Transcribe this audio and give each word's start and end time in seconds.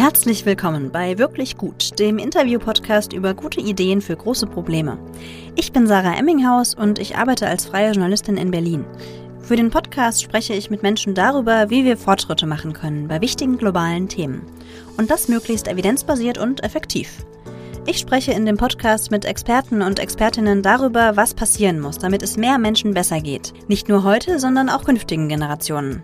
Herzlich 0.00 0.46
willkommen 0.46 0.90
bei 0.90 1.18
Wirklich 1.18 1.58
Gut, 1.58 1.98
dem 1.98 2.16
Interview-Podcast 2.16 3.12
über 3.12 3.34
gute 3.34 3.60
Ideen 3.60 4.00
für 4.00 4.16
große 4.16 4.46
Probleme. 4.46 4.96
Ich 5.56 5.72
bin 5.72 5.86
Sarah 5.86 6.16
Emminghaus 6.16 6.74
und 6.74 6.98
ich 6.98 7.18
arbeite 7.18 7.46
als 7.46 7.66
freie 7.66 7.92
Journalistin 7.92 8.38
in 8.38 8.50
Berlin. 8.50 8.86
Für 9.42 9.56
den 9.56 9.68
Podcast 9.68 10.22
spreche 10.22 10.54
ich 10.54 10.70
mit 10.70 10.82
Menschen 10.82 11.14
darüber, 11.14 11.68
wie 11.68 11.84
wir 11.84 11.98
Fortschritte 11.98 12.46
machen 12.46 12.72
können 12.72 13.08
bei 13.08 13.20
wichtigen 13.20 13.58
globalen 13.58 14.08
Themen. 14.08 14.40
Und 14.96 15.10
das 15.10 15.28
möglichst 15.28 15.68
evidenzbasiert 15.68 16.38
und 16.38 16.64
effektiv. 16.64 17.26
Ich 17.86 17.98
spreche 17.98 18.32
in 18.32 18.44
dem 18.44 18.56
Podcast 18.56 19.10
mit 19.10 19.24
Experten 19.24 19.82
und 19.82 19.98
Expertinnen 19.98 20.62
darüber, 20.62 21.16
was 21.16 21.34
passieren 21.34 21.80
muss, 21.80 21.98
damit 21.98 22.22
es 22.22 22.36
mehr 22.36 22.58
Menschen 22.58 22.92
besser 22.92 23.20
geht. 23.20 23.54
Nicht 23.68 23.88
nur 23.88 24.04
heute, 24.04 24.38
sondern 24.38 24.68
auch 24.68 24.84
künftigen 24.84 25.28
Generationen. 25.28 26.02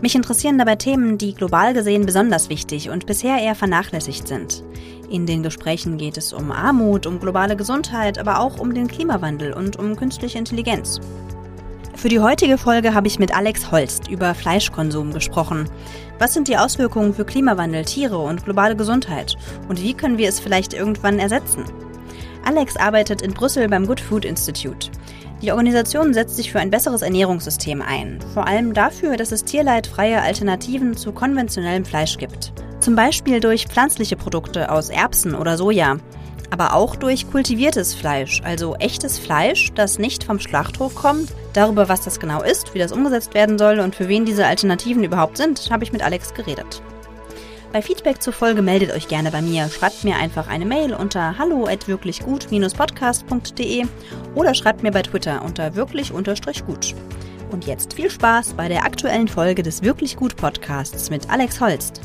Mich 0.00 0.14
interessieren 0.14 0.58
dabei 0.58 0.76
Themen, 0.76 1.18
die 1.18 1.34
global 1.34 1.74
gesehen 1.74 2.06
besonders 2.06 2.48
wichtig 2.50 2.88
und 2.88 3.06
bisher 3.06 3.38
eher 3.38 3.56
vernachlässigt 3.56 4.28
sind. 4.28 4.62
In 5.10 5.26
den 5.26 5.42
Gesprächen 5.42 5.98
geht 5.98 6.16
es 6.16 6.32
um 6.32 6.52
Armut, 6.52 7.04
um 7.04 7.18
globale 7.18 7.56
Gesundheit, 7.56 8.18
aber 8.18 8.38
auch 8.38 8.58
um 8.58 8.72
den 8.72 8.86
Klimawandel 8.86 9.52
und 9.52 9.76
um 9.76 9.96
künstliche 9.96 10.38
Intelligenz. 10.38 11.00
Für 11.98 12.08
die 12.08 12.20
heutige 12.20 12.58
Folge 12.58 12.94
habe 12.94 13.08
ich 13.08 13.18
mit 13.18 13.36
Alex 13.36 13.72
Holst 13.72 14.06
über 14.06 14.32
Fleischkonsum 14.32 15.12
gesprochen. 15.12 15.68
Was 16.18 16.34
sind 16.34 16.48
die 16.48 16.56
Auswirkungen 16.56 17.14
für 17.14 17.24
Klimawandel, 17.24 17.84
Tiere 17.84 18.18
und 18.18 18.44
globale 18.44 18.74
Gesundheit? 18.74 19.36
Und 19.68 19.80
wie 19.80 19.94
können 19.94 20.18
wir 20.18 20.28
es 20.28 20.40
vielleicht 20.40 20.74
irgendwann 20.74 21.20
ersetzen? 21.20 21.64
Alex 22.44 22.76
arbeitet 22.76 23.22
in 23.22 23.34
Brüssel 23.34 23.68
beim 23.68 23.86
Good 23.86 24.00
Food 24.00 24.24
Institute. 24.24 24.90
Die 25.42 25.52
Organisation 25.52 26.12
setzt 26.12 26.34
sich 26.34 26.50
für 26.50 26.58
ein 26.58 26.70
besseres 26.70 27.02
Ernährungssystem 27.02 27.80
ein, 27.82 28.18
vor 28.34 28.48
allem 28.48 28.74
dafür, 28.74 29.16
dass 29.16 29.30
es 29.30 29.44
tierleidfreie 29.44 30.20
Alternativen 30.20 30.96
zu 30.96 31.12
konventionellem 31.12 31.84
Fleisch 31.84 32.18
gibt. 32.18 32.52
Zum 32.80 32.96
Beispiel 32.96 33.38
durch 33.38 33.68
pflanzliche 33.68 34.16
Produkte 34.16 34.72
aus 34.72 34.90
Erbsen 34.90 35.36
oder 35.36 35.56
Soja, 35.56 35.98
aber 36.50 36.74
auch 36.74 36.96
durch 36.96 37.30
kultiviertes 37.30 37.94
Fleisch, 37.94 38.42
also 38.44 38.74
echtes 38.76 39.18
Fleisch, 39.18 39.72
das 39.74 39.98
nicht 39.98 40.24
vom 40.24 40.40
Schlachthof 40.40 40.94
kommt. 40.94 41.32
Darüber, 41.52 41.88
was 41.88 42.02
das 42.02 42.20
genau 42.20 42.42
ist, 42.42 42.74
wie 42.74 42.78
das 42.78 42.92
umgesetzt 42.92 43.34
werden 43.34 43.58
soll 43.58 43.80
und 43.80 43.94
für 43.94 44.08
wen 44.08 44.24
diese 44.24 44.46
Alternativen 44.46 45.04
überhaupt 45.04 45.36
sind, 45.36 45.70
habe 45.70 45.84
ich 45.84 45.92
mit 45.92 46.02
Alex 46.02 46.32
geredet. 46.34 46.82
Bei 47.72 47.82
Feedback 47.82 48.22
zur 48.22 48.32
Folge 48.32 48.62
meldet 48.62 48.92
euch 48.92 49.08
gerne 49.08 49.30
bei 49.30 49.42
mir. 49.42 49.68
Schreibt 49.68 50.02
mir 50.02 50.16
einfach 50.16 50.48
eine 50.48 50.64
Mail 50.64 50.94
unter 50.94 51.36
hallo@wirklichgut-podcast.de 51.36 53.84
oder 54.34 54.54
schreibt 54.54 54.82
mir 54.82 54.90
bei 54.90 55.02
Twitter 55.02 55.42
unter 55.44 55.74
wirklich-gut. 55.74 56.94
Und 57.50 57.66
jetzt 57.66 57.92
viel 57.92 58.10
Spaß 58.10 58.54
bei 58.54 58.68
der 58.68 58.84
aktuellen 58.84 59.28
Folge 59.28 59.62
des 59.62 59.82
Wirklich 59.82 60.16
Gut 60.16 60.36
Podcasts 60.36 61.10
mit 61.10 61.28
Alex 61.30 61.60
Holst. 61.60 62.00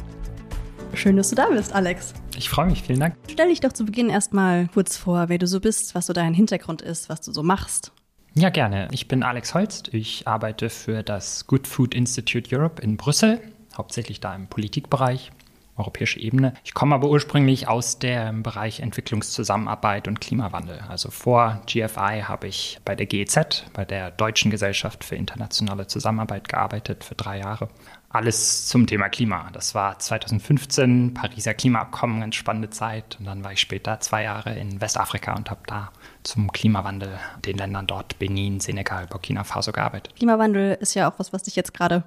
Schön, 0.95 1.17
dass 1.17 1.29
du 1.29 1.35
da 1.35 1.47
bist, 1.49 1.73
Alex. 1.73 2.13
Ich 2.37 2.49
freue 2.49 2.67
mich, 2.67 2.83
vielen 2.83 2.99
Dank. 2.99 3.15
Stell 3.29 3.49
dich 3.49 3.59
doch 3.59 3.73
zu 3.73 3.83
Beginn 3.85 4.09
erstmal 4.09 4.67
kurz 4.73 4.95
vor, 4.95 5.27
wer 5.27 5.37
du 5.37 5.47
so 5.47 5.59
bist, 5.59 5.95
was 5.95 6.05
so 6.05 6.13
dein 6.13 6.33
Hintergrund 6.33 6.81
ist, 6.81 7.09
was 7.09 7.21
du 7.21 7.31
so 7.33 7.43
machst. 7.43 7.91
Ja, 8.35 8.49
gerne. 8.49 8.87
Ich 8.91 9.07
bin 9.07 9.23
Alex 9.23 9.53
Holst. 9.53 9.93
Ich 9.93 10.27
arbeite 10.27 10.69
für 10.69 11.03
das 11.03 11.47
Good 11.47 11.67
Food 11.67 11.93
Institute 11.93 12.55
Europe 12.55 12.81
in 12.81 12.97
Brüssel, 12.97 13.41
hauptsächlich 13.75 14.19
da 14.19 14.35
im 14.35 14.47
Politikbereich 14.47 15.31
europäische 15.75 16.19
Ebene. 16.19 16.53
Ich 16.63 16.73
komme 16.73 16.95
aber 16.95 17.09
ursprünglich 17.09 17.67
aus 17.67 17.99
dem 17.99 18.43
Bereich 18.43 18.79
Entwicklungszusammenarbeit 18.79 20.07
und 20.07 20.21
Klimawandel. 20.21 20.79
Also 20.87 21.09
vor 21.09 21.61
GFI 21.65 22.23
habe 22.27 22.47
ich 22.47 22.79
bei 22.85 22.95
der 22.95 23.07
GEZ, 23.07 23.65
bei 23.73 23.85
der 23.85 24.11
Deutschen 24.11 24.51
Gesellschaft 24.51 25.03
für 25.03 25.15
internationale 25.15 25.87
Zusammenarbeit 25.87 26.47
gearbeitet 26.47 27.03
für 27.03 27.15
drei 27.15 27.39
Jahre. 27.39 27.69
Alles 28.13 28.67
zum 28.67 28.85
Thema 28.85 29.09
Klima. 29.09 29.49
Das 29.53 29.73
war 29.73 29.97
2015, 29.97 31.15
Pariser 31.15 31.55
Klimaabkommen, 31.55 32.19
ganz 32.19 32.35
spannende 32.35 32.69
Zeit. 32.69 33.17
Und 33.19 33.25
dann 33.25 33.43
war 33.43 33.53
ich 33.53 33.59
später 33.59 33.99
zwei 34.01 34.21
Jahre 34.21 34.53
in 34.53 34.79
Westafrika 34.79 35.35
und 35.35 35.49
habe 35.49 35.61
da 35.65 35.91
zum 36.21 36.51
Klimawandel 36.51 37.17
den 37.43 37.57
Ländern 37.57 37.87
dort, 37.87 38.19
Benin, 38.19 38.59
Senegal, 38.59 39.07
Burkina 39.07 39.43
Faso 39.43 39.71
gearbeitet. 39.71 40.15
Klimawandel 40.15 40.77
ist 40.79 40.93
ja 40.93 41.09
auch 41.09 41.17
was, 41.17 41.33
was 41.33 41.41
dich 41.41 41.55
jetzt 41.55 41.73
gerade 41.73 42.03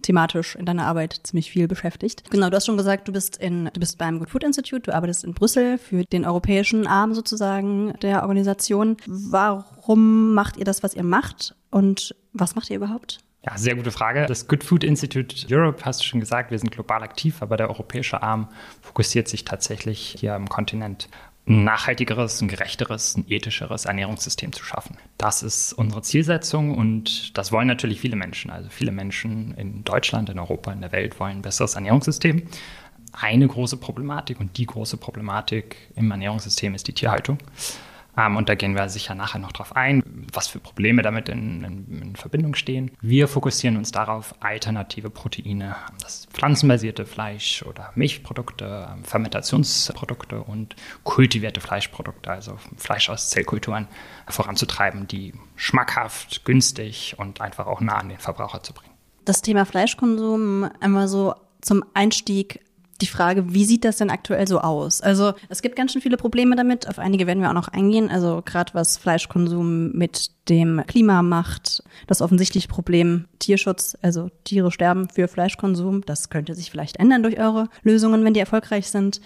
thematisch 0.00 0.56
in 0.56 0.64
deiner 0.64 0.86
Arbeit 0.86 1.20
ziemlich 1.24 1.50
viel 1.50 1.68
beschäftigt. 1.68 2.30
Genau, 2.30 2.48
du 2.48 2.56
hast 2.56 2.64
schon 2.64 2.78
gesagt, 2.78 3.06
du 3.06 3.12
bist 3.12 3.36
in, 3.36 3.66
du 3.66 3.80
bist 3.80 3.98
beim 3.98 4.18
Good 4.18 4.30
Food 4.30 4.44
Institute, 4.44 4.80
du 4.80 4.94
arbeitest 4.94 5.24
in 5.24 5.34
Brüssel 5.34 5.76
für 5.76 6.04
den 6.04 6.24
europäischen 6.24 6.86
Arm 6.86 7.12
sozusagen 7.12 7.92
der 8.00 8.22
Organisation. 8.22 8.96
Warum 9.06 10.32
macht 10.32 10.56
ihr 10.56 10.64
das, 10.64 10.82
was 10.82 10.94
ihr 10.94 11.04
macht? 11.04 11.54
Und 11.70 12.14
was 12.32 12.54
macht 12.54 12.70
ihr 12.70 12.76
überhaupt? 12.76 13.18
Ja, 13.44 13.56
sehr 13.56 13.74
gute 13.74 13.90
Frage. 13.90 14.26
Das 14.26 14.48
Good 14.48 14.64
Food 14.64 14.84
Institute 14.84 15.46
Europe, 15.50 15.84
hast 15.84 16.00
du 16.00 16.04
schon 16.04 16.20
gesagt, 16.20 16.50
wir 16.50 16.58
sind 16.58 16.70
global 16.70 17.02
aktiv, 17.02 17.40
aber 17.40 17.56
der 17.56 17.70
europäische 17.70 18.22
Arm 18.22 18.48
fokussiert 18.82 19.28
sich 19.28 19.44
tatsächlich 19.44 20.16
hier 20.18 20.34
am 20.34 20.48
Kontinent 20.48 21.08
ein 21.46 21.64
nachhaltigeres, 21.64 22.42
ein 22.42 22.48
gerechteres, 22.48 23.16
ein 23.16 23.24
ethischeres 23.28 23.86
Ernährungssystem 23.86 24.52
zu 24.52 24.62
schaffen. 24.62 24.98
Das 25.16 25.42
ist 25.42 25.72
unsere 25.72 26.02
Zielsetzung 26.02 26.76
und 26.76 27.36
das 27.36 27.50
wollen 27.50 27.66
natürlich 27.66 28.00
viele 28.00 28.16
Menschen. 28.16 28.50
Also 28.50 28.68
viele 28.68 28.92
Menschen 28.92 29.54
in 29.54 29.84
Deutschland, 29.84 30.28
in 30.28 30.38
Europa, 30.38 30.70
in 30.70 30.82
der 30.82 30.92
Welt 30.92 31.18
wollen 31.18 31.38
ein 31.38 31.42
besseres 31.42 31.76
Ernährungssystem. 31.76 32.42
Eine 33.12 33.48
große 33.48 33.78
Problematik 33.78 34.38
und 34.38 34.56
die 34.58 34.66
große 34.66 34.98
Problematik 34.98 35.76
im 35.96 36.10
Ernährungssystem 36.10 36.74
ist 36.74 36.86
die 36.86 36.92
Tierhaltung. 36.92 37.38
Und 38.26 38.48
da 38.48 38.54
gehen 38.54 38.74
wir 38.74 38.88
sicher 38.88 39.14
nachher 39.14 39.38
noch 39.38 39.52
drauf 39.52 39.76
ein, 39.76 40.02
was 40.32 40.48
für 40.48 40.58
Probleme 40.58 41.02
damit 41.02 41.28
in, 41.28 41.64
in, 41.64 42.02
in, 42.02 42.16
Verbindung 42.16 42.54
stehen. 42.54 42.90
Wir 43.00 43.28
fokussieren 43.28 43.76
uns 43.76 43.92
darauf, 43.92 44.34
alternative 44.40 45.10
Proteine, 45.10 45.76
das 46.00 46.26
pflanzenbasierte 46.32 47.06
Fleisch 47.06 47.62
oder 47.62 47.90
Milchprodukte, 47.94 48.88
ähm, 48.92 49.04
Fermentationsprodukte 49.04 50.42
und 50.42 50.76
kultivierte 51.04 51.60
Fleischprodukte, 51.60 52.30
also 52.30 52.58
Fleisch 52.76 53.08
aus 53.08 53.30
Zellkulturen, 53.30 53.88
voranzutreiben, 54.28 55.06
die 55.06 55.34
schmackhaft, 55.56 56.44
günstig 56.44 57.14
und 57.18 57.40
einfach 57.40 57.66
auch 57.66 57.80
nah 57.80 57.96
an 57.96 58.08
den 58.08 58.18
Verbraucher 58.18 58.62
zu 58.62 58.72
bringen. 58.72 58.94
Das 59.24 59.42
Thema 59.42 59.64
Fleischkonsum 59.64 60.68
einmal 60.80 61.08
so 61.08 61.34
zum 61.60 61.84
Einstieg 61.94 62.60
die 63.00 63.06
Frage, 63.06 63.52
wie 63.54 63.64
sieht 63.64 63.84
das 63.84 63.96
denn 63.96 64.10
aktuell 64.10 64.46
so 64.46 64.60
aus? 64.60 65.00
Also 65.00 65.32
es 65.48 65.62
gibt 65.62 65.76
ganz 65.76 65.92
schön 65.92 66.02
viele 66.02 66.16
Probleme 66.16 66.56
damit. 66.56 66.88
Auf 66.88 66.98
einige 66.98 67.26
werden 67.26 67.42
wir 67.42 67.48
auch 67.48 67.54
noch 67.54 67.68
eingehen. 67.68 68.10
Also 68.10 68.42
gerade 68.44 68.74
was 68.74 68.98
Fleischkonsum 68.98 69.92
mit 69.92 70.30
dem 70.48 70.82
Klima 70.86 71.22
macht, 71.22 71.82
das 72.06 72.22
offensichtliche 72.22 72.68
Problem 72.68 73.26
Tierschutz, 73.38 73.96
also 74.02 74.30
Tiere 74.44 74.70
sterben 74.70 75.08
für 75.08 75.28
Fleischkonsum. 75.28 76.02
Das 76.04 76.30
könnte 76.30 76.54
sich 76.54 76.70
vielleicht 76.70 76.96
ändern 76.96 77.22
durch 77.22 77.38
eure 77.38 77.68
Lösungen, 77.82 78.24
wenn 78.24 78.34
die 78.34 78.40
erfolgreich 78.40 78.88
sind. 78.88 79.20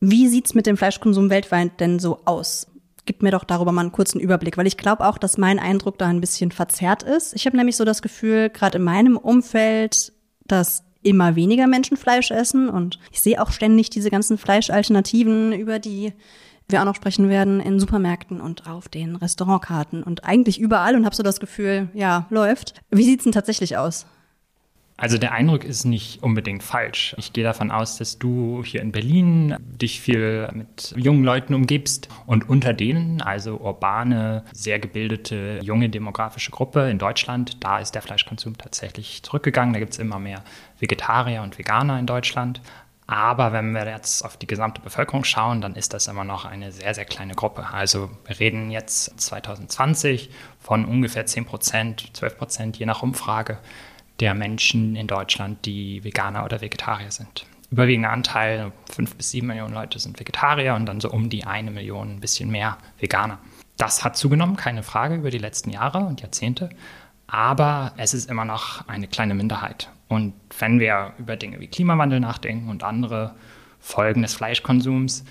Wie 0.00 0.28
sieht's 0.28 0.54
mit 0.54 0.66
dem 0.66 0.76
Fleischkonsum 0.76 1.30
weltweit 1.30 1.80
denn 1.80 1.98
so 1.98 2.20
aus? 2.24 2.68
Gib 3.04 3.22
mir 3.22 3.30
doch 3.30 3.44
darüber 3.44 3.72
mal 3.72 3.80
einen 3.82 3.92
kurzen 3.92 4.20
Überblick, 4.20 4.58
weil 4.58 4.66
ich 4.66 4.76
glaube 4.76 5.06
auch, 5.06 5.18
dass 5.18 5.38
mein 5.38 5.58
Eindruck 5.58 5.98
da 5.98 6.06
ein 6.06 6.20
bisschen 6.20 6.52
verzerrt 6.52 7.02
ist. 7.02 7.34
Ich 7.34 7.46
habe 7.46 7.56
nämlich 7.56 7.76
so 7.76 7.84
das 7.84 8.02
Gefühl, 8.02 8.50
gerade 8.50 8.78
in 8.78 8.84
meinem 8.84 9.16
Umfeld, 9.16 10.12
dass 10.46 10.84
immer 11.02 11.36
weniger 11.36 11.66
Menschen 11.66 11.96
Fleisch 11.96 12.30
essen 12.30 12.68
und 12.68 12.98
ich 13.12 13.20
sehe 13.20 13.40
auch 13.40 13.52
ständig 13.52 13.90
diese 13.90 14.10
ganzen 14.10 14.38
Fleischalternativen, 14.38 15.52
über 15.52 15.78
die 15.78 16.12
wir 16.68 16.80
auch 16.80 16.84
noch 16.84 16.96
sprechen 16.96 17.28
werden, 17.28 17.60
in 17.60 17.80
Supermärkten 17.80 18.40
und 18.40 18.68
auf 18.68 18.88
den 18.88 19.16
Restaurantkarten 19.16 20.02
und 20.02 20.24
eigentlich 20.24 20.60
überall 20.60 20.96
und 20.96 21.04
habe 21.04 21.16
so 21.16 21.22
das 21.22 21.40
Gefühl, 21.40 21.88
ja, 21.94 22.26
läuft. 22.30 22.74
Wie 22.90 23.04
sieht's 23.04 23.24
denn 23.24 23.32
tatsächlich 23.32 23.76
aus? 23.76 24.06
Also 25.00 25.16
der 25.16 25.30
Eindruck 25.30 25.62
ist 25.62 25.84
nicht 25.84 26.24
unbedingt 26.24 26.64
falsch. 26.64 27.14
Ich 27.18 27.32
gehe 27.32 27.44
davon 27.44 27.70
aus, 27.70 27.98
dass 27.98 28.18
du 28.18 28.64
hier 28.64 28.82
in 28.82 28.90
Berlin 28.90 29.54
dich 29.60 30.00
viel 30.00 30.48
mit 30.52 30.92
jungen 30.96 31.22
Leuten 31.22 31.54
umgibst 31.54 32.08
und 32.26 32.48
unter 32.48 32.72
denen, 32.72 33.22
also 33.22 33.58
urbane, 33.58 34.44
sehr 34.52 34.80
gebildete, 34.80 35.60
junge 35.62 35.88
demografische 35.88 36.50
Gruppe 36.50 36.90
in 36.90 36.98
Deutschland, 36.98 37.62
da 37.62 37.78
ist 37.78 37.94
der 37.94 38.02
Fleischkonsum 38.02 38.58
tatsächlich 38.58 39.22
zurückgegangen. 39.22 39.72
Da 39.72 39.78
gibt 39.78 39.92
es 39.92 40.00
immer 40.00 40.18
mehr 40.18 40.42
Vegetarier 40.80 41.42
und 41.42 41.58
Veganer 41.58 41.96
in 42.00 42.06
Deutschland. 42.06 42.60
Aber 43.06 43.52
wenn 43.52 43.70
wir 43.70 43.86
jetzt 43.86 44.24
auf 44.24 44.36
die 44.36 44.48
gesamte 44.48 44.82
Bevölkerung 44.82 45.22
schauen, 45.22 45.60
dann 45.60 45.76
ist 45.76 45.94
das 45.94 46.08
immer 46.08 46.24
noch 46.24 46.44
eine 46.44 46.72
sehr, 46.72 46.92
sehr 46.92 47.04
kleine 47.04 47.34
Gruppe. 47.34 47.68
Also 47.72 48.10
wir 48.26 48.40
reden 48.40 48.72
jetzt 48.72 49.18
2020 49.20 50.28
von 50.58 50.84
ungefähr 50.84 51.24
10 51.24 51.44
Prozent, 51.44 52.10
12 52.14 52.36
Prozent, 52.36 52.76
je 52.78 52.84
nach 52.84 53.04
Umfrage 53.04 53.58
der 54.20 54.34
Menschen 54.34 54.96
in 54.96 55.06
Deutschland, 55.06 55.64
die 55.64 56.02
Veganer 56.04 56.44
oder 56.44 56.60
Vegetarier 56.60 57.10
sind. 57.10 57.46
Überwiegender 57.70 58.10
Anteil, 58.10 58.72
fünf 58.90 59.14
bis 59.16 59.30
sieben 59.30 59.48
Millionen 59.48 59.74
Leute 59.74 59.98
sind 59.98 60.18
Vegetarier 60.18 60.74
und 60.74 60.86
dann 60.86 61.00
so 61.00 61.10
um 61.10 61.28
die 61.28 61.44
eine 61.44 61.70
Million, 61.70 62.16
ein 62.16 62.20
bisschen 62.20 62.50
mehr 62.50 62.78
Veganer. 62.98 63.38
Das 63.76 64.04
hat 64.04 64.16
zugenommen, 64.16 64.56
keine 64.56 64.82
Frage, 64.82 65.16
über 65.16 65.30
die 65.30 65.38
letzten 65.38 65.70
Jahre 65.70 65.98
und 65.98 66.20
Jahrzehnte. 66.20 66.70
Aber 67.26 67.92
es 67.98 68.14
ist 68.14 68.30
immer 68.30 68.46
noch 68.46 68.88
eine 68.88 69.06
kleine 69.06 69.34
Minderheit. 69.34 69.90
Und 70.08 70.32
wenn 70.58 70.80
wir 70.80 71.12
über 71.18 71.36
Dinge 71.36 71.60
wie 71.60 71.68
Klimawandel 71.68 72.20
nachdenken 72.20 72.70
und 72.70 72.82
andere 72.82 73.34
Folgen 73.78 74.22
des 74.22 74.34
Fleischkonsums, 74.34 75.24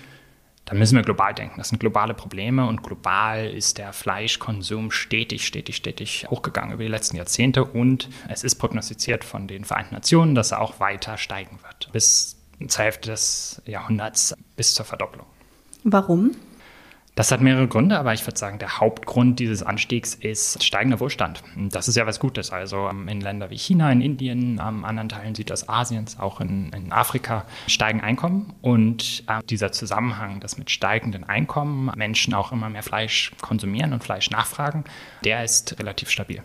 dann 0.68 0.78
müssen 0.78 0.96
wir 0.96 1.02
global 1.02 1.32
denken. 1.32 1.54
Das 1.56 1.70
sind 1.70 1.78
globale 1.78 2.12
Probleme 2.12 2.66
und 2.66 2.82
global 2.82 3.46
ist 3.46 3.78
der 3.78 3.94
Fleischkonsum 3.94 4.90
stetig, 4.90 5.46
stetig, 5.46 5.76
stetig 5.76 6.26
hochgegangen 6.28 6.74
über 6.74 6.82
die 6.82 6.90
letzten 6.90 7.16
Jahrzehnte 7.16 7.64
und 7.64 8.10
es 8.28 8.44
ist 8.44 8.56
prognostiziert 8.56 9.24
von 9.24 9.48
den 9.48 9.64
Vereinten 9.64 9.94
Nationen, 9.94 10.34
dass 10.34 10.52
er 10.52 10.60
auch 10.60 10.78
weiter 10.78 11.16
steigen 11.16 11.58
wird. 11.62 11.90
Bis 11.92 12.36
zur 12.66 12.84
Hälfte 12.84 13.10
des 13.10 13.62
Jahrhunderts 13.64 14.34
bis 14.56 14.74
zur 14.74 14.84
Verdopplung. 14.84 15.24
Warum? 15.84 16.32
Das 17.18 17.32
hat 17.32 17.40
mehrere 17.40 17.66
Gründe, 17.66 17.98
aber 17.98 18.14
ich 18.14 18.24
würde 18.24 18.38
sagen, 18.38 18.60
der 18.60 18.78
Hauptgrund 18.78 19.40
dieses 19.40 19.64
Anstiegs 19.64 20.14
ist 20.14 20.62
steigender 20.62 21.00
Wohlstand. 21.00 21.42
Das 21.56 21.88
ist 21.88 21.96
ja 21.96 22.06
was 22.06 22.20
Gutes. 22.20 22.52
Also 22.52 22.88
ähm, 22.88 23.08
in 23.08 23.20
Ländern 23.20 23.50
wie 23.50 23.58
China, 23.58 23.90
in 23.90 24.00
Indien, 24.00 24.60
an 24.60 24.84
anderen 24.84 25.08
Teilen 25.08 25.34
Südostasiens, 25.34 26.20
auch 26.20 26.40
in, 26.40 26.70
in 26.72 26.92
Afrika 26.92 27.44
steigen 27.66 28.02
Einkommen. 28.02 28.54
Und 28.62 29.24
äh, 29.26 29.40
dieser 29.50 29.72
Zusammenhang, 29.72 30.38
dass 30.38 30.58
mit 30.58 30.70
steigenden 30.70 31.24
Einkommen 31.24 31.90
Menschen 31.96 32.34
auch 32.34 32.52
immer 32.52 32.70
mehr 32.70 32.84
Fleisch 32.84 33.32
konsumieren 33.40 33.92
und 33.92 34.04
Fleisch 34.04 34.30
nachfragen, 34.30 34.84
der 35.24 35.42
ist 35.42 35.76
relativ 35.80 36.10
stabil. 36.10 36.40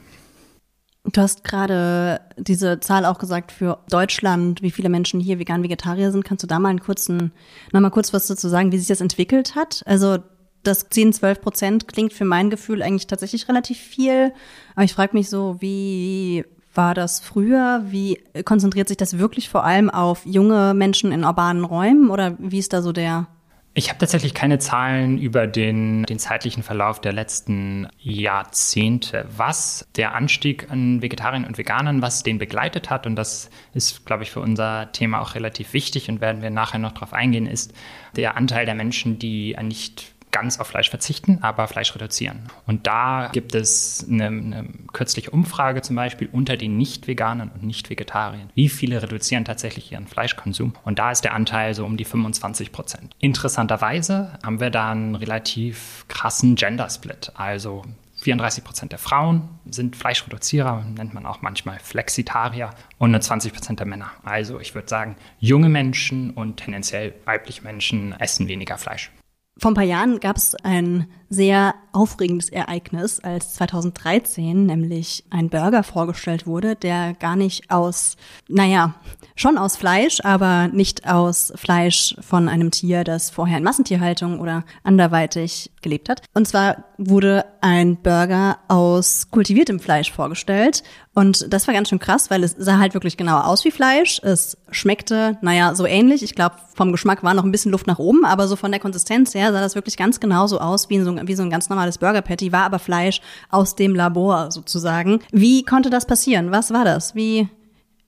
Du 1.06 1.22
hast 1.22 1.44
gerade 1.44 2.22
diese 2.38 2.80
Zahl 2.80 3.06
auch 3.06 3.20
gesagt 3.20 3.52
für 3.52 3.80
Deutschland, 3.90 4.62
wie 4.62 4.72
viele 4.72 4.88
Menschen 4.90 5.20
hier 5.20 5.38
vegan 5.38 5.62
Vegetarier 5.62 6.12
sind. 6.12 6.24
Kannst 6.24 6.44
du 6.44 6.48
da 6.48 6.58
mal 6.60 6.70
einen 6.70 6.80
kurzen, 6.80 7.32
noch 7.74 7.82
mal 7.82 7.92
kurz 7.92 8.14
was 8.14 8.26
dazu 8.26 8.48
sagen, 8.48 8.72
wie 8.72 8.80
sich 8.80 8.88
das 8.88 9.02
entwickelt 9.02 9.54
hat? 9.54 9.84
Also 9.86 10.18
das 10.64 10.90
10, 10.90 11.14
12 11.14 11.42
Prozent 11.42 11.88
klingt 11.88 12.14
für 12.14 12.26
mein 12.26 12.50
Gefühl 12.50 12.82
eigentlich 12.82 13.08
tatsächlich 13.08 13.48
relativ 13.48 13.78
viel. 13.78 14.34
Aber 14.76 14.86
ich 14.86 14.94
frage 14.94 15.16
mich 15.16 15.30
so, 15.30 15.58
wie 15.60 16.46
war 16.74 16.94
das 16.94 17.20
früher? 17.20 17.84
Wie 17.88 18.20
konzentriert 18.46 18.88
sich 18.88 18.98
das 18.98 19.20
wirklich 19.20 19.50
vor 19.50 19.64
allem 19.64 19.90
auf 19.90 20.26
junge 20.26 20.74
Menschen 20.74 21.12
in 21.12 21.24
urbanen 21.24 21.66
Räumen 21.66 22.10
oder 22.10 22.36
wie 22.40 22.60
ist 22.60 22.74
da 22.74 22.82
so 22.82 22.92
der 22.92 23.28
ich 23.76 23.90
habe 23.90 23.98
tatsächlich 23.98 24.36
keine 24.36 24.60
Zahlen 24.60 25.18
über 25.18 25.48
den, 25.48 26.04
den 26.04 26.20
zeitlichen 26.20 26.62
Verlauf 26.62 27.02
der 27.02 27.12
letzten 27.12 27.88
Jahrzehnte. 27.98 29.26
Was 29.36 29.88
der 29.96 30.14
Anstieg 30.14 30.70
an 30.70 31.02
Vegetariern 31.02 31.44
und 31.44 31.58
Veganern, 31.58 32.04
was 32.04 32.22
den 32.22 32.38
begleitet 32.38 32.92
hat, 32.92 33.08
und 33.08 33.16
das 33.16 33.50
ist, 33.74 34.06
glaube 34.06 34.22
ich, 34.22 34.30
für 34.30 34.42
unser 34.42 34.92
Thema 34.92 35.22
auch 35.22 35.34
relativ 35.34 35.74
wichtig 35.74 36.08
und 36.08 36.22
werden 36.22 36.44
wir 36.44 36.52
nachher 36.52 36.78
noch 36.78 36.92
darauf 36.92 37.14
eingehen, 37.14 37.48
ist 37.48 37.74
der 38.16 38.38
Anteil 38.38 38.68
der 38.68 38.76
Menschen, 38.76 39.18
die 39.18 39.58
nicht 39.64 40.13
ganz 40.34 40.60
auf 40.60 40.68
Fleisch 40.68 40.90
verzichten, 40.90 41.40
aber 41.42 41.70
Fleisch 41.70 41.96
reduzieren. 41.96 42.48
Und 42.68 42.86
da 42.86 43.30
gibt 43.32 43.56
es 43.56 44.06
eine, 44.10 44.26
eine 44.26 44.66
kürzliche 44.92 45.32
Umfrage 45.32 45.82
zum 45.82 45.96
Beispiel 45.96 46.28
unter 46.30 46.58
den 46.58 46.76
Nicht-Veganern 46.76 47.50
und 47.50 47.64
Nicht-Vegetariern. 47.64 48.50
Wie 48.54 48.68
viele 48.68 49.02
reduzieren 49.02 49.46
tatsächlich 49.46 49.94
ihren 49.94 50.08
Fleischkonsum? 50.08 50.74
Und 50.84 51.00
da 51.00 51.12
ist 51.12 51.24
der 51.24 51.34
Anteil 51.34 51.74
so 51.74 51.86
um 51.86 51.96
die 51.96 52.04
25 52.04 52.74
Prozent. 52.74 53.16
Interessanterweise 53.20 54.38
haben 54.44 54.60
wir 54.60 54.72
da 54.72 54.92
einen 54.92 55.16
relativ 55.16 56.06
krassen 56.10 56.56
Gender-Split. 56.56 57.32
Also 57.36 57.84
34 58.24 58.64
Prozent 58.64 58.92
der 58.92 59.00
Frauen 59.00 59.50
sind 59.70 59.96
Fleischreduzierer, 59.96 60.84
nennt 60.96 61.14
man 61.14 61.26
auch 61.26 61.42
manchmal 61.42 61.80
Flexitarier, 61.80 62.72
und 62.98 63.12
nur 63.12 63.22
20 63.22 63.54
Prozent 63.54 63.80
der 63.80 63.86
Männer. 63.86 64.12
Also 64.24 64.60
ich 64.60 64.74
würde 64.74 64.88
sagen, 64.88 65.16
junge 65.40 65.70
Menschen 65.70 66.32
und 66.32 66.58
tendenziell 66.58 67.14
weibliche 67.26 67.62
Menschen 67.64 68.14
essen 68.20 68.48
weniger 68.48 68.78
Fleisch. 68.78 69.12
Vor 69.58 69.72
ein 69.72 69.76
paar 69.76 69.84
Jahren 69.84 70.20
gab 70.20 70.38
es 70.38 70.56
ein 70.56 71.08
sehr 71.34 71.74
aufregendes 71.92 72.50
Ereignis, 72.50 73.20
als 73.20 73.54
2013 73.56 74.66
nämlich 74.66 75.24
ein 75.30 75.50
Burger 75.50 75.84
vorgestellt 75.84 76.46
wurde, 76.48 76.76
der 76.76 77.14
gar 77.14 77.36
nicht 77.36 77.70
aus, 77.72 78.18
naja, 78.48 78.96
schon 79.36 79.58
aus 79.58 79.76
Fleisch, 79.78 80.20
aber 80.24 80.68
nicht 80.68 81.08
aus 81.08 81.54
Fleisch 81.56 82.16
von 82.22 82.50
einem 82.50 82.72
Tier, 82.72 83.04
das 83.04 83.30
vorher 83.30 83.58
in 83.58 83.64
Massentierhaltung 83.64 84.40
oder 84.40 84.64
anderweitig 84.84 85.72
gelebt 85.82 86.10
hat. 86.10 86.22
Und 86.34 86.48
zwar 86.48 86.86
wurde 86.98 87.46
ein 87.62 87.98
Burger 87.98 88.58
aus 88.68 89.30
kultiviertem 89.30 89.80
Fleisch 89.80 90.12
vorgestellt. 90.12 90.84
Und 91.14 91.54
das 91.54 91.68
war 91.68 91.74
ganz 91.74 91.90
schön 91.90 92.00
krass, 92.00 92.32
weil 92.32 92.44
es 92.44 92.56
sah 92.58 92.80
halt 92.80 92.94
wirklich 92.96 93.18
genau 93.18 93.40
aus 93.40 93.64
wie 93.66 93.72
Fleisch. 93.72 94.20
Es 94.24 94.58
schmeckte, 94.72 95.38
naja, 95.42 95.76
so 95.76 95.86
ähnlich. 95.86 96.24
Ich 96.24 96.34
glaube, 96.34 96.56
vom 96.74 96.92
Geschmack 96.92 97.24
war 97.24 97.34
noch 97.34 97.44
ein 97.44 97.52
bisschen 97.52 97.72
Luft 97.72 97.86
nach 97.86 98.00
oben, 98.00 98.26
aber 98.26 98.48
so 98.48 98.56
von 98.56 98.72
der 98.72 98.80
Konsistenz 98.80 99.36
her 99.36 99.52
sah 99.52 99.62
das 99.62 99.76
wirklich 99.76 99.98
ganz 99.98 100.20
genauso 100.20 100.60
aus 100.60 100.90
wie 100.90 101.00
so, 101.02 101.12
wie 101.28 101.36
so 101.36 101.44
ein 101.44 101.50
ganz 101.50 101.70
normales 101.70 101.98
Burger 101.98 102.22
Patty, 102.22 102.52
war 102.52 102.66
aber 102.66 102.80
Fleisch 102.80 103.22
aus 103.50 103.76
dem 103.76 103.96
Labor 103.96 104.52
sozusagen. 104.52 105.20
Wie 105.32 105.64
konnte 105.64 105.90
das 105.90 106.06
passieren? 106.06 106.52
Was 106.52 106.74
war 106.74 106.86
das? 106.86 107.16
Wie, 107.16 107.48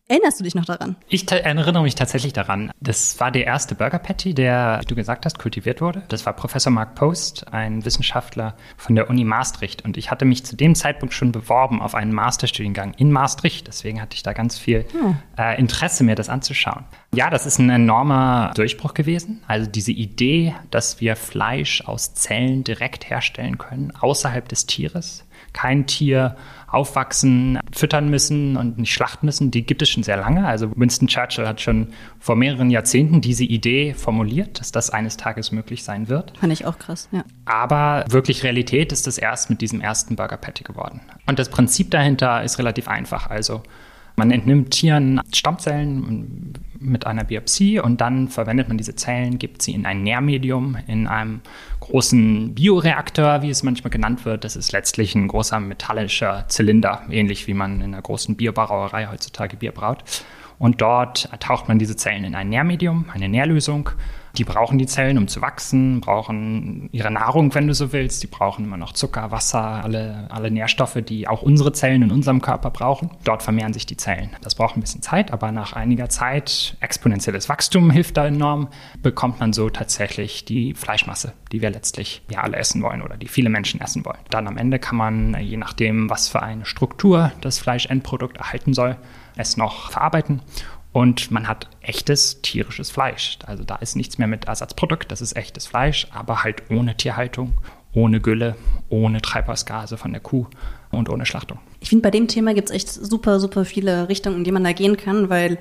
Erinnerst 0.08 0.40
du 0.40 0.44
dich 0.44 0.54
noch 0.54 0.66
daran? 0.66 0.96
Ich 1.10 1.32
erinnere 1.32 1.82
mich 1.82 1.96
tatsächlich 1.96 2.32
daran. 2.32 2.72
Das 2.80 3.20
war 3.20 3.32
der 3.32 3.46
erste 3.46 3.74
Burger 3.74 3.98
Patty, 3.98 4.36
der, 4.36 4.78
wie 4.82 4.86
du 4.86 4.94
gesagt 4.94 5.26
hast, 5.26 5.40
kultiviert 5.40 5.82
wurde. 5.82 6.04
Das 6.10 6.28
war 6.28 6.34
Professor 6.34 6.72
Mark 6.72 6.94
Post, 6.94 7.52
ein 7.52 7.84
Wissenschaftler 7.86 8.56
von 8.78 8.94
der 8.94 9.10
Uni 9.10 9.24
Maastricht. 9.24 9.84
Und 9.84 9.98
ich 9.98 10.12
hatte 10.12 10.26
mich 10.26 10.46
zu 10.46 10.56
dem 10.56 10.76
Zeitpunkt 10.76 11.16
schon 11.16 11.32
beworben 11.32 11.82
auf 11.82 11.96
einen 11.96 12.14
Masterstudiengang 12.14 12.94
in 12.94 13.12
Maastricht. 13.12 13.66
Deswegen 13.66 14.00
hatte 14.00 14.16
ich 14.16 14.22
da 14.22 14.34
ganz 14.34 14.60
viel 14.60 14.86
hm. 14.92 15.18
äh, 15.40 15.60
Interesse, 15.60 16.04
mir 16.04 16.14
das 16.14 16.30
anzuschauen. 16.30 16.86
Ja, 17.16 17.32
das 17.32 17.48
ist 17.48 17.58
ein 17.58 17.72
enormer 17.72 18.52
Durchbruch 18.56 18.94
gewesen. 18.94 19.42
Also 19.48 19.68
diese 19.68 19.92
Idee, 19.92 20.54
dass 20.70 21.02
wir 21.02 21.16
Fleisch 21.16 21.82
aus 21.82 22.14
Zellen 22.14 22.64
direkt 22.64 23.10
herstellen 23.10 23.58
können, 23.58 23.92
außerhalb 24.00 24.48
des 24.48 24.68
Tieres. 24.68 25.26
Kein 25.52 25.88
Tier 25.88 26.36
aufwachsen, 26.76 27.60
füttern 27.72 28.10
müssen 28.10 28.58
und 28.58 28.78
nicht 28.78 28.94
schlachten 28.94 29.26
müssen, 29.26 29.50
die 29.50 29.66
gibt 29.66 29.82
es 29.82 29.90
schon 29.90 30.04
sehr 30.04 30.18
lange. 30.18 30.46
Also 30.46 30.72
Winston 30.76 31.08
Churchill 31.08 31.48
hat 31.48 31.62
schon 31.62 31.88
vor 32.20 32.36
mehreren 32.36 32.70
Jahrzehnten 32.70 33.22
diese 33.22 33.46
Idee 33.46 33.94
formuliert, 33.94 34.60
dass 34.60 34.72
das 34.72 34.90
eines 34.90 35.18
Tages 35.18 35.52
möglich 35.52 35.84
sein 35.84 36.10
wird. 36.10 36.38
Fand 36.38 36.52
ich 36.52 36.66
auch 36.66 36.78
krass, 36.78 37.08
ja. 37.12 37.24
Aber 37.46 38.06
wirklich 38.10 38.44
Realität 38.44 38.92
ist 38.92 39.08
das 39.08 39.18
erst 39.18 39.50
mit 39.50 39.62
diesem 39.62 39.82
ersten 39.82 40.16
Burger 40.16 40.38
Patty 40.38 40.64
geworden. 40.64 41.02
Und 41.26 41.40
das 41.40 41.50
Prinzip 41.50 41.92
dahinter 41.92 42.44
ist 42.44 42.60
relativ 42.60 42.88
einfach. 42.88 43.30
Also 43.30 43.64
man 44.16 44.32
entnimmt 44.32 44.72
Tieren 44.72 45.22
Stammzellen 45.34 46.54
mit 46.80 47.06
einer 47.06 47.24
Biopsie 47.24 47.80
und 47.80 48.00
dann 48.02 48.28
verwendet 48.28 48.68
man 48.68 48.78
diese 48.78 48.96
Zellen, 48.96 49.40
gibt 49.40 49.62
sie 49.62 49.74
in 49.74 49.86
ein 49.86 50.04
Nährmedium, 50.04 50.78
in 50.88 51.08
einem 51.08 51.42
großen 51.80 52.54
Bioreaktor, 52.54 53.42
wie 53.42 53.50
es 53.50 53.64
manchmal 53.64 53.92
genannt 53.92 54.26
wird. 54.26 54.44
Das 54.44 54.56
ist 54.56 54.72
letztlich 54.72 55.16
ein 55.16 55.28
großer 55.28 55.60
metallischer 55.60 56.46
Zylinder, 56.48 57.04
ähnlich 57.10 57.48
wie 57.48 57.54
man 57.54 57.82
in 57.82 57.94
einer 57.94 58.02
großen 58.02 58.36
Bierbrauerei 58.36 59.08
heutzutage 59.08 59.58
Bier 59.58 59.72
braut. 59.72 60.04
Und 60.58 60.82
dort 60.82 61.30
taucht 61.40 61.68
man 61.68 61.80
diese 61.80 61.98
Zellen 61.98 62.24
in 62.24 62.36
ein 62.36 62.50
Nährmedium, 62.50 63.06
eine 63.14 63.28
Nährlösung. 63.28 63.90
Die 64.38 64.44
brauchen 64.44 64.78
die 64.78 64.86
Zellen, 64.86 65.18
um 65.18 65.28
zu 65.28 65.42
wachsen, 65.42 66.02
brauchen 66.02 66.90
ihre 66.92 67.12
Nahrung, 67.12 67.54
wenn 67.56 67.68
du 67.68 67.74
so 67.74 67.94
willst. 67.94 68.22
Die 68.22 68.28
brauchen 68.28 68.66
immer 68.66 68.78
noch 68.78 68.92
Zucker, 68.92 69.32
Wasser, 69.32 69.84
alle, 69.84 70.28
alle 70.30 70.52
Nährstoffe, 70.52 70.98
die 71.08 71.28
auch 71.28 71.42
unsere 71.42 71.72
Zellen 71.72 72.02
in 72.02 72.12
unserem 72.12 72.42
Körper 72.42 72.70
brauchen. 72.70 73.12
Dort 73.24 73.44
vermehren 73.44 73.74
sich 73.74 73.86
die 73.86 73.98
Zellen. 73.98 74.32
Das 74.42 74.56
braucht 74.56 74.76
ein 74.76 74.82
bisschen 74.82 75.02
Zeit, 75.02 75.32
aber 75.32 75.52
nach 75.52 75.74
einiger 75.74 76.10
Zeit, 76.10 76.76
exponentielles 76.82 77.48
Wachstum 77.48 77.90
hilft 77.92 78.18
da 78.18 78.28
enorm, 78.28 78.68
bekommt 79.02 79.40
man 79.40 79.54
so 79.54 79.70
tatsächlich 79.70 80.44
die 80.46 80.74
Fleischmasse, 80.74 81.34
die 81.52 81.62
wir 81.62 81.70
letztlich 81.70 82.22
ja 82.30 82.42
alle 82.42 82.58
essen 82.58 82.82
wollen 82.82 83.02
oder 83.02 83.18
die 83.18 83.28
viele 83.28 83.50
Menschen 83.50 83.80
essen 83.80 84.06
wollen. 84.06 84.20
Dann 84.30 84.48
am 84.48 84.58
Ende 84.58 84.80
kann 84.80 84.98
man, 84.98 85.38
je 85.40 85.58
nachdem, 85.58 86.10
was 86.10 86.28
für 86.28 86.42
eine 86.42 86.66
Struktur 86.66 87.32
das 87.42 87.60
Fleischendprodukt 87.60 88.38
erhalten 88.38 88.74
soll, 88.74 88.98
es 89.38 89.58
noch 89.58 89.92
verarbeiten 89.92 90.42
und 90.96 91.30
man 91.30 91.46
hat 91.50 91.68
echtes 91.82 92.42
tierisches 92.42 92.90
Fleisch. 92.90 93.38
Also 93.46 93.66
da 93.66 93.76
ist 93.76 93.98
nichts 93.98 94.18
mehr 94.18 94.30
mit 94.30 94.46
Ersatzprodukt, 94.46 95.12
das 95.12 95.20
ist 95.20 95.36
echtes 95.36 95.68
Fleisch, 95.68 96.08
aber 96.12 96.46
halt 96.46 96.64
ohne 96.70 96.96
Tierhaltung, 96.96 97.52
ohne 97.94 98.22
Gülle, 98.22 98.56
ohne 98.88 99.22
Treibhausgase 99.22 99.98
von 99.98 100.14
der 100.14 100.22
Kuh 100.22 100.46
und 100.92 101.10
ohne 101.10 101.26
Schlachtung. 101.26 101.60
Ich 101.82 101.90
finde, 101.90 102.04
bei 102.04 102.12
dem 102.12 102.30
Thema 102.30 102.54
gibt 102.54 102.70
es 102.70 102.74
echt 102.74 102.88
super, 102.88 103.42
super 103.42 103.66
viele 103.66 104.08
Richtungen, 104.08 104.38
in 104.38 104.44
die 104.46 104.54
man 104.54 104.64
da 104.64 104.72
gehen 104.72 104.96
kann, 104.96 105.30
weil 105.30 105.60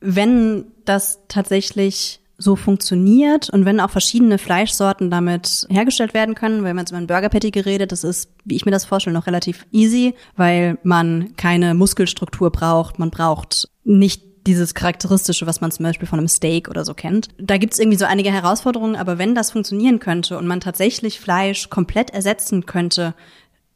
wenn 0.00 0.64
das 0.84 1.20
tatsächlich 1.28 2.18
so 2.36 2.56
funktioniert 2.56 3.50
und 3.50 3.66
wenn 3.66 3.78
auch 3.78 3.90
verschiedene 3.90 4.38
Fleischsorten 4.38 5.12
damit 5.12 5.68
hergestellt 5.70 6.12
werden 6.12 6.34
können, 6.34 6.64
weil 6.64 6.74
man 6.74 6.82
jetzt 6.82 6.90
über 6.90 6.98
einen 6.98 7.06
Burger 7.06 7.28
Patty 7.28 7.52
geredet, 7.52 7.92
das 7.92 8.02
ist, 8.02 8.32
wie 8.44 8.56
ich 8.56 8.64
mir 8.64 8.72
das 8.72 8.84
vorstelle, 8.84 9.14
noch 9.14 9.28
relativ 9.28 9.64
easy, 9.70 10.14
weil 10.34 10.76
man 10.82 11.36
keine 11.36 11.74
Muskelstruktur 11.74 12.50
braucht, 12.50 12.98
man 12.98 13.10
braucht 13.10 13.68
nicht 13.84 14.29
dieses 14.46 14.74
Charakteristische, 14.74 15.46
was 15.46 15.60
man 15.60 15.70
zum 15.70 15.84
Beispiel 15.84 16.08
von 16.08 16.18
einem 16.18 16.28
Steak 16.28 16.68
oder 16.68 16.84
so 16.84 16.94
kennt. 16.94 17.28
Da 17.38 17.58
gibt 17.58 17.74
es 17.74 17.78
irgendwie 17.78 17.98
so 17.98 18.04
einige 18.04 18.32
Herausforderungen, 18.32 18.96
aber 18.96 19.18
wenn 19.18 19.34
das 19.34 19.50
funktionieren 19.50 19.98
könnte 19.98 20.38
und 20.38 20.46
man 20.46 20.60
tatsächlich 20.60 21.20
Fleisch 21.20 21.70
komplett 21.70 22.10
ersetzen 22.10 22.66
könnte 22.66 23.14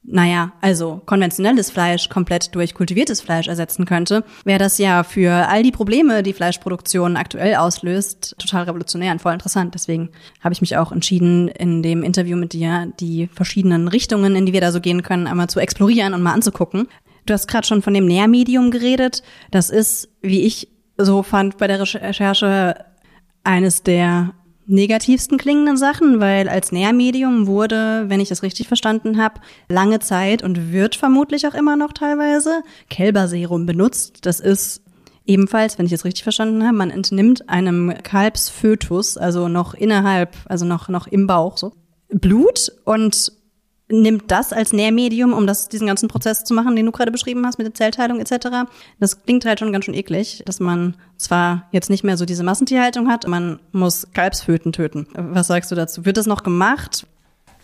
naja, 0.06 0.52
also 0.61 1.00
konventionelles 1.06 1.71
Fleisch 1.71 2.11
komplett 2.11 2.54
durch 2.54 2.75
kultiviertes 2.75 3.23
Fleisch 3.23 3.49
ersetzen 3.49 3.87
könnte, 3.87 4.23
wäre 4.44 4.59
das 4.59 4.76
ja 4.76 5.02
für 5.02 5.49
all 5.49 5.62
die 5.62 5.73
Probleme, 5.73 6.23
die 6.23 6.35
Fleischproduktion 6.35 7.16
aktuell 7.16 7.54
auslöst, 7.54 8.37
total 8.38 8.64
revolutionär 8.64 9.12
und 9.12 9.23
voll 9.23 9.33
interessant. 9.33 9.75
Deswegen 9.75 10.11
habe 10.40 10.52
ich 10.52 10.61
mich 10.61 10.76
auch 10.76 10.92
entschieden, 10.92 11.49
in 11.49 11.83
dem 11.83 12.02
Interview 12.02 12.37
mit 12.37 12.52
dir 12.52 12.92
die 13.00 13.28
verschiedenen 13.28 13.88
Richtungen, 13.88 14.37
in 14.37 14.44
die 14.44 14.52
wir 14.52 14.61
da 14.61 14.73
so 14.73 14.80
gehen 14.80 15.02
können, 15.02 15.26
einmal 15.26 15.49
zu 15.49 15.59
explorieren 15.59 16.12
und 16.12 16.23
mal 16.23 16.35
anzugucken. 16.35 16.88
Du 17.26 17.33
hast 17.33 17.49
gerade 17.49 17.66
schon 17.66 17.83
von 17.83 17.95
dem 17.95 18.07
Nährmedium 18.07 18.71
geredet. 18.71 19.23
Das 19.50 19.71
ist, 19.71 20.09
wie 20.21 20.43
ich 20.43 20.69
so 20.97 21.23
fand 21.23 21.59
bei 21.59 21.66
der 21.66 21.81
Recherche, 21.81 22.85
eines 23.43 23.83
der 23.83 24.33
negativsten 24.66 25.37
klingenden 25.37 25.76
Sachen, 25.76 26.21
weil 26.21 26.49
als 26.49 26.73
Nährmedium 26.73 27.47
wurde, 27.47 28.04
wenn 28.09 28.21
ich 28.21 28.31
das 28.31 28.43
richtig 28.43 28.69
verstanden 28.69 29.23
habe, 29.23 29.40
lange 29.69 29.99
Zeit 30.00 30.43
und 30.43 30.73
wird 30.73 30.97
vermutlich 30.97 31.47
auch 31.47 31.54
immer 31.54 31.76
noch 31.76 31.93
teilweise 31.93 32.62
Kälberserum 32.88 33.66
benutzt. 33.66 34.25
Das 34.25 34.40
ist 34.40 34.85
Ebenfalls, 35.26 35.78
wenn 35.78 35.87
ich 35.87 35.93
es 35.93 36.04
richtig 36.04 36.23
verstanden 36.23 36.64
habe, 36.64 36.76
man 36.76 36.90
entnimmt 36.90 37.49
einem 37.49 37.95
Kalbsfötus, 38.02 39.16
also 39.16 39.49
noch 39.49 39.73
innerhalb, 39.73 40.37
also 40.45 40.66
noch, 40.66 40.88
noch 40.88 41.07
im 41.07 41.26
Bauch 41.26 41.57
so, 41.57 41.73
Blut 42.11 42.71
und 42.85 43.33
nimmt 44.02 44.30
das 44.30 44.52
als 44.52 44.72
Nährmedium, 44.72 45.32
um 45.32 45.46
das, 45.46 45.68
diesen 45.68 45.86
ganzen 45.86 46.08
Prozess 46.08 46.44
zu 46.44 46.54
machen, 46.54 46.76
den 46.76 46.86
du 46.86 46.92
gerade 46.92 47.12
beschrieben 47.12 47.46
hast 47.46 47.58
mit 47.58 47.66
der 47.66 47.74
Zellteilung 47.74 48.20
etc. 48.20 48.68
Das 49.00 49.22
klingt 49.24 49.44
halt 49.44 49.60
schon 49.60 49.72
ganz 49.72 49.84
schön 49.84 49.94
eklig, 49.94 50.42
dass 50.46 50.60
man 50.60 50.96
zwar 51.16 51.68
jetzt 51.72 51.90
nicht 51.90 52.04
mehr 52.04 52.16
so 52.16 52.24
diese 52.24 52.44
Massentierhaltung 52.44 53.08
hat, 53.08 53.26
man 53.26 53.60
muss 53.72 54.08
Kalbsföten 54.12 54.72
töten. 54.72 55.06
Was 55.14 55.46
sagst 55.46 55.70
du 55.70 55.74
dazu? 55.74 56.04
Wird 56.04 56.16
das 56.16 56.26
noch 56.26 56.42
gemacht? 56.42 57.06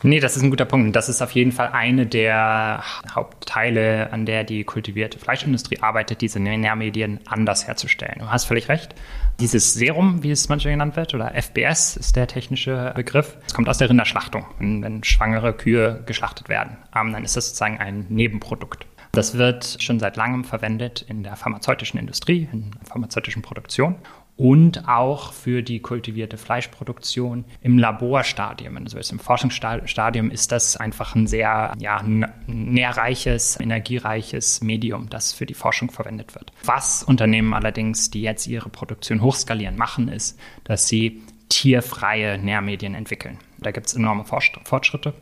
Nee, 0.03 0.21
das 0.21 0.37
ist 0.37 0.43
ein 0.43 0.51
guter 0.51 0.65
Punkt. 0.65 0.97
Das 0.97 1.11
ist 1.11 1.21
auf 1.21 1.33
jeden 1.33 1.53
Fall 1.53 1.71
eine 1.73 2.07
der 2.07 2.83
Hauptteile, 3.15 4.11
an 4.13 4.25
der 4.25 4.45
die 4.45 4.65
kultivierte 4.65 5.19
Fleischindustrie 5.19 5.81
arbeitet, 5.81 6.23
diese 6.23 6.41
Nährmedien 6.41 7.21
anders 7.27 7.67
herzustellen. 7.67 8.21
Du 8.21 8.31
hast 8.31 8.47
völlig 8.47 8.71
recht. 8.71 8.95
Dieses 9.41 9.73
Serum, 9.73 10.23
wie 10.23 10.31
es 10.31 10.51
manchmal 10.51 10.75
genannt 10.75 10.97
wird, 10.97 11.15
oder 11.15 11.33
FBS 11.35 11.97
ist 11.97 12.15
der 12.15 12.27
technische 12.27 12.93
Begriff, 12.95 13.39
es 13.47 13.55
kommt 13.55 13.71
aus 13.71 13.79
der 13.79 13.89
Rinderschlachtung, 13.89 14.45
wenn, 14.59 14.83
wenn 14.83 15.03
schwangere 15.03 15.55
Kühe 15.55 16.03
geschlachtet 16.05 16.51
werden. 16.51 16.77
Dann 16.93 17.25
ist 17.25 17.37
das 17.37 17.47
sozusagen 17.47 17.79
ein 17.79 18.05
Nebenprodukt. 18.11 18.87
Das 19.13 19.39
wird 19.39 19.79
schon 19.81 19.99
seit 19.99 20.17
langem 20.17 20.45
verwendet 20.45 21.03
in 21.09 21.23
der 21.23 21.37
pharmazeutischen 21.37 21.99
Industrie, 21.99 22.49
in 22.53 22.71
der 22.73 22.87
pharmazeutischen 22.87 23.41
Produktion 23.41 23.97
und 24.41 24.89
auch 24.89 25.35
für 25.35 25.63
die 25.63 25.81
kultivierte 25.81 26.39
Fleischproduktion 26.39 27.45
im 27.61 27.77
Laborstadium. 27.77 28.79
Also 28.79 28.97
im 29.13 29.19
Forschungsstadium 29.19 30.31
ist 30.31 30.51
das 30.51 30.79
einfach 30.79 31.15
ein 31.15 31.27
sehr 31.27 31.75
ja, 31.79 32.03
nährreiches, 32.47 33.61
energiereiches 33.61 34.63
Medium, 34.63 35.11
das 35.11 35.35
für 35.35 35.45
die 35.45 35.53
Forschung 35.53 35.91
verwendet 35.91 36.35
wird. 36.35 36.55
Was 36.65 37.03
Unternehmen 37.03 37.53
allerdings, 37.53 38.09
die 38.09 38.23
jetzt 38.23 38.47
ihre 38.47 38.71
Produktion 38.71 39.21
hochskalieren, 39.21 39.77
machen, 39.77 40.09
ist, 40.09 40.41
dass 40.65 40.89
sie 40.89 41.21
tierfreie 41.51 42.39
Nährmedien 42.39 42.95
entwickeln. 42.95 43.37
Da 43.59 43.73
gibt 43.73 43.89
es 43.89 43.95
enorme 43.95 44.25
Fortschritte. 44.25 45.13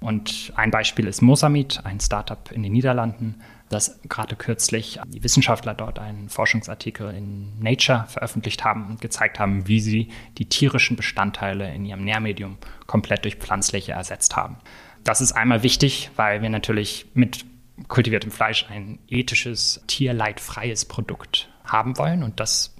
Und 0.00 0.52
ein 0.54 0.70
Beispiel 0.70 1.06
ist 1.06 1.22
Mosamid, 1.22 1.80
ein 1.84 1.98
Startup 1.98 2.52
in 2.52 2.62
den 2.62 2.72
Niederlanden, 2.72 3.36
das 3.68 3.98
gerade 4.08 4.36
kürzlich 4.36 5.00
die 5.06 5.22
Wissenschaftler 5.22 5.74
dort 5.74 5.98
einen 5.98 6.28
Forschungsartikel 6.28 7.10
in 7.10 7.58
Nature 7.58 8.04
veröffentlicht 8.08 8.64
haben 8.64 8.86
und 8.90 9.00
gezeigt 9.00 9.38
haben, 9.38 9.66
wie 9.66 9.80
sie 9.80 10.08
die 10.38 10.48
tierischen 10.48 10.96
Bestandteile 10.96 11.72
in 11.74 11.84
ihrem 11.84 12.04
Nährmedium 12.04 12.58
komplett 12.86 13.24
durch 13.24 13.36
pflanzliche 13.36 13.92
ersetzt 13.92 14.36
haben. 14.36 14.56
Das 15.04 15.20
ist 15.20 15.32
einmal 15.32 15.62
wichtig, 15.62 16.10
weil 16.16 16.42
wir 16.42 16.50
natürlich 16.50 17.06
mit 17.14 17.44
kultiviertem 17.88 18.30
Fleisch 18.30 18.66
ein 18.70 18.98
ethisches, 19.08 19.82
tierleidfreies 19.86 20.84
Produkt 20.86 21.48
haben 21.64 21.98
wollen 21.98 22.22
und 22.22 22.40
das 22.40 22.74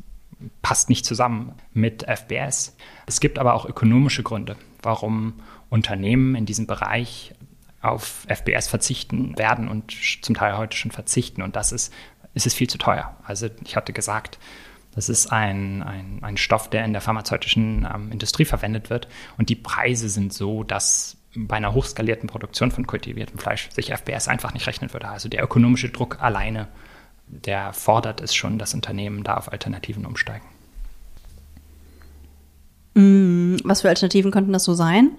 passt 0.62 0.88
nicht 0.88 1.04
zusammen 1.04 1.54
mit 1.72 2.04
FBS. 2.04 2.76
Es 3.06 3.20
gibt 3.20 3.38
aber 3.38 3.54
auch 3.54 3.64
ökonomische 3.64 4.22
Gründe, 4.22 4.56
warum 4.82 5.34
Unternehmen 5.68 6.34
in 6.34 6.46
diesem 6.46 6.66
Bereich 6.66 7.34
auf 7.88 8.26
FBS 8.28 8.68
verzichten 8.68 9.36
werden 9.38 9.68
und 9.68 9.92
zum 10.22 10.34
Teil 10.34 10.56
heute 10.56 10.76
schon 10.76 10.90
verzichten. 10.90 11.42
Und 11.42 11.56
das 11.56 11.72
ist, 11.72 11.92
ist 12.34 12.46
es 12.46 12.54
viel 12.54 12.68
zu 12.68 12.78
teuer. 12.78 13.16
Also 13.24 13.48
ich 13.64 13.76
hatte 13.76 13.92
gesagt, 13.92 14.38
das 14.94 15.08
ist 15.08 15.30
ein, 15.30 15.82
ein, 15.82 16.18
ein 16.22 16.36
Stoff, 16.38 16.70
der 16.70 16.84
in 16.84 16.92
der 16.92 17.02
pharmazeutischen 17.02 17.86
ähm, 17.92 18.10
Industrie 18.10 18.46
verwendet 18.46 18.88
wird. 18.88 19.08
Und 19.36 19.50
die 19.50 19.56
Preise 19.56 20.08
sind 20.08 20.32
so, 20.32 20.64
dass 20.64 21.18
bei 21.36 21.56
einer 21.56 21.74
hochskalierten 21.74 22.28
Produktion 22.28 22.70
von 22.70 22.86
kultiviertem 22.86 23.38
Fleisch 23.38 23.68
sich 23.70 23.92
FBS 23.92 24.26
einfach 24.26 24.54
nicht 24.54 24.66
rechnen 24.66 24.92
würde. 24.92 25.08
Also 25.08 25.28
der 25.28 25.44
ökonomische 25.44 25.90
Druck 25.90 26.22
alleine, 26.22 26.68
der 27.26 27.74
fordert 27.74 28.22
es 28.22 28.34
schon, 28.34 28.58
dass 28.58 28.72
Unternehmen 28.72 29.22
da 29.22 29.36
auf 29.36 29.52
Alternativen 29.52 30.06
umsteigen. 30.06 30.46
Mm, 32.94 33.56
was 33.64 33.82
für 33.82 33.90
Alternativen 33.90 34.30
könnten 34.30 34.54
das 34.54 34.64
so 34.64 34.72
sein 34.72 35.10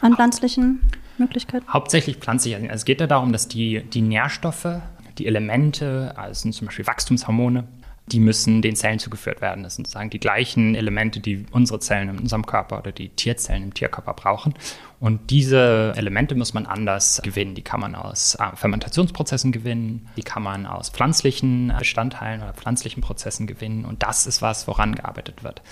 an 0.00 0.14
pflanzlichen 0.14 0.80
Möglichkeiten? 1.18 1.66
Hauptsächlich 1.68 2.16
pflanzlich. 2.16 2.54
Also 2.54 2.66
es 2.68 2.84
geht 2.84 3.00
ja 3.00 3.06
darum, 3.06 3.32
dass 3.32 3.48
die, 3.48 3.82
die 3.82 4.02
Nährstoffe, 4.02 4.80
die 5.18 5.26
Elemente, 5.26 6.14
also 6.16 6.50
zum 6.50 6.66
Beispiel 6.66 6.86
Wachstumshormone, 6.86 7.64
die 8.12 8.20
müssen 8.20 8.62
den 8.62 8.76
Zellen 8.76 8.98
zugeführt 8.98 9.40
werden. 9.40 9.64
Das 9.64 9.74
sind 9.74 9.86
sozusagen 9.86 10.10
die 10.10 10.20
gleichen 10.20 10.74
Elemente, 10.76 11.18
die 11.18 11.44
unsere 11.50 11.80
Zellen 11.80 12.08
in 12.08 12.18
unserem 12.20 12.46
Körper 12.46 12.78
oder 12.78 12.92
die 12.92 13.08
Tierzellen 13.08 13.64
im 13.64 13.74
Tierkörper 13.74 14.14
brauchen. 14.14 14.54
Und 15.00 15.30
diese 15.30 15.92
Elemente 15.96 16.34
muss 16.36 16.54
man 16.54 16.66
anders 16.66 17.20
gewinnen. 17.24 17.54
Die 17.54 17.62
kann 17.62 17.80
man 17.80 17.94
aus 17.94 18.36
äh, 18.36 18.54
Fermentationsprozessen 18.54 19.50
gewinnen, 19.50 20.08
die 20.16 20.22
kann 20.22 20.42
man 20.42 20.66
aus 20.66 20.90
pflanzlichen 20.90 21.72
Bestandteilen 21.78 22.42
oder 22.42 22.54
pflanzlichen 22.54 23.02
Prozessen 23.02 23.46
gewinnen. 23.46 23.84
Und 23.84 24.02
das 24.02 24.26
ist 24.26 24.40
was, 24.40 24.68
woran 24.68 24.94
gearbeitet 24.94 25.42
wird. 25.42 25.62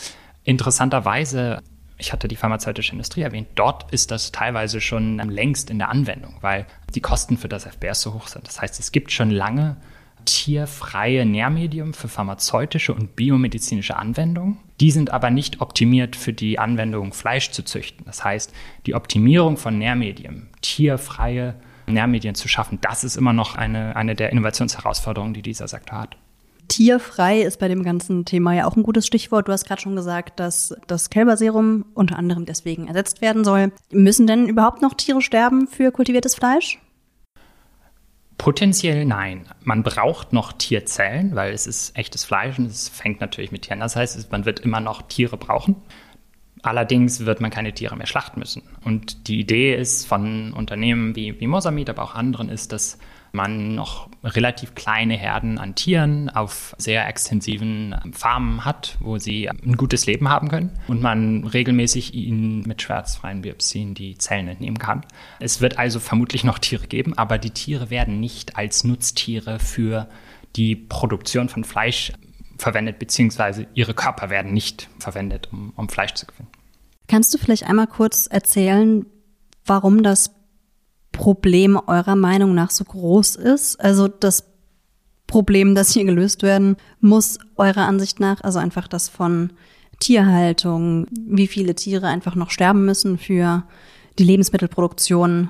Interessanterweise 0.42 1.62
ich 1.98 2.12
hatte 2.12 2.28
die 2.28 2.36
pharmazeutische 2.36 2.92
Industrie 2.92 3.22
erwähnt, 3.22 3.48
dort 3.54 3.90
ist 3.92 4.10
das 4.10 4.32
teilweise 4.32 4.80
schon 4.80 5.18
längst 5.18 5.70
in 5.70 5.78
der 5.78 5.90
Anwendung, 5.90 6.36
weil 6.40 6.66
die 6.94 7.00
Kosten 7.00 7.36
für 7.36 7.48
das 7.48 7.64
FBS 7.64 8.00
so 8.00 8.14
hoch 8.14 8.26
sind. 8.26 8.46
Das 8.46 8.60
heißt, 8.60 8.80
es 8.80 8.92
gibt 8.92 9.12
schon 9.12 9.30
lange 9.30 9.76
tierfreie 10.24 11.26
Nährmedium 11.26 11.94
für 11.94 12.08
pharmazeutische 12.08 12.94
und 12.94 13.14
biomedizinische 13.14 13.96
Anwendungen. 13.96 14.58
Die 14.80 14.90
sind 14.90 15.10
aber 15.10 15.30
nicht 15.30 15.60
optimiert 15.60 16.16
für 16.16 16.32
die 16.32 16.58
Anwendung, 16.58 17.12
Fleisch 17.12 17.50
zu 17.50 17.62
züchten. 17.62 18.04
Das 18.06 18.24
heißt, 18.24 18.52
die 18.86 18.94
Optimierung 18.94 19.56
von 19.56 19.78
Nährmedien, 19.78 20.48
tierfreie 20.62 21.54
Nährmedien 21.86 22.34
zu 22.34 22.48
schaffen, 22.48 22.78
das 22.80 23.04
ist 23.04 23.16
immer 23.16 23.32
noch 23.32 23.56
eine, 23.56 23.94
eine 23.96 24.14
der 24.14 24.32
Innovationsherausforderungen, 24.32 25.34
die 25.34 25.42
dieser 25.42 25.68
Sektor 25.68 25.98
hat. 25.98 26.16
Tierfrei 26.68 27.42
ist 27.42 27.58
bei 27.58 27.68
dem 27.68 27.82
ganzen 27.82 28.24
Thema 28.24 28.52
ja 28.54 28.66
auch 28.66 28.76
ein 28.76 28.82
gutes 28.82 29.06
Stichwort. 29.06 29.48
Du 29.48 29.52
hast 29.52 29.66
gerade 29.66 29.80
schon 29.80 29.96
gesagt, 29.96 30.40
dass 30.40 30.74
das 30.86 31.10
Kälberserum 31.10 31.84
unter 31.94 32.18
anderem 32.18 32.46
deswegen 32.46 32.88
ersetzt 32.88 33.20
werden 33.20 33.44
soll. 33.44 33.72
Müssen 33.90 34.26
denn 34.26 34.48
überhaupt 34.48 34.82
noch 34.82 34.94
Tiere 34.94 35.22
sterben 35.22 35.66
für 35.66 35.90
kultiviertes 35.92 36.34
Fleisch? 36.34 36.78
Potenziell 38.38 39.04
nein. 39.04 39.46
Man 39.62 39.82
braucht 39.82 40.32
noch 40.32 40.52
Tierzellen, 40.52 41.34
weil 41.34 41.52
es 41.52 41.66
ist 41.66 41.96
echtes 41.96 42.24
Fleisch 42.24 42.58
und 42.58 42.66
es 42.66 42.88
fängt 42.88 43.20
natürlich 43.20 43.52
mit 43.52 43.62
Tieren. 43.62 43.80
Das 43.80 43.96
heißt, 43.96 44.30
man 44.32 44.44
wird 44.44 44.60
immer 44.60 44.80
noch 44.80 45.02
Tiere 45.02 45.36
brauchen. 45.36 45.76
Allerdings 46.62 47.26
wird 47.26 47.40
man 47.40 47.50
keine 47.50 47.72
Tiere 47.72 47.96
mehr 47.96 48.06
schlachten 48.06 48.40
müssen. 48.40 48.62
Und 48.84 49.28
die 49.28 49.38
Idee 49.38 49.76
ist 49.76 50.06
von 50.06 50.52
Unternehmen 50.54 51.14
wie, 51.14 51.38
wie 51.38 51.46
Mosamid, 51.46 51.90
aber 51.90 52.02
auch 52.02 52.14
anderen, 52.14 52.48
ist, 52.48 52.72
dass 52.72 52.98
man 53.34 53.74
noch 53.74 54.08
relativ 54.22 54.74
kleine 54.74 55.14
Herden 55.14 55.58
an 55.58 55.74
Tieren 55.74 56.30
auf 56.30 56.74
sehr 56.78 57.06
extensiven 57.06 57.94
Farmen 58.12 58.64
hat, 58.64 58.96
wo 59.00 59.18
sie 59.18 59.48
ein 59.48 59.76
gutes 59.76 60.06
Leben 60.06 60.28
haben 60.28 60.48
können 60.48 60.70
und 60.88 61.02
man 61.02 61.44
regelmäßig 61.44 62.14
ihnen 62.14 62.62
mit 62.62 62.82
schmerzfreien 62.82 63.42
Biopsien 63.42 63.94
die 63.94 64.16
Zellen 64.16 64.48
entnehmen 64.48 64.78
kann. 64.78 65.04
Es 65.40 65.60
wird 65.60 65.78
also 65.78 66.00
vermutlich 66.00 66.44
noch 66.44 66.58
Tiere 66.58 66.86
geben, 66.86 67.16
aber 67.18 67.38
die 67.38 67.50
Tiere 67.50 67.90
werden 67.90 68.20
nicht 68.20 68.56
als 68.56 68.84
Nutztiere 68.84 69.58
für 69.58 70.08
die 70.56 70.76
Produktion 70.76 71.48
von 71.48 71.64
Fleisch 71.64 72.12
verwendet, 72.58 72.98
beziehungsweise 72.98 73.66
ihre 73.74 73.94
Körper 73.94 74.30
werden 74.30 74.52
nicht 74.52 74.88
verwendet, 74.98 75.48
um, 75.52 75.72
um 75.76 75.88
Fleisch 75.88 76.14
zu 76.14 76.26
gewinnen. 76.26 76.48
Kannst 77.08 77.34
du 77.34 77.38
vielleicht 77.38 77.64
einmal 77.64 77.86
kurz 77.86 78.26
erzählen, 78.26 79.04
warum 79.66 80.02
das 80.02 80.30
Problem 81.14 81.80
eurer 81.86 82.16
Meinung 82.16 82.54
nach 82.54 82.70
so 82.70 82.84
groß 82.84 83.36
ist? 83.36 83.80
Also 83.80 84.08
das 84.08 84.44
Problem, 85.26 85.74
das 85.74 85.92
hier 85.92 86.04
gelöst 86.04 86.42
werden 86.42 86.76
muss, 87.00 87.38
eurer 87.56 87.86
Ansicht 87.86 88.20
nach, 88.20 88.42
also 88.42 88.58
einfach 88.58 88.88
das 88.88 89.08
von 89.08 89.52
Tierhaltung, 90.00 91.06
wie 91.10 91.46
viele 91.46 91.74
Tiere 91.74 92.08
einfach 92.08 92.34
noch 92.34 92.50
sterben 92.50 92.84
müssen 92.84 93.16
für 93.16 93.62
die 94.18 94.24
Lebensmittelproduktion. 94.24 95.48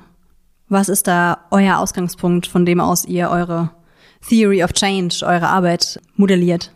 Was 0.69 0.87
ist 0.87 1.07
da 1.07 1.39
euer 1.51 1.79
Ausgangspunkt, 1.79 2.47
von 2.47 2.65
dem 2.65 2.79
aus 2.79 3.03
ihr 3.05 3.29
eure 3.29 3.71
Theory 4.27 4.63
of 4.63 4.73
Change, 4.73 5.23
eure 5.23 5.47
Arbeit 5.47 5.99
modelliert? 6.15 6.71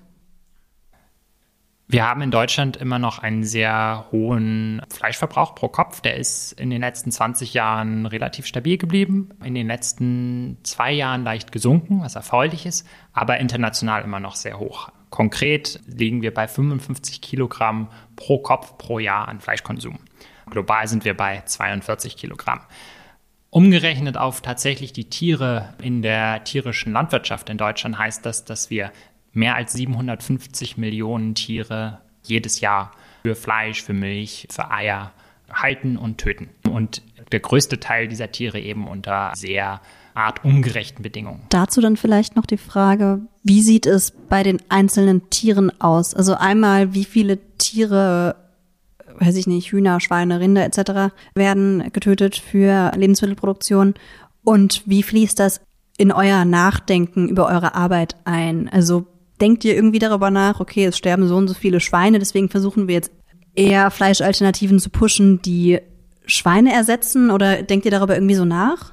Wir 1.91 2.07
haben 2.07 2.21
in 2.21 2.29
Deutschland 2.29 2.77
immer 2.77 2.99
noch 2.99 3.17
einen 3.17 3.43
sehr 3.43 4.05
hohen 4.11 4.79
Fleischverbrauch 4.93 5.55
pro 5.55 5.69
Kopf. 5.69 6.01
Der 6.01 6.17
ist 6.17 6.51
in 6.51 6.69
den 6.69 6.81
letzten 6.81 7.11
20 7.11 7.55
Jahren 7.55 8.05
relativ 8.05 8.45
stabil 8.45 8.77
geblieben, 8.77 9.29
in 9.43 9.55
den 9.55 9.65
letzten 9.65 10.59
zwei 10.61 10.91
Jahren 10.91 11.23
leicht 11.23 11.51
gesunken, 11.51 12.01
was 12.01 12.13
erfreulich 12.13 12.67
ist, 12.67 12.87
aber 13.11 13.39
international 13.39 14.03
immer 14.03 14.19
noch 14.19 14.35
sehr 14.35 14.59
hoch. 14.59 14.89
Konkret 15.09 15.79
liegen 15.87 16.21
wir 16.21 16.31
bei 16.31 16.47
55 16.47 17.21
Kilogramm 17.21 17.89
pro 18.15 18.37
Kopf 18.37 18.77
pro 18.77 18.99
Jahr 18.99 19.27
an 19.27 19.39
Fleischkonsum. 19.39 19.97
Global 20.51 20.87
sind 20.87 21.05
wir 21.05 21.17
bei 21.17 21.41
42 21.43 22.17
Kilogramm. 22.17 22.61
Umgerechnet 23.49 24.15
auf 24.15 24.41
tatsächlich 24.41 24.93
die 24.93 25.09
Tiere 25.09 25.73
in 25.81 26.03
der 26.03 26.43
tierischen 26.43 26.93
Landwirtschaft 26.93 27.49
in 27.49 27.57
Deutschland 27.57 27.97
heißt 27.97 28.23
das, 28.27 28.45
dass 28.45 28.69
wir 28.69 28.91
mehr 29.33 29.55
als 29.55 29.73
750 29.73 30.77
Millionen 30.77 31.35
Tiere 31.35 31.99
jedes 32.23 32.61
Jahr 32.61 32.91
für 33.23 33.35
Fleisch, 33.35 33.83
für 33.83 33.93
Milch, 33.93 34.47
für 34.49 34.71
Eier 34.71 35.11
halten 35.51 35.97
und 35.97 36.17
töten. 36.17 36.49
Und 36.69 37.01
der 37.31 37.39
größte 37.39 37.79
Teil 37.79 38.07
dieser 38.07 38.31
Tiere 38.31 38.59
eben 38.59 38.87
unter 38.87 39.31
sehr 39.35 39.81
Art 40.13 40.43
ungerechten 40.43 41.03
Bedingungen. 41.03 41.41
Dazu 41.49 41.81
dann 41.81 41.95
vielleicht 41.95 42.35
noch 42.35 42.45
die 42.45 42.57
Frage, 42.57 43.21
wie 43.43 43.61
sieht 43.61 43.85
es 43.85 44.11
bei 44.11 44.43
den 44.43 44.59
einzelnen 44.67 45.29
Tieren 45.29 45.71
aus? 45.79 46.13
Also 46.13 46.35
einmal, 46.35 46.93
wie 46.93 47.05
viele 47.05 47.39
Tiere, 47.57 48.35
weiß 49.17 49.35
ich 49.35 49.47
nicht, 49.47 49.71
Hühner, 49.71 49.99
Schweine, 49.99 50.39
Rinder 50.39 50.65
etc. 50.65 51.13
werden 51.35 51.91
getötet 51.93 52.35
für 52.35 52.91
Lebensmittelproduktion 52.95 53.93
und 54.43 54.83
wie 54.85 55.03
fließt 55.03 55.39
das 55.39 55.61
in 55.97 56.11
euer 56.11 56.43
Nachdenken 56.43 57.29
über 57.29 57.47
eure 57.47 57.75
Arbeit 57.75 58.15
ein? 58.25 58.67
Also 58.69 59.05
denkt 59.41 59.65
ihr 59.65 59.75
irgendwie 59.75 59.99
darüber 59.99 60.31
nach, 60.31 60.59
okay, 60.59 60.85
es 60.85 60.97
sterben 60.97 61.27
so 61.27 61.35
und 61.35 61.47
so 61.47 61.53
viele 61.53 61.79
Schweine, 61.79 62.19
deswegen 62.19 62.49
versuchen 62.49 62.87
wir 62.87 62.95
jetzt 62.95 63.11
eher 63.55 63.91
Fleischalternativen 63.91 64.79
zu 64.79 64.89
pushen, 64.89 65.41
die 65.41 65.79
Schweine 66.25 66.73
ersetzen 66.73 67.31
oder 67.31 67.63
denkt 67.63 67.85
ihr 67.85 67.91
darüber 67.91 68.15
irgendwie 68.15 68.35
so 68.35 68.45
nach? 68.45 68.91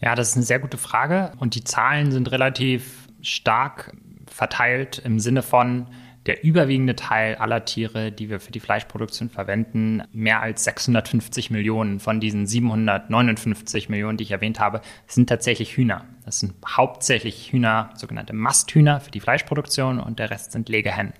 Ja, 0.00 0.14
das 0.14 0.30
ist 0.30 0.36
eine 0.36 0.44
sehr 0.44 0.58
gute 0.58 0.76
Frage 0.76 1.32
und 1.38 1.54
die 1.54 1.64
Zahlen 1.64 2.12
sind 2.12 2.30
relativ 2.30 3.08
stark 3.22 3.96
verteilt 4.26 5.00
im 5.04 5.18
Sinne 5.18 5.42
von, 5.42 5.86
der 6.26 6.42
überwiegende 6.42 6.96
Teil 6.96 7.36
aller 7.36 7.64
Tiere, 7.64 8.10
die 8.10 8.30
wir 8.30 8.40
für 8.40 8.52
die 8.52 8.60
Fleischproduktion 8.60 9.28
verwenden, 9.28 10.02
mehr 10.12 10.40
als 10.40 10.64
650 10.64 11.50
Millionen 11.50 12.00
von 12.00 12.18
diesen 12.20 12.46
759 12.46 13.88
Millionen, 13.88 14.16
die 14.16 14.24
ich 14.24 14.30
erwähnt 14.30 14.58
habe, 14.58 14.80
sind 15.06 15.28
tatsächlich 15.28 15.76
Hühner. 15.76 16.04
Das 16.24 16.40
sind 16.40 16.54
hauptsächlich 16.66 17.52
Hühner, 17.52 17.90
sogenannte 17.94 18.32
Masthühner 18.32 19.00
für 19.00 19.10
die 19.10 19.20
Fleischproduktion 19.20 20.00
und 20.00 20.18
der 20.18 20.30
Rest 20.30 20.52
sind 20.52 20.68
Legehennen. 20.70 21.12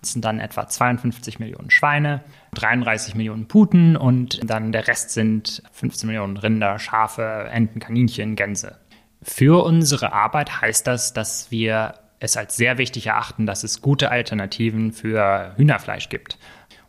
Das 0.00 0.12
sind 0.12 0.24
dann 0.24 0.38
etwa 0.38 0.68
52 0.68 1.40
Millionen 1.40 1.70
Schweine, 1.70 2.22
33 2.52 3.14
Millionen 3.14 3.48
Puten 3.48 3.96
und 3.96 4.38
dann 4.48 4.70
der 4.70 4.86
Rest 4.86 5.10
sind 5.10 5.62
15 5.72 6.06
Millionen 6.06 6.36
Rinder, 6.36 6.78
Schafe, 6.78 7.48
Enten, 7.50 7.80
Kaninchen, 7.80 8.36
Gänse. 8.36 8.78
Für 9.22 9.64
unsere 9.64 10.12
Arbeit 10.12 10.60
heißt 10.60 10.86
das, 10.86 11.14
dass 11.14 11.50
wir 11.50 11.94
es 12.24 12.36
als 12.36 12.56
sehr 12.56 12.78
wichtig 12.78 13.06
erachten, 13.06 13.46
dass 13.46 13.62
es 13.62 13.82
gute 13.82 14.10
Alternativen 14.10 14.92
für 14.92 15.52
Hühnerfleisch 15.56 16.08
gibt. 16.08 16.38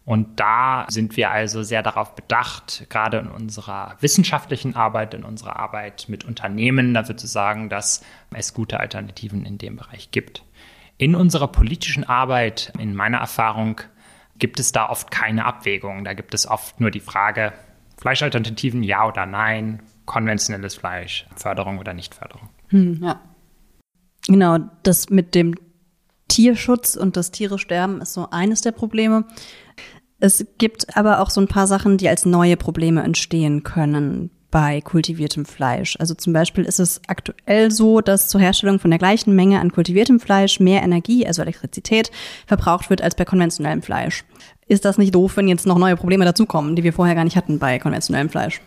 Und 0.05 0.39
da 0.39 0.85
sind 0.87 1.17
wir 1.17 1.31
also 1.31 1.63
sehr 1.63 1.81
darauf 1.81 2.15
bedacht, 2.15 2.85
gerade 2.89 3.17
in 3.17 3.27
unserer 3.27 3.97
wissenschaftlichen 4.01 4.75
Arbeit, 4.75 5.15
in 5.15 5.23
unserer 5.23 5.57
Arbeit 5.57 6.05
mit 6.07 6.23
Unternehmen, 6.23 6.93
dafür 6.93 7.17
zu 7.17 7.25
sagen, 7.25 7.69
dass 7.69 8.03
es 8.31 8.53
gute 8.53 8.79
Alternativen 8.79 9.45
in 9.45 9.57
dem 9.57 9.77
Bereich 9.77 10.11
gibt. 10.11 10.43
In 10.97 11.15
unserer 11.15 11.47
politischen 11.47 12.03
Arbeit, 12.03 12.71
in 12.77 12.95
meiner 12.95 13.17
Erfahrung, 13.17 13.81
gibt 14.37 14.59
es 14.59 14.71
da 14.71 14.89
oft 14.89 15.09
keine 15.09 15.45
Abwägung. 15.45 16.03
Da 16.05 16.13
gibt 16.13 16.33
es 16.35 16.47
oft 16.47 16.79
nur 16.79 16.91
die 16.91 16.99
Frage, 16.99 17.53
Fleischalternativen 17.97 18.83
ja 18.83 19.07
oder 19.07 19.25
nein, 19.25 19.81
konventionelles 20.05 20.75
Fleisch, 20.75 21.25
Förderung 21.35 21.79
oder 21.79 21.93
Nichtförderung. 21.93 22.49
Hm, 22.67 23.01
ja. 23.01 23.21
Genau, 24.27 24.57
das 24.83 25.09
mit 25.09 25.35
dem 25.35 25.55
Tierschutz 26.27 26.95
und 26.95 27.17
das 27.17 27.31
Tiere 27.31 27.59
sterben 27.59 28.01
ist 28.01 28.13
so 28.13 28.27
eines 28.31 28.61
der 28.61 28.71
Probleme. 28.71 29.25
Es 30.19 30.45
gibt 30.57 30.95
aber 30.97 31.19
auch 31.19 31.29
so 31.29 31.41
ein 31.41 31.47
paar 31.47 31.67
Sachen, 31.67 31.97
die 31.97 32.09
als 32.09 32.25
neue 32.25 32.57
Probleme 32.57 33.03
entstehen 33.03 33.63
können 33.63 34.31
bei 34.49 34.79
kultiviertem 34.79 35.45
Fleisch. 35.45 35.97
Also 35.99 36.13
zum 36.13 36.31
Beispiel 36.31 36.63
ist 36.63 36.79
es 36.79 37.01
aktuell 37.07 37.71
so, 37.71 37.99
dass 37.99 38.29
zur 38.29 38.39
Herstellung 38.39 38.79
von 38.79 38.89
der 38.89 38.99
gleichen 38.99 39.35
Menge 39.35 39.59
an 39.59 39.71
kultiviertem 39.71 40.19
Fleisch 40.19 40.61
mehr 40.61 40.81
Energie, 40.81 41.27
also 41.27 41.41
Elektrizität, 41.41 42.09
verbraucht 42.47 42.89
wird 42.89 43.01
als 43.01 43.15
bei 43.15 43.25
konventionellem 43.25 43.81
Fleisch. 43.81 44.23
Ist 44.67 44.85
das 44.85 44.97
nicht 44.97 45.13
doof, 45.13 45.35
wenn 45.35 45.49
jetzt 45.49 45.67
noch 45.67 45.77
neue 45.77 45.97
Probleme 45.97 46.25
dazukommen, 46.25 46.75
die 46.75 46.83
wir 46.83 46.93
vorher 46.93 47.15
gar 47.15 47.25
nicht 47.25 47.35
hatten 47.35 47.59
bei 47.59 47.79
konventionellem 47.79 48.29
Fleisch? 48.29 48.61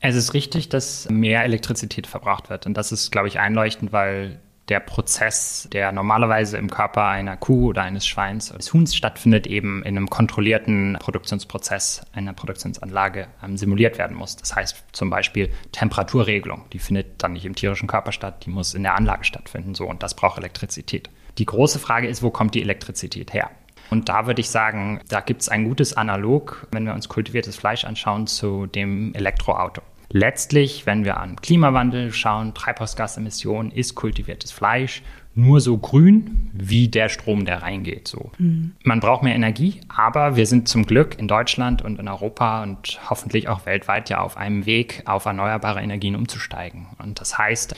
Es 0.00 0.16
ist 0.16 0.34
richtig, 0.34 0.68
dass 0.68 1.08
mehr 1.08 1.44
Elektrizität 1.44 2.06
verbraucht 2.06 2.50
wird. 2.50 2.66
Und 2.66 2.74
das 2.74 2.90
ist, 2.90 3.12
glaube 3.12 3.28
ich, 3.28 3.38
einleuchtend, 3.38 3.92
weil 3.92 4.40
der 4.68 4.80
Prozess, 4.80 5.68
der 5.72 5.92
normalerweise 5.92 6.58
im 6.58 6.70
Körper 6.70 7.06
einer 7.06 7.36
Kuh 7.36 7.68
oder 7.68 7.82
eines 7.82 8.06
Schweins 8.06 8.50
oder 8.50 8.58
des 8.58 8.72
Huhns 8.72 8.94
stattfindet, 8.94 9.46
eben 9.46 9.82
in 9.82 9.96
einem 9.96 10.10
kontrollierten 10.10 10.96
Produktionsprozess 11.00 12.02
einer 12.12 12.32
Produktionsanlage 12.32 13.28
ähm, 13.42 13.56
simuliert 13.56 13.98
werden 13.98 14.16
muss. 14.16 14.36
Das 14.36 14.54
heißt 14.54 14.84
zum 14.92 15.10
Beispiel 15.10 15.50
Temperaturregelung, 15.72 16.64
die 16.72 16.78
findet 16.78 17.22
dann 17.22 17.32
nicht 17.32 17.46
im 17.46 17.54
tierischen 17.54 17.88
Körper 17.88 18.12
statt, 18.12 18.44
die 18.44 18.50
muss 18.50 18.74
in 18.74 18.82
der 18.82 18.94
Anlage 18.94 19.24
stattfinden. 19.24 19.74
So, 19.74 19.86
und 19.86 20.02
das 20.02 20.14
braucht 20.14 20.38
Elektrizität. 20.38 21.08
Die 21.38 21.46
große 21.46 21.78
Frage 21.78 22.08
ist, 22.08 22.22
wo 22.22 22.30
kommt 22.30 22.54
die 22.54 22.62
Elektrizität 22.62 23.32
her? 23.32 23.50
Und 23.90 24.08
da 24.08 24.26
würde 24.26 24.40
ich 24.40 24.50
sagen, 24.50 25.00
da 25.08 25.20
gibt 25.20 25.40
es 25.40 25.48
ein 25.48 25.64
gutes 25.64 25.94
Analog, 25.94 26.66
wenn 26.72 26.84
wir 26.84 26.92
uns 26.92 27.08
kultiviertes 27.08 27.56
Fleisch 27.56 27.84
anschauen, 27.84 28.26
zu 28.26 28.66
dem 28.66 29.14
Elektroauto. 29.14 29.80
Letztlich, 30.10 30.86
wenn 30.86 31.04
wir 31.04 31.18
an 31.18 31.36
Klimawandel 31.36 32.12
schauen, 32.12 32.54
Treibhausgasemissionen, 32.54 33.70
ist 33.70 33.94
kultiviertes 33.94 34.52
Fleisch 34.52 35.02
nur 35.34 35.60
so 35.60 35.78
grün 35.78 36.50
wie 36.52 36.88
der 36.88 37.08
Strom, 37.08 37.44
der 37.44 37.62
reingeht. 37.62 38.08
So. 38.08 38.32
Mhm. 38.38 38.72
Man 38.82 38.98
braucht 38.98 39.22
mehr 39.22 39.36
Energie, 39.36 39.80
aber 39.88 40.34
wir 40.34 40.46
sind 40.46 40.66
zum 40.66 40.84
Glück 40.84 41.16
in 41.16 41.28
Deutschland 41.28 41.80
und 41.80 42.00
in 42.00 42.08
Europa 42.08 42.62
und 42.64 42.98
hoffentlich 43.08 43.48
auch 43.48 43.64
weltweit 43.64 44.10
ja 44.10 44.20
auf 44.20 44.36
einem 44.36 44.66
Weg, 44.66 45.02
auf 45.04 45.26
erneuerbare 45.26 45.80
Energien 45.80 46.16
umzusteigen. 46.16 46.88
Und 46.98 47.20
das 47.20 47.38
heißt, 47.38 47.76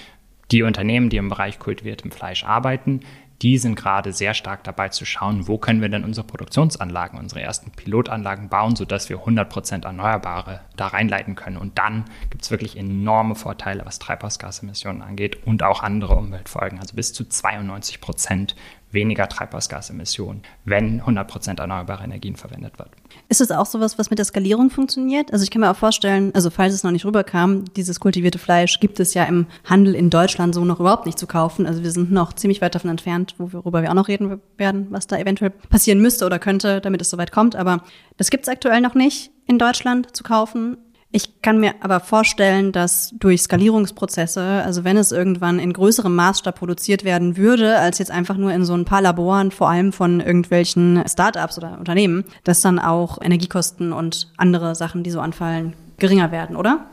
die 0.52 0.62
Unternehmen, 0.62 1.10
die 1.10 1.18
im 1.18 1.28
Bereich 1.28 1.58
kultiviertem 1.58 2.10
Fleisch 2.10 2.44
arbeiten, 2.44 3.00
die 3.42 3.58
sind 3.58 3.74
gerade 3.74 4.12
sehr 4.12 4.34
stark 4.34 4.64
dabei 4.64 4.90
zu 4.90 5.04
schauen, 5.04 5.48
wo 5.48 5.56
können 5.56 5.80
wir 5.80 5.88
denn 5.88 6.04
unsere 6.04 6.26
Produktionsanlagen, 6.26 7.18
unsere 7.18 7.40
ersten 7.40 7.70
Pilotanlagen 7.70 8.48
bauen, 8.48 8.76
sodass 8.76 9.08
wir 9.08 9.18
100% 9.18 9.84
Erneuerbare 9.84 10.60
da 10.76 10.88
reinleiten 10.88 11.36
können. 11.36 11.56
Und 11.56 11.78
dann 11.78 12.04
gibt 12.28 12.42
es 12.42 12.50
wirklich 12.50 12.76
enorme 12.76 13.34
Vorteile, 13.34 13.86
was 13.86 13.98
Treibhausgasemissionen 13.98 15.02
angeht 15.02 15.46
und 15.46 15.62
auch 15.62 15.82
andere 15.82 16.16
Umweltfolgen. 16.16 16.78
Also 16.80 16.94
bis 16.94 17.14
zu 17.14 17.24
92% 17.24 18.54
weniger 18.92 19.28
Treibhausgasemissionen, 19.28 20.42
wenn 20.64 21.02
100% 21.02 21.60
erneuerbare 21.60 22.04
Energien 22.04 22.36
verwendet 22.36 22.78
wird. 22.78 22.90
Ist 23.28 23.40
es 23.40 23.50
auch 23.50 23.66
sowas, 23.66 23.98
was 23.98 24.10
mit 24.10 24.18
der 24.18 24.26
Skalierung 24.26 24.70
funktioniert? 24.70 25.32
Also 25.32 25.42
ich 25.42 25.50
kann 25.50 25.60
mir 25.60 25.70
auch 25.70 25.76
vorstellen, 25.76 26.32
also 26.34 26.50
falls 26.50 26.74
es 26.74 26.82
noch 26.82 26.90
nicht 26.90 27.04
rüberkam, 27.04 27.64
dieses 27.76 28.00
kultivierte 28.00 28.38
Fleisch 28.38 28.80
gibt 28.80 29.00
es 29.00 29.14
ja 29.14 29.24
im 29.24 29.46
Handel 29.64 29.94
in 29.94 30.10
Deutschland 30.10 30.54
so 30.54 30.64
noch 30.64 30.80
überhaupt 30.80 31.06
nicht 31.06 31.18
zu 31.18 31.26
kaufen. 31.26 31.66
Also 31.66 31.82
wir 31.82 31.90
sind 31.92 32.10
noch 32.10 32.32
ziemlich 32.32 32.60
weit 32.60 32.74
davon 32.74 32.90
entfernt, 32.90 33.34
worüber 33.38 33.82
wir 33.82 33.90
auch 33.90 33.94
noch 33.94 34.08
reden 34.08 34.40
werden, 34.56 34.88
was 34.90 35.06
da 35.06 35.18
eventuell 35.18 35.50
passieren 35.50 36.00
müsste 36.00 36.26
oder 36.26 36.38
könnte, 36.38 36.80
damit 36.80 37.00
es 37.00 37.10
soweit 37.10 37.32
kommt. 37.32 37.56
Aber 37.56 37.84
das 38.16 38.30
gibt 38.30 38.44
es 38.44 38.48
aktuell 38.48 38.80
noch 38.80 38.94
nicht 38.94 39.30
in 39.46 39.58
Deutschland 39.58 40.16
zu 40.16 40.22
kaufen. 40.24 40.76
Ich 41.12 41.42
kann 41.42 41.58
mir 41.58 41.74
aber 41.80 41.98
vorstellen, 41.98 42.70
dass 42.70 43.12
durch 43.18 43.42
Skalierungsprozesse, 43.42 44.62
also 44.64 44.84
wenn 44.84 44.96
es 44.96 45.10
irgendwann 45.10 45.58
in 45.58 45.72
größerem 45.72 46.14
Maßstab 46.14 46.56
produziert 46.56 47.02
werden 47.02 47.36
würde, 47.36 47.78
als 47.78 47.98
jetzt 47.98 48.12
einfach 48.12 48.36
nur 48.36 48.52
in 48.52 48.64
so 48.64 48.74
ein 48.74 48.84
paar 48.84 49.02
Laboren, 49.02 49.50
vor 49.50 49.68
allem 49.68 49.92
von 49.92 50.20
irgendwelchen 50.20 51.02
Startups 51.08 51.58
oder 51.58 51.78
Unternehmen, 51.78 52.24
dass 52.44 52.60
dann 52.60 52.78
auch 52.78 53.20
Energiekosten 53.20 53.92
und 53.92 54.30
andere 54.36 54.76
Sachen, 54.76 55.02
die 55.02 55.10
so 55.10 55.20
anfallen, 55.20 55.74
geringer 55.98 56.30
werden, 56.30 56.54
oder? 56.54 56.86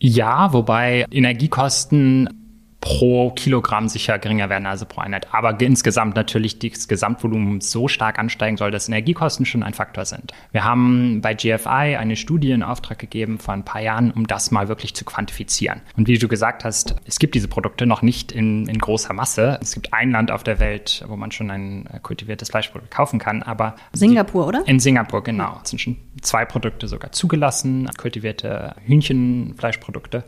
Ja, 0.00 0.52
wobei 0.52 1.06
Energiekosten 1.12 2.41
pro 2.82 3.30
Kilogramm 3.30 3.88
sicher 3.88 4.18
geringer 4.18 4.50
werden, 4.50 4.66
also 4.66 4.84
pro 4.84 5.00
Einheit. 5.00 5.32
Aber 5.32 5.58
insgesamt 5.60 6.16
natürlich 6.16 6.58
das 6.58 6.88
Gesamtvolumen 6.88 7.60
so 7.60 7.86
stark 7.86 8.18
ansteigen 8.18 8.56
soll, 8.56 8.72
dass 8.72 8.88
Energiekosten 8.88 9.46
schon 9.46 9.62
ein 9.62 9.72
Faktor 9.72 10.04
sind. 10.04 10.32
Wir 10.50 10.64
haben 10.64 11.20
bei 11.22 11.32
GFI 11.32 11.96
eine 11.96 12.16
Studie 12.16 12.50
in 12.50 12.64
Auftrag 12.64 12.98
gegeben 12.98 13.38
vor 13.38 13.54
ein 13.54 13.64
paar 13.64 13.80
Jahren, 13.80 14.10
um 14.10 14.26
das 14.26 14.50
mal 14.50 14.66
wirklich 14.66 14.94
zu 14.94 15.04
quantifizieren. 15.04 15.80
Und 15.96 16.08
wie 16.08 16.18
du 16.18 16.26
gesagt 16.26 16.64
hast, 16.64 16.96
es 17.04 17.20
gibt 17.20 17.36
diese 17.36 17.46
Produkte 17.46 17.86
noch 17.86 18.02
nicht 18.02 18.32
in, 18.32 18.66
in 18.66 18.78
großer 18.78 19.14
Masse. 19.14 19.60
Es 19.62 19.74
gibt 19.74 19.94
ein 19.94 20.10
Land 20.10 20.32
auf 20.32 20.42
der 20.42 20.58
Welt, 20.58 21.04
wo 21.06 21.14
man 21.14 21.30
schon 21.30 21.52
ein 21.52 21.88
kultiviertes 22.02 22.50
Fleischprodukt 22.50 22.90
kaufen 22.90 23.20
kann, 23.20 23.44
aber 23.44 23.76
Singapur, 23.92 24.48
oder? 24.48 24.64
In 24.66 24.80
Singapur, 24.80 25.22
genau. 25.22 25.60
Es 25.62 25.70
sind 25.70 25.78
schon 25.78 25.96
zwei 26.20 26.44
Produkte 26.44 26.88
sogar 26.88 27.12
zugelassen, 27.12 27.88
kultivierte 27.96 28.74
Hühnchenfleischprodukte 28.84 30.24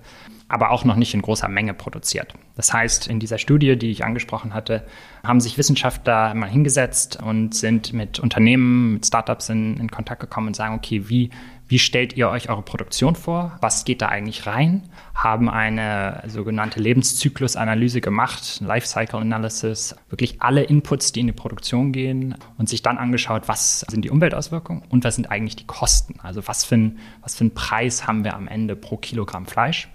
aber 0.48 0.70
auch 0.70 0.84
noch 0.84 0.96
nicht 0.96 1.14
in 1.14 1.22
großer 1.22 1.48
Menge 1.48 1.74
produziert. 1.74 2.34
Das 2.56 2.72
heißt, 2.72 3.08
in 3.08 3.18
dieser 3.18 3.38
Studie, 3.38 3.76
die 3.76 3.90
ich 3.90 4.04
angesprochen 4.04 4.54
hatte, 4.54 4.84
haben 5.24 5.40
sich 5.40 5.58
Wissenschaftler 5.58 6.34
mal 6.34 6.48
hingesetzt 6.48 7.18
und 7.22 7.54
sind 7.54 7.92
mit 7.92 8.20
Unternehmen, 8.20 8.94
mit 8.94 9.06
Startups 9.06 9.48
in, 9.48 9.78
in 9.78 9.90
Kontakt 9.90 10.20
gekommen 10.20 10.48
und 10.48 10.56
sagen, 10.56 10.74
okay, 10.74 11.08
wie, 11.08 11.30
wie 11.66 11.78
stellt 11.78 12.14
ihr 12.16 12.28
euch 12.28 12.50
eure 12.50 12.62
Produktion 12.62 13.16
vor? 13.16 13.56
Was 13.62 13.86
geht 13.86 14.02
da 14.02 14.08
eigentlich 14.08 14.46
rein? 14.46 14.82
Haben 15.14 15.48
eine 15.48 16.22
sogenannte 16.26 16.78
Lebenszyklusanalyse 16.78 18.02
gemacht, 18.02 18.60
Lifecycle 18.60 19.20
Analysis, 19.20 19.96
wirklich 20.10 20.42
alle 20.42 20.62
Inputs, 20.62 21.12
die 21.12 21.20
in 21.20 21.28
die 21.28 21.32
Produktion 21.32 21.92
gehen 21.92 22.34
und 22.58 22.68
sich 22.68 22.82
dann 22.82 22.98
angeschaut, 22.98 23.48
was 23.48 23.80
sind 23.80 24.04
die 24.04 24.10
Umweltauswirkungen 24.10 24.82
und 24.90 25.04
was 25.04 25.14
sind 25.14 25.30
eigentlich 25.30 25.56
die 25.56 25.66
Kosten? 25.66 26.20
Also 26.22 26.46
was 26.46 26.64
für, 26.64 26.76
ein, 26.76 26.98
was 27.22 27.34
für 27.34 27.44
einen 27.44 27.54
Preis 27.54 28.06
haben 28.06 28.24
wir 28.24 28.34
am 28.34 28.46
Ende 28.46 28.76
pro 28.76 28.98
Kilogramm 28.98 29.46
Fleisch? 29.46 29.88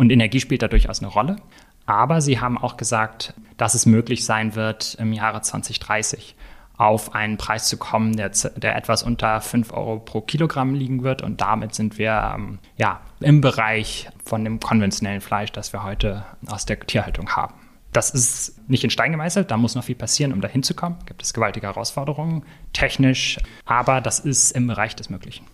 Und 0.00 0.10
Energie 0.10 0.40
spielt 0.40 0.62
da 0.62 0.68
durchaus 0.68 1.00
eine 1.00 1.08
Rolle. 1.08 1.36
Aber 1.84 2.22
sie 2.22 2.40
haben 2.40 2.56
auch 2.56 2.78
gesagt, 2.78 3.34
dass 3.58 3.74
es 3.74 3.84
möglich 3.84 4.24
sein 4.24 4.54
wird 4.54 4.94
im 4.94 5.12
Jahre 5.12 5.42
2030 5.42 6.36
auf 6.78 7.14
einen 7.14 7.36
Preis 7.36 7.68
zu 7.68 7.76
kommen, 7.76 8.16
der, 8.16 8.30
der 8.30 8.76
etwas 8.76 9.02
unter 9.02 9.42
5 9.42 9.74
Euro 9.74 9.98
pro 9.98 10.22
Kilogramm 10.22 10.72
liegen 10.72 11.02
wird. 11.02 11.20
Und 11.20 11.42
damit 11.42 11.74
sind 11.74 11.98
wir 11.98 12.32
ähm, 12.34 12.60
ja, 12.78 13.02
im 13.20 13.42
Bereich 13.42 14.08
von 14.24 14.42
dem 14.42 14.58
konventionellen 14.58 15.20
Fleisch, 15.20 15.52
das 15.52 15.74
wir 15.74 15.82
heute 15.82 16.24
aus 16.46 16.64
der 16.64 16.80
Tierhaltung 16.80 17.36
haben. 17.36 17.52
Das 17.92 18.08
ist 18.08 18.70
nicht 18.70 18.82
in 18.82 18.88
Stein 18.88 19.12
gemeißelt, 19.12 19.50
da 19.50 19.58
muss 19.58 19.74
noch 19.74 19.84
viel 19.84 19.96
passieren, 19.96 20.32
um 20.32 20.40
dahin 20.40 20.62
zu 20.62 20.72
kommen. 20.72 20.96
Gibt 21.04 21.20
es 21.22 21.34
gewaltige 21.34 21.66
Herausforderungen, 21.66 22.42
technisch, 22.72 23.38
aber 23.66 24.00
das 24.00 24.18
ist 24.18 24.52
im 24.52 24.66
Bereich 24.66 24.96
des 24.96 25.10
Möglichen. 25.10 25.44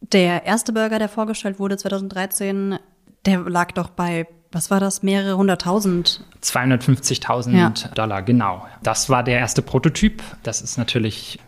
Der 0.00 0.46
erste 0.46 0.72
Burger, 0.72 0.98
der 0.98 1.08
vorgestellt 1.08 1.58
wurde 1.58 1.76
2013, 1.76 2.78
der 3.24 3.40
lag 3.40 3.72
doch 3.72 3.90
bei, 3.90 4.26
was 4.50 4.70
war 4.70 4.80
das, 4.80 5.02
mehrere 5.02 5.36
hunderttausend? 5.36 6.24
250.000 6.42 7.56
ja. 7.56 7.70
Dollar, 7.94 8.22
genau. 8.22 8.66
Das 8.82 9.08
war 9.08 9.22
der 9.22 9.38
erste 9.38 9.62
Prototyp. 9.62 10.22
Das 10.42 10.60
ist 10.60 10.76
natürlich 10.78 11.38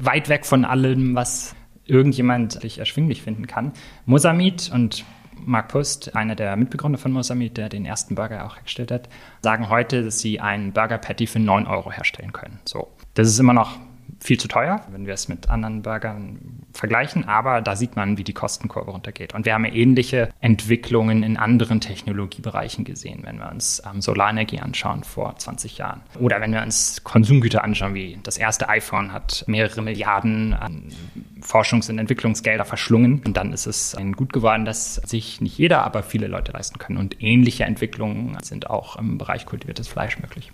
weit 0.00 0.28
weg 0.28 0.46
von 0.46 0.64
allem, 0.64 1.14
was 1.14 1.54
irgendjemand 1.84 2.60
sich 2.60 2.78
erschwinglich 2.78 3.22
finden 3.22 3.46
kann. 3.46 3.72
Mosamid 4.06 4.70
und 4.72 5.04
Mark 5.44 5.68
Post, 5.68 6.14
einer 6.14 6.34
der 6.34 6.56
Mitbegründer 6.56 6.98
von 6.98 7.12
Mosamid, 7.12 7.56
der 7.56 7.68
den 7.68 7.84
ersten 7.84 8.14
Burger 8.14 8.44
auch 8.46 8.56
hergestellt 8.56 8.90
hat, 8.90 9.08
sagen 9.42 9.68
heute, 9.68 10.04
dass 10.04 10.18
sie 10.18 10.40
einen 10.40 10.72
Burger 10.72 10.98
Patty 10.98 11.26
für 11.26 11.38
9 11.38 11.66
Euro 11.66 11.90
herstellen 11.90 12.32
können. 12.32 12.60
So. 12.64 12.88
Das 13.14 13.26
ist 13.26 13.38
immer 13.38 13.54
noch 13.54 13.78
viel 14.20 14.38
zu 14.38 14.48
teuer, 14.48 14.82
wenn 14.90 15.06
wir 15.06 15.14
es 15.14 15.28
mit 15.28 15.48
anderen 15.48 15.82
Burgern 15.82 16.38
vergleichen, 16.72 17.26
aber 17.26 17.62
da 17.62 17.74
sieht 17.74 17.96
man, 17.96 18.18
wie 18.18 18.24
die 18.24 18.34
Kostenkurve 18.34 18.90
runtergeht. 18.90 19.34
Und 19.34 19.46
wir 19.46 19.54
haben 19.54 19.64
ähnliche 19.64 20.28
Entwicklungen 20.40 21.22
in 21.22 21.36
anderen 21.36 21.80
Technologiebereichen 21.80 22.84
gesehen, 22.84 23.20
wenn 23.24 23.38
wir 23.38 23.50
uns 23.50 23.82
ähm, 23.90 24.00
Solarenergie 24.00 24.60
anschauen 24.60 25.04
vor 25.04 25.36
20 25.36 25.78
Jahren. 25.78 26.02
Oder 26.18 26.40
wenn 26.40 26.52
wir 26.52 26.62
uns 26.62 27.02
Konsumgüter 27.02 27.64
anschauen, 27.64 27.94
wie 27.94 28.18
das 28.22 28.36
erste 28.36 28.68
iPhone 28.68 29.12
hat 29.12 29.44
mehrere 29.46 29.82
Milliarden 29.82 30.52
an 30.52 30.92
Forschungs- 31.40 31.90
und 31.90 31.98
Entwicklungsgelder 31.98 32.64
verschlungen. 32.64 33.22
Und 33.24 33.36
dann 33.36 33.52
ist 33.52 33.66
es 33.66 33.96
gut 34.16 34.32
geworden, 34.32 34.64
dass 34.64 34.96
sich 34.96 35.40
nicht 35.40 35.56
jeder, 35.56 35.82
aber 35.82 36.02
viele 36.02 36.26
Leute 36.26 36.52
leisten 36.52 36.78
können. 36.78 36.98
Und 36.98 37.22
ähnliche 37.22 37.64
Entwicklungen 37.64 38.36
sind 38.42 38.68
auch 38.68 38.96
im 38.96 39.18
Bereich 39.18 39.46
kultiviertes 39.46 39.88
Fleisch 39.88 40.18
möglich. 40.18 40.52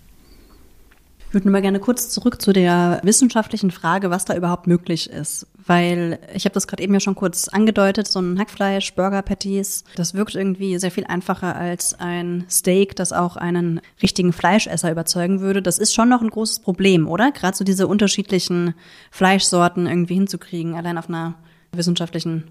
Ich 1.27 1.33
würde 1.33 1.47
nur 1.47 1.51
mal 1.51 1.61
gerne 1.61 1.81
kurz 1.81 2.09
zurück 2.09 2.41
zu 2.41 2.53
der 2.53 3.01
wissenschaftlichen 3.03 3.69
Frage, 3.69 4.09
was 4.09 4.23
da 4.23 4.33
überhaupt 4.33 4.65
möglich 4.65 5.09
ist. 5.09 5.45
Weil 5.65 6.19
ich 6.33 6.45
habe 6.45 6.53
das 6.53 6.67
gerade 6.67 6.81
eben 6.81 6.93
ja 6.93 7.01
schon 7.01 7.15
kurz 7.15 7.49
angedeutet, 7.49 8.07
so 8.07 8.21
ein 8.21 8.39
Hackfleisch, 8.39 8.95
Burger 8.95 9.21
Patties, 9.21 9.83
das 9.95 10.13
wirkt 10.13 10.35
irgendwie 10.35 10.79
sehr 10.79 10.89
viel 10.89 11.03
einfacher 11.03 11.53
als 11.57 11.93
ein 11.99 12.45
Steak, 12.49 12.95
das 12.95 13.11
auch 13.11 13.35
einen 13.35 13.81
richtigen 14.01 14.31
Fleischesser 14.31 14.89
überzeugen 14.89 15.41
würde. 15.41 15.61
Das 15.61 15.79
ist 15.79 15.93
schon 15.93 16.07
noch 16.07 16.21
ein 16.21 16.29
großes 16.29 16.59
Problem, 16.59 17.09
oder? 17.09 17.33
Gerade 17.33 17.57
so 17.57 17.65
diese 17.65 17.87
unterschiedlichen 17.87 18.73
Fleischsorten 19.11 19.85
irgendwie 19.85 20.15
hinzukriegen, 20.15 20.75
allein 20.75 20.97
auf 20.97 21.09
einer 21.09 21.35
wissenschaftlichen 21.73 22.45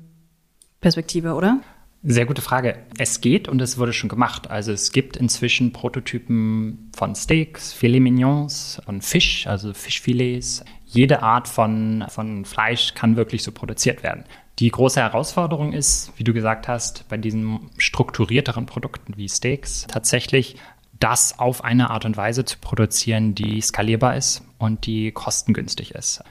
Perspektive, 0.83 1.33
oder? 1.33 1.61
Sehr 2.09 2.25
gute 2.25 2.40
Frage. 2.40 2.77
Es 2.99 3.21
geht 3.21 3.49
und 3.49 3.61
es 3.61 3.79
wurde 3.79 3.92
schon 3.92 4.09
gemacht. 4.09 4.49
Also 4.49 4.71
es 4.71 4.92
gibt 4.92 5.16
inzwischen 5.16 5.73
Prototypen 5.73 6.88
von 6.97 7.16
Steaks, 7.16 7.73
Filet 7.73 7.99
Mignons, 7.99 8.81
von 8.85 9.03
Fisch, 9.03 9.49
also 9.49 9.75
Fischfilets. 9.75 10.64
Jede 10.85 11.25
Art 11.25 11.49
von, 11.49 12.05
von 12.09 12.45
Fleisch 12.45 12.95
kann 12.95 13.16
wirklich 13.16 13.42
so 13.42 13.51
produziert 13.51 14.05
werden. 14.05 14.23
Die 14.61 14.71
große 14.71 15.01
Herausforderung 15.01 15.73
ist, 15.73 16.12
wie 16.16 16.23
du 16.23 16.33
gesagt 16.33 16.69
hast, 16.69 17.09
bei 17.09 17.16
diesen 17.16 17.59
strukturierteren 17.77 18.66
Produkten 18.66 19.16
wie 19.16 19.29
Steaks 19.29 19.88
tatsächlich 19.88 20.55
das 21.01 21.40
auf 21.40 21.64
eine 21.64 21.90
Art 21.90 22.05
und 22.05 22.16
Weise 22.16 22.45
zu 22.45 22.59
produzieren, 22.59 23.35
die 23.35 23.61
skalierbar 23.61 24.16
ist 24.16 24.45
und 24.59 24.87
die 24.87 25.11
kostengünstig 25.11 25.97
ist. 25.97 26.23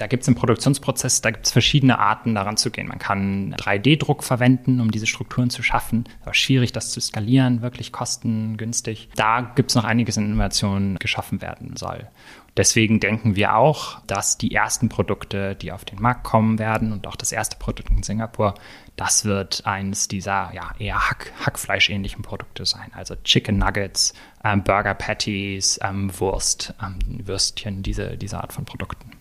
Da 0.00 0.06
gibt 0.06 0.22
es 0.22 0.28
im 0.28 0.34
Produktionsprozess, 0.34 1.20
da 1.20 1.30
gibt 1.30 1.44
es 1.44 1.52
verschiedene 1.52 1.98
Arten 1.98 2.34
daran 2.34 2.56
zu 2.56 2.70
gehen. 2.70 2.88
Man 2.88 2.98
kann 2.98 3.54
3D-Druck 3.56 4.24
verwenden, 4.24 4.80
um 4.80 4.90
diese 4.90 5.06
Strukturen 5.06 5.50
zu 5.50 5.62
schaffen. 5.62 6.04
Aber 6.22 6.32
schwierig, 6.32 6.72
das 6.72 6.90
zu 6.90 7.02
skalieren, 7.02 7.60
wirklich 7.60 7.92
kostengünstig. 7.92 9.10
Da 9.14 9.42
gibt 9.54 9.70
es 9.70 9.74
noch 9.74 9.84
einiges 9.84 10.16
in 10.16 10.24
Innovationen 10.24 10.96
geschaffen 10.98 11.42
werden 11.42 11.76
soll. 11.76 12.08
Deswegen 12.56 12.98
denken 12.98 13.36
wir 13.36 13.56
auch, 13.56 14.00
dass 14.06 14.38
die 14.38 14.54
ersten 14.54 14.88
Produkte, 14.88 15.54
die 15.54 15.70
auf 15.70 15.84
den 15.84 16.00
Markt 16.00 16.24
kommen 16.24 16.58
werden 16.58 16.92
und 16.92 17.06
auch 17.06 17.16
das 17.16 17.30
erste 17.30 17.58
Produkt 17.58 17.90
in 17.90 18.02
Singapur, 18.02 18.54
das 18.96 19.26
wird 19.26 19.66
eines 19.66 20.08
dieser 20.08 20.50
ja, 20.54 20.70
eher 20.78 21.10
Hack, 21.10 21.30
Hackfleischähnlichen 21.44 22.22
Produkte 22.22 22.64
sein. 22.64 22.90
Also 22.94 23.16
Chicken 23.22 23.58
Nuggets, 23.58 24.14
ähm, 24.44 24.64
Burger 24.64 24.94
Patties, 24.94 25.78
ähm, 25.82 26.10
Wurst, 26.18 26.72
ähm, 26.82 26.98
Würstchen, 27.26 27.82
diese, 27.82 28.16
diese 28.16 28.40
Art 28.40 28.54
von 28.54 28.64
Produkten. 28.64 29.19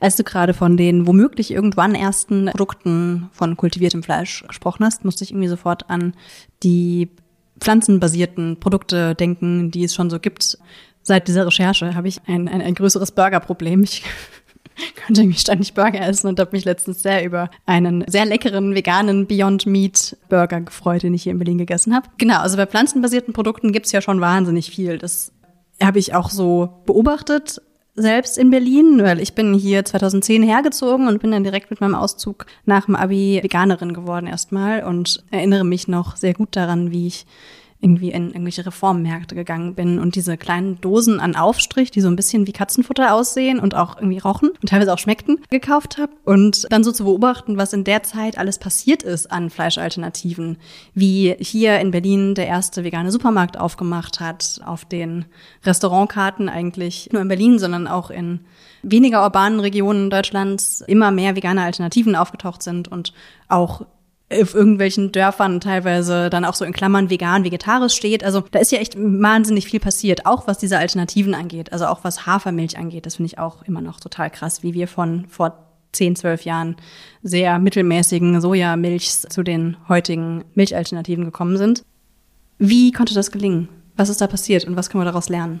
Als 0.00 0.16
du 0.16 0.24
gerade 0.24 0.54
von 0.54 0.76
den 0.76 1.06
womöglich 1.06 1.50
irgendwann 1.50 1.94
ersten 1.94 2.46
Produkten 2.46 3.28
von 3.32 3.56
kultiviertem 3.56 4.02
Fleisch 4.02 4.44
gesprochen 4.46 4.84
hast, 4.84 5.04
musste 5.04 5.24
ich 5.24 5.30
irgendwie 5.30 5.48
sofort 5.48 5.88
an 5.90 6.14
die 6.62 7.08
pflanzenbasierten 7.60 8.60
Produkte 8.60 9.14
denken, 9.14 9.70
die 9.70 9.84
es 9.84 9.94
schon 9.94 10.10
so 10.10 10.18
gibt. 10.18 10.58
Seit 11.02 11.28
dieser 11.28 11.46
Recherche 11.46 11.94
habe 11.94 12.08
ich 12.08 12.20
ein, 12.26 12.48
ein, 12.48 12.60
ein 12.60 12.74
größeres 12.74 13.12
Burgerproblem. 13.12 13.82
Ich 13.82 14.02
könnte 14.94 15.22
irgendwie 15.22 15.38
ständig 15.38 15.74
Burger 15.74 16.00
essen 16.00 16.28
und 16.28 16.38
habe 16.38 16.50
mich 16.52 16.64
letztens 16.64 17.02
sehr 17.02 17.24
über 17.24 17.50
einen 17.66 18.04
sehr 18.06 18.24
leckeren 18.24 18.74
veganen 18.74 19.26
Beyond 19.26 19.66
Meat 19.66 20.16
Burger 20.28 20.60
gefreut, 20.60 21.02
den 21.02 21.14
ich 21.14 21.22
hier 21.22 21.32
in 21.32 21.38
Berlin 21.38 21.58
gegessen 21.58 21.94
habe. 21.94 22.08
Genau, 22.18 22.40
also 22.40 22.56
bei 22.56 22.66
pflanzenbasierten 22.66 23.32
Produkten 23.32 23.72
gibt's 23.72 23.92
ja 23.92 24.00
schon 24.00 24.20
wahnsinnig 24.20 24.70
viel. 24.70 24.98
Das 24.98 25.32
habe 25.82 25.98
ich 25.98 26.14
auch 26.14 26.30
so 26.30 26.82
beobachtet 26.86 27.60
selbst 27.98 28.38
in 28.38 28.50
Berlin, 28.50 29.02
weil 29.02 29.20
ich 29.20 29.34
bin 29.34 29.54
hier 29.54 29.84
2010 29.84 30.42
hergezogen 30.42 31.08
und 31.08 31.20
bin 31.20 31.30
dann 31.30 31.44
direkt 31.44 31.70
mit 31.70 31.80
meinem 31.80 31.94
Auszug 31.94 32.46
nach 32.64 32.86
dem 32.86 32.96
Abi 32.96 33.40
Veganerin 33.42 33.92
geworden 33.92 34.26
erstmal 34.26 34.84
und 34.84 35.22
erinnere 35.30 35.64
mich 35.64 35.88
noch 35.88 36.16
sehr 36.16 36.34
gut 36.34 36.56
daran, 36.56 36.90
wie 36.90 37.06
ich 37.08 37.26
irgendwie 37.80 38.10
in 38.10 38.28
irgendwelche 38.28 38.66
Reformmärkte 38.66 39.36
gegangen 39.36 39.74
bin 39.74 40.00
und 40.00 40.16
diese 40.16 40.36
kleinen 40.36 40.80
Dosen 40.80 41.20
an 41.20 41.36
Aufstrich, 41.36 41.90
die 41.92 42.00
so 42.00 42.08
ein 42.08 42.16
bisschen 42.16 42.46
wie 42.46 42.52
Katzenfutter 42.52 43.14
aussehen 43.14 43.60
und 43.60 43.76
auch 43.76 43.96
irgendwie 43.96 44.18
rochen 44.18 44.50
und 44.50 44.68
teilweise 44.68 44.92
auch 44.92 44.98
schmeckten, 44.98 45.38
gekauft 45.48 45.96
habe 45.96 46.12
und 46.24 46.66
dann 46.70 46.82
so 46.82 46.90
zu 46.90 47.04
beobachten, 47.04 47.56
was 47.56 47.72
in 47.72 47.84
der 47.84 48.02
Zeit 48.02 48.36
alles 48.36 48.58
passiert 48.58 49.04
ist 49.04 49.30
an 49.30 49.50
Fleischalternativen, 49.50 50.58
wie 50.94 51.36
hier 51.38 51.78
in 51.78 51.92
Berlin 51.92 52.34
der 52.34 52.48
erste 52.48 52.82
vegane 52.82 53.12
Supermarkt 53.12 53.58
aufgemacht 53.58 54.18
hat, 54.18 54.60
auf 54.64 54.84
den 54.84 55.26
Restaurantkarten 55.64 56.48
eigentlich 56.48 57.10
nur 57.12 57.22
in 57.22 57.28
Berlin, 57.28 57.58
sondern 57.60 57.86
auch 57.86 58.10
in 58.10 58.40
weniger 58.82 59.22
urbanen 59.22 59.60
Regionen 59.60 60.10
Deutschlands 60.10 60.80
immer 60.80 61.10
mehr 61.12 61.36
vegane 61.36 61.62
Alternativen 61.62 62.16
aufgetaucht 62.16 62.62
sind 62.62 62.88
und 62.88 63.12
auch 63.48 63.82
auf 64.30 64.54
irgendwelchen 64.54 65.10
Dörfern 65.10 65.60
teilweise 65.60 66.28
dann 66.28 66.44
auch 66.44 66.54
so 66.54 66.64
in 66.64 66.72
Klammern 66.72 67.08
vegan, 67.08 67.44
vegetarisch 67.44 67.94
steht. 67.94 68.22
Also 68.22 68.42
da 68.50 68.58
ist 68.58 68.72
ja 68.72 68.78
echt 68.78 68.94
wahnsinnig 68.96 69.66
viel 69.66 69.80
passiert, 69.80 70.26
auch 70.26 70.46
was 70.46 70.58
diese 70.58 70.78
Alternativen 70.78 71.34
angeht, 71.34 71.72
also 71.72 71.86
auch 71.86 72.04
was 72.04 72.26
Hafermilch 72.26 72.76
angeht. 72.76 73.06
Das 73.06 73.16
finde 73.16 73.28
ich 73.28 73.38
auch 73.38 73.62
immer 73.62 73.80
noch 73.80 74.00
total 74.00 74.30
krass, 74.30 74.62
wie 74.62 74.74
wir 74.74 74.86
von 74.86 75.26
vor 75.28 75.64
10, 75.92 76.16
12 76.16 76.42
Jahren 76.42 76.76
sehr 77.22 77.58
mittelmäßigen 77.58 78.40
Sojamilchs 78.40 79.22
zu 79.22 79.42
den 79.42 79.76
heutigen 79.88 80.44
Milchalternativen 80.54 81.24
gekommen 81.24 81.56
sind. 81.56 81.82
Wie 82.58 82.92
konnte 82.92 83.14
das 83.14 83.30
gelingen? 83.30 83.68
Was 83.96 84.10
ist 84.10 84.20
da 84.20 84.26
passiert 84.26 84.64
und 84.64 84.76
was 84.76 84.90
können 84.90 85.00
wir 85.00 85.06
daraus 85.06 85.30
lernen? 85.30 85.60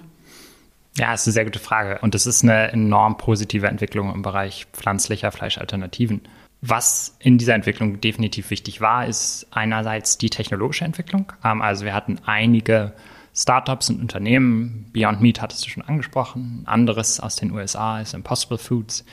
Ja, 0.96 1.14
ist 1.14 1.26
eine 1.26 1.32
sehr 1.32 1.44
gute 1.44 1.58
Frage. 1.58 1.98
Und 2.02 2.14
es 2.14 2.26
ist 2.26 2.42
eine 2.42 2.72
enorm 2.72 3.16
positive 3.16 3.68
Entwicklung 3.68 4.12
im 4.12 4.22
Bereich 4.22 4.66
pflanzlicher 4.72 5.30
Fleischalternativen. 5.30 6.22
Was 6.60 7.16
in 7.20 7.38
dieser 7.38 7.54
Entwicklung 7.54 8.00
definitiv 8.00 8.50
wichtig 8.50 8.80
war, 8.80 9.06
ist 9.06 9.46
einerseits 9.50 10.18
die 10.18 10.30
technologische 10.30 10.84
Entwicklung. 10.84 11.32
Ähm, 11.44 11.62
also 11.62 11.84
wir 11.84 11.94
hatten 11.94 12.18
einige 12.26 12.94
Startups 13.34 13.90
und 13.90 14.00
Unternehmen, 14.00 14.90
Beyond 14.92 15.20
Meat 15.20 15.40
hattest 15.40 15.64
du 15.64 15.70
schon 15.70 15.84
angesprochen, 15.84 16.64
anderes 16.66 17.20
aus 17.20 17.36
den 17.36 17.52
USA 17.52 18.00
ist 18.00 18.14
Impossible 18.14 18.58
Foods, 18.58 19.04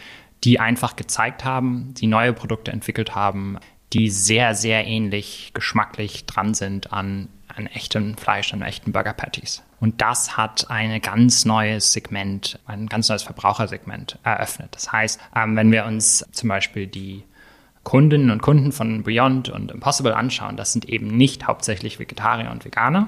die 0.44 0.60
einfach 0.60 0.96
gezeigt 0.96 1.46
haben, 1.46 1.94
die 1.96 2.08
neue 2.08 2.34
Produkte 2.34 2.72
entwickelt 2.72 3.14
haben, 3.14 3.60
die 3.94 4.10
sehr, 4.10 4.56
sehr 4.56 4.88
ähnlich 4.88 5.52
geschmacklich 5.54 6.26
dran 6.26 6.56
sind 6.56 6.92
an, 6.92 7.28
an 7.48 7.68
echtem 7.68 8.18
Fleisch, 8.18 8.52
an 8.52 8.64
echten 8.64 8.92
Burger 8.92 9.14
Patties. 9.14 9.62
Und 9.80 10.02
das 10.02 10.36
hat 10.36 10.72
ein 10.72 11.00
ganz 11.02 11.46
neues 11.46 11.94
Segment, 11.94 12.60
ein 12.66 12.88
ganz 12.88 13.10
neues 13.10 13.22
Verbrauchersegment 13.22 14.18
eröffnet. 14.24 14.70
Das 14.74 14.92
heißt, 14.92 15.20
ähm, 15.36 15.56
wenn 15.56 15.72
wir 15.72 15.86
uns 15.86 16.26
zum 16.32 16.50
Beispiel 16.50 16.88
die 16.88 17.24
Kundinnen 17.86 18.32
und 18.32 18.42
Kunden 18.42 18.74
von 18.74 19.04
Beyond 19.04 19.48
und 19.48 19.72
Impossible 19.72 20.14
anschauen, 20.14 20.58
das 20.58 20.74
sind 20.74 20.90
eben 20.90 21.08
nicht 21.08 21.48
hauptsächlich 21.48 22.00
Vegetarier 22.00 22.52
und 22.52 22.66
Veganer, 22.66 23.08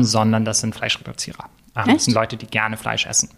sondern 0.00 0.44
das 0.44 0.60
sind 0.60 0.74
Fleischreduzierer. 0.74 1.44
Ähm, 1.76 1.94
das 1.94 2.06
sind 2.06 2.14
Leute, 2.14 2.36
die 2.36 2.46
gerne 2.46 2.76
Fleisch 2.76 3.06
essen. 3.06 3.28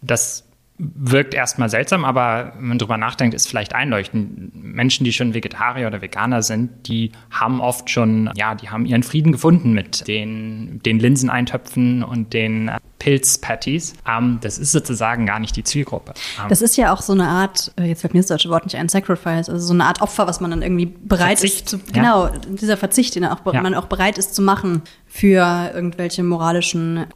Das 0.00 0.44
wirkt 0.80 1.34
erstmal 1.34 1.68
seltsam, 1.68 2.04
aber 2.04 2.52
wenn 2.56 2.68
man 2.68 2.78
drüber 2.78 2.96
nachdenkt, 2.96 3.34
ist 3.34 3.48
vielleicht 3.48 3.74
einleuchtend. 3.74 4.54
Menschen, 4.54 5.04
die 5.04 5.12
schon 5.12 5.34
Vegetarier 5.34 5.86
oder 5.86 6.00
Veganer 6.00 6.42
sind, 6.42 6.88
die 6.88 7.12
haben 7.30 7.60
oft 7.60 7.90
schon, 7.90 8.30
ja, 8.34 8.54
die 8.54 8.70
haben 8.70 8.86
ihren 8.86 9.02
Frieden 9.02 9.32
gefunden 9.32 9.72
mit 9.72 10.08
den, 10.08 10.80
den 10.84 10.98
Linseneintöpfen 10.98 12.02
und 12.02 12.32
den 12.32 12.70
Pilzpatties. 12.98 13.94
Ähm, 14.08 14.38
das 14.40 14.58
ist 14.58 14.72
sozusagen 14.72 15.26
gar 15.26 15.38
nicht 15.38 15.56
die 15.56 15.64
Zielgruppe. 15.64 16.14
Ähm, 16.40 16.48
das 16.48 16.62
ist 16.62 16.76
ja 16.76 16.92
auch 16.92 17.02
so 17.02 17.12
eine 17.12 17.28
Art, 17.28 17.72
äh, 17.78 17.84
jetzt 17.84 18.00
fällt 18.00 18.14
mir 18.14 18.20
das 18.20 18.28
deutsche 18.28 18.48
Wort 18.48 18.64
nicht 18.64 18.76
ein, 18.76 18.88
Sacrifice, 18.88 19.48
also 19.48 19.58
so 19.58 19.74
eine 19.74 19.84
Art 19.84 20.00
Opfer, 20.00 20.26
was 20.26 20.40
man 20.40 20.50
dann 20.50 20.62
irgendwie 20.62 20.86
bereit 20.86 21.40
Verzicht, 21.40 21.66
ist 21.66 21.68
zu, 21.68 21.76
ja. 21.76 21.82
genau, 21.92 22.28
dieser 22.48 22.76
Verzicht, 22.76 23.14
den 23.16 23.24
auch, 23.24 23.40
ja. 23.52 23.62
man 23.62 23.74
auch 23.74 23.86
bereit 23.86 24.18
ist 24.18 24.34
zu 24.34 24.42
machen 24.42 24.82
für 25.06 25.70
irgendwelche 25.74 26.22
moralischen 26.22 27.06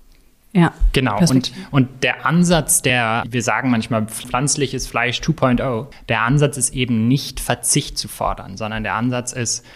ja. 0.55 0.73
Genau. 0.93 1.19
Und, 1.19 1.53
und 1.73 2.05
der 2.05 2.25
Ansatz, 2.25 2.81
der, 2.81 3.25
wir 3.29 3.43
sagen 3.43 3.71
manchmal 3.71 4.07
pflanzliches 4.07 4.87
Fleisch 4.87 5.19
2.0, 5.19 5.89
der 6.09 6.23
Ansatz 6.23 6.57
ist 6.57 6.75
eben 6.75 7.09
nicht 7.09 7.41
Verzicht 7.41 7.99
zu 7.99 8.07
fordern, 8.07 8.57
sondern 8.57 8.85
der 8.85 8.95
Ansatz 8.95 9.33
ist, 9.33 9.67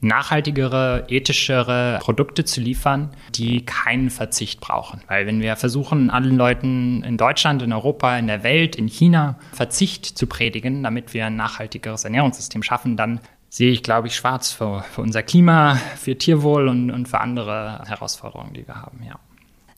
nachhaltigere, 0.00 1.04
ethischere 1.08 1.98
Produkte 2.00 2.44
zu 2.44 2.60
liefern, 2.60 3.10
die 3.34 3.64
keinen 3.64 4.08
Verzicht 4.08 4.60
brauchen. 4.60 5.02
Weil 5.08 5.26
wenn 5.26 5.40
wir 5.40 5.56
versuchen, 5.56 6.10
allen 6.10 6.36
Leuten 6.36 7.02
in 7.02 7.16
Deutschland, 7.18 7.60
in 7.60 7.72
Europa, 7.72 8.16
in 8.16 8.26
der 8.26 8.42
Welt, 8.42 8.76
in 8.76 8.88
China 8.88 9.38
Verzicht 9.52 10.06
zu 10.06 10.26
predigen, 10.26 10.82
damit 10.82 11.12
wir 11.12 11.26
ein 11.26 11.36
nachhaltigeres 11.36 12.04
Ernährungssystem 12.04 12.62
schaffen, 12.62 12.96
dann 12.96 13.20
sehe 13.50 13.72
ich, 13.72 13.82
glaube 13.82 14.06
ich, 14.06 14.16
schwarz 14.16 14.52
für, 14.52 14.84
für 14.84 15.02
unser 15.02 15.22
Klima, 15.22 15.74
für 15.96 16.16
Tierwohl 16.16 16.68
und, 16.68 16.90
und 16.90 17.08
für 17.08 17.20
andere 17.20 17.82
Herausforderungen, 17.86 18.54
die 18.54 18.66
wir 18.66 18.76
haben, 18.76 19.02
ja. 19.06 19.16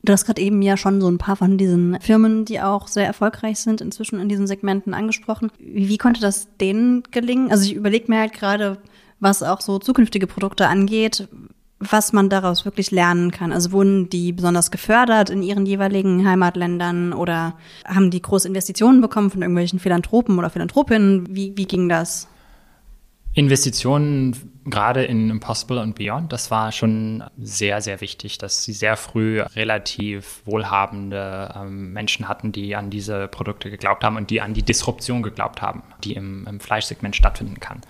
Du 0.04 0.12
hast 0.12 0.24
gerade 0.24 0.42
eben 0.42 0.62
ja 0.62 0.76
schon 0.76 1.00
so 1.00 1.08
ein 1.08 1.18
paar 1.18 1.36
von 1.36 1.58
diesen 1.58 2.00
Firmen, 2.00 2.44
die 2.44 2.60
auch 2.60 2.88
sehr 2.88 3.06
erfolgreich 3.06 3.60
sind, 3.60 3.80
inzwischen 3.80 4.18
in 4.18 4.28
diesen 4.28 4.48
Segmenten 4.48 4.94
angesprochen. 4.94 5.50
Wie, 5.58 5.88
wie 5.88 5.98
konnte 5.98 6.20
das 6.20 6.48
denen 6.60 7.04
gelingen? 7.12 7.52
Also 7.52 7.64
ich 7.64 7.74
überlege 7.74 8.06
mir 8.08 8.18
halt 8.18 8.32
gerade, 8.32 8.78
was 9.20 9.44
auch 9.44 9.60
so 9.60 9.78
zukünftige 9.78 10.26
Produkte 10.26 10.66
angeht, 10.66 11.28
was 11.78 12.12
man 12.12 12.28
daraus 12.28 12.64
wirklich 12.64 12.90
lernen 12.90 13.30
kann. 13.30 13.52
Also 13.52 13.70
wurden 13.70 14.08
die 14.08 14.32
besonders 14.32 14.72
gefördert 14.72 15.30
in 15.30 15.42
ihren 15.42 15.66
jeweiligen 15.66 16.26
Heimatländern 16.26 17.12
oder 17.12 17.54
haben 17.84 18.10
die 18.10 18.22
große 18.22 18.48
Investitionen 18.48 19.00
bekommen 19.00 19.30
von 19.30 19.42
irgendwelchen 19.42 19.78
Philanthropen 19.78 20.36
oder 20.36 20.50
Philanthropinnen? 20.50 21.28
Wie, 21.30 21.56
wie 21.56 21.66
ging 21.66 21.88
das? 21.88 22.26
Investitionen 23.34 24.36
gerade 24.64 25.04
in 25.04 25.30
Impossible 25.30 25.78
und 25.78 25.94
Beyond, 25.94 26.32
das 26.32 26.50
war 26.50 26.72
schon 26.72 27.24
sehr, 27.36 27.80
sehr 27.80 28.00
wichtig, 28.00 28.38
dass 28.38 28.64
sie 28.64 28.72
sehr 28.72 28.96
früh 28.96 29.40
relativ 29.40 30.42
wohlhabende 30.44 31.52
ähm, 31.56 31.92
Menschen 31.92 32.28
hatten, 32.28 32.52
die 32.52 32.76
an 32.76 32.90
diese 32.90 33.28
Produkte 33.28 33.70
geglaubt 33.70 34.04
haben 34.04 34.16
und 34.16 34.30
die 34.30 34.40
an 34.40 34.54
die 34.54 34.62
Disruption 34.62 35.22
geglaubt 35.22 35.62
haben, 35.62 35.82
die 36.04 36.14
im, 36.14 36.46
im 36.46 36.60
Fleischsegment 36.60 37.16
stattfinden 37.16 37.60
kann. 37.60 37.80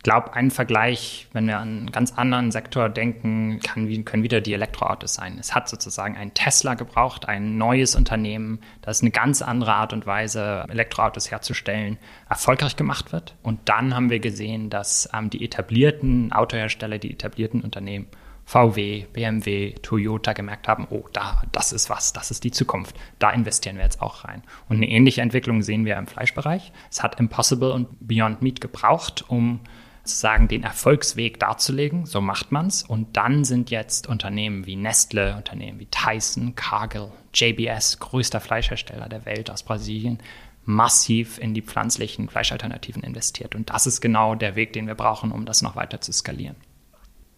Ich 0.00 0.04
glaube, 0.04 0.32
ein 0.32 0.50
Vergleich, 0.50 1.28
wenn 1.34 1.46
wir 1.46 1.58
an 1.58 1.68
einen 1.68 1.92
ganz 1.92 2.14
anderen 2.14 2.52
Sektor 2.52 2.88
denken, 2.88 3.60
kann, 3.62 3.86
können 4.06 4.22
wieder 4.22 4.40
die 4.40 4.54
Elektroautos 4.54 5.12
sein. 5.12 5.36
Es 5.38 5.54
hat 5.54 5.68
sozusagen 5.68 6.16
ein 6.16 6.32
Tesla 6.32 6.72
gebraucht, 6.72 7.28
ein 7.28 7.58
neues 7.58 7.94
Unternehmen, 7.96 8.60
das 8.80 9.02
eine 9.02 9.10
ganz 9.10 9.42
andere 9.42 9.74
Art 9.74 9.92
und 9.92 10.06
Weise, 10.06 10.64
Elektroautos 10.70 11.30
herzustellen, 11.30 11.98
erfolgreich 12.30 12.76
gemacht 12.76 13.12
wird. 13.12 13.36
Und 13.42 13.60
dann 13.66 13.94
haben 13.94 14.08
wir 14.08 14.20
gesehen, 14.20 14.70
dass 14.70 15.06
ähm, 15.12 15.28
die 15.28 15.44
etablierten 15.44 16.32
Autohersteller, 16.32 16.96
die 16.96 17.12
etablierten 17.12 17.60
Unternehmen, 17.60 18.06
VW, 18.46 19.04
BMW, 19.12 19.74
Toyota 19.82 20.32
gemerkt 20.32 20.66
haben, 20.66 20.86
oh, 20.88 21.04
da, 21.12 21.42
das 21.52 21.74
ist 21.74 21.90
was, 21.90 22.14
das 22.14 22.30
ist 22.30 22.42
die 22.42 22.52
Zukunft. 22.52 22.96
Da 23.18 23.32
investieren 23.32 23.76
wir 23.76 23.84
jetzt 23.84 24.00
auch 24.00 24.24
rein. 24.24 24.44
Und 24.66 24.76
eine 24.76 24.88
ähnliche 24.88 25.20
Entwicklung 25.20 25.60
sehen 25.60 25.84
wir 25.84 25.98
im 25.98 26.06
Fleischbereich. 26.06 26.72
Es 26.90 27.02
hat 27.02 27.20
Impossible 27.20 27.72
und 27.72 27.88
Beyond 28.00 28.40
Meat 28.40 28.62
gebraucht, 28.62 29.26
um 29.28 29.60
sozusagen 30.04 30.48
den 30.48 30.62
Erfolgsweg 30.62 31.38
darzulegen. 31.38 32.06
So 32.06 32.20
macht 32.20 32.52
man 32.52 32.66
es. 32.66 32.82
Und 32.82 33.16
dann 33.16 33.44
sind 33.44 33.70
jetzt 33.70 34.08
Unternehmen 34.08 34.66
wie 34.66 34.76
Nestle, 34.76 35.36
Unternehmen 35.36 35.78
wie 35.78 35.88
Tyson, 35.90 36.54
Cargill, 36.54 37.08
JBS, 37.34 37.98
größter 37.98 38.40
Fleischhersteller 38.40 39.08
der 39.08 39.24
Welt 39.24 39.50
aus 39.50 39.62
Brasilien, 39.62 40.18
massiv 40.64 41.38
in 41.38 41.54
die 41.54 41.62
pflanzlichen 41.62 42.28
Fleischalternativen 42.28 43.02
investiert. 43.02 43.54
Und 43.54 43.70
das 43.70 43.86
ist 43.86 44.00
genau 44.00 44.34
der 44.34 44.56
Weg, 44.56 44.72
den 44.72 44.86
wir 44.86 44.94
brauchen, 44.94 45.32
um 45.32 45.46
das 45.46 45.62
noch 45.62 45.76
weiter 45.76 46.00
zu 46.00 46.12
skalieren. 46.12 46.56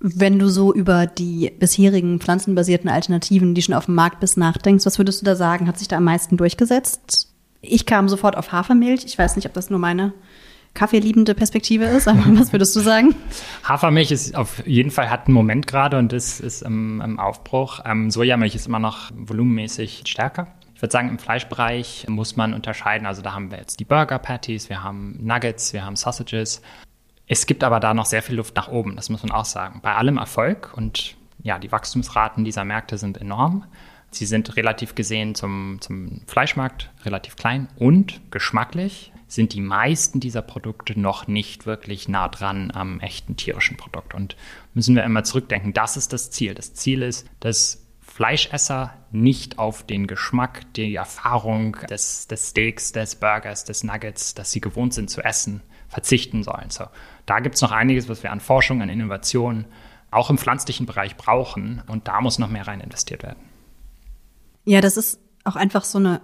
Wenn 0.04 0.40
du 0.40 0.48
so 0.48 0.74
über 0.74 1.06
die 1.06 1.52
bisherigen 1.60 2.18
pflanzenbasierten 2.18 2.90
Alternativen, 2.90 3.54
die 3.54 3.62
schon 3.62 3.74
auf 3.74 3.86
dem 3.86 3.94
Markt 3.94 4.18
bist, 4.18 4.36
nachdenkst, 4.36 4.84
was 4.84 4.98
würdest 4.98 5.20
du 5.20 5.24
da 5.24 5.36
sagen? 5.36 5.68
Hat 5.68 5.78
sich 5.78 5.86
da 5.86 5.98
am 5.98 6.04
meisten 6.04 6.36
durchgesetzt? 6.36 7.28
Ich 7.60 7.86
kam 7.86 8.08
sofort 8.08 8.36
auf 8.36 8.50
Hafermilch. 8.50 9.04
Ich 9.04 9.16
weiß 9.16 9.36
nicht, 9.36 9.46
ob 9.46 9.52
das 9.52 9.70
nur 9.70 9.78
meine 9.78 10.12
kaffeeliebende 10.74 11.34
Perspektive 11.34 11.84
ist, 11.84 12.08
aber 12.08 12.22
was 12.38 12.52
würdest 12.52 12.74
du 12.76 12.80
sagen? 12.80 13.14
Hafermilch 13.64 14.10
ist 14.10 14.34
auf 14.34 14.66
jeden 14.66 14.90
Fall 14.90 15.10
hat 15.10 15.26
einen 15.26 15.34
Moment 15.34 15.66
gerade 15.66 15.98
und 15.98 16.12
ist, 16.12 16.40
ist 16.40 16.62
im, 16.62 17.00
im 17.00 17.18
Aufbruch. 17.18 17.80
Ähm, 17.84 18.10
Sojamilch 18.10 18.54
ist 18.54 18.66
immer 18.66 18.78
noch 18.78 19.10
volumenmäßig 19.14 20.02
stärker. 20.06 20.48
Ich 20.74 20.82
würde 20.82 20.92
sagen, 20.92 21.10
im 21.10 21.18
Fleischbereich 21.18 22.06
muss 22.08 22.36
man 22.36 22.54
unterscheiden. 22.54 23.06
Also 23.06 23.22
da 23.22 23.34
haben 23.34 23.50
wir 23.50 23.58
jetzt 23.58 23.78
die 23.80 23.84
Burger 23.84 24.18
Patties, 24.18 24.68
wir 24.68 24.82
haben 24.82 25.18
Nuggets, 25.20 25.72
wir 25.72 25.84
haben 25.84 25.96
Sausages. 25.96 26.62
Es 27.26 27.46
gibt 27.46 27.62
aber 27.62 27.78
da 27.78 27.94
noch 27.94 28.06
sehr 28.06 28.22
viel 28.22 28.36
Luft 28.36 28.56
nach 28.56 28.68
oben, 28.68 28.96
das 28.96 29.08
muss 29.08 29.22
man 29.22 29.30
auch 29.30 29.44
sagen. 29.44 29.80
Bei 29.82 29.94
allem 29.94 30.18
Erfolg 30.18 30.72
und 30.76 31.14
ja, 31.42 31.58
die 31.58 31.70
Wachstumsraten 31.70 32.44
dieser 32.44 32.64
Märkte 32.64 32.98
sind 32.98 33.18
enorm. 33.18 33.64
Sie 34.10 34.26
sind 34.26 34.56
relativ 34.56 34.94
gesehen 34.94 35.34
zum, 35.34 35.78
zum 35.80 36.20
Fleischmarkt 36.26 36.90
relativ 37.04 37.36
klein 37.36 37.68
und 37.76 38.20
geschmacklich 38.30 39.12
sind 39.32 39.54
die 39.54 39.62
meisten 39.62 40.20
dieser 40.20 40.42
Produkte 40.42 40.98
noch 41.00 41.26
nicht 41.26 41.64
wirklich 41.64 42.06
nah 42.06 42.28
dran 42.28 42.70
am 42.70 43.00
echten 43.00 43.34
tierischen 43.34 43.78
Produkt. 43.78 44.12
Und 44.12 44.36
müssen 44.74 44.94
wir 44.94 45.04
immer 45.04 45.24
zurückdenken, 45.24 45.72
das 45.72 45.96
ist 45.96 46.12
das 46.12 46.30
Ziel. 46.30 46.54
Das 46.54 46.74
Ziel 46.74 47.00
ist, 47.00 47.26
dass 47.40 47.82
Fleischesser 48.00 48.92
nicht 49.10 49.58
auf 49.58 49.86
den 49.86 50.06
Geschmack, 50.06 50.70
die 50.74 50.96
Erfahrung 50.96 51.78
des, 51.88 52.26
des 52.26 52.50
Steaks, 52.50 52.92
des 52.92 53.16
Burgers, 53.16 53.64
des 53.64 53.84
Nuggets, 53.84 54.34
das 54.34 54.52
sie 54.52 54.60
gewohnt 54.60 54.92
sind 54.92 55.08
zu 55.08 55.22
essen, 55.22 55.62
verzichten 55.88 56.42
sollen. 56.42 56.68
So, 56.68 56.84
da 57.24 57.40
gibt 57.40 57.54
es 57.54 57.62
noch 57.62 57.72
einiges, 57.72 58.10
was 58.10 58.22
wir 58.22 58.32
an 58.32 58.40
Forschung, 58.40 58.82
an 58.82 58.90
Innovation, 58.90 59.64
auch 60.10 60.28
im 60.28 60.36
pflanzlichen 60.36 60.84
Bereich 60.84 61.16
brauchen. 61.16 61.82
Und 61.86 62.06
da 62.06 62.20
muss 62.20 62.38
noch 62.38 62.50
mehr 62.50 62.66
rein 62.66 62.82
investiert 62.82 63.22
werden. 63.22 63.40
Ja, 64.66 64.82
das 64.82 64.98
ist 64.98 65.20
auch 65.44 65.56
einfach 65.56 65.84
so 65.84 65.96
eine 65.96 66.20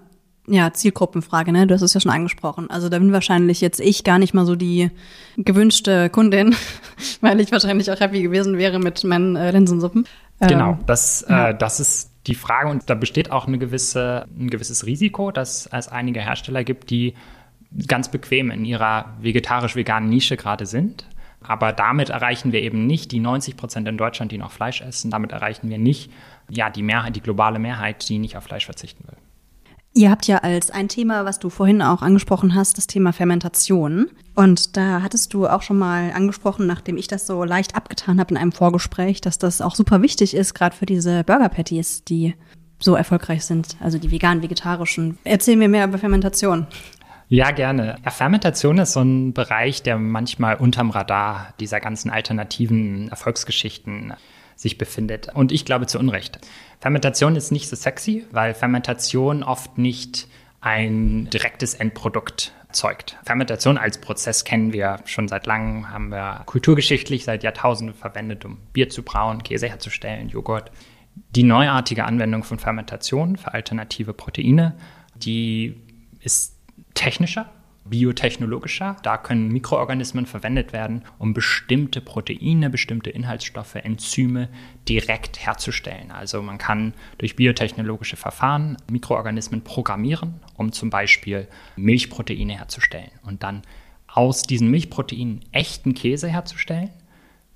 ja, 0.48 0.72
Zielgruppenfrage, 0.72 1.52
ne? 1.52 1.66
Du 1.66 1.74
hast 1.74 1.82
es 1.82 1.94
ja 1.94 2.00
schon 2.00 2.11
angesprochen. 2.11 2.70
Also 2.70 2.88
da 2.88 2.98
bin 2.98 3.12
wahrscheinlich 3.12 3.61
jetzt 3.61 3.80
ich 3.80 4.04
gar 4.04 4.18
nicht 4.18 4.34
mal 4.34 4.46
so 4.46 4.56
die 4.56 4.90
gewünschte 5.37 6.11
Kundin, 6.11 6.54
weil 7.20 7.40
ich 7.40 7.52
wahrscheinlich 7.52 7.90
auch 7.90 8.00
happy 8.00 8.22
gewesen 8.22 8.58
wäre 8.58 8.78
mit 8.78 9.04
meinen 9.04 9.37
äh, 9.37 9.50
Linsensuppen. 9.50 10.06
Genau, 10.40 10.72
ähm, 10.72 10.78
das, 10.87 11.24
ja. 11.28 11.50
äh, 11.50 11.58
das 11.58 11.80
ist 11.80 12.11
die 12.26 12.34
Frage 12.34 12.68
und 12.68 12.88
da 12.90 12.94
besteht 12.94 13.30
auch 13.30 13.46
eine 13.46 13.58
gewisse, 13.58 14.26
ein 14.38 14.50
gewisses 14.50 14.87
Risiko, 14.87 15.30
dass 15.30 15.68
es 15.72 15.88
einige 15.88 16.20
Hersteller 16.20 16.64
gibt, 16.64 16.90
die 16.90 17.14
ganz 17.87 18.11
bequem 18.11 18.50
in 18.50 18.64
ihrer 18.64 19.16
vegetarisch-veganen 19.20 20.08
Nische 20.08 20.37
gerade 20.37 20.66
sind. 20.66 21.06
Aber 21.40 21.72
damit 21.72 22.11
erreichen 22.11 22.52
wir 22.52 22.62
eben 22.62 22.87
nicht 22.87 23.12
die 23.12 23.20
90 23.20 23.56
Prozent 23.56 23.88
in 23.88 23.96
Deutschland, 23.96 24.32
die 24.32 24.38
noch 24.38 24.50
Fleisch 24.50 24.80
essen. 24.80 25.11
Damit 25.11 25.32
erreichen 25.32 25.70
wir 25.70 25.78
nicht 25.78 26.11
ja, 26.50 26.68
die 26.68 26.82
Mehrheit, 26.82 27.14
die 27.14 27.20
globale 27.20 27.58
Mehrheit, 27.58 28.08
die 28.08 28.18
nicht 28.18 28.37
auf 28.37 28.44
Fleisch 28.44 28.64
verzichten 28.64 29.04
will. 29.06 29.16
Ihr 29.94 30.11
habt 30.11 30.27
ja 30.27 30.38
als 30.38 30.70
ein 30.70 30.88
Thema, 30.88 31.24
was 31.24 31.38
du 31.38 31.51
vorhin 31.51 31.83
auch 31.83 32.03
angesprochen 32.03 32.55
hast, 32.55 32.79
das 32.79 32.87
Thema 32.87 33.12
Fermentation. 33.12 34.11
Und 34.35 34.77
da 34.77 35.03
hattest 35.03 35.35
du 35.35 35.46
auch 35.48 35.62
schon 35.62 35.79
mal 35.79 36.12
angesprochen, 36.12 36.66
nachdem 36.66 36.96
ich 36.96 37.09
das 37.09 37.27
so 37.27 37.42
leicht 37.42 37.74
abgetan 37.74 38.20
habe 38.20 38.31
in 38.31 38.37
einem 38.37 38.53
Vorgespräch, 38.53 39.20
dass 39.20 39.38
das 39.38 39.61
auch 39.61 39.74
super 39.74 40.03
wichtig 40.03 40.35
ist, 40.35 40.55
gerade 40.55 40.77
für 40.77 40.87
diese 40.87 41.24
Burger 41.24 41.48
Patties, 41.48 42.05
die 42.05 42.35
so 42.79 42.94
erfolgreich 42.94 43.44
sind, 43.44 43.77
also 43.81 43.98
die 43.98 44.11
vegan-vegetarischen. 44.11 45.18
Erzähl 45.24 45.57
mir 45.57 45.68
mehr 45.68 45.87
über 45.87 45.98
Fermentation. 45.98 46.66
Ja, 47.29 47.51
gerne. 47.51 47.96
Ja, 48.05 48.11
Fermentation 48.11 48.79
ist 48.79 48.92
so 48.92 49.01
ein 49.01 49.35
Bereich, 49.35 49.83
der 49.83 49.98
manchmal 49.98 50.57
unterm 50.57 50.90
Radar 50.90 51.53
dieser 51.61 51.81
ganzen 51.81 52.11
alternativen 52.11 53.09
Erfolgsgeschichten 53.09 54.14
sich 54.59 54.77
befindet. 54.77 55.29
Und 55.35 55.53
ich 55.53 55.64
glaube 55.64 55.87
zu 55.87 55.99
Unrecht. 56.01 56.40
Fermentation 56.81 57.37
ist 57.37 57.53
nicht 57.53 57.68
so 57.68 57.77
sexy, 57.77 58.27
weil 58.33 58.55
Fermentation 58.55 59.44
oft 59.44 59.79
nicht 59.79 60.27
ein 60.61 61.31
direktes 61.31 61.75
Endprodukt 61.75 62.53
zeugt. 62.73 63.16
Fermentation 63.25 63.79
als 63.79 63.99
Prozess 63.99 64.44
kennen 64.44 64.73
wir 64.73 64.99
schon 65.05 65.29
seit 65.29 65.47
langem, 65.47 65.90
haben 65.90 66.11
wir 66.11 66.42
kulturgeschichtlich 66.47 67.25
seit 67.25 67.44
Jahrtausenden 67.44 67.94
verwendet, 67.94 68.44
um 68.44 68.59
Bier 68.73 68.88
zu 68.88 69.05
brauen, 69.05 69.44
Käse 69.44 69.68
herzustellen, 69.68 70.29
Joghurt. 70.29 70.73
Die 71.37 71.44
neuartige 71.44 72.05
Anwendung 72.05 72.42
von 72.42 72.59
Fermentation 72.59 73.37
für 73.37 73.55
alternative 73.55 74.12
Proteine, 74.12 74.77
die 75.14 75.77
ist 76.21 76.57
technischer 76.94 77.49
biotechnologischer. 77.88 78.96
Da 79.03 79.16
können 79.16 79.48
Mikroorganismen 79.48 80.27
verwendet 80.27 80.72
werden, 80.72 81.03
um 81.18 81.35
bestimmte 81.35 82.01
Proteine, 82.01 82.70
bestimmte 82.70 83.11
Inhaltsstoffe, 83.11 83.74
Enzyme 83.77 84.48
direkt 84.88 85.44
herzustellen. 85.44 86.11
Also 86.11 86.42
man 86.42 86.59
kann 86.59 86.94
durch 87.18 87.37
biotechnologische 87.37 88.16
Verfahren 88.16 88.77
Mikroorganismen 88.90 89.62
programmieren, 89.62 90.40
um 90.57 90.72
zum 90.72 90.90
Beispiel 90.90 91.48
Milchproteine 91.77 92.59
herzustellen 92.59 93.11
und 93.22 93.42
dann 93.42 93.62
aus 94.07 94.42
diesen 94.42 94.70
Milchproteinen 94.70 95.44
echten 95.53 95.94
Käse 95.94 96.29
herzustellen 96.29 96.90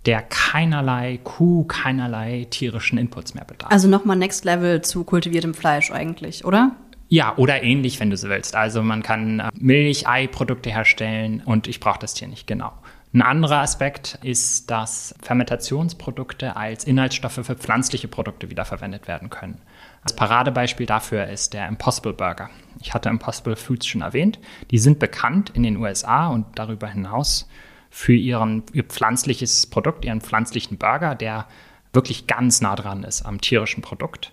der 0.06 0.22
keinerlei 0.22 1.20
Kuh, 1.22 1.64
keinerlei 1.64 2.46
tierischen 2.50 2.98
Inputs 2.98 3.34
mehr 3.34 3.44
bedarf. 3.44 3.70
Also 3.70 3.88
nochmal 3.88 4.16
Next 4.16 4.44
Level 4.44 4.82
zu 4.82 5.04
kultiviertem 5.04 5.54
Fleisch 5.54 5.90
eigentlich, 5.90 6.44
oder? 6.44 6.72
Ja, 7.12 7.36
oder 7.36 7.62
ähnlich, 7.62 8.00
wenn 8.00 8.08
du 8.08 8.16
so 8.16 8.30
willst. 8.30 8.56
Also 8.56 8.82
man 8.82 9.02
kann 9.02 9.38
äh, 9.38 9.50
Milch, 9.52 10.08
Ei-Produkte 10.08 10.70
herstellen 10.70 11.42
und 11.44 11.68
ich 11.68 11.78
brauche 11.78 11.98
das 11.98 12.16
hier 12.16 12.26
nicht 12.26 12.46
genau. 12.46 12.72
Ein 13.12 13.20
anderer 13.20 13.58
Aspekt 13.58 14.18
ist, 14.22 14.70
dass 14.70 15.14
Fermentationsprodukte 15.20 16.56
als 16.56 16.84
Inhaltsstoffe 16.84 17.44
für 17.44 17.54
pflanzliche 17.54 18.08
Produkte 18.08 18.48
wiederverwendet 18.48 19.08
werden 19.08 19.28
können. 19.28 19.60
Das 20.04 20.16
Paradebeispiel 20.16 20.86
dafür 20.86 21.26
ist 21.26 21.52
der 21.52 21.68
Impossible 21.68 22.14
Burger. 22.14 22.48
Ich 22.80 22.94
hatte 22.94 23.10
Impossible 23.10 23.56
Foods 23.56 23.86
schon 23.86 24.00
erwähnt. 24.00 24.38
Die 24.70 24.78
sind 24.78 24.98
bekannt 24.98 25.50
in 25.50 25.64
den 25.64 25.76
USA 25.76 26.28
und 26.28 26.46
darüber 26.54 26.86
hinaus 26.86 27.46
für 27.90 28.14
ihren, 28.14 28.62
ihr 28.72 28.84
pflanzliches 28.84 29.66
Produkt, 29.66 30.06
ihren 30.06 30.22
pflanzlichen 30.22 30.78
Burger, 30.78 31.14
der 31.14 31.46
wirklich 31.92 32.26
ganz 32.26 32.62
nah 32.62 32.74
dran 32.74 33.04
ist 33.04 33.26
am 33.26 33.38
tierischen 33.38 33.82
Produkt. 33.82 34.32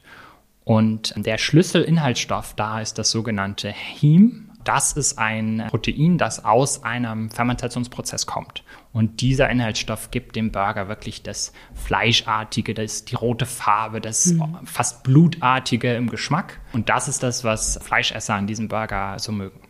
Und 0.70 1.16
der 1.18 1.40
Schlüsselinhaltsstoff 1.40 2.54
da 2.54 2.80
ist 2.80 3.00
das 3.00 3.10
sogenannte 3.10 3.72
Heme. 3.72 4.44
Das 4.64 4.94
ist 4.94 5.18
ein 5.18 5.66
Protein, 5.68 6.20
das 6.20 6.46
aus 6.46 6.84
einem 6.84 7.32
Fermentationsprozess 7.32 8.28
kommt. 8.28 8.64
Und 8.94 9.22
dieser 9.22 9.50
Inhaltsstoff 9.50 10.12
gibt 10.12 10.36
dem 10.36 10.52
Burger 10.52 10.88
wirklich 10.88 11.24
das 11.24 11.54
Fleischartige, 11.74 12.76
das, 12.76 13.04
die 13.04 13.16
rote 13.16 13.48
Farbe, 13.48 14.00
das 14.00 14.28
mhm. 14.28 14.60
fast 14.66 15.02
Blutartige 15.02 15.96
im 15.96 16.08
Geschmack. 16.08 16.60
Und 16.72 16.90
das 16.90 17.08
ist 17.08 17.24
das, 17.24 17.44
was 17.44 17.80
Fleischesser 17.82 18.36
an 18.36 18.46
diesem 18.46 18.68
Burger 18.68 19.18
so 19.18 19.32
mögen. 19.32 19.62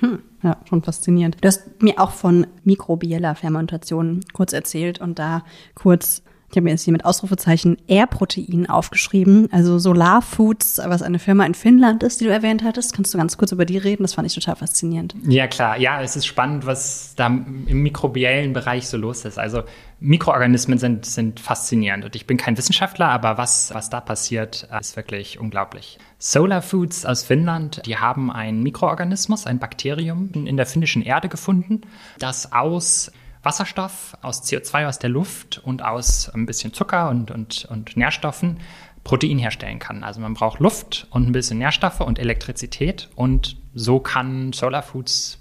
Hm, 0.00 0.24
ja, 0.42 0.56
schon 0.68 0.82
faszinierend. 0.82 1.36
Du 1.40 1.46
hast 1.46 1.80
mir 1.80 2.00
auch 2.00 2.10
von 2.10 2.48
mikrobieller 2.64 3.36
Fermentation 3.36 4.22
kurz 4.32 4.52
erzählt 4.52 5.00
und 5.00 5.20
da 5.20 5.44
kurz 5.76 6.24
ich 6.52 6.56
habe 6.56 6.64
mir 6.64 6.70
jetzt 6.72 6.82
hier 6.82 6.92
mit 6.92 7.06
Ausrufezeichen 7.06 7.78
R-Protein 7.88 8.68
aufgeschrieben, 8.68 9.48
also 9.52 9.78
Solar 9.78 10.20
Foods, 10.20 10.78
was 10.84 11.00
eine 11.00 11.18
Firma 11.18 11.46
in 11.46 11.54
Finnland 11.54 12.02
ist, 12.02 12.20
die 12.20 12.24
du 12.24 12.30
erwähnt 12.30 12.62
hattest. 12.62 12.92
Kannst 12.92 13.14
du 13.14 13.18
ganz 13.18 13.38
kurz 13.38 13.52
über 13.52 13.64
die 13.64 13.78
reden? 13.78 14.02
Das 14.02 14.12
fand 14.12 14.26
ich 14.26 14.34
total 14.34 14.56
faszinierend. 14.56 15.14
Ja, 15.26 15.46
klar. 15.46 15.78
Ja, 15.78 16.02
es 16.02 16.14
ist 16.14 16.26
spannend, 16.26 16.66
was 16.66 17.14
da 17.16 17.28
im 17.28 17.82
mikrobiellen 17.82 18.52
Bereich 18.52 18.86
so 18.86 18.98
los 18.98 19.24
ist. 19.24 19.38
Also 19.38 19.62
Mikroorganismen 19.98 20.76
sind, 20.76 21.06
sind 21.06 21.40
faszinierend 21.40 22.04
und 22.04 22.16
ich 22.16 22.26
bin 22.26 22.36
kein 22.36 22.58
Wissenschaftler, 22.58 23.08
aber 23.08 23.38
was, 23.38 23.72
was 23.72 23.88
da 23.88 24.02
passiert, 24.02 24.68
ist 24.78 24.96
wirklich 24.96 25.40
unglaublich. 25.40 25.98
Solar 26.18 26.60
Foods 26.60 27.06
aus 27.06 27.22
Finnland, 27.22 27.80
die 27.86 27.96
haben 27.96 28.30
einen 28.30 28.62
Mikroorganismus, 28.62 29.46
ein 29.46 29.58
Bakterium 29.58 30.30
in 30.34 30.58
der 30.58 30.66
finnischen 30.66 31.00
Erde 31.00 31.30
gefunden, 31.30 31.80
das 32.18 32.52
aus 32.52 33.10
Wasserstoff, 33.42 34.16
aus 34.22 34.42
CO2 34.44 34.86
aus 34.86 34.98
der 34.98 35.10
Luft 35.10 35.60
und 35.64 35.82
aus 35.82 36.28
ein 36.30 36.46
bisschen 36.46 36.72
Zucker 36.72 37.10
und, 37.10 37.30
und, 37.30 37.66
und 37.70 37.96
Nährstoffen 37.96 38.60
Protein 39.04 39.38
herstellen 39.38 39.78
kann. 39.78 40.04
Also 40.04 40.20
man 40.20 40.34
braucht 40.34 40.60
Luft 40.60 41.06
und 41.10 41.28
ein 41.28 41.32
bisschen 41.32 41.58
Nährstoffe 41.58 42.00
und 42.00 42.18
Elektrizität 42.18 43.08
und 43.16 43.56
so 43.74 43.98
kann 43.98 44.52
Solar 44.52 44.82
Foods 44.82 45.38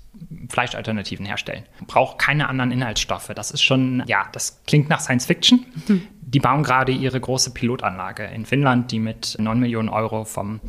Fleischalternativen 0.50 1.26
herstellen. 1.26 1.64
Braucht 1.88 2.20
keine 2.20 2.48
anderen 2.48 2.72
Inhaltsstoffe. 2.72 3.32
Das 3.36 3.52
ist 3.52 3.64
schon, 3.64 4.04
ja, 4.08 4.26
das 4.32 4.62
klingt 4.66 4.90
nach 4.90 5.00
Science 5.00 5.26
Fiction. 5.26 5.66
Die 6.22 6.40
bauen 6.40 6.64
gerade 6.64 6.92
ihre 6.92 7.20
große 7.20 7.52
Pilotanlage 7.52 8.26
in 8.26 8.46
Finnland, 8.46 8.92
die 8.92 9.00
mit 9.00 9.36
9 9.40 9.60
Millionen 9.60 9.90
Euro 9.90 10.24
vom 10.24 10.62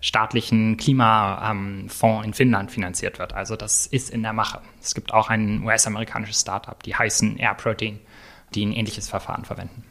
staatlichen 0.00 0.76
Klimafonds 0.76 2.24
in 2.24 2.34
Finnland 2.34 2.70
finanziert 2.70 3.18
wird. 3.18 3.34
Also 3.34 3.56
das 3.56 3.86
ist 3.86 4.10
in 4.10 4.22
der 4.22 4.32
Mache. 4.32 4.60
Es 4.80 4.94
gibt 4.94 5.12
auch 5.12 5.28
ein 5.28 5.62
US-amerikanisches 5.62 6.40
Startup, 6.40 6.82
die 6.82 6.94
heißen 6.94 7.36
Air 7.36 7.54
Protein, 7.54 7.98
die 8.54 8.64
ein 8.64 8.72
ähnliches 8.72 9.08
Verfahren 9.08 9.44
verwenden. 9.44 9.84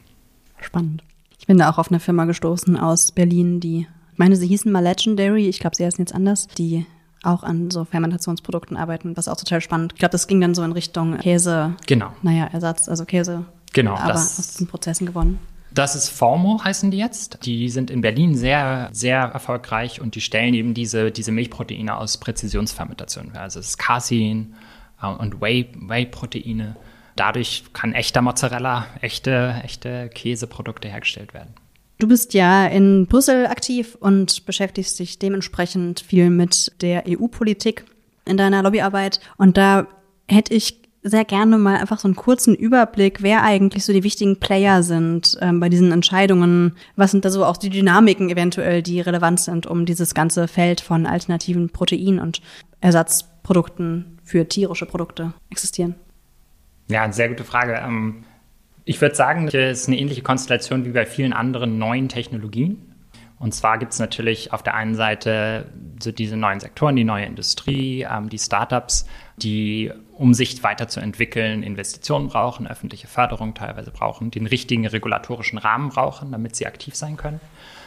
Spannend. 0.60 1.02
Ich 1.38 1.46
bin 1.46 1.58
da 1.58 1.70
auch 1.70 1.78
auf 1.78 1.90
eine 1.90 2.00
Firma 2.00 2.24
gestoßen 2.24 2.76
aus 2.76 3.12
Berlin, 3.12 3.60
die, 3.60 3.86
ich 4.12 4.18
meine, 4.18 4.36
sie 4.36 4.46
hießen 4.46 4.70
mal 4.70 4.82
Legendary, 4.82 5.48
ich 5.48 5.58
glaube, 5.58 5.76
sie 5.76 5.86
heißen 5.86 6.02
jetzt 6.02 6.14
anders, 6.14 6.48
die 6.48 6.86
auch 7.22 7.42
an 7.42 7.70
so 7.70 7.84
Fermentationsprodukten 7.84 8.76
arbeiten, 8.76 9.16
was 9.16 9.28
auch 9.28 9.36
total 9.36 9.60
spannend. 9.60 9.92
Ich 9.94 9.98
glaube, 9.98 10.12
das 10.12 10.26
ging 10.26 10.40
dann 10.40 10.54
so 10.54 10.62
in 10.62 10.72
Richtung 10.72 11.18
Käse. 11.18 11.74
Genau. 11.86 12.12
Naja, 12.22 12.46
Ersatz, 12.46 12.88
also 12.88 13.04
Käse. 13.04 13.44
Genau. 13.72 13.94
Aber 13.94 14.14
aus 14.14 14.54
den 14.54 14.66
Prozessen 14.66 15.06
gewonnen. 15.06 15.38
Das 15.72 15.94
ist 15.94 16.08
Formo, 16.08 16.62
heißen 16.62 16.90
die 16.90 16.98
jetzt. 16.98 17.38
Die 17.44 17.68
sind 17.68 17.90
in 17.90 18.00
Berlin 18.00 18.34
sehr, 18.34 18.88
sehr 18.92 19.20
erfolgreich 19.20 20.00
und 20.00 20.14
die 20.14 20.20
stellen 20.20 20.54
eben 20.54 20.74
diese, 20.74 21.12
diese 21.12 21.32
Milchproteine 21.32 21.96
aus 21.96 22.18
Präzisionsfermentation 22.18 23.32
her. 23.32 23.42
Also 23.42 23.60
es 23.60 23.70
ist 23.70 23.78
Casein 23.78 24.54
äh, 25.00 25.06
und 25.06 25.40
Whey-Proteine. 25.40 26.76
Dadurch 27.16 27.64
kann 27.72 27.92
echter 27.92 28.22
Mozzarella, 28.22 28.86
echte, 29.00 29.60
echte 29.62 30.08
Käseprodukte 30.08 30.88
hergestellt 30.88 31.34
werden. 31.34 31.54
Du 31.98 32.08
bist 32.08 32.32
ja 32.32 32.66
in 32.66 33.06
Brüssel 33.06 33.46
aktiv 33.46 33.96
und 34.00 34.46
beschäftigst 34.46 34.98
dich 34.98 35.18
dementsprechend 35.18 36.00
viel 36.00 36.30
mit 36.30 36.72
der 36.80 37.04
EU-Politik 37.06 37.84
in 38.24 38.38
deiner 38.38 38.62
Lobbyarbeit. 38.62 39.20
Und 39.36 39.58
da 39.58 39.86
hätte 40.26 40.54
ich 40.54 40.79
sehr 41.02 41.24
gerne 41.24 41.56
mal 41.56 41.78
einfach 41.78 41.98
so 41.98 42.08
einen 42.08 42.16
kurzen 42.16 42.54
Überblick, 42.54 43.22
wer 43.22 43.42
eigentlich 43.42 43.84
so 43.84 43.92
die 43.92 44.04
wichtigen 44.04 44.38
Player 44.38 44.82
sind 44.82 45.38
ähm, 45.40 45.60
bei 45.60 45.68
diesen 45.68 45.92
Entscheidungen. 45.92 46.76
Was 46.96 47.10
sind 47.10 47.24
da 47.24 47.30
so 47.30 47.44
auch 47.44 47.56
die 47.56 47.70
Dynamiken 47.70 48.28
eventuell, 48.28 48.82
die 48.82 49.00
relevant 49.00 49.40
sind, 49.40 49.66
um 49.66 49.86
dieses 49.86 50.14
ganze 50.14 50.46
Feld 50.46 50.80
von 50.80 51.06
alternativen 51.06 51.70
Protein- 51.70 52.18
und 52.18 52.42
Ersatzprodukten 52.80 54.18
für 54.24 54.46
tierische 54.46 54.86
Produkte 54.86 55.32
existieren? 55.50 55.94
Ja, 56.88 57.02
eine 57.02 57.12
sehr 57.12 57.28
gute 57.28 57.44
Frage. 57.44 57.80
Ähm, 57.82 58.24
ich 58.84 59.00
würde 59.00 59.14
sagen, 59.14 59.48
es 59.48 59.54
ist 59.54 59.88
eine 59.88 59.98
ähnliche 59.98 60.22
Konstellation 60.22 60.84
wie 60.84 60.90
bei 60.90 61.06
vielen 61.06 61.32
anderen 61.32 61.78
neuen 61.78 62.08
Technologien. 62.08 62.90
Und 63.38 63.54
zwar 63.54 63.78
gibt 63.78 63.94
es 63.94 63.98
natürlich 63.98 64.52
auf 64.52 64.62
der 64.62 64.74
einen 64.74 64.94
Seite 64.94 65.66
so 66.02 66.12
diese 66.12 66.36
neuen 66.36 66.60
Sektoren, 66.60 66.94
die 66.94 67.04
neue 67.04 67.24
Industrie, 67.24 68.06
ähm, 68.10 68.28
die 68.28 68.38
Startups, 68.38 69.06
die, 69.42 69.90
um 70.12 70.34
sich 70.34 70.62
weiterzuentwickeln, 70.62 71.62
Investitionen 71.62 72.28
brauchen, 72.28 72.66
öffentliche 72.66 73.06
Förderung 73.06 73.54
teilweise 73.54 73.90
brauchen, 73.90 74.30
den 74.30 74.46
richtigen 74.46 74.86
regulatorischen 74.86 75.58
Rahmen 75.58 75.88
brauchen, 75.88 76.32
damit 76.32 76.56
sie 76.56 76.66
aktiv 76.66 76.94
sein 76.94 77.16
können. 77.16 77.40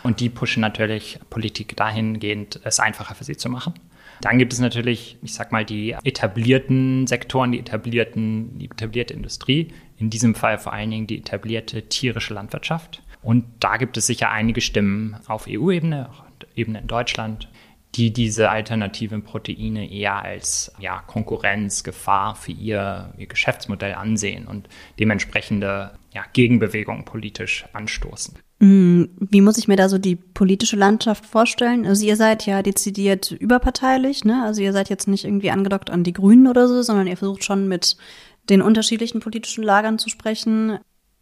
Und 0.03 0.19
die 0.19 0.29
pushen 0.29 0.61
natürlich 0.61 1.19
Politik 1.29 1.75
dahingehend, 1.75 2.59
es 2.63 2.79
einfacher 2.79 3.15
für 3.15 3.23
sie 3.23 3.37
zu 3.37 3.49
machen. 3.49 3.73
Dann 4.21 4.37
gibt 4.37 4.53
es 4.53 4.59
natürlich, 4.59 5.17
ich 5.21 5.33
sag 5.33 5.51
mal, 5.51 5.65
die 5.65 5.95
etablierten 6.03 7.07
Sektoren, 7.07 7.51
die 7.51 7.59
etablierten, 7.59 8.57
die 8.59 8.65
etablierte 8.65 9.13
Industrie, 9.13 9.73
in 9.97 10.09
diesem 10.09 10.35
Fall 10.35 10.57
vor 10.59 10.73
allen 10.73 10.91
Dingen 10.91 11.07
die 11.07 11.19
etablierte 11.19 11.83
tierische 11.83 12.33
Landwirtschaft 12.33 13.01
und 13.23 13.45
da 13.61 13.77
gibt 13.77 13.95
es 13.97 14.05
sicher 14.05 14.31
einige 14.31 14.61
Stimmen 14.61 15.15
auf 15.27 15.47
EU-Ebene, 15.49 16.09
Ebene 16.55 16.79
in 16.79 16.87
Deutschland, 16.87 17.47
die 17.95 18.11
diese 18.11 18.49
alternativen 18.49 19.23
Proteine 19.23 19.91
eher 19.91 20.23
als 20.23 20.71
ja, 20.79 20.99
Konkurrenz, 21.05 21.83
Gefahr 21.83 22.35
für 22.35 22.51
ihr, 22.51 23.13
ihr 23.17 23.27
Geschäftsmodell 23.27 23.93
ansehen 23.93 24.47
und 24.47 24.67
dementsprechende 24.99 25.91
ja, 26.11 26.23
Gegenbewegungen 26.33 27.05
politisch 27.05 27.65
anstoßen. 27.73 28.35
Mm, 28.59 29.03
wie 29.19 29.41
muss 29.41 29.57
ich 29.57 29.67
mir 29.67 29.75
da 29.75 29.89
so 29.89 29.97
die 29.97 30.15
politische 30.15 30.75
Landschaft 30.75 31.25
vorstellen? 31.25 31.85
Also 31.85 32.05
ihr 32.05 32.15
seid 32.15 32.45
ja 32.45 32.63
dezidiert 32.63 33.31
überparteilich, 33.31 34.23
ne? 34.25 34.43
Also 34.43 34.61
ihr 34.61 34.73
seid 34.73 34.89
jetzt 34.89 35.07
nicht 35.07 35.25
irgendwie 35.25 35.51
angedockt 35.51 35.89
an 35.89 36.03
die 36.03 36.13
Grünen 36.13 36.47
oder 36.47 36.67
so, 36.67 36.81
sondern 36.81 37.07
ihr 37.07 37.17
versucht 37.17 37.43
schon 37.43 37.67
mit 37.67 37.97
den 38.49 38.61
unterschiedlichen 38.61 39.19
politischen 39.19 39.63
Lagern 39.63 39.99
zu 39.99 40.09
sprechen. 40.09 40.79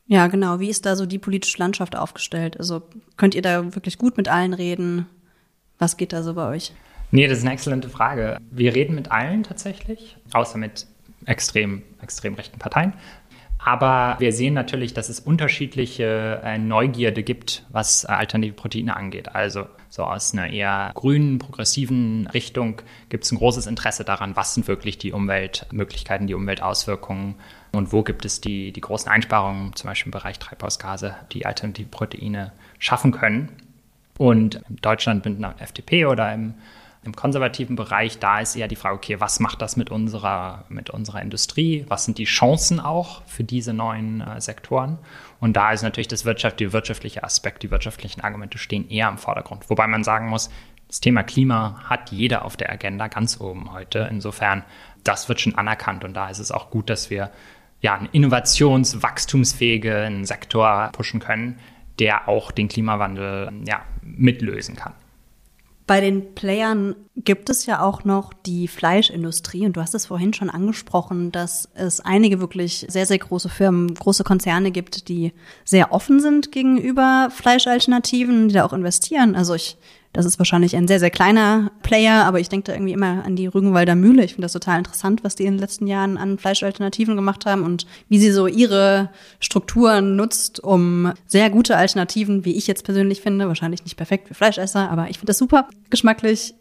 Ja, 0.08 0.28
genau. 0.28 0.60
Wie 0.60 0.70
ist 0.70 0.86
da 0.86 0.96
so 0.96 1.06
die 1.06 1.20
politische 1.20 1.58
Landschaft 1.58 1.96
aufgestellt? 1.96 2.58
Also 2.60 2.84
könnt 3.18 3.36
ihr 3.36 3.42
da 3.42 3.76
wirklich 3.76 3.98
gut 3.98 4.18
mit 4.18 4.28
allen 4.28 4.54
reden? 4.54 5.08
Was 5.82 5.98
geht 5.98 6.14
da 6.14 6.22
so 6.22 6.36
bei 6.36 6.48
euch? 6.48 6.74
Nee, 7.10 7.28
das 7.28 7.40
ist 7.40 7.44
eine 7.44 7.54
exzellente 7.54 7.90
Frage. 7.90 8.38
Wir 8.52 8.76
reden 8.76 8.94
mit 8.94 9.10
allen 9.10 9.42
tatsächlich, 9.42 10.16
außer 10.32 10.60
mit 10.60 10.86
extrem, 11.26 11.82
extrem 12.00 12.36
rechten 12.36 12.60
Parteien. 12.60 12.94
Aber 13.58 14.16
wir 14.20 14.32
sehen 14.32 14.54
natürlich, 14.54 14.94
dass 14.94 15.10
es 15.10 15.20
unterschiedliche 15.20 16.40
äh, 16.44 16.60
Neugierde 16.60 17.24
gibt, 17.24 17.66
was 17.70 18.04
äh, 18.04 18.10
alternative 18.10 18.54
Proteine 18.54 18.96
angeht. 18.96 19.34
Also 19.34 19.66
so 19.90 20.04
aus 20.04 20.34
einer 20.34 20.52
eher 20.52 20.92
grünen, 20.94 21.40
progressiven 21.40 22.28
Richtung 22.28 22.84
gibt 23.10 23.24
es 23.24 23.32
ein 23.32 23.40
großes 23.40 23.66
Interesse 23.66 24.04
daran, 24.04 24.36
was 24.36 24.54
sind 24.54 24.68
wirklich 24.68 25.00
die 25.00 25.14
Umweltmöglichkeiten, 25.14 26.28
die 26.28 26.36
Umweltauswirkungen 26.36 27.36
und 27.72 27.92
wo 27.92 28.04
gibt 28.04 28.24
es 28.26 28.40
die, 28.40 28.72
die 28.72 28.82
großen 28.82 29.12
Einsparungen, 29.12 29.76
zum 29.76 29.88
Beispiel 29.90 30.10
im 30.10 30.12
Bereich 30.12 30.38
Treibhausgase, 30.38 31.16
die 31.32 31.48
alternative 31.48 31.90
Proteine 31.90 32.52
schaffen 32.78 33.12
können. 33.12 33.50
Und 34.22 34.62
in 34.70 34.76
Deutschland 34.76 35.26
mit 35.26 35.36
einer 35.38 35.60
FDP 35.60 36.06
oder 36.06 36.32
im 36.32 36.54
Im 37.04 37.16
konservativen 37.16 37.76
Bereich, 37.76 38.20
da 38.20 38.42
ist 38.42 38.56
eher 38.56 38.68
die 38.68 38.76
Frage, 38.76 38.96
okay, 38.96 39.20
was 39.20 39.40
macht 39.40 39.64
das 39.64 39.76
mit 39.76 39.90
unserer, 39.90 40.66
mit 40.70 40.92
unserer 40.92 41.20
Industrie? 41.24 41.84
Was 41.88 42.06
sind 42.06 42.20
die 42.20 42.26
Chancen 42.26 42.80
auch 42.80 43.24
für 43.26 43.44
diese 43.44 43.74
neuen 43.74 44.22
äh, 44.22 44.40
Sektoren? 44.40 45.00
Und 45.40 45.58
da 45.58 45.72
ist 45.72 45.82
natürlich 45.82 46.10
das 46.10 46.26
Wirtschaft, 46.26 46.60
die 46.60 46.72
wirtschaftliche 46.72 47.24
Aspekt, 47.24 47.64
die 47.64 47.72
wirtschaftlichen 47.72 48.22
Argumente 48.22 48.60
stehen 48.60 48.88
eher 48.88 49.10
im 49.10 49.18
Vordergrund. 49.18 49.68
Wobei 49.72 49.88
man 49.88 50.04
sagen 50.04 50.30
muss, 50.30 50.52
das 50.88 51.00
Thema 51.00 51.24
Klima 51.24 51.82
hat 51.86 52.12
jeder 52.12 52.46
auf 52.46 52.56
der 52.56 52.72
Agenda 52.72 53.08
ganz 53.08 53.42
oben 53.42 53.74
heute. 53.74 54.08
Insofern, 54.12 54.64
das 55.04 55.28
wird 55.30 55.42
schon 55.42 55.56
anerkannt 55.56 56.04
und 56.04 56.14
da 56.14 56.30
ist 56.30 56.38
es 56.38 56.52
auch 56.52 56.70
gut, 56.70 56.92
dass 56.92 57.10
wir 57.10 57.32
ja 57.80 57.96
einen 57.96 58.10
innovations-, 58.12 59.02
wachstumsfähigen 59.02 60.26
Sektor 60.26 60.92
pushen 60.94 61.20
können, 61.20 61.58
der 61.98 62.28
auch 62.28 62.52
den 62.52 62.68
Klimawandel 62.68 63.52
ja, 63.66 63.82
mitlösen 64.02 64.76
kann. 64.76 64.94
Bei 65.88 66.00
den 66.00 66.36
Playern 66.36 66.96
gibt 67.18 67.50
es 67.50 67.66
ja 67.66 67.82
auch 67.82 68.06
noch 68.06 68.34
die 68.34 68.70
Fleischindustrie 68.70 69.66
und 69.66 69.76
du 69.76 69.82
hast 69.82 69.94
es 69.94 70.06
vorhin 70.06 70.34
schon 70.34 70.50
angesprochen, 70.50 71.34
dass 71.34 71.68
es 71.74 72.00
einige 72.00 72.40
wirklich 72.40 72.86
sehr, 72.88 73.06
sehr 73.06 73.18
große 73.18 73.50
Firmen, 73.50 73.94
große 73.94 74.24
Konzerne 74.24 74.72
gibt, 74.72 75.10
die 75.10 75.34
sehr 75.66 75.92
offen 75.92 76.22
sind 76.22 76.52
gegenüber 76.52 77.30
Fleischalternativen, 77.30 78.48
die 78.48 78.54
da 78.54 78.64
auch 78.64 78.74
investieren. 78.74 79.36
Also 79.36 79.54
ich 79.54 79.78
das 80.14 80.26
ist 80.26 80.40
wahrscheinlich 80.40 80.76
ein 80.76 80.88
sehr, 80.88 81.00
sehr 81.00 81.10
kleiner 81.10 81.72
Player, 81.84 82.26
aber 82.26 82.40
ich 82.40 82.50
denke 82.50 82.66
da 82.66 82.74
irgendwie 82.74 82.92
immer 82.92 83.24
an 83.24 83.38
die 83.38 83.48
Rügenwalder 83.48 83.96
Mühle. 83.96 84.24
Ich 84.26 84.34
finde 84.34 84.46
das 84.46 84.54
total 84.54 84.80
interessant, 84.80 85.24
was 85.24 85.36
die 85.36 85.46
in 85.46 85.54
den 85.54 85.60
letzten 85.60 85.88
Jahren 85.88 86.18
an 86.18 86.38
Fleischalternativen 86.38 87.16
gemacht 87.16 87.46
haben 87.46 87.64
und 87.64 87.86
wie 88.10 88.20
sie 88.20 88.32
so 88.32 88.48
ihre 88.48 89.10
Strukturen 89.40 90.18
nutzt, 90.18 90.62
um 90.62 91.14
sehr 91.28 91.50
gute 91.50 91.78
Alternativen, 91.78 92.44
wie 92.44 92.58
ich 92.58 92.68
jetzt 92.68 92.84
persönlich 92.84 93.22
finde, 93.22 93.48
wahrscheinlich 93.48 93.86
nicht 93.86 93.96
perfekt 93.96 94.28
für 94.28 94.34
Fleischesser, 94.34 94.90
aber 94.90 95.10
ich 95.10 95.18
finde 95.18 95.28
das 95.28 95.38
super 95.38 95.70
geschmacklich. 95.90 96.56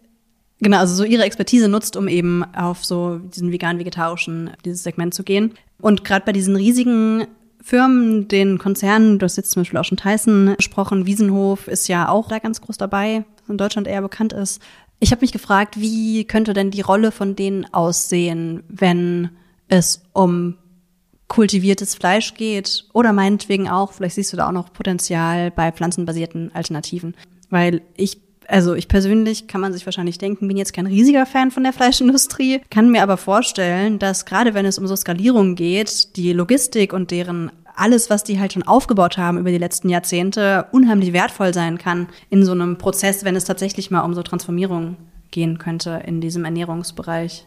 Genau, 0.60 0.78
also 0.78 0.94
so 0.94 1.04
ihre 1.04 1.24
Expertise 1.24 1.68
nutzt, 1.68 1.96
um 1.96 2.06
eben 2.06 2.44
auf 2.54 2.84
so 2.84 3.18
diesen 3.18 3.50
vegan-vegetarischen, 3.50 4.50
dieses 4.64 4.82
Segment 4.82 5.14
zu 5.14 5.24
gehen. 5.24 5.54
Und 5.80 6.04
gerade 6.04 6.24
bei 6.26 6.32
diesen 6.32 6.54
riesigen 6.54 7.26
Firmen, 7.62 8.28
den 8.28 8.58
Konzernen, 8.58 9.18
du 9.18 9.24
hast 9.24 9.36
jetzt 9.36 9.52
zum 9.52 9.62
Beispiel 9.62 9.78
auch 9.78 9.84
schon 9.84 9.98
Tyson 9.98 10.54
gesprochen, 10.56 11.06
Wiesenhof 11.06 11.68
ist 11.68 11.88
ja 11.88 12.08
auch 12.08 12.28
da 12.28 12.38
ganz 12.38 12.60
groß 12.60 12.78
dabei, 12.78 13.24
in 13.50 13.58
Deutschland 13.58 13.86
eher 13.86 14.02
bekannt 14.02 14.32
ist. 14.32 14.60
Ich 14.98 15.12
habe 15.12 15.22
mich 15.22 15.32
gefragt, 15.32 15.80
wie 15.80 16.24
könnte 16.24 16.52
denn 16.52 16.70
die 16.70 16.82
Rolle 16.82 17.10
von 17.10 17.36
denen 17.36 17.72
aussehen, 17.72 18.62
wenn 18.68 19.30
es 19.68 20.02
um 20.12 20.56
kultiviertes 21.28 21.94
Fleisch 21.94 22.34
geht 22.34 22.86
oder 22.92 23.12
meinetwegen 23.12 23.68
auch, 23.68 23.92
vielleicht 23.92 24.16
siehst 24.16 24.32
du 24.32 24.36
da 24.36 24.48
auch 24.48 24.52
noch 24.52 24.72
Potenzial 24.72 25.50
bei 25.50 25.70
pflanzenbasierten 25.70 26.52
Alternativen. 26.54 27.14
Weil 27.48 27.82
ich 27.96 28.18
also 28.50 28.74
ich 28.74 28.88
persönlich 28.88 29.46
kann 29.46 29.60
man 29.60 29.72
sich 29.72 29.86
wahrscheinlich 29.86 30.18
denken, 30.18 30.48
bin 30.48 30.56
jetzt 30.56 30.72
kein 30.72 30.86
riesiger 30.86 31.24
Fan 31.24 31.52
von 31.52 31.62
der 31.62 31.72
Fleischindustrie, 31.72 32.60
kann 32.68 32.90
mir 32.90 33.02
aber 33.02 33.16
vorstellen, 33.16 34.00
dass 34.00 34.26
gerade 34.26 34.54
wenn 34.54 34.66
es 34.66 34.76
um 34.76 34.88
so 34.88 34.96
Skalierung 34.96 35.54
geht, 35.54 36.16
die 36.16 36.32
Logistik 36.32 36.92
und 36.92 37.12
deren 37.12 37.52
alles, 37.80 38.10
was 38.10 38.24
die 38.24 38.38
halt 38.38 38.52
schon 38.52 38.62
aufgebaut 38.62 39.18
haben 39.18 39.38
über 39.38 39.50
die 39.50 39.58
letzten 39.58 39.88
Jahrzehnte, 39.88 40.66
unheimlich 40.72 41.12
wertvoll 41.12 41.54
sein 41.54 41.78
kann 41.78 42.08
in 42.28 42.44
so 42.44 42.52
einem 42.52 42.78
Prozess, 42.78 43.24
wenn 43.24 43.36
es 43.36 43.44
tatsächlich 43.44 43.90
mal 43.90 44.02
um 44.02 44.14
so 44.14 44.22
Transformierung 44.22 44.96
gehen 45.30 45.58
könnte 45.58 46.02
in 46.06 46.20
diesem 46.20 46.44
Ernährungsbereich. 46.44 47.46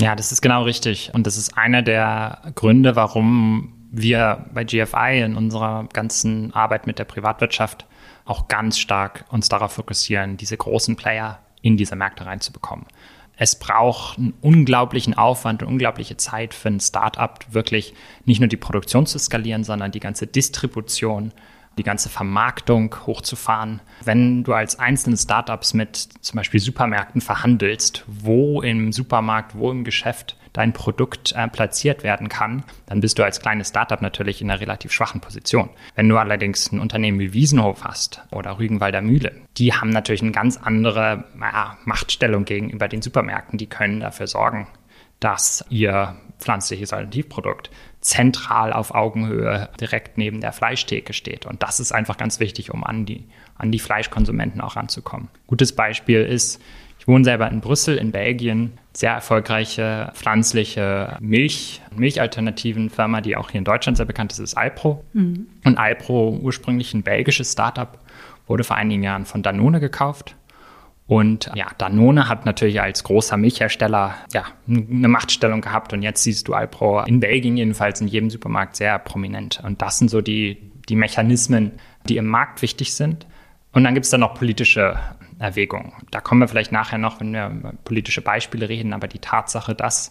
Ja, 0.00 0.14
das 0.14 0.32
ist 0.32 0.40
genau 0.40 0.62
richtig. 0.62 1.10
Und 1.12 1.26
das 1.26 1.36
ist 1.36 1.58
einer 1.58 1.82
der 1.82 2.42
Gründe, 2.54 2.96
warum 2.96 3.72
wir 3.90 4.46
bei 4.52 4.64
GFI 4.64 5.22
in 5.24 5.36
unserer 5.36 5.88
ganzen 5.92 6.52
Arbeit 6.54 6.86
mit 6.86 6.98
der 6.98 7.04
Privatwirtschaft 7.04 7.86
auch 8.24 8.48
ganz 8.48 8.78
stark 8.78 9.24
uns 9.30 9.48
darauf 9.48 9.72
fokussieren, 9.72 10.36
diese 10.36 10.56
großen 10.56 10.96
Player 10.96 11.40
in 11.62 11.76
diese 11.76 11.96
Märkte 11.96 12.26
reinzubekommen. 12.26 12.86
Es 13.40 13.56
braucht 13.56 14.18
einen 14.18 14.34
unglaublichen 14.40 15.14
Aufwand 15.14 15.62
und 15.62 15.68
unglaubliche 15.68 16.16
Zeit 16.16 16.54
für 16.54 16.68
ein 16.68 16.80
Startup, 16.80 17.38
wirklich 17.50 17.94
nicht 18.24 18.40
nur 18.40 18.48
die 18.48 18.56
Produktion 18.56 19.06
zu 19.06 19.18
skalieren, 19.18 19.62
sondern 19.62 19.92
die 19.92 20.00
ganze 20.00 20.26
Distribution, 20.26 21.32
die 21.78 21.84
ganze 21.84 22.08
Vermarktung 22.08 22.96
hochzufahren. 23.06 23.80
Wenn 24.04 24.42
du 24.42 24.52
als 24.54 24.80
einzelne 24.80 25.16
Startups 25.16 25.72
mit 25.72 25.96
zum 25.96 26.36
Beispiel 26.36 26.58
Supermärkten 26.58 27.20
verhandelst, 27.20 28.04
wo 28.08 28.60
im 28.60 28.92
Supermarkt, 28.92 29.56
wo 29.56 29.70
im 29.70 29.84
Geschäft 29.84 30.36
dein 30.58 30.72
Produkt 30.72 31.32
äh, 31.36 31.46
platziert 31.46 32.02
werden 32.02 32.28
kann, 32.28 32.64
dann 32.86 33.00
bist 33.00 33.18
du 33.18 33.22
als 33.22 33.40
kleines 33.40 33.68
Startup 33.68 34.02
natürlich 34.02 34.42
in 34.42 34.50
einer 34.50 34.60
relativ 34.60 34.90
schwachen 34.90 35.20
Position. 35.20 35.70
Wenn 35.94 36.08
du 36.08 36.18
allerdings 36.18 36.72
ein 36.72 36.80
Unternehmen 36.80 37.20
wie 37.20 37.32
Wiesenhof 37.32 37.84
hast 37.84 38.24
oder 38.32 38.58
Rügenwalder 38.58 39.00
Mühle, 39.00 39.36
die 39.56 39.72
haben 39.72 39.90
natürlich 39.90 40.22
eine 40.22 40.32
ganz 40.32 40.56
andere 40.56 41.24
ja, 41.40 41.78
Machtstellung 41.84 42.44
gegenüber 42.44 42.88
den 42.88 43.02
Supermärkten. 43.02 43.56
Die 43.56 43.68
können 43.68 44.00
dafür 44.00 44.26
sorgen, 44.26 44.66
dass 45.20 45.64
ihr 45.70 46.16
pflanzliches 46.40 46.92
Alternativprodukt 46.92 47.70
zentral 48.00 48.72
auf 48.72 48.92
Augenhöhe 48.94 49.68
direkt 49.80 50.18
neben 50.18 50.40
der 50.40 50.52
Fleischtheke 50.52 51.12
steht. 51.12 51.46
Und 51.46 51.62
das 51.62 51.78
ist 51.78 51.92
einfach 51.92 52.16
ganz 52.16 52.40
wichtig, 52.40 52.72
um 52.72 52.82
an 52.82 53.06
die, 53.06 53.28
an 53.56 53.70
die 53.70 53.78
Fleischkonsumenten 53.78 54.60
auch 54.60 54.74
ranzukommen. 54.74 55.28
Gutes 55.46 55.72
Beispiel 55.72 56.22
ist, 56.22 56.60
ich 56.98 57.06
wohne 57.06 57.24
selber 57.24 57.48
in 57.48 57.60
Brüssel 57.60 57.96
in 57.96 58.10
Belgien 58.10 58.72
sehr 58.98 59.12
erfolgreiche 59.12 60.10
pflanzliche 60.14 61.18
Milch, 61.20 61.80
Milchalternativen 61.94 62.90
Firma, 62.90 63.20
die 63.20 63.36
auch 63.36 63.48
hier 63.48 63.58
in 63.58 63.64
Deutschland 63.64 63.96
sehr 63.96 64.06
bekannt 64.06 64.32
ist, 64.32 64.40
ist 64.40 64.56
Alpro. 64.56 65.04
Mhm. 65.12 65.46
Und 65.64 65.78
Alpro, 65.78 66.36
ursprünglich 66.42 66.94
ein 66.94 67.04
belgisches 67.04 67.52
Startup, 67.52 67.96
wurde 68.48 68.64
vor 68.64 68.76
einigen 68.76 69.04
Jahren 69.04 69.24
von 69.24 69.44
Danone 69.44 69.78
gekauft. 69.78 70.34
Und 71.06 71.48
ja, 71.54 71.68
Danone 71.78 72.28
hat 72.28 72.44
natürlich 72.44 72.80
als 72.80 73.04
großer 73.04 73.36
Milchhersteller 73.36 74.16
ja, 74.32 74.46
eine 74.66 75.06
Machtstellung 75.06 75.60
gehabt 75.60 75.92
und 75.92 76.02
jetzt 76.02 76.24
siehst 76.24 76.48
du 76.48 76.54
Alpro 76.54 77.04
in 77.04 77.20
Belgien 77.20 77.56
jedenfalls 77.56 78.00
in 78.00 78.08
jedem 78.08 78.30
Supermarkt 78.30 78.74
sehr 78.74 78.98
prominent. 78.98 79.62
Und 79.64 79.80
das 79.80 80.00
sind 80.00 80.10
so 80.10 80.22
die, 80.22 80.72
die 80.88 80.96
Mechanismen, 80.96 81.70
die 82.08 82.16
im 82.16 82.26
Markt 82.26 82.62
wichtig 82.62 82.94
sind. 82.94 83.28
Und 83.72 83.84
dann 83.84 83.94
gibt 83.94 84.06
es 84.06 84.10
dann 84.10 84.22
noch 84.22 84.34
politische 84.34 84.98
Erwägung. 85.38 85.92
Da 86.10 86.20
kommen 86.20 86.40
wir 86.40 86.48
vielleicht 86.48 86.72
nachher 86.72 86.98
noch, 86.98 87.20
wenn 87.20 87.32
wir 87.32 87.48
über 87.48 87.72
politische 87.84 88.22
Beispiele 88.22 88.68
reden, 88.68 88.92
aber 88.92 89.08
die 89.08 89.20
Tatsache, 89.20 89.74
dass 89.74 90.10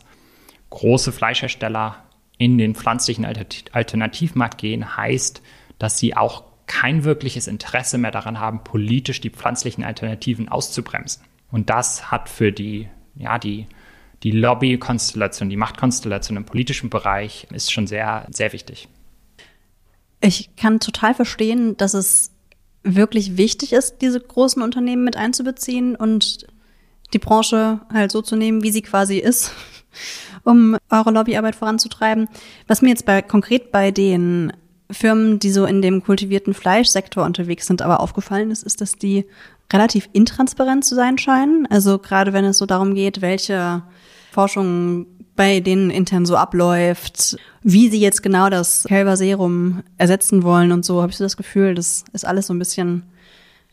große 0.70 1.12
Fleischhersteller 1.12 2.04
in 2.38 2.58
den 2.58 2.76
pflanzlichen 2.76 3.26
Alternativmarkt 3.26 4.58
gehen, 4.58 4.96
heißt, 4.96 5.42
dass 5.80 5.98
sie 5.98 6.16
auch 6.16 6.44
kein 6.68 7.04
wirkliches 7.04 7.48
Interesse 7.48 7.98
mehr 7.98 8.12
daran 8.12 8.40
haben, 8.40 8.64
politisch 8.64 9.22
die 9.22 9.30
pflanzlichen 9.30 9.84
Alternativen 9.84 10.50
auszubremsen. 10.50 11.24
Und 11.50 11.70
das 11.70 12.12
hat 12.12 12.30
für 12.30 12.52
die, 12.52 12.90
ja, 13.16 13.40
die, 13.40 13.68
die 14.24 14.32
Lobby-Konstellation, 14.32 15.50
die 15.50 15.58
Machtkonstellation 15.58 16.38
im 16.38 16.46
politischen 16.46 16.90
Bereich 16.90 17.48
ist 17.52 17.72
schon 17.72 17.88
sehr, 17.88 18.28
sehr 18.30 18.54
wichtig. 18.54 18.90
Ich 20.20 20.56
kann 20.56 20.80
total 20.80 21.14
verstehen, 21.14 21.78
dass 21.78 21.94
es 21.94 22.32
wirklich 22.96 23.38
wichtig 23.38 23.74
ist, 23.74 23.98
diese 24.02 24.20
großen 24.20 24.62
Unternehmen 24.62 25.04
mit 25.04 25.18
einzubeziehen 25.18 25.96
und 25.96 26.48
die 27.14 27.20
Branche 27.20 27.82
halt 27.92 28.12
so 28.12 28.22
zu 28.22 28.36
nehmen, 28.36 28.64
wie 28.64 28.72
sie 28.72 28.82
quasi 28.82 29.18
ist, 29.18 29.52
um 30.44 30.78
eure 30.90 31.12
Lobbyarbeit 31.12 31.56
voranzutreiben. 31.56 32.28
Was 32.68 32.82
mir 32.82 32.90
jetzt 32.90 33.06
bei, 33.06 33.22
konkret 33.22 33.72
bei 33.72 33.92
den 33.92 34.54
Firmen, 34.90 35.40
die 35.40 35.52
so 35.52 35.66
in 35.66 35.82
dem 35.82 36.04
kultivierten 36.04 36.54
Fleischsektor 36.54 37.26
unterwegs 37.26 37.68
sind, 37.68 37.82
aber 37.82 38.00
aufgefallen 38.00 38.52
ist, 38.52 38.64
ist, 38.64 38.80
dass 38.82 38.94
die 38.94 39.26
relativ 39.72 40.08
intransparent 40.14 40.86
zu 40.86 40.96
sein 40.96 41.18
scheinen. 41.18 41.68
Also 41.70 42.00
gerade 42.00 42.32
wenn 42.32 42.46
es 42.46 42.58
so 42.58 42.66
darum 42.66 42.96
geht, 42.96 43.22
welche 43.22 43.84
Forschung 44.32 45.08
bei 45.38 45.62
denen 45.62 45.90
intern 45.90 46.26
so 46.26 46.36
abläuft, 46.36 47.38
wie 47.64 47.88
sie 47.90 48.00
jetzt 48.00 48.22
genau 48.22 48.50
das 48.50 48.84
Kälberserum 48.84 49.84
ersetzen 49.98 50.44
wollen 50.44 50.74
und 50.74 50.84
so, 50.84 51.02
habe 51.02 51.12
ich 51.12 51.18
so 51.18 51.24
das 51.24 51.38
Gefühl, 51.38 51.76
das 51.76 52.04
ist 52.12 52.26
alles 52.26 52.48
so 52.48 52.54
ein 52.54 52.60
bisschen, 52.60 53.04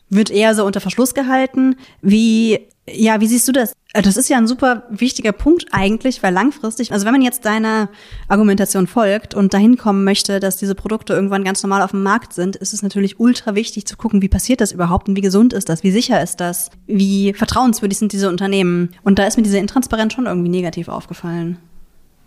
wird 0.09 0.31
eher 0.31 0.55
so 0.55 0.65
unter 0.65 0.79
Verschluss 0.79 1.13
gehalten. 1.13 1.75
Wie, 2.01 2.67
ja, 2.87 3.19
wie 3.19 3.27
siehst 3.27 3.47
du 3.47 3.51
das? 3.51 3.73
Äh, 3.93 4.01
das 4.01 4.17
ist 4.17 4.29
ja 4.29 4.37
ein 4.37 4.47
super 4.47 4.83
wichtiger 4.89 5.31
Punkt 5.31 5.65
eigentlich, 5.71 6.21
weil 6.21 6.33
langfristig, 6.33 6.91
also 6.91 7.05
wenn 7.05 7.13
man 7.13 7.21
jetzt 7.21 7.45
deiner 7.45 7.89
Argumentation 8.27 8.85
folgt 8.87 9.33
und 9.33 9.53
dahin 9.53 9.77
kommen 9.77 10.03
möchte, 10.03 10.39
dass 10.39 10.57
diese 10.57 10.75
Produkte 10.75 11.13
irgendwann 11.13 11.43
ganz 11.43 11.63
normal 11.63 11.81
auf 11.81 11.91
dem 11.91 12.03
Markt 12.03 12.33
sind, 12.33 12.55
ist 12.55 12.73
es 12.73 12.83
natürlich 12.83 13.19
ultra 13.19 13.55
wichtig 13.55 13.87
zu 13.87 13.97
gucken, 13.97 14.21
wie 14.21 14.29
passiert 14.29 14.61
das 14.61 14.71
überhaupt 14.71 15.09
und 15.09 15.15
wie 15.15 15.21
gesund 15.21 15.53
ist 15.53 15.69
das, 15.69 15.83
wie 15.83 15.91
sicher 15.91 16.21
ist 16.21 16.39
das, 16.39 16.69
wie 16.85 17.33
vertrauenswürdig 17.33 17.97
sind 17.97 18.11
diese 18.11 18.29
Unternehmen. 18.29 18.91
Und 19.03 19.17
da 19.17 19.25
ist 19.25 19.37
mir 19.37 19.43
diese 19.43 19.57
Intransparenz 19.57 20.13
schon 20.13 20.27
irgendwie 20.27 20.49
negativ 20.49 20.87
aufgefallen. 20.87 21.57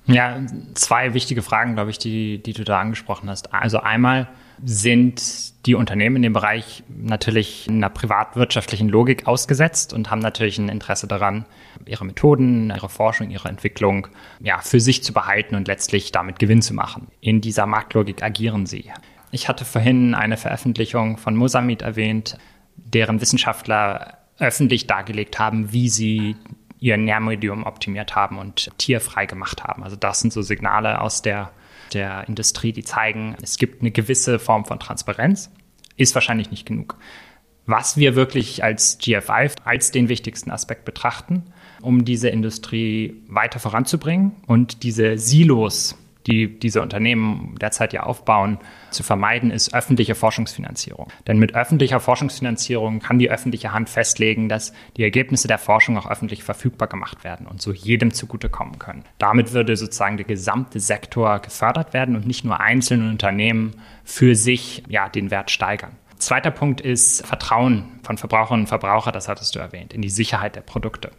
Ja, 0.09 0.41
zwei 0.73 1.13
wichtige 1.13 1.43
Fragen, 1.43 1.75
glaube 1.75 1.91
ich, 1.91 1.99
die, 1.99 2.43
die 2.43 2.55
du 2.55 2.65
da 2.65 2.81
angesprochen 2.81 3.29
hast. 3.29 3.53
Also 3.53 3.81
einmal 3.81 4.29
sind 4.65 5.67
die 5.67 5.75
Unternehmen 5.75 6.17
in 6.17 6.23
dem 6.23 6.33
Bereich 6.33 6.83
natürlich 6.89 7.67
einer 7.69 7.91
privatwirtschaftlichen 7.91 8.89
Logik 8.89 9.27
ausgesetzt 9.27 9.93
und 9.93 10.11
haben 10.11 10.21
natürlich 10.21 10.59
ein 10.59 10.71
Interesse 10.71 11.07
daran, 11.07 11.45
ihre 11.85 12.07
Methoden, 12.07 12.73
ihre 12.75 12.89
Forschung, 12.89 13.31
ihre 13.31 13.49
Entwicklung 13.49 14.09
ja, 14.41 14.59
für 14.61 14.81
sich 14.81 15.05
zu 15.05 15.13
behalten 15.13 15.55
und 15.55 15.69
letztlich 15.69 16.11
damit 16.11 16.39
Gewinn 16.39 16.63
zu 16.63 16.73
machen. 16.73 17.09
In 17.21 17.43
dieser 17.43 17.67
Marktlogik 17.67 18.23
agieren 18.23 18.65
sie. 18.65 18.91
Ich 19.31 19.49
hatte 19.49 19.67
vorhin 19.67 20.15
eine 20.15 20.39
Veröffentlichung 20.39 21.19
von 21.19 21.37
Mosamid 21.37 21.83
erwähnt, 21.83 22.39
deren 22.77 23.21
Wissenschaftler 23.21 24.19
öffentlich 24.39 24.87
dargelegt 24.87 25.39
haben, 25.39 25.73
wie 25.73 25.91
sie 25.91 26.37
ihr 26.81 26.97
Nährmedium 26.97 27.65
optimiert 27.65 28.15
haben 28.15 28.39
und 28.39 28.71
tierfrei 28.79 29.27
gemacht 29.27 29.65
haben. 29.65 29.83
Also 29.83 29.97
das 29.97 30.21
sind 30.21 30.33
so 30.33 30.43
Signale 30.43 31.01
aus 31.01 31.23
der, 31.23 31.51
der 31.93 32.29
Industrie, 32.29 32.73
die 32.73 32.85
zeigen, 32.85 33.37
es 33.43 33.59
gibt 33.59 33.81
eine 33.81 33.91
gewisse 33.91 34.39
Form 34.39 34.65
von 34.65 34.79
Transparenz, 34.79 35.51
ist 35.97 36.15
wahrscheinlich 36.15 36.51
nicht 36.51 36.67
genug. 36.67 36.97
Was 37.67 37.97
wir 37.97 38.15
wirklich 38.15 38.65
als 38.65 38.99
GFI 38.99 39.51
als 39.65 39.91
den 39.91 40.09
wichtigsten 40.09 40.51
Aspekt 40.51 40.85
betrachten, 40.85 41.45
um 41.83 42.05
diese 42.05 42.29
Industrie 42.29 43.23
weiter 43.29 43.59
voranzubringen 43.59 44.33
und 44.47 44.83
diese 44.83 45.19
Silos 45.19 45.97
die 46.29 46.59
diese 46.59 46.83
Unternehmen 46.83 47.57
derzeit 47.61 47.93
ja 47.93 48.05
aufbauen, 48.05 48.59
zu 48.91 49.03
vermeiden, 49.03 49.51
ist 49.51 49.75
öffentliche 49.75 50.15
Forschungsfinanzierung. 50.15 51.09
Denn 51.27 51.39
mit 51.39 51.55
öffentlicher 51.55 52.01
Forschungsfinanzierung 52.01 53.01
kann 53.01 53.19
die 53.19 53.31
öffentliche 53.31 53.73
Hand 53.73 53.89
festlegen, 53.89 54.49
dass 54.49 54.73
die 54.97 55.03
Ergebnisse 55.03 55.49
der 55.49 55.59
Forschung 55.59 55.99
auch 55.99 56.09
öffentlich 56.09 56.45
verfügbar 56.45 56.89
gemacht 56.89 57.25
werden 57.25 57.47
und 57.47 57.61
so 57.61 57.73
jedem 57.73 58.13
zugutekommen 58.13 58.79
können. 58.79 59.05
Damit 59.19 59.53
würde 59.53 59.77
sozusagen 59.77 60.17
der 60.17 60.27
gesamte 60.27 60.81
Sektor 60.81 61.41
gefördert 61.41 61.93
werden 61.95 62.15
und 62.15 62.27
nicht 62.27 62.45
nur 62.45 62.61
einzelne 62.61 63.09
Unternehmen 63.09 63.75
für 64.05 64.35
sich 64.35 64.85
ja, 64.89 65.09
den 65.09 65.31
Wert 65.31 65.51
steigern. 65.51 65.93
Zweiter 66.19 66.51
Punkt 66.51 66.81
ist 66.81 67.25
Vertrauen 67.25 68.01
von 68.03 68.19
Verbraucherinnen 68.19 68.65
und 68.65 68.69
Verbrauchern, 68.69 69.13
das 69.13 69.29
hattest 69.29 69.55
du 69.55 69.61
erwähnt, 69.61 69.93
in 69.93 70.03
die 70.03 70.11
Sicherheit 70.11 70.57
der 70.57 70.63
Produkte. 70.63 71.13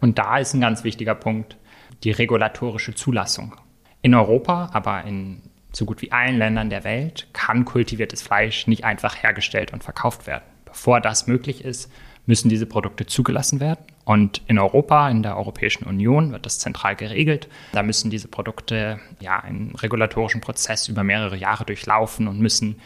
Und 0.00 0.18
da 0.18 0.38
ist 0.38 0.54
ein 0.54 0.60
ganz 0.60 0.84
wichtiger 0.84 1.14
Punkt 1.14 1.56
die 2.04 2.10
regulatorische 2.10 2.94
Zulassung. 2.94 3.54
In 4.02 4.14
Europa, 4.14 4.70
aber 4.72 5.04
in 5.04 5.42
so 5.72 5.84
gut 5.84 6.02
wie 6.02 6.12
allen 6.12 6.38
Ländern 6.38 6.70
der 6.70 6.84
Welt 6.84 7.28
kann 7.32 7.64
kultiviertes 7.64 8.22
Fleisch 8.22 8.66
nicht 8.66 8.84
einfach 8.84 9.22
hergestellt 9.22 9.72
und 9.72 9.84
verkauft 9.84 10.26
werden. 10.26 10.44
Bevor 10.64 11.00
das 11.00 11.26
möglich 11.26 11.64
ist, 11.64 11.90
müssen 12.26 12.48
diese 12.48 12.66
Produkte 12.66 13.06
zugelassen 13.06 13.60
werden. 13.60 13.84
Und 14.04 14.42
in 14.46 14.58
Europa, 14.58 15.08
in 15.08 15.22
der 15.22 15.36
Europäischen 15.36 15.84
Union, 15.84 16.32
wird 16.32 16.46
das 16.46 16.58
zentral 16.58 16.96
geregelt. 16.96 17.48
Da 17.72 17.82
müssen 17.82 18.10
diese 18.10 18.28
Produkte 18.28 18.98
ja 19.20 19.38
einen 19.40 19.74
regulatorischen 19.76 20.40
Prozess 20.40 20.88
über 20.88 21.04
mehrere 21.04 21.36
Jahre 21.36 21.64
durchlaufen 21.64 22.26
und 22.28 22.40
müssen 22.40 22.80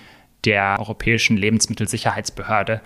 der 0.45 0.77
Europäischen 0.79 1.37
Lebensmittelsicherheitsbehörde 1.37 2.81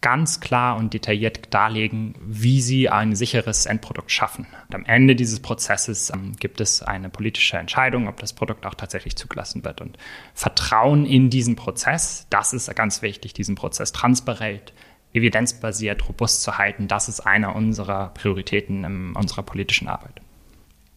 ganz 0.00 0.40
klar 0.40 0.76
und 0.76 0.94
detailliert 0.94 1.52
darlegen, 1.52 2.14
wie 2.20 2.60
sie 2.60 2.88
ein 2.88 3.16
sicheres 3.16 3.66
Endprodukt 3.66 4.12
schaffen. 4.12 4.46
Und 4.68 4.74
am 4.74 4.84
Ende 4.84 5.16
dieses 5.16 5.40
Prozesses 5.40 6.10
ähm, 6.14 6.36
gibt 6.38 6.60
es 6.60 6.82
eine 6.82 7.08
politische 7.08 7.56
Entscheidung, 7.56 8.06
ob 8.06 8.20
das 8.20 8.32
Produkt 8.32 8.64
auch 8.64 8.74
tatsächlich 8.74 9.16
zugelassen 9.16 9.64
wird. 9.64 9.80
Und 9.80 9.98
Vertrauen 10.34 11.04
in 11.04 11.30
diesen 11.30 11.56
Prozess, 11.56 12.26
das 12.30 12.52
ist 12.52 12.74
ganz 12.76 13.02
wichtig, 13.02 13.32
diesen 13.32 13.56
Prozess 13.56 13.92
transparent, 13.92 14.72
evidenzbasiert, 15.12 16.08
robust 16.08 16.42
zu 16.42 16.58
halten, 16.58 16.86
das 16.86 17.08
ist 17.08 17.20
einer 17.20 17.56
unserer 17.56 18.08
Prioritäten 18.14 18.84
in 18.84 19.16
unserer 19.16 19.42
politischen 19.42 19.88
Arbeit. 19.88 20.20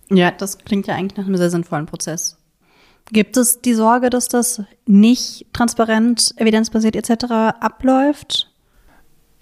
Ja, 0.10 0.30
das 0.30 0.60
klingt 0.60 0.88
ja 0.88 0.96
eigentlich 0.96 1.18
nach 1.18 1.26
einem 1.26 1.38
sehr 1.38 1.50
sinnvollen 1.50 1.86
Prozess. 1.86 2.38
Gibt 3.12 3.38
es 3.38 3.62
die 3.62 3.74
Sorge, 3.74 4.10
dass 4.10 4.28
das 4.28 4.64
nicht 4.86 5.48
transparent, 5.54 6.34
evidenzbasiert 6.38 6.96
etc. 6.96 7.26
abläuft? 7.60 8.51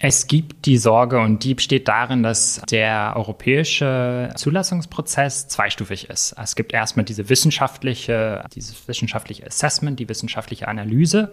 Es 0.02 0.26
gibt 0.26 0.64
die 0.64 0.78
Sorge 0.78 1.20
und 1.20 1.44
die 1.44 1.54
besteht 1.54 1.86
darin, 1.86 2.22
dass 2.22 2.62
der 2.70 3.12
europäische 3.16 4.30
Zulassungsprozess 4.34 5.46
zweistufig 5.48 6.08
ist. 6.08 6.34
Es 6.42 6.56
gibt 6.56 6.72
erstmal 6.72 7.04
diese 7.04 7.28
wissenschaftliche, 7.28 8.42
dieses 8.54 8.88
wissenschaftliche 8.88 9.46
Assessment, 9.46 10.00
die 10.00 10.08
wissenschaftliche 10.08 10.68
Analyse, 10.68 11.32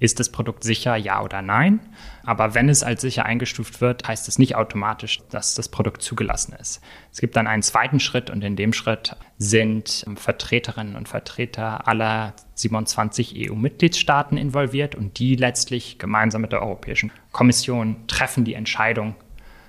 ist 0.00 0.20
das 0.20 0.30
Produkt 0.30 0.64
sicher, 0.64 0.96
ja 0.96 1.22
oder 1.22 1.42
nein? 1.42 1.80
Aber 2.24 2.54
wenn 2.54 2.68
es 2.68 2.82
als 2.82 3.00
sicher 3.00 3.26
eingestuft 3.26 3.80
wird, 3.80 4.06
heißt 4.06 4.28
es 4.28 4.38
nicht 4.38 4.54
automatisch, 4.54 5.20
dass 5.30 5.54
das 5.54 5.68
Produkt 5.68 6.02
zugelassen 6.02 6.54
ist. 6.60 6.80
Es 7.12 7.20
gibt 7.20 7.36
dann 7.36 7.46
einen 7.46 7.62
zweiten 7.62 8.00
Schritt 8.00 8.30
und 8.30 8.44
in 8.44 8.56
dem 8.56 8.72
Schritt 8.72 9.16
sind 9.38 10.06
Vertreterinnen 10.16 10.96
und 10.96 11.08
Vertreter 11.08 11.88
aller 11.88 12.34
27 12.54 13.50
EU-Mitgliedstaaten 13.50 14.36
involviert 14.36 14.94
und 14.94 15.18
die 15.18 15.36
letztlich 15.36 15.98
gemeinsam 15.98 16.42
mit 16.42 16.52
der 16.52 16.62
Europäischen 16.62 17.10
Kommission 17.32 17.96
treffen 18.06 18.44
die 18.44 18.54
Entscheidung 18.54 19.14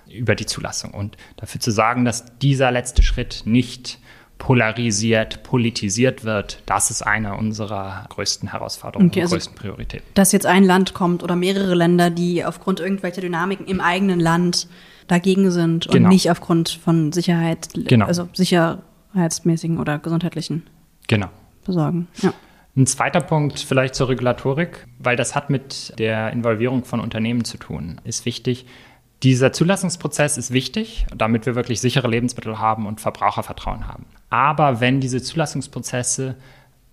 über 0.10 0.36
die 0.36 0.46
Zulassung. 0.46 0.92
Und 0.92 1.18
dafür 1.38 1.62
zu 1.62 1.72
sagen, 1.72 2.06
dass 2.06 2.38
dieser 2.40 2.72
letzte 2.72 3.04
Schritt 3.04 3.44
nicht 3.46 4.00
polarisiert, 4.40 5.44
politisiert 5.44 6.24
wird, 6.24 6.64
das 6.66 6.90
ist 6.90 7.04
eine 7.04 7.36
unserer 7.36 8.06
größten 8.10 8.50
Herausforderungen 8.50 9.10
okay, 9.10 9.22
also, 9.22 9.36
größten 9.36 9.56
Prioritäten. 9.56 10.08
Dass 10.16 10.32
jetzt 10.32 10.48
ein 10.48 10.64
Land 10.64 10.96
kommt 10.96 11.22
oder 11.22 11.36
mehrere 11.36 11.76
Länder, 11.76 12.10
die 12.10 12.44
aufgrund 12.44 12.80
irgendwelcher 12.80 13.22
Dynamiken 13.22 13.68
im 13.68 13.82
eigenen 13.82 14.20
Land 14.20 14.68
dagegen 15.08 15.52
sind 15.52 15.86
und 15.88 15.94
genau. 15.94 16.10
nicht 16.10 16.32
aufgrund 16.32 16.70
von 16.70 17.12
Sicherheit, 17.12 17.70
genau. 17.74 18.06
also 18.06 18.30
sicherheitsmäßigen 18.34 19.78
oder 19.78 20.00
gesundheitlichen 20.00 20.64
genau. 21.08 21.28
Besorgen. 21.66 22.08
Ja. 22.22 22.34
Ein 22.78 22.88
zweiter 22.88 23.20
Punkt 23.20 23.60
vielleicht 23.60 23.94
zur 23.94 24.08
Regulatorik, 24.08 24.88
weil 25.00 25.18
das 25.18 25.36
hat 25.36 25.50
mit 25.50 25.94
der 26.00 26.32
Involvierung 26.32 26.86
von 26.86 27.02
Unternehmen 27.02 27.44
zu 27.44 27.58
tun, 27.58 28.00
ist 28.06 28.26
wichtig. 28.26 28.66
Dieser 29.24 29.52
Zulassungsprozess 29.52 30.38
ist 30.38 30.52
wichtig, 30.52 31.06
damit 31.16 31.46
wir 31.46 31.56
wirklich 31.56 31.82
sichere 31.82 32.08
Lebensmittel 32.08 32.60
haben 32.60 32.86
und 32.88 33.02
Verbrauchervertrauen 33.02 33.88
haben. 33.88 34.06
Aber 34.30 34.80
wenn 34.80 35.02
diese 35.02 35.22
Zulassungsprozesse 35.22 36.36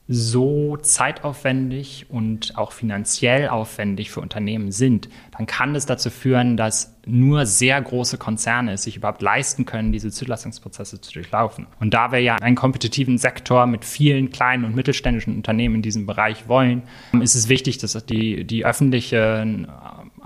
so 0.08 0.76
zeitaufwendig 0.76 2.06
und 2.08 2.56
auch 2.56 2.70
finanziell 2.70 3.48
aufwendig 3.48 4.12
für 4.12 4.20
Unternehmen 4.20 4.70
sind, 4.70 5.08
dann 5.36 5.46
kann 5.46 5.74
das 5.74 5.84
dazu 5.84 6.10
führen, 6.10 6.56
dass 6.56 6.96
nur 7.06 7.44
sehr 7.44 7.80
große 7.80 8.16
Konzerne 8.16 8.72
es 8.72 8.84
sich 8.84 8.96
überhaupt 8.96 9.20
leisten 9.20 9.64
können, 9.64 9.90
diese 9.90 10.12
Zulassungsprozesse 10.12 11.00
zu 11.00 11.12
durchlaufen. 11.12 11.66
Und 11.80 11.92
da 11.92 12.12
wir 12.12 12.20
ja 12.20 12.36
einen 12.36 12.54
kompetitiven 12.54 13.18
Sektor 13.18 13.66
mit 13.66 13.84
vielen 13.84 14.30
kleinen 14.30 14.64
und 14.64 14.76
mittelständischen 14.76 15.34
Unternehmen 15.34 15.76
in 15.76 15.82
diesem 15.82 16.06
Bereich 16.06 16.48
wollen, 16.48 16.82
ist 17.20 17.34
es 17.34 17.48
wichtig, 17.48 17.78
dass 17.78 17.92
die, 18.06 18.44
die 18.44 18.64
öffentlichen 18.64 19.66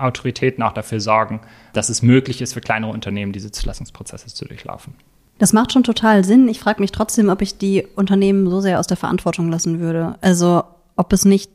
Autoritäten 0.01 0.63
auch 0.63 0.73
dafür 0.73 0.99
sorgen, 0.99 1.41
dass 1.73 1.89
es 1.89 2.01
möglich 2.01 2.41
ist, 2.41 2.53
für 2.53 2.61
kleinere 2.61 2.91
Unternehmen 2.91 3.31
diese 3.31 3.51
Zulassungsprozesse 3.51 4.27
zu 4.27 4.45
durchlaufen. 4.45 4.95
Das 5.37 5.53
macht 5.53 5.71
schon 5.71 5.83
total 5.83 6.23
Sinn. 6.23 6.47
Ich 6.47 6.59
frage 6.59 6.81
mich 6.81 6.91
trotzdem, 6.91 7.29
ob 7.29 7.41
ich 7.41 7.57
die 7.57 7.87
Unternehmen 7.95 8.47
so 8.49 8.61
sehr 8.61 8.79
aus 8.79 8.87
der 8.87 8.97
Verantwortung 8.97 9.49
lassen 9.49 9.79
würde. 9.79 10.15
Also 10.21 10.63
ob 10.95 11.11
es 11.13 11.25
nicht, 11.25 11.51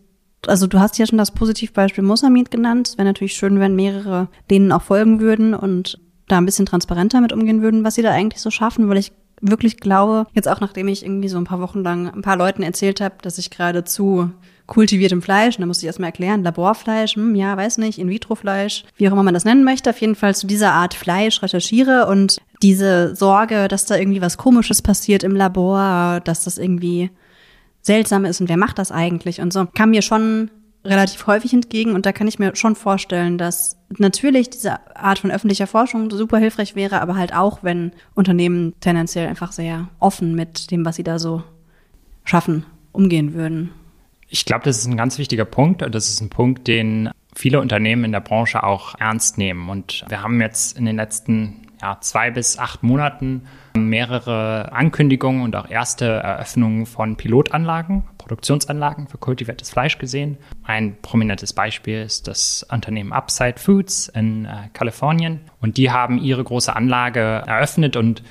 also 0.47 0.67
du 0.67 0.81
hast 0.81 0.99
ja 0.99 1.07
schon 1.07 1.19
das 1.19 1.31
Positivbeispiel 1.31 2.03
Mosamid 2.03 2.51
genannt. 2.51 2.89
Es 2.89 2.99
wäre 2.99 3.07
natürlich 3.07 3.35
schön, 3.35 3.61
wenn 3.61 3.77
mehrere 3.77 4.29
denen 4.51 4.73
auch 4.73 4.83
folgen 4.83 5.21
würden 5.21 5.55
und 5.55 6.01
da 6.27 6.39
ein 6.39 6.47
bisschen 6.47 6.67
transparenter 6.67 7.21
mit 7.21 7.33
umgehen 7.33 7.63
würden, 7.63 7.85
was 7.85 7.95
sie 7.95 8.03
da 8.03 8.11
eigentlich 8.11 8.43
so 8.43 8.51
schaffen, 8.51 8.89
weil 8.89 8.97
ich 8.97 9.13
wirklich 9.41 9.77
glaube, 9.79 10.27
jetzt 10.33 10.49
auch 10.49 10.61
nachdem 10.61 10.89
ich 10.89 11.05
irgendwie 11.05 11.29
so 11.29 11.39
ein 11.39 11.45
paar 11.45 11.61
Wochen 11.61 11.83
lang 11.83 12.09
ein 12.09 12.23
paar 12.23 12.37
Leuten 12.37 12.63
erzählt 12.63 13.01
habe, 13.01 13.17
dass 13.23 13.39
ich 13.39 13.51
gerade 13.51 13.85
zu 13.85 14.31
kultiviertem 14.67 15.23
Fleisch, 15.23 15.57
und 15.57 15.61
da 15.61 15.67
musste 15.67 15.85
ich 15.85 15.87
erstmal 15.87 16.09
erklären, 16.09 16.43
Laborfleisch, 16.43 17.15
hm, 17.15 17.35
ja, 17.35 17.57
weiß 17.57 17.79
nicht, 17.79 17.99
In-vitro-Fleisch, 17.99 18.85
wie 18.97 19.09
auch 19.09 19.13
immer 19.13 19.23
man 19.23 19.35
das 19.35 19.45
nennen 19.45 19.65
möchte, 19.65 19.91
auf 19.91 20.01
jeden 20.01 20.17
Fall 20.17 20.35
zu 20.35 20.47
dieser 20.47 20.73
Art 20.73 20.95
Fleisch 20.95 21.43
recherchiere 21.43 22.07
und 22.07 22.39
diese 22.63 23.15
Sorge, 23.15 23.69
dass 23.69 23.87
da 23.87 23.97
irgendwie 23.97 24.23
was 24.23 24.39
Komisches 24.39 24.83
passiert 24.83 25.23
im 25.23 25.37
Labor, 25.37 26.21
dass 26.25 26.45
das 26.45 26.59
irgendwie 26.59 27.11
seltsam 27.83 28.25
ist 28.25 28.41
und 28.41 28.49
wer 28.49 28.57
macht 28.57 28.79
das 28.79 28.91
eigentlich 28.91 29.41
und 29.41 29.53
so, 29.53 29.67
kam 29.67 29.91
mir 29.91 30.03
schon 30.03 30.51
relativ 30.87 31.27
häufig 31.27 31.53
entgegen. 31.53 31.95
Und 31.95 32.07
da 32.07 32.13
kann 32.13 32.29
ich 32.29 32.39
mir 32.39 32.55
schon 32.57 32.75
vorstellen, 32.75 33.39
dass 33.39 33.77
natürlich 33.99 34.51
diese 34.51 34.97
Art 34.97 35.19
von 35.19 35.31
öffentlicher 35.31 35.67
Forschung 35.67 36.11
super 36.11 36.39
hilfreich 36.39 36.75
wäre, 36.75 37.01
aber 37.01 37.17
halt 37.17 37.35
auch, 37.35 37.63
wenn 37.63 37.93
Unternehmen 38.15 38.75
tendenziell 38.81 39.29
einfach 39.29 39.53
sehr 39.53 39.89
offen 39.99 40.35
mit 40.35 40.71
dem, 40.71 40.85
was 40.85 40.97
sie 40.97 41.05
da 41.05 41.19
so 41.19 41.43
schaffen, 42.25 42.65
umgehen 42.93 43.35
würden. 43.35 43.71
Ich 44.29 44.45
glaube, 44.45 44.65
das 44.65 44.79
ist 44.79 44.87
ein 44.87 44.97
ganz 44.97 45.19
wichtiger 45.19 45.45
Punkt. 45.45 45.83
Das 45.83 46.09
ist 46.09 46.21
ein 46.21 46.31
Punkt, 46.31 46.67
den 46.67 47.11
viele 47.35 47.61
Unternehmen 47.61 48.05
in 48.05 48.13
der 48.13 48.21
Branche 48.21 48.63
auch 48.63 48.95
ernst 48.99 49.39
nehmen. 49.39 49.69
Und 49.69 50.05
wir 50.09 50.23
haben 50.23 50.41
jetzt 50.41 50.77
in 50.77 50.85
den 50.87 50.97
letzten 50.97 51.67
ja, 51.81 51.99
zwei 52.01 52.31
bis 52.31 52.59
acht 52.59 52.83
Monaten 52.83 53.43
mehrere 53.77 54.73
Ankündigungen 54.73 55.43
und 55.43 55.55
auch 55.55 55.69
erste 55.69 56.07
Eröffnungen 56.07 56.87
von 56.87 57.17
Pilotanlagen, 57.17 58.05
Produktionsanlagen 58.17 59.07
für 59.09 59.19
kultiviertes 59.19 59.71
Fleisch 59.71 59.99
gesehen. 59.99 60.39
Ein 60.65 60.97
prominentes 61.03 61.53
Beispiel 61.53 62.03
ist 62.03 62.27
das 62.27 62.67
Unternehmen 62.71 63.13
Upside 63.13 63.59
Foods 63.59 64.09
in 64.09 64.47
äh, 64.47 64.69
Kalifornien. 64.73 65.41
Und 65.61 65.77
die 65.77 65.91
haben 65.91 66.19
ihre 66.19 66.43
große 66.43 66.75
Anlage 66.75 67.21
eröffnet 67.21 67.97
und 67.97 68.23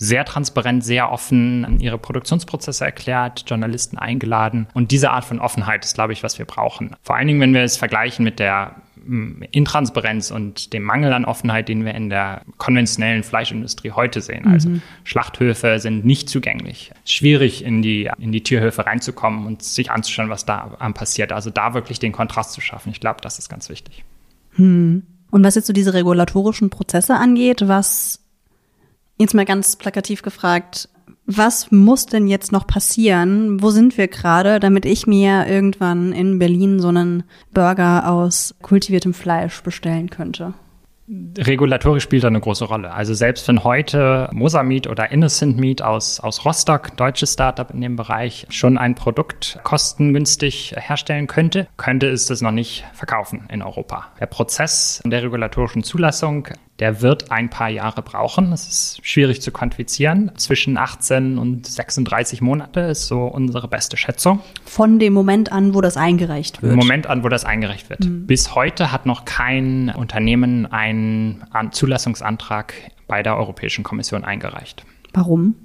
sehr 0.00 0.24
transparent, 0.24 0.84
sehr 0.84 1.10
offen 1.10 1.80
ihre 1.80 1.98
Produktionsprozesse 1.98 2.84
erklärt, 2.84 3.44
Journalisten 3.48 3.98
eingeladen. 3.98 4.68
Und 4.72 4.92
diese 4.92 5.10
Art 5.10 5.24
von 5.24 5.40
Offenheit 5.40 5.84
ist, 5.84 5.94
glaube 5.94 6.12
ich, 6.12 6.22
was 6.22 6.38
wir 6.38 6.46
brauchen. 6.46 6.94
Vor 7.02 7.16
allen 7.16 7.26
Dingen, 7.26 7.40
wenn 7.40 7.52
wir 7.52 7.62
es 7.62 7.76
vergleichen 7.76 8.24
mit 8.24 8.38
der 8.38 8.76
mm, 9.04 9.42
Intransparenz 9.50 10.30
und 10.30 10.72
dem 10.72 10.84
Mangel 10.84 11.12
an 11.12 11.24
Offenheit, 11.24 11.68
den 11.68 11.84
wir 11.84 11.94
in 11.96 12.10
der 12.10 12.42
konventionellen 12.58 13.24
Fleischindustrie 13.24 13.90
heute 13.90 14.20
sehen. 14.20 14.44
Mhm. 14.44 14.52
Also 14.52 14.70
Schlachthöfe 15.02 15.80
sind 15.80 16.04
nicht 16.04 16.30
zugänglich. 16.30 16.92
Schwierig 17.04 17.64
in 17.64 17.82
die, 17.82 18.08
in 18.20 18.30
die 18.30 18.44
Tierhöfe 18.44 18.86
reinzukommen 18.86 19.46
und 19.46 19.64
sich 19.64 19.90
anzuschauen, 19.90 20.30
was 20.30 20.46
da 20.46 20.76
passiert. 20.94 21.32
Also 21.32 21.50
da 21.50 21.74
wirklich 21.74 21.98
den 21.98 22.12
Kontrast 22.12 22.52
zu 22.52 22.60
schaffen. 22.60 22.92
Ich 22.92 23.00
glaube, 23.00 23.20
das 23.20 23.40
ist 23.40 23.48
ganz 23.48 23.68
wichtig. 23.68 24.04
Hm. 24.52 25.02
Und 25.32 25.44
was 25.44 25.56
jetzt 25.56 25.66
so 25.66 25.72
diese 25.72 25.92
regulatorischen 25.92 26.70
Prozesse 26.70 27.16
angeht, 27.16 27.66
was 27.66 28.20
jetzt 29.18 29.34
mal 29.34 29.44
ganz 29.44 29.76
plakativ 29.76 30.22
gefragt, 30.22 30.88
was 31.30 31.70
muss 31.70 32.06
denn 32.06 32.26
jetzt 32.26 32.52
noch 32.52 32.66
passieren? 32.66 33.62
Wo 33.62 33.68
sind 33.68 33.98
wir 33.98 34.08
gerade, 34.08 34.60
damit 34.60 34.86
ich 34.86 35.06
mir 35.06 35.46
irgendwann 35.46 36.12
in 36.12 36.38
Berlin 36.38 36.80
so 36.80 36.88
einen 36.88 37.22
Burger 37.52 38.10
aus 38.10 38.54
kultiviertem 38.62 39.12
Fleisch 39.12 39.62
bestellen 39.62 40.08
könnte? 40.08 40.54
Regulatorisch 41.38 42.02
spielt 42.02 42.24
da 42.24 42.28
eine 42.28 42.40
große 42.40 42.66
Rolle. 42.66 42.92
Also 42.92 43.14
selbst 43.14 43.48
wenn 43.48 43.64
heute 43.64 44.28
Mosameat 44.32 44.86
oder 44.86 45.10
Innocent 45.10 45.58
Meat 45.58 45.80
aus, 45.80 46.20
aus 46.20 46.44
Rostock, 46.44 46.96
deutsches 46.96 47.32
Startup 47.32 47.70
in 47.70 47.80
dem 47.80 47.96
Bereich, 47.96 48.46
schon 48.50 48.76
ein 48.76 48.94
Produkt 48.94 49.58
kostengünstig 49.64 50.74
herstellen 50.76 51.26
könnte, 51.26 51.66
könnte 51.78 52.08
es 52.08 52.26
das 52.26 52.42
noch 52.42 52.50
nicht 52.52 52.84
verkaufen 52.92 53.46
in 53.50 53.62
Europa. 53.62 54.08
Der 54.20 54.26
Prozess 54.26 55.02
der 55.04 55.22
regulatorischen 55.22 55.82
Zulassung 55.82 56.48
der 56.78 57.02
wird 57.02 57.30
ein 57.30 57.50
paar 57.50 57.68
Jahre 57.68 58.02
brauchen. 58.02 58.50
Das 58.50 58.68
ist 58.68 59.00
schwierig 59.02 59.42
zu 59.42 59.50
quantifizieren. 59.50 60.30
Zwischen 60.36 60.76
18 60.76 61.38
und 61.38 61.66
36 61.66 62.40
Monate 62.40 62.80
ist 62.80 63.06
so 63.06 63.24
unsere 63.24 63.66
beste 63.66 63.96
Schätzung. 63.96 64.40
Von 64.64 64.98
dem 64.98 65.12
Moment 65.12 65.50
an, 65.50 65.74
wo 65.74 65.80
das 65.80 65.96
eingereicht 65.96 66.62
wird. 66.62 66.76
Moment 66.76 67.08
an, 67.08 67.24
wo 67.24 67.28
das 67.28 67.44
eingereicht 67.44 67.90
wird. 67.90 68.04
Mhm. 68.04 68.26
Bis 68.26 68.54
heute 68.54 68.92
hat 68.92 69.06
noch 69.06 69.24
kein 69.24 69.90
Unternehmen 69.90 70.66
einen 70.66 71.42
Zulassungsantrag 71.72 72.74
bei 73.08 73.22
der 73.22 73.36
Europäischen 73.36 73.82
Kommission 73.82 74.24
eingereicht. 74.24 74.84
Warum? 75.12 75.56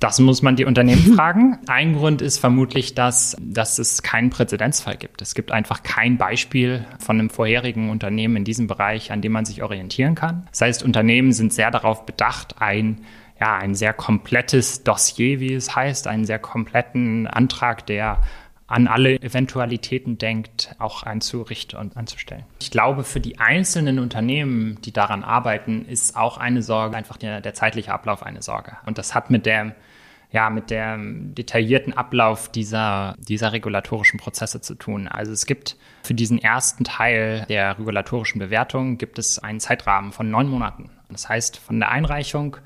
Das 0.00 0.18
muss 0.18 0.42
man 0.42 0.56
die 0.56 0.64
Unternehmen 0.64 1.14
fragen. 1.16 1.58
Ein 1.66 1.94
Grund 1.94 2.22
ist 2.22 2.38
vermutlich, 2.38 2.94
dass, 2.94 3.36
dass 3.40 3.78
es 3.78 4.02
keinen 4.02 4.30
Präzedenzfall 4.30 4.96
gibt. 4.96 5.22
Es 5.22 5.34
gibt 5.34 5.52
einfach 5.52 5.82
kein 5.82 6.18
Beispiel 6.18 6.84
von 6.98 7.18
einem 7.18 7.30
vorherigen 7.30 7.90
Unternehmen 7.90 8.36
in 8.36 8.44
diesem 8.44 8.66
Bereich, 8.66 9.12
an 9.12 9.22
dem 9.22 9.32
man 9.32 9.44
sich 9.44 9.62
orientieren 9.62 10.14
kann. 10.14 10.46
Das 10.50 10.60
heißt, 10.60 10.82
Unternehmen 10.82 11.32
sind 11.32 11.52
sehr 11.52 11.70
darauf 11.70 12.06
bedacht, 12.06 12.56
ein 12.60 13.02
ja, 13.38 13.56
ein 13.56 13.74
sehr 13.74 13.92
komplettes 13.92 14.82
Dossier, 14.82 15.40
wie 15.40 15.52
es 15.52 15.76
heißt, 15.76 16.06
einen 16.06 16.24
sehr 16.24 16.38
kompletten 16.38 17.26
Antrag, 17.26 17.86
der 17.86 18.22
an 18.66 18.88
alle 18.88 19.20
Eventualitäten 19.20 20.18
denkt, 20.18 20.74
auch 20.78 21.04
einzurichten 21.04 21.78
und 21.78 21.96
anzustellen. 21.96 22.44
Ich 22.60 22.70
glaube, 22.70 23.04
für 23.04 23.20
die 23.20 23.38
einzelnen 23.38 23.98
Unternehmen, 24.00 24.80
die 24.82 24.92
daran 24.92 25.22
arbeiten, 25.22 25.84
ist 25.84 26.16
auch 26.16 26.36
eine 26.38 26.62
Sorge, 26.62 26.96
einfach 26.96 27.16
der, 27.16 27.40
der 27.40 27.54
zeitliche 27.54 27.92
Ablauf 27.92 28.24
eine 28.24 28.42
Sorge. 28.42 28.76
Und 28.84 28.98
das 28.98 29.14
hat 29.14 29.30
mit 29.30 29.46
der 29.46 29.76
ja, 30.36 30.50
mit 30.50 30.70
dem 30.70 31.34
detaillierten 31.34 31.94
Ablauf 31.94 32.50
dieser, 32.50 33.14
dieser 33.18 33.52
regulatorischen 33.52 34.20
Prozesse 34.20 34.60
zu 34.60 34.74
tun. 34.74 35.08
Also 35.08 35.32
es 35.32 35.46
gibt 35.46 35.76
für 36.02 36.12
diesen 36.12 36.38
ersten 36.38 36.84
Teil 36.84 37.46
der 37.48 37.78
regulatorischen 37.78 38.38
Bewertung 38.38 38.98
gibt 38.98 39.18
es 39.18 39.38
einen 39.38 39.60
Zeitrahmen 39.60 40.12
von 40.12 40.30
neun 40.30 40.46
Monaten. 40.46 40.90
Das 41.08 41.30
heißt, 41.30 41.56
von 41.56 41.80
der 41.80 41.90
Einreichung 41.90 42.58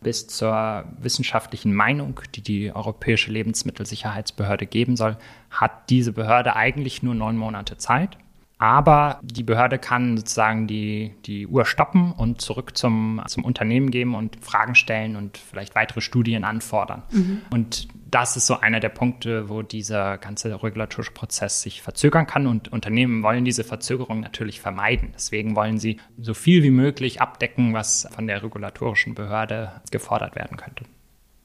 bis 0.00 0.26
zur 0.26 0.86
wissenschaftlichen 0.98 1.74
Meinung, 1.74 2.18
die 2.34 2.40
die 2.40 2.72
Europäische 2.74 3.30
Lebensmittelsicherheitsbehörde 3.30 4.64
geben 4.64 4.96
soll, 4.96 5.18
hat 5.50 5.90
diese 5.90 6.12
Behörde 6.12 6.56
eigentlich 6.56 7.02
nur 7.02 7.14
neun 7.14 7.36
Monate 7.36 7.76
Zeit. 7.76 8.16
Aber 8.58 9.20
die 9.22 9.44
Behörde 9.44 9.78
kann 9.78 10.16
sozusagen 10.16 10.66
die, 10.66 11.14
die 11.26 11.46
Uhr 11.46 11.64
stoppen 11.64 12.10
und 12.12 12.40
zurück 12.40 12.76
zum, 12.76 13.22
zum 13.28 13.44
Unternehmen 13.44 13.92
geben 13.92 14.16
und 14.16 14.36
Fragen 14.44 14.74
stellen 14.74 15.14
und 15.14 15.38
vielleicht 15.38 15.76
weitere 15.76 16.00
Studien 16.00 16.42
anfordern. 16.42 17.04
Mhm. 17.12 17.42
Und 17.50 17.86
das 18.10 18.36
ist 18.36 18.46
so 18.46 18.58
einer 18.58 18.80
der 18.80 18.88
Punkte, 18.88 19.48
wo 19.48 19.62
dieser 19.62 20.18
ganze 20.18 20.60
regulatorische 20.60 21.12
Prozess 21.12 21.62
sich 21.62 21.82
verzögern 21.82 22.26
kann. 22.26 22.48
Und 22.48 22.72
Unternehmen 22.72 23.22
wollen 23.22 23.44
diese 23.44 23.62
Verzögerung 23.62 24.20
natürlich 24.20 24.60
vermeiden. 24.60 25.10
Deswegen 25.14 25.54
wollen 25.54 25.78
sie 25.78 25.98
so 26.20 26.34
viel 26.34 26.64
wie 26.64 26.70
möglich 26.70 27.20
abdecken, 27.20 27.74
was 27.74 28.08
von 28.10 28.26
der 28.26 28.42
regulatorischen 28.42 29.14
Behörde 29.14 29.70
gefordert 29.92 30.34
werden 30.34 30.56
könnte. 30.56 30.84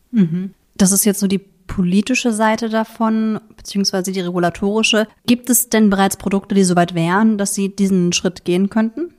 Mhm. 0.09 0.55
Das 0.75 0.91
ist 0.91 1.05
jetzt 1.05 1.19
so 1.19 1.27
die 1.27 1.41
politische 1.67 2.31
Seite 2.31 2.69
davon, 2.69 3.39
beziehungsweise 3.55 4.11
die 4.11 4.21
regulatorische. 4.21 5.07
Gibt 5.25 5.49
es 5.49 5.69
denn 5.69 5.89
bereits 5.89 6.17
Produkte, 6.17 6.55
die 6.55 6.63
soweit 6.63 6.93
wären, 6.95 7.37
dass 7.37 7.53
sie 7.55 7.75
diesen 7.75 8.13
Schritt 8.13 8.45
gehen 8.45 8.69
könnten? 8.69 9.13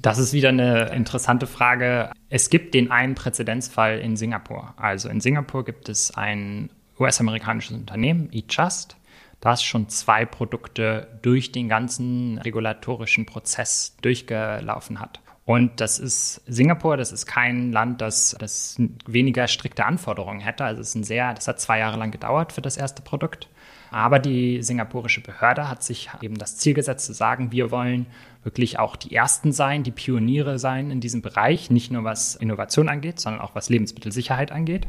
Das 0.00 0.18
ist 0.18 0.32
wieder 0.32 0.50
eine 0.50 0.92
interessante 0.92 1.48
Frage. 1.48 2.12
Es 2.28 2.50
gibt 2.50 2.74
den 2.74 2.92
einen 2.92 3.16
Präzedenzfall 3.16 3.98
in 3.98 4.16
Singapur. 4.16 4.74
Also 4.76 5.08
in 5.08 5.20
Singapur 5.20 5.64
gibt 5.64 5.88
es 5.88 6.14
ein 6.14 6.70
US-amerikanisches 7.00 7.76
Unternehmen, 7.76 8.30
eJust, 8.32 8.96
das 9.40 9.62
schon 9.62 9.88
zwei 9.88 10.24
Produkte 10.24 11.18
durch 11.22 11.50
den 11.50 11.68
ganzen 11.68 12.38
regulatorischen 12.38 13.26
Prozess 13.26 13.96
durchgelaufen 14.00 15.00
hat. 15.00 15.20
Und 15.48 15.80
das 15.80 15.98
ist 15.98 16.42
Singapur, 16.46 16.98
das 16.98 17.10
ist 17.10 17.24
kein 17.24 17.72
Land, 17.72 18.02
das, 18.02 18.36
das 18.38 18.76
weniger 19.06 19.48
strikte 19.48 19.86
Anforderungen 19.86 20.40
hätte. 20.40 20.62
Also 20.62 20.82
es 20.82 20.90
ist 20.90 20.94
ein 20.94 21.04
sehr, 21.04 21.32
das 21.32 21.48
hat 21.48 21.58
zwei 21.58 21.78
Jahre 21.78 21.96
lang 21.96 22.10
gedauert 22.10 22.52
für 22.52 22.60
das 22.60 22.76
erste 22.76 23.00
Produkt. 23.00 23.48
Aber 23.90 24.18
die 24.18 24.62
singapurische 24.62 25.22
Behörde 25.22 25.70
hat 25.70 25.82
sich 25.82 26.10
eben 26.20 26.36
das 26.36 26.58
Ziel 26.58 26.74
gesetzt 26.74 27.06
zu 27.06 27.14
sagen, 27.14 27.50
wir 27.50 27.70
wollen 27.70 28.04
wirklich 28.44 28.78
auch 28.78 28.94
die 28.94 29.14
Ersten 29.14 29.52
sein, 29.52 29.84
die 29.84 29.90
Pioniere 29.90 30.58
sein 30.58 30.90
in 30.90 31.00
diesem 31.00 31.22
Bereich, 31.22 31.70
nicht 31.70 31.90
nur 31.90 32.04
was 32.04 32.34
Innovation 32.34 32.90
angeht, 32.90 33.18
sondern 33.18 33.40
auch 33.40 33.54
was 33.54 33.70
Lebensmittelsicherheit 33.70 34.52
angeht, 34.52 34.86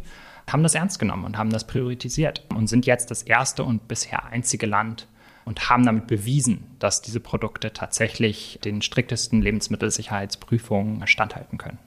haben 0.52 0.64
das 0.64 0.76
ernst 0.76 1.00
genommen 1.00 1.24
und 1.24 1.38
haben 1.38 1.52
das 1.52 1.68
priorisiert 1.68 2.44
und 2.54 2.68
sind 2.68 2.86
jetzt 2.86 3.12
das 3.12 3.24
erste 3.24 3.64
und 3.64 3.88
bisher 3.88 4.26
einzige 4.26 4.66
Land, 4.66 5.08
und 5.50 5.68
haben 5.68 5.84
damit 5.84 6.06
bewiesen, 6.06 6.64
dass 6.78 7.02
diese 7.02 7.20
Produkte 7.20 7.74
tatsächlich 7.74 8.60
den 8.64 8.84
striktesten 8.84 9.42
Lebensmittelsicherheitsprüfungen 9.42 11.08
standhalten 11.08 11.58
können. 11.58 11.80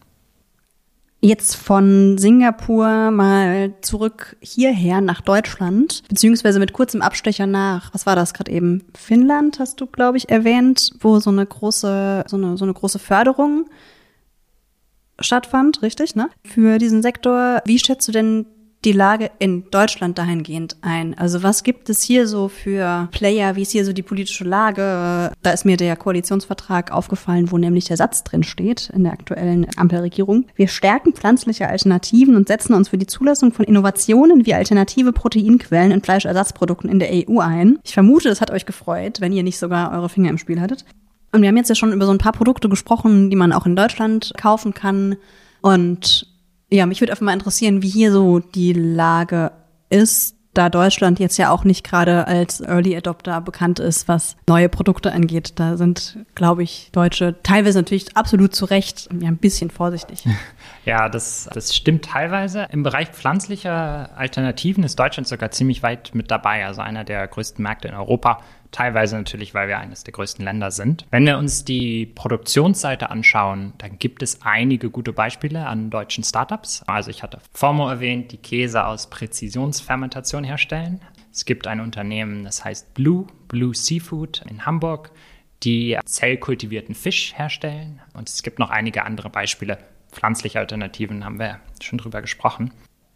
Jetzt 1.21 1.55
von 1.55 2.19
Singapur 2.19 3.13
mal 3.13 3.75
zurück 3.81 4.37
hierher 4.41 5.01
nach 5.01 5.21
Deutschland, 5.21 6.03
beziehungsweise 6.09 6.59
mit 6.59 6.73
kurzem 6.73 7.03
Abstecher 7.03 7.47
nach, 7.47 7.95
was 7.95 8.05
war 8.05 8.17
das 8.17 8.35
gerade 8.35 8.51
eben? 8.51 8.83
Finnland 8.97 9.61
hast 9.61 9.81
du, 9.81 9.87
glaube 9.87 10.19
ich, 10.19 10.29
erwähnt, 10.29 10.91
wo 10.99 11.21
so 11.21 11.31
eine 11.31 11.47
große, 11.47 12.25
so 12.27 12.37
eine, 12.37 12.57
so 12.57 12.65
eine 12.65 12.75
große 12.75 12.99
Förderung 12.99 13.67
stattfand, 15.21 15.83
richtig, 15.83 16.17
ne? 16.17 16.31
Für 16.45 16.79
diesen 16.79 17.01
Sektor. 17.01 17.63
Wie 17.65 17.79
schätzt 17.79 18.09
du 18.09 18.13
denn 18.13 18.47
die 18.85 18.93
Lage 18.93 19.31
in 19.39 19.71
Deutschland 19.71 20.19
dahingehend 20.19 20.77
ein? 20.83 21.17
Also 21.17 21.43
was 21.43 21.63
gibt 21.63 21.89
es 21.89 22.03
hier 22.03 22.27
so 22.27 22.49
für 22.49 23.09
Player? 23.13 23.57
Wie 23.57 23.63
ist 23.63 23.73
hier 23.73 23.85
so 23.85 23.93
die 23.93 24.03
politische 24.03 24.45
Lage? 24.45 25.33
Da 25.43 25.51
ist 25.51 25.65
mir 25.65 25.77
der 25.77 25.97
Koalitionsvertrag 25.97 26.93
aufgefallen, 26.93 27.51
wo 27.51 27.59
nämlich 27.59 27.85
der 27.85 27.97
Satz 27.97 28.25
drin 28.25 28.43
steht 28.43 28.91
in 28.91 29.05
der 29.05 29.13
aktuellen 29.13 29.67
Ampelregierung. 29.77 30.47
Wir 30.57 30.69
stärken 30.69 31.13
pflanzliche 31.13 31.69
Alternativen 31.69 32.35
und 32.35 32.49
setzen 32.49 32.75
uns 32.75 32.89
für 32.89 32.99
die 32.99 33.07
Zulassung 33.07 33.53
von 33.53 33.65
Innovationen 33.65 34.47
wie 34.47 34.55
alternative 34.55 35.13
Proteinquellen 35.13 35.93
in 35.93 36.03
Fleischersatzprodukten 36.03 36.91
in 36.91 36.99
der 36.99 37.11
EU 37.13 37.39
ein. 37.39 37.79
Ich 37.85 37.95
vermute, 37.95 38.29
das 38.29 38.41
hat 38.41 38.51
euch 38.51 38.67
gefreut, 38.67 39.21
wenn 39.21 39.33
ihr 39.33 39.43
nicht 39.43 39.59
sogar 39.59 39.93
eure 39.93 40.09
Finger 40.09 40.31
im 40.31 40.39
Spiel 40.39 40.61
hattet. 40.61 40.85
Und 41.33 41.41
wir 41.41 41.49
haben 41.49 41.57
jetzt 41.57 41.69
ja 41.69 41.75
schon 41.75 41.93
über 41.93 42.05
so 42.05 42.13
ein 42.13 42.19
paar 42.19 42.33
Produkte 42.33 42.69
gesprochen, 42.69 43.31
die 43.31 43.37
man 43.37 43.53
auch 43.53 43.65
in 43.65 43.77
Deutschland 43.77 44.33
kaufen 44.37 44.75
kann. 44.75 45.17
Und 45.63 46.32
ja, 46.73 46.87
mich 46.87 47.01
würde 47.01 47.13
einfach 47.13 47.25
mal 47.25 47.35
interessieren, 47.35 47.83
wie 47.83 47.89
hier 47.89 48.13
so 48.13 48.39
die 48.39 48.73
Lage 48.73 49.53
ist, 49.91 50.37
da 50.55 50.69
Deutschland 50.69 51.19
jetzt 51.19 51.39
ja 51.39 51.51
auch 51.51 51.65
nicht 51.65 51.83
gerade 51.85 52.27
als 52.27 52.61
Early 52.61 52.95
Adopter 52.97 53.41
bekannt 53.41 53.79
ist, 53.79 54.07
was 54.07 54.37
neue 54.47 54.69
Produkte 54.69 55.13
angeht. 55.13 55.59
Da 55.59 55.77
sind, 55.77 56.19
glaube 56.35 56.63
ich, 56.63 56.91
Deutsche 56.93 57.37
teilweise 57.43 57.79
natürlich 57.79 58.17
absolut 58.17 58.55
zu 58.55 58.67
Recht 58.67 59.09
ja, 59.19 59.29
ein 59.29 59.39
bisschen 59.39 59.71
vorsichtig. 59.71 60.25
Ja, 60.85 61.09
das, 61.09 61.49
das 61.55 61.77
stimmt 61.77 62.07
teilweise. 62.07 62.67
Im 62.73 62.83
Bereich 62.83 63.11
pflanzlicher 63.11 64.11
Alternativen 64.17 64.83
ist 64.83 64.99
Deutschland 64.99 65.29
sogar 65.29 65.53
ziemlich 65.53 65.85
weit 65.85 66.13
mit 66.13 66.33
dabei, 66.33 66.67
also 66.67 66.81
einer 66.81 67.05
der 67.05 67.29
größten 67.29 67.63
Märkte 67.63 67.87
in 67.87 67.95
Europa. 67.95 68.41
Teilweise 68.73 69.17
natürlich, 69.17 69.53
weil 69.55 69.69
wir 69.69 69.79
eines 69.79 70.03
der 70.03 70.13
größten 70.13 70.45
Länder 70.45 70.71
sind. 70.71 71.07
Wenn 71.11 71.27
wir 71.27 71.37
uns 71.37 71.65
die 71.65 72.07
Produktionsseite 72.07 73.11
anschauen, 73.11 73.75
dann 73.79 73.99
gibt 73.99 74.23
es 74.23 74.41
einige 74.43 74.89
gute 74.91 75.13
Beispiele 75.13 75.67
an 75.67 75.91
deutschen 75.91 76.25
Startups. 76.25 76.83
Also 76.87 77.11
ich 77.11 77.23
hatte 77.23 77.39
Formo 77.53 77.89
erwähnt, 77.89 78.33
die 78.33 78.39
Käse 78.39 78.87
aus 78.87 79.11
Präzisionsfermentation 79.11 80.43
herstellen. 80.43 81.03
Es 81.31 81.45
gibt 81.45 81.67
ein 81.67 81.81
Unternehmen, 81.81 82.45
das 82.45 82.65
heißt 82.65 82.95
Blue, 82.95 83.27
Blue 83.47 83.75
Seafood 83.75 84.43
in 84.49 84.65
Hamburg, 84.65 85.13
die 85.63 85.99
zellkultivierten 86.05 86.95
Fisch 86.95 87.35
herstellen. 87.37 88.01
Und 88.15 88.29
es 88.31 88.43
gibt 88.43 88.59
noch 88.59 88.71
einige 88.71 89.05
andere 89.05 89.29
Beispiele. 89.29 89.79
Pflanzliche 90.11 90.59
Alternativen 90.59 91.25
haben 91.25 91.39
wir 91.39 91.61
schon 91.81 91.99
drüber 91.99 92.23
gesprochen. 92.23 92.73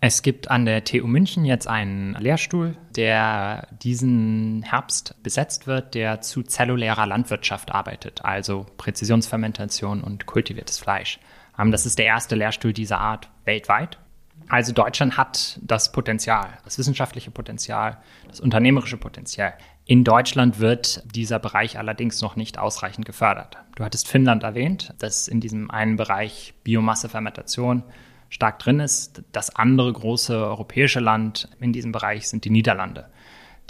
Es 0.06 0.22
gibt 0.22 0.52
an 0.52 0.66
der 0.66 0.84
TU 0.84 1.08
München 1.08 1.44
jetzt 1.44 1.66
einen 1.66 2.14
Lehrstuhl, 2.20 2.76
der 2.94 3.66
diesen 3.82 4.62
Herbst 4.62 5.20
besetzt 5.24 5.66
wird, 5.66 5.96
der 5.96 6.20
zu 6.20 6.44
zellulärer 6.44 7.06
Landwirtschaft 7.06 7.72
arbeitet, 7.72 8.24
also 8.24 8.66
Präzisionsfermentation 8.76 10.04
und 10.04 10.26
kultiviertes 10.26 10.78
Fleisch. 10.78 11.18
Ähm, 11.58 11.72
das 11.72 11.86
ist 11.86 11.98
der 11.98 12.06
erste 12.06 12.36
Lehrstuhl 12.36 12.72
dieser 12.72 13.00
Art 13.00 13.28
weltweit. 13.46 13.98
Also 14.46 14.72
Deutschland 14.72 15.16
hat 15.16 15.58
das 15.60 15.90
Potenzial, 15.90 16.50
das 16.62 16.78
wissenschaftliche 16.78 17.32
Potenzial, 17.32 17.96
das 18.28 18.38
unternehmerische 18.38 18.98
Potenzial. 18.98 19.54
In 19.86 20.04
Deutschland 20.04 20.60
wird 20.60 21.02
dieser 21.16 21.40
Bereich 21.40 21.80
allerdings 21.80 22.22
noch 22.22 22.36
nicht 22.36 22.60
ausreichend 22.60 23.06
gefördert. 23.06 23.58
Du 23.74 23.82
hattest 23.82 24.06
Finnland 24.06 24.44
erwähnt, 24.44 24.94
das 25.00 25.26
in 25.26 25.40
diesem 25.40 25.68
einen 25.68 25.96
Bereich 25.96 26.54
Biomassefermentation 26.62 27.82
stark 28.28 28.58
drin 28.58 28.80
ist. 28.80 29.22
Das 29.32 29.54
andere 29.54 29.92
große 29.92 30.36
europäische 30.36 31.00
Land 31.00 31.48
in 31.60 31.72
diesem 31.72 31.92
Bereich 31.92 32.28
sind 32.28 32.44
die 32.44 32.50
Niederlande. 32.50 33.08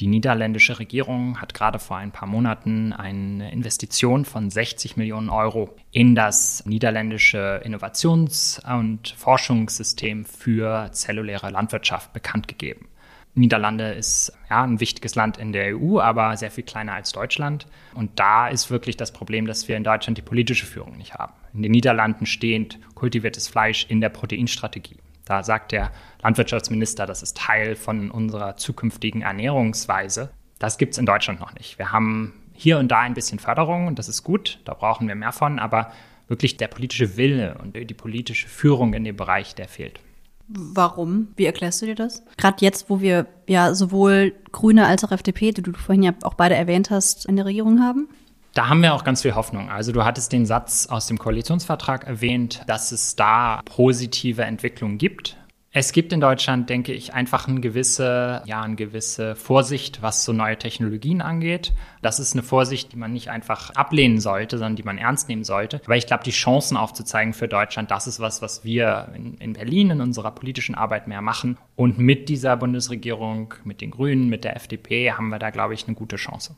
Die 0.00 0.08
niederländische 0.08 0.78
Regierung 0.78 1.40
hat 1.40 1.54
gerade 1.54 1.78
vor 1.78 1.96
ein 1.96 2.12
paar 2.12 2.28
Monaten 2.28 2.92
eine 2.92 3.50
Investition 3.50 4.26
von 4.26 4.50
60 4.50 4.98
Millionen 4.98 5.30
Euro 5.30 5.74
in 5.90 6.14
das 6.14 6.66
niederländische 6.66 7.62
Innovations- 7.64 8.60
und 8.66 9.08
Forschungssystem 9.16 10.26
für 10.26 10.90
zelluläre 10.92 11.48
Landwirtschaft 11.48 12.12
bekannt 12.12 12.46
gegeben. 12.46 12.88
Niederlande 13.36 13.92
ist 13.92 14.32
ja 14.48 14.64
ein 14.64 14.80
wichtiges 14.80 15.14
Land 15.14 15.36
in 15.36 15.52
der 15.52 15.76
EU, 15.76 16.00
aber 16.00 16.36
sehr 16.36 16.50
viel 16.50 16.64
kleiner 16.64 16.94
als 16.94 17.12
Deutschland. 17.12 17.66
Und 17.94 18.18
da 18.18 18.48
ist 18.48 18.70
wirklich 18.70 18.96
das 18.96 19.12
Problem, 19.12 19.46
dass 19.46 19.68
wir 19.68 19.76
in 19.76 19.84
Deutschland 19.84 20.16
die 20.16 20.22
politische 20.22 20.64
Führung 20.64 20.96
nicht 20.96 21.14
haben. 21.14 21.34
In 21.52 21.62
den 21.62 21.72
Niederlanden 21.72 22.24
steht 22.24 22.78
kultiviertes 22.94 23.46
Fleisch 23.46 23.86
in 23.88 24.00
der 24.00 24.08
Proteinstrategie. 24.08 24.96
Da 25.26 25.42
sagt 25.42 25.72
der 25.72 25.90
Landwirtschaftsminister, 26.22 27.04
das 27.04 27.22
ist 27.22 27.36
Teil 27.36 27.76
von 27.76 28.10
unserer 28.10 28.56
zukünftigen 28.56 29.22
Ernährungsweise. 29.22 30.30
Das 30.58 30.78
gibt 30.78 30.92
es 30.92 30.98
in 30.98 31.06
Deutschland 31.06 31.38
noch 31.38 31.52
nicht. 31.54 31.78
Wir 31.78 31.92
haben 31.92 32.32
hier 32.54 32.78
und 32.78 32.88
da 32.88 33.00
ein 33.00 33.14
bisschen 33.14 33.38
Förderung 33.38 33.86
und 33.86 33.98
das 33.98 34.08
ist 34.08 34.22
gut, 34.22 34.60
da 34.64 34.72
brauchen 34.72 35.08
wir 35.08 35.14
mehr 35.14 35.32
von, 35.32 35.58
aber 35.58 35.92
wirklich 36.28 36.56
der 36.56 36.68
politische 36.68 37.18
Wille 37.18 37.58
und 37.62 37.74
die 37.74 37.94
politische 37.94 38.48
Führung 38.48 38.94
in 38.94 39.04
dem 39.04 39.16
Bereich, 39.16 39.54
der 39.54 39.68
fehlt. 39.68 40.00
Warum? 40.48 41.28
Wie 41.36 41.44
erklärst 41.44 41.82
du 41.82 41.86
dir 41.86 41.94
das? 41.94 42.22
Gerade 42.36 42.58
jetzt, 42.60 42.88
wo 42.88 43.00
wir 43.00 43.26
ja 43.48 43.74
sowohl 43.74 44.32
Grüne 44.52 44.86
als 44.86 45.04
auch 45.04 45.10
FDP, 45.10 45.52
die 45.52 45.62
du 45.62 45.72
vorhin 45.72 46.02
ja 46.02 46.12
auch 46.22 46.34
beide 46.34 46.54
erwähnt 46.54 46.90
hast, 46.90 47.26
in 47.26 47.36
der 47.36 47.46
Regierung 47.46 47.80
haben? 47.80 48.08
Da 48.54 48.68
haben 48.68 48.80
wir 48.80 48.94
auch 48.94 49.04
ganz 49.04 49.22
viel 49.22 49.34
Hoffnung. 49.34 49.68
Also 49.68 49.92
du 49.92 50.04
hattest 50.04 50.32
den 50.32 50.46
Satz 50.46 50.86
aus 50.86 51.08
dem 51.08 51.18
Koalitionsvertrag 51.18 52.06
erwähnt, 52.06 52.62
dass 52.66 52.90
es 52.90 53.14
da 53.14 53.60
positive 53.66 54.44
Entwicklungen 54.44 54.96
gibt. 54.96 55.36
Es 55.78 55.92
gibt 55.92 56.14
in 56.14 56.22
Deutschland, 56.22 56.70
denke 56.70 56.94
ich, 56.94 57.12
einfach 57.12 57.48
eine 57.48 57.60
gewisse, 57.60 58.40
ja, 58.46 58.62
eine 58.62 58.76
gewisse 58.76 59.36
Vorsicht, 59.36 60.00
was 60.00 60.24
so 60.24 60.32
neue 60.32 60.56
Technologien 60.56 61.20
angeht. 61.20 61.74
Das 62.00 62.18
ist 62.18 62.32
eine 62.32 62.42
Vorsicht, 62.42 62.92
die 62.92 62.96
man 62.96 63.12
nicht 63.12 63.28
einfach 63.28 63.68
ablehnen 63.74 64.18
sollte, 64.18 64.56
sondern 64.56 64.76
die 64.76 64.84
man 64.84 64.96
ernst 64.96 65.28
nehmen 65.28 65.44
sollte. 65.44 65.82
Weil 65.84 65.98
ich 65.98 66.06
glaube, 66.06 66.24
die 66.24 66.30
Chancen 66.30 66.78
aufzuzeigen 66.78 67.34
für 67.34 67.46
Deutschland, 67.46 67.90
das 67.90 68.06
ist 68.06 68.20
was, 68.20 68.40
was 68.40 68.64
wir 68.64 69.08
in, 69.14 69.34
in 69.34 69.52
Berlin 69.52 69.90
in 69.90 70.00
unserer 70.00 70.30
politischen 70.30 70.74
Arbeit 70.74 71.08
mehr 71.08 71.20
machen. 71.20 71.58
Und 71.74 71.98
mit 71.98 72.30
dieser 72.30 72.56
Bundesregierung, 72.56 73.52
mit 73.64 73.82
den 73.82 73.90
Grünen, 73.90 74.30
mit 74.30 74.44
der 74.44 74.56
FDP 74.56 75.12
haben 75.12 75.28
wir 75.28 75.38
da, 75.38 75.50
glaube 75.50 75.74
ich, 75.74 75.86
eine 75.86 75.94
gute 75.94 76.16
Chance 76.16 76.56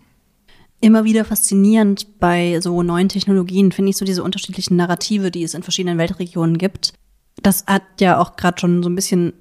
immer 0.80 1.02
wieder 1.02 1.24
faszinierend 1.24 2.20
bei 2.20 2.60
so 2.60 2.84
neuen 2.84 3.08
Technologien, 3.08 3.72
finde 3.72 3.90
ich 3.90 3.96
so 3.96 4.04
diese 4.04 4.22
unterschiedlichen 4.22 4.76
Narrative, 4.76 5.32
die 5.32 5.42
es 5.42 5.54
in 5.54 5.64
verschiedenen 5.64 5.98
Weltregionen 5.98 6.56
gibt. 6.56 6.92
Das 7.42 7.64
hat 7.66 7.82
ja 8.00 8.18
auch 8.18 8.36
gerade 8.36 8.60
schon 8.60 8.82
so 8.82 8.88
ein 8.88 8.94
bisschen 8.94 9.32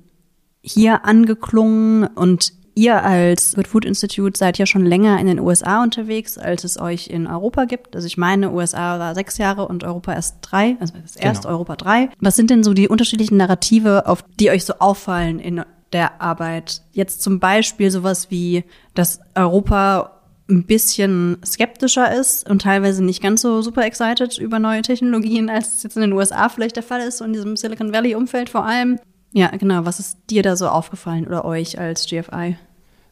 hier 0.62 1.06
angeklungen 1.06 2.06
und 2.06 2.54
ihr 2.78 3.04
als 3.04 3.56
Good 3.56 3.68
Food 3.68 3.86
Institute 3.86 4.38
seid 4.38 4.60
ja 4.60 4.68
schon 4.68 4.86
länger 4.86 5.20
in 5.20 5.26
den 5.26 5.40
USA 5.40 5.82
unterwegs, 5.82 6.38
als 6.38 6.64
es 6.64 6.80
euch 6.80 7.08
in 7.08 7.26
Europa 7.26 7.66
gibt. 7.66 7.96
Also 7.96 8.06
ich 8.06 8.18
meine, 8.18 8.52
USA 8.52 9.00
war 9.00 9.16
sechs 9.16 9.40
Jahre 9.40 9.68
und 9.68 9.84
Europa 9.84 10.14
erst 10.14 10.38
drei, 10.42 10.78
also 10.80 10.94
das 11.02 11.16
erst 11.16 11.42
genau. 11.42 11.56
Europa 11.56 11.76
drei. 11.76 12.10
Was 12.20 12.36
sind 12.36 12.52
denn 12.52 12.64
so 12.64 12.74
die 12.74 12.88
unterschiedlichen 12.88 13.38
Narrative, 13.38 14.06
auf 14.06 14.24
die 14.40 14.52
euch 14.52 14.64
so 14.64 14.76
auffallen 14.78 15.40
in 15.40 15.64
der 15.92 16.22
Arbeit? 16.22 16.84
Jetzt 16.92 17.24
zum 17.24 17.40
Beispiel 17.40 17.90
sowas 17.90 18.30
wie, 18.30 18.64
dass 18.94 19.22
Europa 19.34 20.17
ein 20.50 20.64
bisschen 20.64 21.38
skeptischer 21.46 22.14
ist 22.14 22.50
und 22.50 22.62
teilweise 22.62 23.04
nicht 23.04 23.22
ganz 23.22 23.42
so 23.42 23.62
super 23.62 23.86
excited 23.86 24.38
über 24.38 24.60
neue 24.60 24.82
Technologien, 24.82 25.50
als 25.50 25.76
es 25.76 25.84
jetzt 25.84 25.98
in 25.98 26.02
den 26.02 26.14
USA 26.14 26.50
vielleicht 26.50 26.76
der 26.76 26.84
Fall 26.84 27.02
ist, 27.02 27.22
und 27.22 27.28
in 27.28 27.34
diesem 27.34 27.58
Silicon 27.58 27.94
Valley-Umfeld 27.94 28.50
vor 28.50 28.66
allem. 28.66 29.00
Ja, 29.34 29.50
genau. 29.50 29.86
Was 29.86 30.00
ist 30.00 30.18
dir 30.30 30.44
da 30.44 30.56
so 30.56 30.68
aufgefallen 30.68 31.28
oder 31.28 31.44
euch 31.46 31.80
als 31.80 32.06
GFI? 32.06 32.58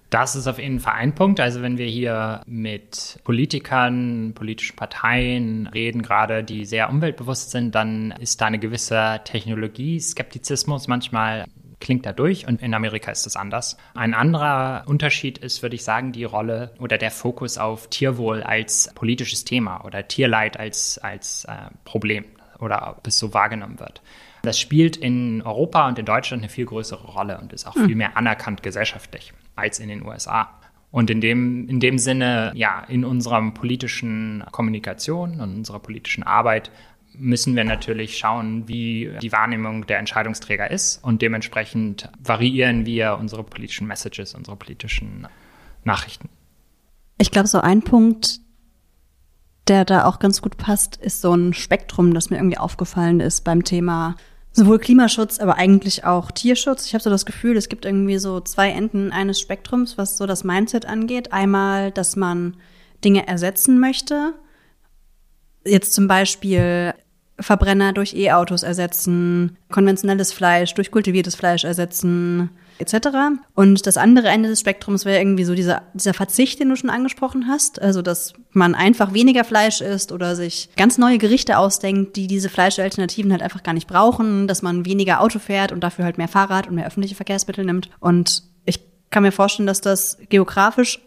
Das 0.10 0.36
ist 0.36 0.48
auf 0.48 0.60
jeden 0.60 0.80
Fall 0.80 0.94
ein 0.94 1.14
Punkt. 1.14 1.40
Also 1.40 1.62
wenn 1.62 1.78
wir 1.78 1.88
hier 1.88 2.42
mit 2.46 3.20
Politikern, 3.24 4.32
politischen 4.34 4.76
Parteien 4.76 5.68
reden, 5.68 6.04
gerade 6.04 6.44
die 6.44 6.64
sehr 6.64 6.90
umweltbewusst 6.90 7.52
sind, 7.52 7.76
dann 7.76 8.14
ist 8.20 8.40
da 8.40 8.46
eine 8.46 8.60
gewisse 8.60 9.20
Technologieskeptizismus 9.26 10.88
manchmal 10.88 11.46
klingt 11.86 12.04
da 12.08 12.14
durch 12.14 12.48
und 12.48 12.64
in 12.64 12.74
Amerika 12.74 13.12
ist 13.12 13.28
es 13.28 13.36
anders. 13.36 13.78
Ein 13.94 14.16
anderer 14.16 14.86
Unterschied 14.88 15.38
ist, 15.38 15.62
würde 15.62 15.76
ich 15.76 15.84
sagen, 15.84 16.14
die 16.14 16.24
Rolle 16.24 16.74
oder 16.80 16.98
der 16.98 17.12
Fokus 17.12 17.60
auf 17.60 17.92
Tierwohl 17.92 18.42
als 18.42 18.92
politisches 18.96 19.46
Thema 19.46 19.86
oder 19.86 20.08
Tierleid 20.08 20.60
als, 20.60 20.98
als 20.98 21.46
äh, 21.46 21.70
Problem 21.84 22.26
oder 22.58 22.96
ob 22.98 23.06
es 23.06 23.20
so 23.20 23.36
wahrgenommen 23.36 23.80
wird. 23.80 24.02
Das 24.42 24.60
spielt 24.60 24.98
in 24.98 25.44
Europa 25.44 25.88
und 25.88 26.00
in 26.00 26.06
Deutschland 26.06 26.42
eine 26.42 26.50
viel 26.50 26.66
größere 26.66 27.06
Rolle 27.06 27.40
und 27.40 27.54
ist 27.54 27.68
auch 27.68 27.74
viel 27.74 27.90
hm. 27.90 27.98
mehr 27.98 28.18
anerkannt 28.18 28.64
gesellschaftlich 28.64 29.32
als 29.56 29.78
in 29.78 29.88
den 29.88 30.04
USA. 30.04 30.50
Und 30.90 31.12
in 31.12 31.22
dem, 31.22 31.70
in 31.70 31.80
dem 31.80 32.00
Sinne, 32.00 32.52
ja, 32.56 32.84
in 32.88 33.06
unserer 33.06 33.52
politischen 33.52 34.44
Kommunikation 34.52 35.40
und 35.40 35.54
unserer 35.54 35.80
politischen 35.80 36.24
Arbeit 36.24 36.72
müssen 37.18 37.56
wir 37.56 37.64
natürlich 37.64 38.18
schauen, 38.18 38.68
wie 38.68 39.12
die 39.22 39.32
Wahrnehmung 39.32 39.86
der 39.88 40.00
Entscheidungsträger 40.00 40.70
ist 40.70 41.04
und 41.04 41.22
dementsprechend 41.22 42.10
variieren 42.20 42.86
wir 42.86 43.18
unsere 43.20 43.44
politischen 43.44 43.88
Messages, 43.88 44.34
unsere 44.36 44.58
politischen 44.58 45.28
Nachrichten. 45.84 46.30
Ich 47.18 47.32
glaube, 47.32 47.48
so 47.48 47.60
ein 47.60 47.82
Punkt, 47.82 48.40
der 49.68 49.86
da 49.86 50.06
auch 50.06 50.20
ganz 50.20 50.42
gut 50.42 50.58
passt, 50.58 50.98
ist 50.98 51.22
so 51.22 51.34
ein 51.34 51.54
Spektrum, 51.54 52.14
das 52.14 52.30
mir 52.30 52.38
irgendwie 52.38 52.58
aufgefallen 52.58 53.20
ist 53.20 53.44
beim 53.44 53.64
Thema 53.64 54.16
sowohl 54.56 54.80
Klimaschutz, 54.80 55.40
aber 55.40 55.58
eigentlich 55.58 56.06
auch 56.06 56.32
Tierschutz. 56.32 56.86
Ich 56.86 56.94
habe 56.94 57.04
so 57.04 57.10
das 57.10 57.26
Gefühl, 57.26 57.58
es 57.58 57.68
gibt 57.68 57.84
irgendwie 57.84 58.18
so 58.18 58.40
zwei 58.40 58.70
Enden 58.70 59.12
eines 59.12 59.40
Spektrums, 59.40 59.98
was 59.98 60.18
so 60.18 60.26
das 60.26 60.44
Mindset 60.44 60.86
angeht. 60.86 61.34
Einmal, 61.34 61.92
dass 61.92 62.16
man 62.16 62.56
Dinge 63.04 63.28
ersetzen 63.28 63.80
möchte. 63.80 64.34
Jetzt 65.66 65.94
zum 65.94 66.08
Beispiel 66.08 66.94
Verbrenner 67.40 67.92
durch 67.94 68.16
E-Autos 68.16 68.64
ersetzen, 68.64 69.58
konventionelles 69.70 70.32
Fleisch 70.32 70.74
durch 70.74 70.92
kultiviertes 70.92 71.36
Fleisch 71.36 71.66
ersetzen, 71.66 72.50
etc. 72.80 73.08
Und 73.54 73.86
das 73.88 73.98
andere 73.98 74.30
Ende 74.30 74.50
des 74.50 74.62
Spektrums 74.62 75.06
wäre 75.06 75.20
irgendwie 75.20 75.44
so 75.44 75.54
dieser, 75.54 75.84
dieser 75.94 76.14
Verzicht, 76.14 76.60
den 76.60 76.70
du 76.70 76.76
schon 76.76 76.90
angesprochen 76.90 77.48
hast. 77.48 77.82
Also, 77.82 78.02
dass 78.02 78.34
man 78.52 78.76
einfach 78.76 79.14
weniger 79.14 79.44
Fleisch 79.44 79.82
isst 79.82 80.12
oder 80.12 80.36
sich 80.36 80.70
ganz 80.78 80.98
neue 80.98 81.18
Gerichte 81.18 81.58
ausdenkt, 81.58 82.16
die 82.16 82.28
diese 82.28 82.50
Fleischalternativen 82.50 83.32
halt 83.32 83.42
einfach 83.42 83.64
gar 83.64 83.74
nicht 83.74 83.88
brauchen, 83.88 84.48
dass 84.48 84.62
man 84.62 84.86
weniger 84.86 85.22
Auto 85.22 85.40
fährt 85.40 85.72
und 85.72 85.84
dafür 85.84 86.06
halt 86.06 86.18
mehr 86.18 86.28
Fahrrad 86.28 86.68
und 86.68 86.76
mehr 86.76 86.88
öffentliche 86.88 87.16
Verkehrsmittel 87.16 87.66
nimmt. 87.66 87.90
Und 88.00 88.44
ich 88.66 88.80
kann 89.10 89.24
mir 89.24 89.32
vorstellen, 89.32 89.68
dass 89.68 89.82
das 89.82 90.18
geografisch 90.30 91.00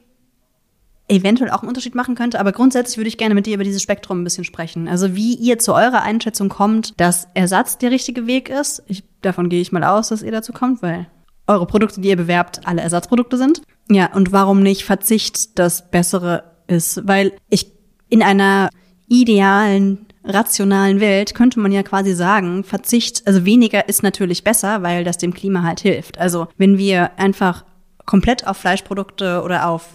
eventuell 1.09 1.50
auch 1.50 1.61
einen 1.61 1.68
Unterschied 1.68 1.94
machen 1.94 2.14
könnte. 2.14 2.38
Aber 2.38 2.52
grundsätzlich 2.52 2.98
würde 2.98 3.09
ich 3.09 3.18
gerne 3.18 3.34
mit 3.34 3.46
dir 3.46 3.54
über 3.54 3.64
dieses 3.64 3.82
Spektrum 3.82 4.20
ein 4.20 4.24
bisschen 4.24 4.44
sprechen. 4.44 4.88
Also 4.88 5.16
wie 5.16 5.34
ihr 5.34 5.59
zu 5.59 5.74
eurer 5.74 6.02
Einschätzung 6.02 6.48
kommt, 6.48 6.98
dass 7.00 7.28
Ersatz 7.34 7.78
der 7.78 7.90
richtige 7.90 8.26
Weg 8.26 8.48
ist. 8.48 8.82
Ich, 8.86 9.04
davon 9.22 9.48
gehe 9.48 9.61
ich 9.61 9.72
mal 9.72 9.84
aus, 9.84 10.09
dass 10.09 10.22
ihr 10.22 10.32
dazu 10.32 10.52
kommt, 10.52 10.82
weil 10.82 11.06
eure 11.46 11.66
Produkte, 11.66 12.00
die 12.00 12.09
ihr 12.09 12.16
bewerbt, 12.16 12.66
alle 12.66 12.82
Ersatzprodukte 12.82 13.38
sind. 13.38 13.62
Ja, 13.90 14.12
und 14.14 14.32
warum 14.32 14.62
nicht 14.62 14.84
Verzicht 14.84 15.59
das 15.59 15.90
Bessere 15.90 16.44
ist? 16.66 17.00
Weil 17.04 17.32
ich 17.48 17.72
in 18.11 18.22
einer 18.22 18.68
idealen 19.09 20.06
rationalen 20.24 21.00
Welt 21.00 21.34
könnte 21.34 21.59
man 21.59 21.72
ja 21.72 21.82
quasi 21.82 22.12
sagen, 22.12 22.64
Verzicht, 22.64 23.26
also 23.26 23.46
weniger 23.46 23.88
ist 23.88 24.02
natürlich 24.02 24.44
besser, 24.44 24.82
weil 24.82 25.04
das 25.04 25.16
dem 25.16 25.32
Klima 25.32 25.62
halt 25.62 25.80
hilft. 25.80 26.18
Also 26.18 26.48
wenn 26.59 26.76
wir 26.76 27.18
einfach 27.18 27.64
komplett 28.04 28.46
auf 28.46 28.59
Fleischprodukte 28.59 29.42
oder 29.42 29.68
auf 29.68 29.86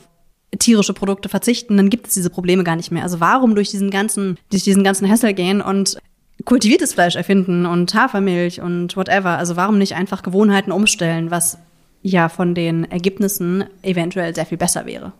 tierische 0.59 0.93
Produkte 0.93 1.29
verzichten, 1.29 1.77
dann 1.77 1.89
gibt 1.89 2.07
es 2.07 2.13
diese 2.13 2.29
Probleme 2.29 2.63
gar 2.63 2.75
nicht 2.75 2.91
mehr. 2.91 3.03
Also 3.03 3.19
warum 3.19 3.55
durch 3.55 3.71
diesen 3.71 3.89
ganzen, 3.89 4.37
durch 4.49 4.63
diesen 4.63 4.83
ganzen 4.83 5.09
Hassel 5.09 5.33
gehen 5.33 5.61
und 5.61 5.97
kultiviertes 6.45 6.93
Fleisch 6.93 7.15
erfinden 7.15 7.65
und 7.65 7.93
Hafermilch 7.93 8.61
und 8.61 8.95
whatever? 8.95 9.37
Also 9.37 9.55
warum 9.55 9.77
nicht 9.77 9.95
einfach 9.95 10.23
Gewohnheiten 10.23 10.71
umstellen, 10.71 11.31
was 11.31 11.57
ja 12.01 12.29
von 12.29 12.53
den 12.53 12.89
Ergebnissen 12.91 13.65
eventuell 13.81 14.35
sehr 14.35 14.45
viel 14.45 14.57
besser 14.57 14.85
wäre? 14.85 15.13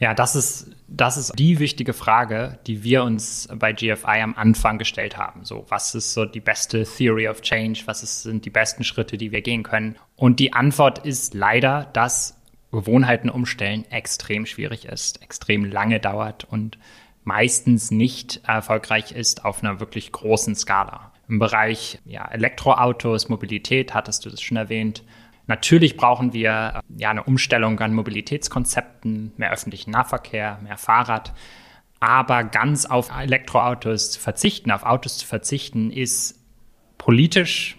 Ja, 0.00 0.14
das 0.14 0.34
ist, 0.34 0.70
das 0.88 1.18
ist 1.18 1.38
die 1.38 1.58
wichtige 1.58 1.92
Frage, 1.92 2.58
die 2.66 2.82
wir 2.82 3.04
uns 3.04 3.46
bei 3.54 3.74
GFI 3.74 4.22
am 4.22 4.34
Anfang 4.34 4.78
gestellt 4.78 5.18
haben. 5.18 5.44
So, 5.44 5.66
was 5.68 5.94
ist 5.94 6.14
so 6.14 6.24
die 6.24 6.40
beste 6.40 6.84
Theory 6.84 7.28
of 7.28 7.42
Change? 7.42 7.82
Was 7.84 8.02
ist, 8.02 8.22
sind 8.22 8.46
die 8.46 8.50
besten 8.50 8.82
Schritte, 8.82 9.18
die 9.18 9.30
wir 9.30 9.42
gehen 9.42 9.62
können? 9.62 9.96
Und 10.16 10.40
die 10.40 10.54
Antwort 10.54 11.04
ist 11.04 11.34
leider, 11.34 11.90
dass 11.92 12.39
Gewohnheiten 12.72 13.30
umstellen 13.30 13.84
extrem 13.90 14.46
schwierig 14.46 14.84
ist, 14.84 15.22
extrem 15.22 15.64
lange 15.64 16.00
dauert 16.00 16.44
und 16.44 16.78
meistens 17.24 17.90
nicht 17.90 18.40
erfolgreich 18.46 19.12
ist 19.12 19.44
auf 19.44 19.62
einer 19.62 19.80
wirklich 19.80 20.12
großen 20.12 20.54
Skala. 20.54 21.12
Im 21.28 21.38
Bereich 21.38 21.98
ja, 22.04 22.26
Elektroautos, 22.26 23.28
Mobilität, 23.28 23.94
hattest 23.94 24.24
du 24.24 24.30
das 24.30 24.40
schon 24.40 24.56
erwähnt. 24.56 25.04
Natürlich 25.46 25.96
brauchen 25.96 26.32
wir 26.32 26.80
ja 26.96 27.10
eine 27.10 27.24
Umstellung 27.24 27.78
an 27.80 27.94
Mobilitätskonzepten, 27.94 29.32
mehr 29.36 29.52
öffentlichen 29.52 29.90
Nahverkehr, 29.90 30.58
mehr 30.62 30.76
Fahrrad. 30.76 31.32
Aber 31.98 32.44
ganz 32.44 32.86
auf 32.86 33.10
Elektroautos 33.16 34.12
zu 34.12 34.20
verzichten, 34.20 34.70
auf 34.70 34.84
Autos 34.84 35.18
zu 35.18 35.26
verzichten, 35.26 35.90
ist 35.90 36.40
politisch 36.98 37.76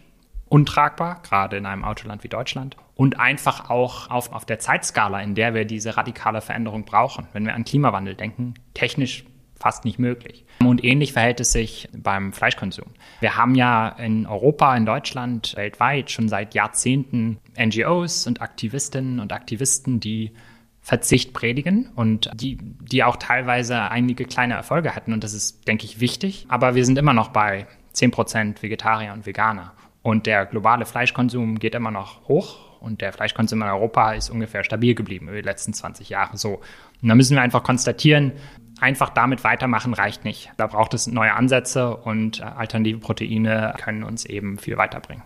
untragbar, 0.48 1.22
gerade 1.24 1.58
in 1.58 1.66
einem 1.66 1.84
Autoland 1.84 2.24
wie 2.24 2.28
Deutschland. 2.28 2.76
Und 3.02 3.20
einfach 3.20 3.72
auch 3.72 4.12
auf, 4.12 4.32
auf 4.32 4.46
der 4.46 4.60
Zeitskala, 4.60 5.24
in 5.24 5.34
der 5.34 5.56
wir 5.56 5.66
diese 5.66 5.98
radikale 5.98 6.40
Veränderung 6.40 6.86
brauchen. 6.86 7.26
Wenn 7.34 7.48
wir 7.48 7.56
an 7.56 7.64
Klimawandel 7.64 8.14
denken, 8.14 8.54
technisch 8.76 9.24
fast 9.60 9.86
nicht 9.86 9.98
möglich. 9.98 10.46
Und 10.60 10.84
ähnlich 10.84 11.14
verhält 11.14 11.40
es 11.40 11.52
sich 11.52 11.90
beim 11.98 12.32
Fleischkonsum. 12.32 12.86
Wir 13.20 13.38
haben 13.38 13.56
ja 13.56 13.90
in 13.90 14.28
Europa, 14.28 14.78
in 14.78 14.86
Deutschland, 14.86 15.56
weltweit 15.56 16.12
schon 16.12 16.30
seit 16.30 16.54
Jahrzehnten 16.54 17.40
NGOs 17.60 18.28
und 18.28 18.40
Aktivistinnen 18.40 19.20
und 19.20 19.34
Aktivisten, 19.34 20.00
die 20.00 20.34
Verzicht 20.80 21.34
predigen 21.34 21.90
und 21.96 22.30
die, 22.36 22.60
die 22.62 23.04
auch 23.04 23.16
teilweise 23.16 23.82
einige 23.82 24.26
kleine 24.26 24.54
Erfolge 24.54 24.94
hatten. 24.96 25.12
Und 25.12 25.24
das 25.24 25.34
ist, 25.34 25.68
denke 25.68 25.86
ich, 25.86 26.02
wichtig. 26.02 26.46
Aber 26.50 26.76
wir 26.76 26.86
sind 26.86 27.00
immer 27.00 27.14
noch 27.14 27.30
bei 27.30 27.66
10% 27.96 28.62
Vegetarier 28.62 29.12
und 29.12 29.26
Veganer. 29.26 29.74
Und 30.04 30.28
der 30.28 30.46
globale 30.46 30.86
Fleischkonsum 30.86 31.58
geht 31.58 31.74
immer 31.74 31.90
noch 31.90 32.28
hoch 32.28 32.71
und 32.82 33.02
der 33.02 33.14
Fleischkonsum 33.14 33.62
in 33.62 33.68
Europa 33.68 34.14
ist 34.14 34.30
ungefähr 34.30 34.64
stabil 34.64 34.96
geblieben 34.96 35.28
über 35.28 35.38
die 35.38 35.48
letzten 35.48 35.74
20 35.74 36.10
Jahre 36.10 36.38
so. 36.38 36.62
Und 37.02 37.10
da 37.10 37.16
müssen 37.16 37.36
wir 37.36 37.42
einfach 37.42 37.64
konstatieren, 37.64 38.34
einfach 38.80 39.10
damit 39.10 39.44
weitermachen 39.44 39.94
reicht 39.94 40.26
nicht. 40.26 40.52
Da 40.58 40.68
braucht 40.68 40.94
es 40.94 41.08
neue 41.08 41.34
Ansätze 41.34 41.96
und 41.96 42.40
äh, 42.40 42.44
alternative 42.44 43.00
Proteine 43.00 43.76
können 43.78 44.04
uns 44.04 44.26
eben 44.26 44.58
viel 44.58 44.78
weiterbringen. 44.78 45.24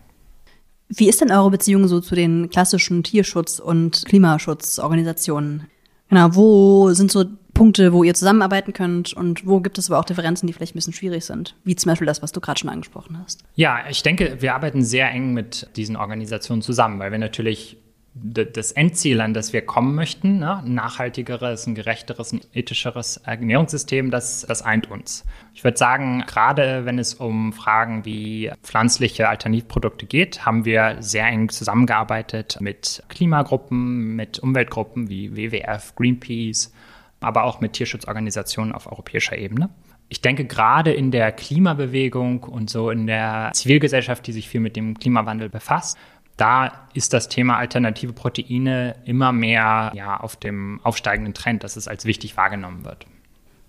Wie 0.90 1.10
ist 1.10 1.22
denn 1.22 1.32
eure 1.32 1.50
Beziehung 1.50 1.88
so 1.88 2.00
zu 2.00 2.14
den 2.14 2.50
klassischen 2.50 3.04
Tierschutz- 3.04 3.60
und 3.60 4.06
Klimaschutzorganisationen? 4.06 5.68
Genau, 6.10 6.36
wo 6.36 6.94
sind 6.94 7.12
so 7.12 7.26
Punkte, 7.56 7.94
wo 7.94 8.04
ihr 8.04 8.14
zusammenarbeiten 8.14 8.74
könnt 8.74 9.14
und 9.14 9.48
wo 9.48 9.62
gibt 9.62 9.80
es 9.80 9.90
aber 9.90 10.00
auch 10.00 10.06
Differenzen, 10.06 10.46
die 10.46 10.54
vielleicht 10.54 10.76
ein 10.76 10.78
bisschen 10.78 10.94
schwierig 10.94 11.26
sind? 11.26 11.56
Wie 11.64 11.76
zum 11.76 11.90
Beispiel 11.90 12.06
das, 12.06 12.22
was 12.22 12.32
du 12.32 12.42
gerade 12.42 12.60
schon 12.60 12.70
angesprochen 12.70 13.18
hast. 13.18 13.44
Ja, 13.56 13.80
ich 13.90 14.04
denke, 14.04 14.38
wir 14.42 14.54
arbeiten 14.54 14.84
sehr 14.84 15.10
eng 15.10 15.34
mit 15.34 15.70
diesen 15.76 15.96
Organisationen 15.96 16.62
zusammen, 16.62 17.00
weil 17.00 17.12
wir 17.12 17.18
natürlich 17.18 17.78
das 18.18 18.72
Endziel, 18.72 19.20
an 19.20 19.34
das 19.34 19.52
wir 19.52 19.62
kommen 19.62 19.94
möchten, 19.94 20.40
ne? 20.40 20.60
ein 20.60 20.74
nachhaltigeres, 20.74 21.68
ein 21.68 21.76
gerechteres, 21.76 22.32
ein 22.32 22.42
ethischeres 22.54 23.18
Ernährungssystem, 23.18 24.10
das, 24.10 24.46
das 24.48 24.62
eint 24.62 24.90
uns. 24.90 25.26
Ich 25.54 25.66
würde 25.66 25.78
sagen, 25.78 26.24
gerade 26.26 26.86
wenn 26.86 26.98
es 26.98 27.16
um 27.16 27.52
Fragen 27.52 28.06
wie 28.06 28.52
pflanzliche 28.64 29.28
Alternativprodukte 29.28 30.06
geht, 30.06 30.46
haben 30.46 30.64
wir 30.64 30.98
sehr 31.02 31.28
eng 31.28 31.50
zusammengearbeitet 31.50 32.58
mit 32.62 33.04
Klimagruppen, 33.10 34.16
mit 34.16 34.40
Umweltgruppen 34.40 35.10
wie 35.10 35.36
WWF, 35.36 35.94
Greenpeace, 35.96 36.72
aber 37.20 37.44
auch 37.44 37.62
mit 37.62 37.74
Tierschutzorganisationen 37.74 38.74
auf 38.74 38.92
europäischer 38.92 39.38
Ebene. 39.38 39.70
Ich 40.08 40.22
denke, 40.22 40.46
gerade 40.46 40.94
in 40.94 41.12
der 41.12 41.32
Klimabewegung 41.32 42.44
und 42.44 42.70
so 42.70 42.92
in 42.92 43.08
der 43.08 43.52
Zivilgesellschaft, 43.54 44.26
die 44.28 44.34
sich 44.34 44.48
viel 44.48 44.62
mit 44.62 44.76
dem 44.76 45.00
Klimawandel 45.00 45.50
befasst, 45.50 45.98
da 46.38 46.88
ist 46.94 47.14
das 47.14 47.30
Thema 47.30 47.58
alternative 47.58 48.14
Proteine 48.14 48.96
immer 49.06 49.32
mehr 49.32 49.92
ja, 49.96 50.20
auf 50.20 50.36
dem 50.36 50.80
aufsteigenden 50.84 51.34
Trend, 51.34 51.64
dass 51.64 51.76
es 51.76 51.88
als 51.88 52.06
wichtig 52.06 52.36
wahrgenommen 52.38 52.84
wird. 52.86 53.06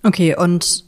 Okay, 0.02 0.36
und 0.36 0.84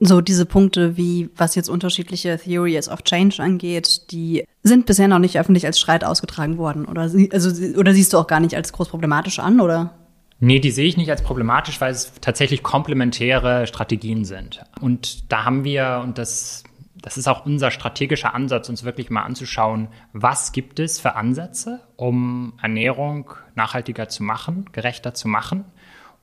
so 0.00 0.20
diese 0.20 0.44
Punkte, 0.44 0.96
wie 0.96 1.30
was 1.36 1.54
jetzt 1.54 1.68
unterschiedliche 1.68 2.38
Theories 2.38 2.88
of 2.88 3.02
Change 3.04 3.42
angeht, 3.42 4.10
die 4.10 4.44
sind 4.62 4.86
bisher 4.86 5.08
noch 5.08 5.18
nicht 5.18 5.38
öffentlich 5.38 5.66
als 5.66 5.78
Streit 5.78 6.04
ausgetragen 6.04 6.58
worden. 6.58 6.84
Oder, 6.84 7.02
also, 7.02 7.78
oder 7.78 7.94
siehst 7.94 8.12
du 8.12 8.18
auch 8.18 8.26
gar 8.26 8.40
nicht 8.40 8.54
als 8.54 8.72
groß 8.72 8.88
problematisch 8.88 9.38
an, 9.38 9.60
oder? 9.60 9.94
Nee, 10.40 10.58
die 10.58 10.70
sehe 10.70 10.86
ich 10.86 10.96
nicht 10.96 11.10
als 11.10 11.22
problematisch, 11.22 11.80
weil 11.80 11.92
es 11.92 12.12
tatsächlich 12.20 12.62
komplementäre 12.62 13.66
Strategien 13.66 14.24
sind. 14.24 14.64
Und 14.80 15.32
da 15.32 15.44
haben 15.44 15.64
wir, 15.64 16.00
und 16.02 16.18
das 16.18 16.64
das 17.04 17.18
ist 17.18 17.28
auch 17.28 17.44
unser 17.44 17.70
strategischer 17.70 18.34
Ansatz, 18.34 18.70
uns 18.70 18.82
wirklich 18.82 19.10
mal 19.10 19.24
anzuschauen, 19.24 19.88
was 20.14 20.52
gibt 20.52 20.78
es 20.78 20.98
für 20.98 21.16
Ansätze, 21.16 21.80
um 21.96 22.54
Ernährung 22.62 23.30
nachhaltiger 23.54 24.08
zu 24.08 24.22
machen, 24.22 24.70
gerechter 24.72 25.12
zu 25.12 25.28
machen 25.28 25.66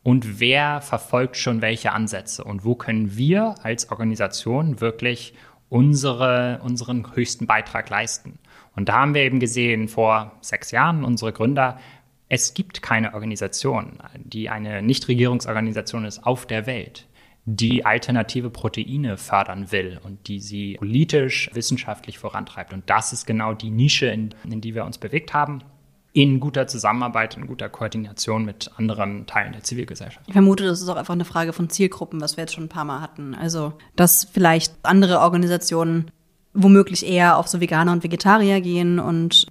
und 0.01 0.39
wer 0.39 0.81
verfolgt 0.81 1.37
schon 1.37 1.61
welche 1.61 1.91
Ansätze 1.91 2.43
und 2.43 2.65
wo 2.65 2.73
können 2.73 3.15
wir 3.15 3.53
als 3.61 3.91
Organisation 3.91 4.81
wirklich 4.81 5.35
unsere, 5.69 6.59
unseren 6.63 7.15
höchsten 7.15 7.45
Beitrag 7.45 7.87
leisten. 7.91 8.39
Und 8.75 8.89
da 8.89 8.93
haben 9.01 9.13
wir 9.13 9.21
eben 9.21 9.39
gesehen 9.39 9.87
vor 9.87 10.31
sechs 10.41 10.71
Jahren, 10.71 11.03
unsere 11.03 11.31
Gründer, 11.31 11.77
es 12.33 12.53
gibt 12.53 12.81
keine 12.81 13.13
Organisation, 13.13 13.99
die 14.15 14.49
eine 14.49 14.81
Nichtregierungsorganisation 14.81 16.05
ist 16.05 16.25
auf 16.25 16.45
der 16.45 16.65
Welt, 16.65 17.05
die 17.43 17.85
alternative 17.85 18.49
Proteine 18.49 19.17
fördern 19.17 19.73
will 19.73 19.99
und 20.01 20.29
die 20.29 20.39
sie 20.39 20.75
politisch, 20.75 21.49
wissenschaftlich 21.51 22.19
vorantreibt. 22.19 22.71
Und 22.71 22.89
das 22.89 23.11
ist 23.11 23.25
genau 23.25 23.53
die 23.53 23.69
Nische, 23.69 24.05
in, 24.05 24.33
in 24.49 24.61
die 24.61 24.75
wir 24.75 24.85
uns 24.85 24.97
bewegt 24.97 25.33
haben 25.33 25.61
in 26.13 26.39
guter 26.39 26.67
Zusammenarbeit, 26.67 27.35
in 27.35 27.47
guter 27.47 27.67
Koordination 27.67 28.45
mit 28.45 28.71
anderen 28.77 29.27
Teilen 29.27 29.51
der 29.51 29.63
Zivilgesellschaft. 29.63 30.25
Ich 30.27 30.33
vermute, 30.33 30.63
das 30.63 30.81
ist 30.81 30.87
auch 30.87 30.95
einfach 30.95 31.13
eine 31.13 31.25
Frage 31.25 31.51
von 31.51 31.69
Zielgruppen, 31.69 32.21
was 32.21 32.37
wir 32.37 32.43
jetzt 32.43 32.53
schon 32.53 32.65
ein 32.65 32.69
paar 32.69 32.85
Mal 32.85 33.01
hatten. 33.01 33.35
Also, 33.35 33.73
dass 33.97 34.23
vielleicht 34.23 34.73
andere 34.83 35.19
Organisationen 35.19 36.11
womöglich 36.53 37.05
eher 37.05 37.37
auf 37.37 37.49
so 37.49 37.59
Veganer 37.59 37.91
und 37.91 38.03
Vegetarier 38.03 38.61
gehen 38.61 38.99
und 38.99 39.47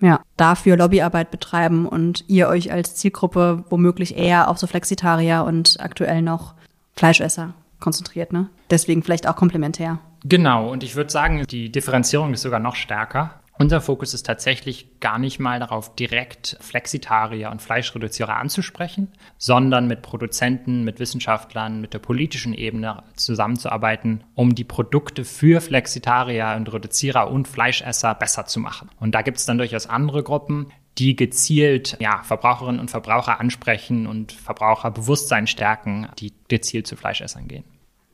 ja, 0.00 0.20
dafür 0.36 0.76
Lobbyarbeit 0.76 1.30
betreiben 1.30 1.86
und 1.86 2.24
ihr 2.28 2.48
euch 2.48 2.72
als 2.72 2.94
Zielgruppe 2.96 3.64
womöglich 3.68 4.16
eher 4.16 4.48
auf 4.48 4.58
so 4.58 4.66
Flexitarier 4.66 5.44
und 5.44 5.76
aktuell 5.80 6.22
noch 6.22 6.54
Fleischesser 6.94 7.54
konzentriert, 7.80 8.32
ne? 8.32 8.48
Deswegen 8.70 9.02
vielleicht 9.02 9.28
auch 9.28 9.36
komplementär. 9.36 9.98
Genau, 10.24 10.70
und 10.70 10.82
ich 10.82 10.96
würde 10.96 11.10
sagen, 11.10 11.44
die 11.48 11.70
Differenzierung 11.70 12.32
ist 12.32 12.42
sogar 12.42 12.60
noch 12.60 12.74
stärker. 12.74 13.34
Unser 13.60 13.80
Fokus 13.80 14.14
ist 14.14 14.24
tatsächlich 14.24 15.00
gar 15.00 15.18
nicht 15.18 15.40
mal 15.40 15.58
darauf, 15.58 15.96
direkt 15.96 16.56
Flexitarier 16.60 17.50
und 17.50 17.60
Fleischreduzierer 17.60 18.36
anzusprechen, 18.36 19.08
sondern 19.36 19.88
mit 19.88 20.00
Produzenten, 20.00 20.84
mit 20.84 21.00
Wissenschaftlern, 21.00 21.80
mit 21.80 21.92
der 21.92 21.98
politischen 21.98 22.54
Ebene 22.54 23.02
zusammenzuarbeiten, 23.16 24.22
um 24.36 24.54
die 24.54 24.62
Produkte 24.62 25.24
für 25.24 25.60
Flexitarier 25.60 26.54
und 26.56 26.72
Reduzierer 26.72 27.32
und 27.32 27.48
Fleischesser 27.48 28.14
besser 28.14 28.46
zu 28.46 28.60
machen. 28.60 28.90
Und 29.00 29.16
da 29.16 29.22
gibt 29.22 29.38
es 29.38 29.46
dann 29.46 29.58
durchaus 29.58 29.88
andere 29.88 30.22
Gruppen, 30.22 30.68
die 30.96 31.16
gezielt 31.16 31.96
ja, 31.98 32.22
Verbraucherinnen 32.22 32.80
und 32.80 32.92
Verbraucher 32.92 33.40
ansprechen 33.40 34.06
und 34.06 34.30
Verbraucherbewusstsein 34.30 35.48
stärken, 35.48 36.08
die 36.20 36.32
gezielt 36.46 36.86
zu 36.86 36.94
Fleischessern 36.94 37.48
gehen. 37.48 37.64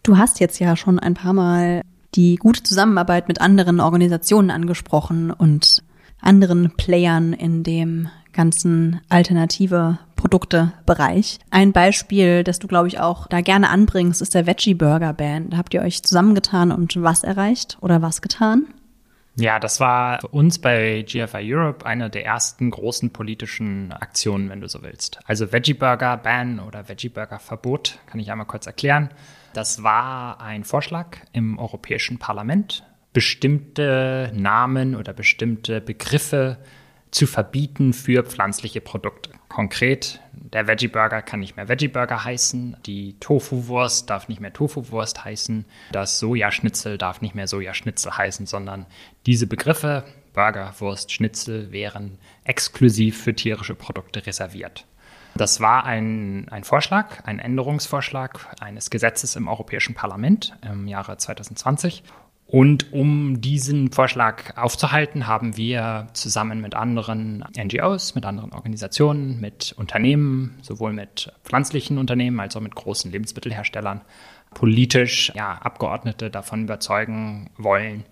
Du 0.05 0.17
hast 0.17 0.41
jetzt 0.41 0.59
ja 0.59 0.75
schon 0.75 0.99
ein 0.99 1.15
paar 1.15 1.35
Mal 1.35 1.83
die 2.15 2.37
gute 2.37 2.63
Zusammenarbeit 2.63 3.29
mit 3.29 3.41
anderen 3.41 3.81
Organisationen 3.81 4.51
angesprochen 4.51 5.31
und 5.31 5.83
anderen 6.21 6.75
Playern 6.77 7.33
in 7.33 7.63
dem 7.63 8.09
ganzen 8.33 9.01
alternative 9.09 9.99
Produkte-Bereich. 10.17 11.39
Ein 11.51 11.73
Beispiel, 11.73 12.45
das 12.45 12.59
du, 12.59 12.67
glaube 12.67 12.89
ich, 12.89 12.99
auch 12.99 13.27
da 13.27 13.41
gerne 13.41 13.69
anbringst, 13.69 14.23
ist 14.23 14.35
der 14.35 14.47
Veggie 14.47 14.75
Burger 14.75 15.13
Band. 15.13 15.53
Da 15.53 15.59
habt 15.59 15.75
ihr 15.75 15.83
euch 15.83 16.03
zusammengetan 16.03 16.73
und 16.73 17.01
was 17.03 17.25
erreicht 17.25 17.79
oder 17.81 18.03
was 18.03 18.23
getan? 18.23 18.67
Ja, 19.37 19.59
das 19.59 19.81
war 19.81 20.21
für 20.21 20.29
uns 20.29 20.61
bei 20.61 21.03
GFI 21.03 21.55
Europe 21.55 21.85
eine 21.85 22.09
der 22.09 22.25
ersten 22.25 22.71
großen 22.71 23.11
politischen 23.11 23.93
Aktionen, 23.93 24.49
wenn 24.49 24.61
du 24.61 24.69
so 24.69 24.83
willst. 24.83 25.19
Also 25.27 25.53
Veggie 25.53 25.75
Burger 25.75 26.17
Ban 26.17 26.61
oder 26.61 26.89
Veggie 26.89 27.09
Burger 27.09 27.41
Verbot, 27.41 27.99
kann 28.07 28.21
ich 28.21 28.31
einmal 28.31 28.47
kurz 28.47 28.67
erklären. 28.67 29.11
Das 29.55 29.85
war 29.85 30.41
ein 30.41 30.65
Vorschlag 30.65 31.19
im 31.33 31.61
Europäischen 31.61 32.19
Parlament, 32.19 32.85
bestimmte 33.13 34.33
Namen 34.35 34.97
oder 34.97 35.13
bestimmte 35.13 35.81
Begriffe 35.81 36.59
zu 37.13 37.29
verbieten 37.29 37.93
für 37.93 38.25
pflanzliche 38.25 38.81
Produkte. 38.81 39.31
Konkret, 39.49 40.21
der 40.33 40.67
Veggie 40.67 40.89
Burger 40.89 41.23
kann 41.23 41.39
nicht 41.39 41.57
mehr 41.57 41.69
Veggie 41.69 41.87
Burger 41.87 42.25
heißen, 42.25 42.79
die 42.85 43.15
Tofu-Wurst 43.21 44.11
darf 44.11 44.27
nicht 44.27 44.41
mehr 44.41 44.53
Tofu-Wurst 44.53 45.25
heißen, 45.25 45.65
das 45.93 46.19
Sojaschnitzel 46.19 46.99
darf 46.99 47.21
nicht 47.21 47.37
mehr 47.37 47.47
Sojaschnitzel 47.47 48.19
heißen, 48.19 48.47
sondern 48.47 48.87
diese 49.27 49.47
Begriffe 49.47 50.03
Burger, 50.33 50.75
Wurst, 50.81 51.13
Schnitzel 51.13 51.71
wären 51.71 52.19
exklusiv 52.43 53.23
für 53.23 53.35
tierische 53.37 53.77
Produkte 53.77 54.27
reserviert. 54.27 54.85
Das 55.37 55.61
war 55.61 55.85
ein, 55.85 56.49
ein 56.51 56.63
Vorschlag, 56.63 57.25
ein 57.25 57.41
Änderungsvorschlag 57.41 58.55
eines 58.61 58.91
Gesetzes 58.91 59.35
im 59.35 59.49
Europäischen 59.49 59.95
Parlament 59.95 60.57
im 60.63 60.87
Jahre 60.87 61.17
2020. 61.17 62.05
Und 62.47 62.93
um 62.93 63.41
diesen 63.41 63.91
Vorschlag 63.91 64.57
aufzuhalten, 64.57 65.27
haben 65.27 65.57
wir 65.57 66.07
zusammen 66.13 66.61
mit 66.61 66.77
anderen 66.77 67.45
NGOs, 67.57 68.15
mit 68.15 68.25
anderen 68.27 68.53
Organisationen, 68.53 69.41
mit 69.41 69.75
Unternehmen, 69.77 70.59
sowohl 70.63 70.93
mit 70.93 71.33
pflanzlichen 71.43 71.99
Unternehmen 71.99 72.39
als 72.39 72.55
auch 72.55 72.61
mit 72.61 72.77
großen 72.77 73.11
Lebensmittelherstellern, 73.11 74.03
politisch 74.53 75.33
ja, 75.35 75.55
Abgeordnete 75.55 76.31
davon 76.31 76.65
überzeugen 76.65 77.51
wollen, 77.57 78.05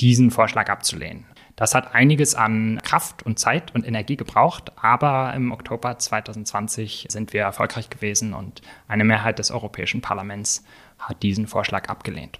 diesen 0.00 0.30
Vorschlag 0.30 0.68
abzulehnen. 0.68 1.24
Das 1.58 1.74
hat 1.74 1.92
einiges 1.92 2.36
an 2.36 2.78
Kraft 2.84 3.26
und 3.26 3.40
Zeit 3.40 3.74
und 3.74 3.84
Energie 3.84 4.16
gebraucht, 4.16 4.70
aber 4.80 5.34
im 5.34 5.50
Oktober 5.50 5.98
2020 5.98 7.06
sind 7.08 7.32
wir 7.32 7.42
erfolgreich 7.42 7.90
gewesen 7.90 8.32
und 8.32 8.62
eine 8.86 9.02
Mehrheit 9.02 9.40
des 9.40 9.50
Europäischen 9.50 10.00
Parlaments 10.00 10.62
hat 11.00 11.20
diesen 11.24 11.48
Vorschlag 11.48 11.88
abgelehnt. 11.88 12.38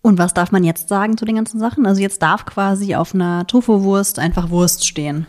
Und 0.00 0.18
was 0.18 0.32
darf 0.32 0.52
man 0.52 0.62
jetzt 0.62 0.88
sagen 0.88 1.18
zu 1.18 1.24
den 1.24 1.34
ganzen 1.34 1.58
Sachen? 1.58 1.86
Also 1.86 2.00
jetzt 2.00 2.22
darf 2.22 2.46
quasi 2.46 2.94
auf 2.94 3.16
einer 3.16 3.48
Tofu-Wurst 3.48 4.20
einfach 4.20 4.50
Wurst 4.50 4.86
stehen. 4.86 5.26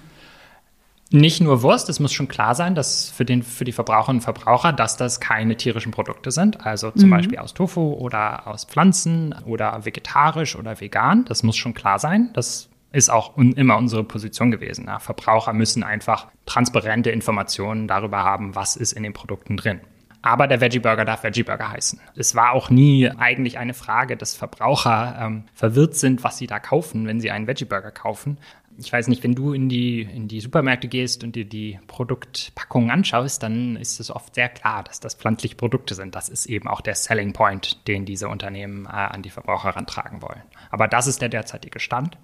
Nicht 1.09 1.41
nur 1.41 1.63
Wurst, 1.63 1.89
es 1.89 1.99
muss 1.99 2.13
schon 2.13 2.27
klar 2.27 2.53
sein, 2.53 2.75
dass 2.75 3.09
für, 3.09 3.25
den, 3.25 3.41
für 3.41 3.65
die 3.65 3.71
Verbraucherinnen 3.71 4.19
und 4.19 4.23
Verbraucher, 4.23 4.73
dass 4.73 4.95
das 4.95 5.19
keine 5.19 5.57
tierischen 5.57 5.91
Produkte 5.91 6.29
sind. 6.29 6.63
Also 6.67 6.91
zum 6.91 7.09
mhm. 7.09 7.13
Beispiel 7.13 7.39
aus 7.39 7.55
Tofu 7.55 7.93
oder 7.93 8.45
aus 8.45 8.65
Pflanzen 8.65 9.33
oder 9.47 9.85
vegetarisch 9.85 10.55
oder 10.55 10.79
vegan. 10.79 11.25
Das 11.25 11.41
muss 11.41 11.55
schon 11.55 11.73
klar 11.73 11.97
sein. 11.97 12.29
Das 12.33 12.69
ist 12.93 13.09
auch 13.09 13.35
un 13.35 13.51
immer 13.53 13.77
unsere 13.77 14.03
Position 14.05 14.51
gewesen. 14.51 14.85
Ja. 14.85 14.99
Verbraucher 14.99 15.51
müssen 15.51 15.83
einfach 15.83 16.27
transparente 16.45 17.09
Informationen 17.09 17.87
darüber 17.87 18.23
haben, 18.23 18.55
was 18.55 18.77
ist 18.77 18.93
in 18.93 19.03
den 19.03 19.13
Produkten 19.13 19.57
drin. 19.57 19.81
Aber 20.21 20.47
der 20.47 20.61
Veggie 20.61 20.79
Burger 20.79 21.03
darf 21.03 21.23
Veggie 21.23 21.43
Burger 21.43 21.69
heißen. 21.69 21.99
Es 22.15 22.33
war 22.33 22.53
auch 22.53 22.69
nie 22.69 23.09
eigentlich 23.09 23.57
eine 23.57 23.73
Frage, 23.73 24.15
dass 24.15 24.35
Verbraucher 24.35 25.17
ähm, 25.19 25.43
verwirrt 25.53 25.95
sind, 25.95 26.23
was 26.23 26.37
sie 26.37 26.47
da 26.47 26.59
kaufen, 26.59 27.07
wenn 27.07 27.19
sie 27.19 27.29
einen 27.29 27.45
Veggie 27.45 27.65
Burger 27.65 27.91
kaufen 27.91 28.37
ich 28.77 28.91
weiß 28.91 29.07
nicht, 29.07 29.23
wenn 29.23 29.35
du 29.35 29.53
in 29.53 29.69
die, 29.69 30.01
in 30.01 30.27
die 30.27 30.39
Supermärkte 30.39 30.87
gehst 30.87 31.23
und 31.23 31.35
dir 31.35 31.45
die 31.45 31.79
Produktpackungen 31.87 32.91
anschaust, 32.91 33.43
dann 33.43 33.75
ist 33.75 33.99
es 33.99 34.11
oft 34.11 34.35
sehr 34.35 34.49
klar, 34.49 34.83
dass 34.83 34.99
das 34.99 35.15
pflanzliche 35.15 35.55
Produkte 35.55 35.95
sind. 35.95 36.15
Das 36.15 36.29
ist 36.29 36.45
eben 36.45 36.67
auch 36.67 36.81
der 36.81 36.95
Selling 36.95 37.33
Point, 37.33 37.87
den 37.87 38.05
diese 38.05 38.27
Unternehmen 38.29 38.85
äh, 38.85 38.89
an 38.89 39.21
die 39.21 39.29
Verbraucher 39.29 39.69
herantragen 39.69 40.21
wollen. 40.21 40.41
Aber 40.71 40.87
das 40.87 41.07
ist 41.07 41.21
der 41.21 41.29
derzeitige 41.29 41.79
Stand 41.79 42.17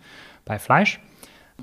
bei 0.50 0.60
Fleisch 0.60 1.00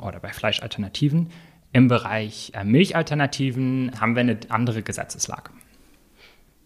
oder 0.01 0.21
bei 0.21 0.33
Fleischalternativen. 0.33 1.29
Im 1.73 1.89
Bereich 1.89 2.53
äh, 2.55 2.65
Milchalternativen 2.65 3.93
haben 4.01 4.15
wir 4.15 4.21
eine 4.21 4.39
andere 4.49 4.83
Gesetzeslage. 4.83 5.51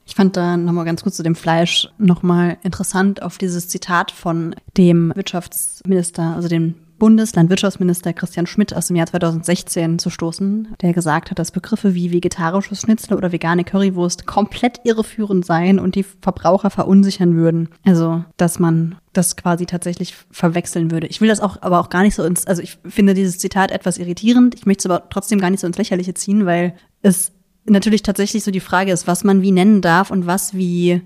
Ich 0.07 0.15
fand 0.15 0.37
da 0.37 0.57
nochmal 0.57 0.85
ganz 0.85 1.03
kurz 1.03 1.17
zu 1.17 1.23
dem 1.23 1.35
Fleisch 1.35 1.89
nochmal 1.99 2.59
interessant 2.63 3.23
auf 3.23 3.39
dieses 3.39 3.69
Zitat 3.69 4.11
von 4.11 4.55
dem 4.77 5.13
Wirtschaftsminister, 5.17 6.35
also 6.37 6.49
dem 6.49 6.75
Bundeslandwirtschaftsminister 7.01 8.13
Christian 8.13 8.47
Schmidt 8.47 8.77
aus 8.77 8.87
dem 8.87 8.95
Jahr 8.95 9.09
2016 9.09 9.99
zu 9.99 10.11
stoßen, 10.11 10.77
der 10.81 10.93
gesagt 10.93 11.33
hat, 11.33 11.41
dass 11.41 11.51
Begriffe 11.51 11.95
wie 11.95 12.13
vegetarisches 12.13 12.83
Schnitzel 12.83 13.17
oder 13.17 13.33
vegane 13.33 13.65
Currywurst 13.65 14.27
komplett 14.27 14.81
irreführend 14.85 15.45
seien 15.45 15.81
und 15.81 15.97
die 15.97 16.05
Verbraucher 16.05 16.71
verunsichern 16.71 17.35
würden. 17.35 17.71
Also, 17.85 18.23
dass 18.37 18.61
man 18.61 18.97
das 19.13 19.35
quasi 19.35 19.67
tatsächlich 19.67 20.15
verwechseln 20.31 20.93
würde. 20.93 21.09
Ich 21.09 21.21
will 21.21 21.29
das 21.29 21.41
auch, 21.41 21.61
aber 21.63 21.81
auch 21.81 21.89
gar 21.89 22.03
nicht 22.03 22.15
so 22.15 22.23
ins, 22.23 22.47
also 22.47 22.63
ich 22.63 22.79
finde 22.85 23.15
dieses 23.15 23.39
Zitat 23.39 23.73
etwas 23.73 23.99
irritierend. 23.99 24.55
Ich 24.55 24.67
möchte 24.67 24.83
es 24.83 24.87
aber 24.87 25.09
trotzdem 25.09 25.41
gar 25.41 25.51
nicht 25.51 25.61
so 25.61 25.67
ins 25.67 25.79
Lächerliche 25.79 26.15
ziehen, 26.15 26.47
weil 26.47 26.75
es 27.03 27.33
natürlich 27.65 28.03
tatsächlich 28.03 28.45
so 28.45 28.51
die 28.51 28.61
Frage 28.61 28.93
ist, 28.93 29.07
was 29.07 29.25
man 29.25 29.43
wie 29.43 29.53
nennen 29.53 29.81
darf 29.81 30.11
und 30.11 30.27
was 30.27 30.55
wie 30.55 31.03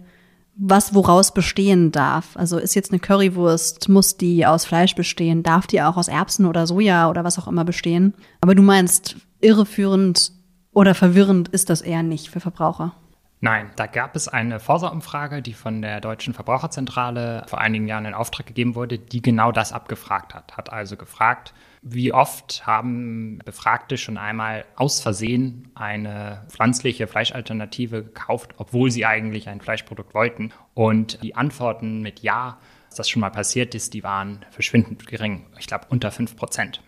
was 0.56 0.94
woraus 0.94 1.34
bestehen 1.34 1.90
darf. 1.92 2.36
Also 2.36 2.58
ist 2.58 2.74
jetzt 2.74 2.92
eine 2.92 3.00
Currywurst, 3.00 3.88
muss 3.88 4.16
die 4.16 4.46
aus 4.46 4.64
Fleisch 4.64 4.94
bestehen, 4.94 5.42
darf 5.42 5.66
die 5.66 5.82
auch 5.82 5.96
aus 5.96 6.08
Erbsen 6.08 6.46
oder 6.46 6.66
Soja 6.66 7.10
oder 7.10 7.24
was 7.24 7.38
auch 7.38 7.48
immer 7.48 7.64
bestehen. 7.64 8.14
Aber 8.40 8.54
du 8.54 8.62
meinst, 8.62 9.16
irreführend 9.40 10.32
oder 10.72 10.94
verwirrend 10.94 11.48
ist 11.48 11.70
das 11.70 11.80
eher 11.80 12.02
nicht 12.02 12.30
für 12.30 12.40
Verbraucher. 12.40 12.94
Nein, 13.40 13.70
da 13.76 13.86
gab 13.86 14.16
es 14.16 14.26
eine 14.26 14.58
Forsa-Umfrage, 14.58 15.42
die 15.42 15.52
von 15.52 15.82
der 15.82 16.00
Deutschen 16.00 16.32
Verbraucherzentrale 16.32 17.44
vor 17.46 17.60
einigen 17.60 17.86
Jahren 17.86 18.06
in 18.06 18.14
Auftrag 18.14 18.46
gegeben 18.46 18.74
wurde, 18.74 18.98
die 18.98 19.20
genau 19.20 19.52
das 19.52 19.72
abgefragt 19.72 20.34
hat. 20.34 20.56
Hat 20.56 20.72
also 20.72 20.96
gefragt, 20.96 21.52
wie 21.86 22.12
oft 22.14 22.66
haben 22.66 23.40
Befragte 23.44 23.98
schon 23.98 24.16
einmal 24.16 24.64
aus 24.74 25.00
Versehen 25.00 25.70
eine 25.74 26.46
pflanzliche 26.48 27.06
Fleischalternative 27.06 28.02
gekauft, 28.02 28.54
obwohl 28.56 28.90
sie 28.90 29.04
eigentlich 29.04 29.48
ein 29.48 29.60
Fleischprodukt 29.60 30.14
wollten? 30.14 30.52
Und 30.72 31.22
die 31.22 31.36
Antworten 31.36 32.00
mit 32.00 32.20
Ja, 32.20 32.58
dass 32.88 32.96
das 32.96 33.10
schon 33.10 33.20
mal 33.20 33.30
passiert 33.30 33.74
ist, 33.74 33.92
die 33.92 34.02
waren 34.02 34.46
verschwindend 34.50 35.06
gering. 35.06 35.44
Ich 35.58 35.66
glaube 35.66 35.84
unter 35.90 36.10
fünf 36.10 36.36
Prozent. 36.36 36.82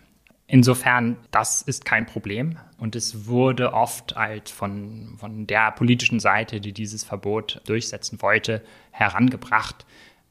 Insofern, 0.47 1.17
das 1.29 1.61
ist 1.61 1.83
kein 1.83 2.05
Problem. 2.05 2.57
Und 2.77 2.95
es 2.95 3.27
wurde 3.27 3.73
oft 3.73 4.15
als 4.15 4.49
von, 4.49 5.17
von 5.19 5.45
der 5.45 5.71
politischen 5.71 6.19
Seite, 6.19 6.61
die 6.61 6.71
dieses 6.71 7.03
Verbot 7.03 7.61
durchsetzen 7.65 8.21
wollte, 8.21 8.63
herangebracht, 8.91 9.85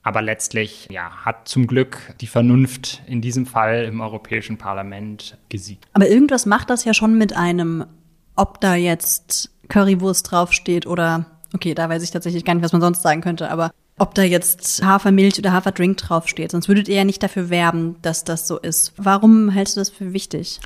aber 0.06 0.22
letztlich 0.22 0.86
ja, 0.88 1.10
hat 1.24 1.48
zum 1.48 1.66
Glück 1.66 1.98
die 2.20 2.28
Vernunft 2.28 3.02
in 3.08 3.20
diesem 3.20 3.44
Fall 3.44 3.82
im 3.86 4.00
Europäischen 4.00 4.56
Parlament 4.56 5.36
gesiegt. 5.48 5.84
Aber 5.94 6.08
irgendwas 6.08 6.46
macht 6.46 6.70
das 6.70 6.84
ja 6.84 6.94
schon 6.94 7.18
mit 7.18 7.36
einem, 7.36 7.84
ob 8.36 8.60
da 8.60 8.76
jetzt 8.76 9.50
Currywurst 9.68 10.30
draufsteht 10.30 10.86
oder, 10.86 11.26
okay, 11.52 11.74
da 11.74 11.88
weiß 11.88 12.04
ich 12.04 12.12
tatsächlich 12.12 12.44
gar 12.44 12.54
nicht, 12.54 12.62
was 12.62 12.70
man 12.70 12.82
sonst 12.82 13.02
sagen 13.02 13.20
könnte, 13.20 13.50
aber 13.50 13.72
ob 13.98 14.14
da 14.14 14.22
jetzt 14.22 14.80
Hafermilch 14.84 15.40
oder 15.40 15.50
Haferdrink 15.50 15.96
draufsteht. 15.96 16.52
Sonst 16.52 16.68
würdet 16.68 16.86
ihr 16.86 16.94
ja 16.94 17.04
nicht 17.04 17.24
dafür 17.24 17.50
werben, 17.50 17.96
dass 18.02 18.22
das 18.22 18.46
so 18.46 18.60
ist. 18.60 18.92
Warum 18.96 19.48
hältst 19.48 19.74
du 19.74 19.80
das 19.80 19.90
für 19.90 20.12
wichtig? 20.12 20.60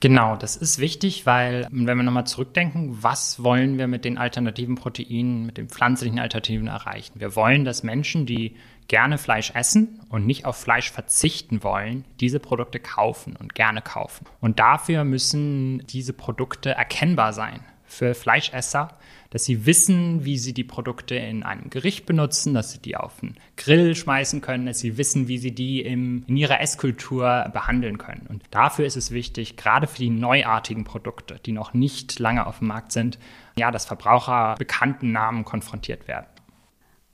Genau, 0.00 0.36
das 0.36 0.56
ist 0.56 0.78
wichtig, 0.78 1.24
weil, 1.24 1.66
wenn 1.70 1.96
wir 1.96 2.02
nochmal 2.02 2.26
zurückdenken, 2.26 3.02
was 3.02 3.42
wollen 3.42 3.78
wir 3.78 3.86
mit 3.86 4.04
den 4.04 4.18
alternativen 4.18 4.74
Proteinen, 4.74 5.46
mit 5.46 5.56
den 5.56 5.68
pflanzlichen 5.68 6.18
Alternativen 6.18 6.66
erreichen? 6.66 7.20
Wir 7.20 7.34
wollen, 7.36 7.64
dass 7.64 7.82
Menschen, 7.82 8.26
die 8.26 8.56
gerne 8.88 9.16
Fleisch 9.18 9.52
essen 9.54 10.00
und 10.10 10.26
nicht 10.26 10.44
auf 10.44 10.56
Fleisch 10.56 10.90
verzichten 10.90 11.62
wollen, 11.62 12.04
diese 12.20 12.38
Produkte 12.38 12.80
kaufen 12.80 13.36
und 13.36 13.54
gerne 13.54 13.80
kaufen. 13.80 14.26
Und 14.40 14.58
dafür 14.58 15.04
müssen 15.04 15.86
diese 15.86 16.12
Produkte 16.12 16.72
erkennbar 16.72 17.32
sein 17.32 17.60
für 17.86 18.14
Fleischesser, 18.14 18.88
dass 19.34 19.44
sie 19.44 19.66
wissen, 19.66 20.24
wie 20.24 20.38
sie 20.38 20.54
die 20.54 20.62
Produkte 20.62 21.16
in 21.16 21.42
einem 21.42 21.68
Gericht 21.68 22.06
benutzen, 22.06 22.54
dass 22.54 22.70
sie 22.70 22.78
die 22.78 22.96
auf 22.96 23.18
den 23.18 23.34
Grill 23.56 23.96
schmeißen 23.96 24.40
können, 24.40 24.66
dass 24.66 24.78
sie 24.78 24.96
wissen, 24.96 25.26
wie 25.26 25.38
sie 25.38 25.50
die 25.50 25.80
im, 25.80 26.22
in 26.28 26.36
ihrer 26.36 26.60
Esskultur 26.60 27.50
behandeln 27.52 27.98
können. 27.98 28.28
Und 28.28 28.44
dafür 28.52 28.86
ist 28.86 28.94
es 28.96 29.10
wichtig, 29.10 29.56
gerade 29.56 29.88
für 29.88 29.98
die 29.98 30.10
neuartigen 30.10 30.84
Produkte, 30.84 31.40
die 31.44 31.50
noch 31.50 31.74
nicht 31.74 32.20
lange 32.20 32.46
auf 32.46 32.60
dem 32.60 32.68
Markt 32.68 32.92
sind, 32.92 33.18
ja, 33.58 33.72
dass 33.72 33.86
Verbraucher 33.86 34.54
bekannten 34.56 35.10
Namen 35.10 35.44
konfrontiert 35.44 36.06
werden. 36.06 36.26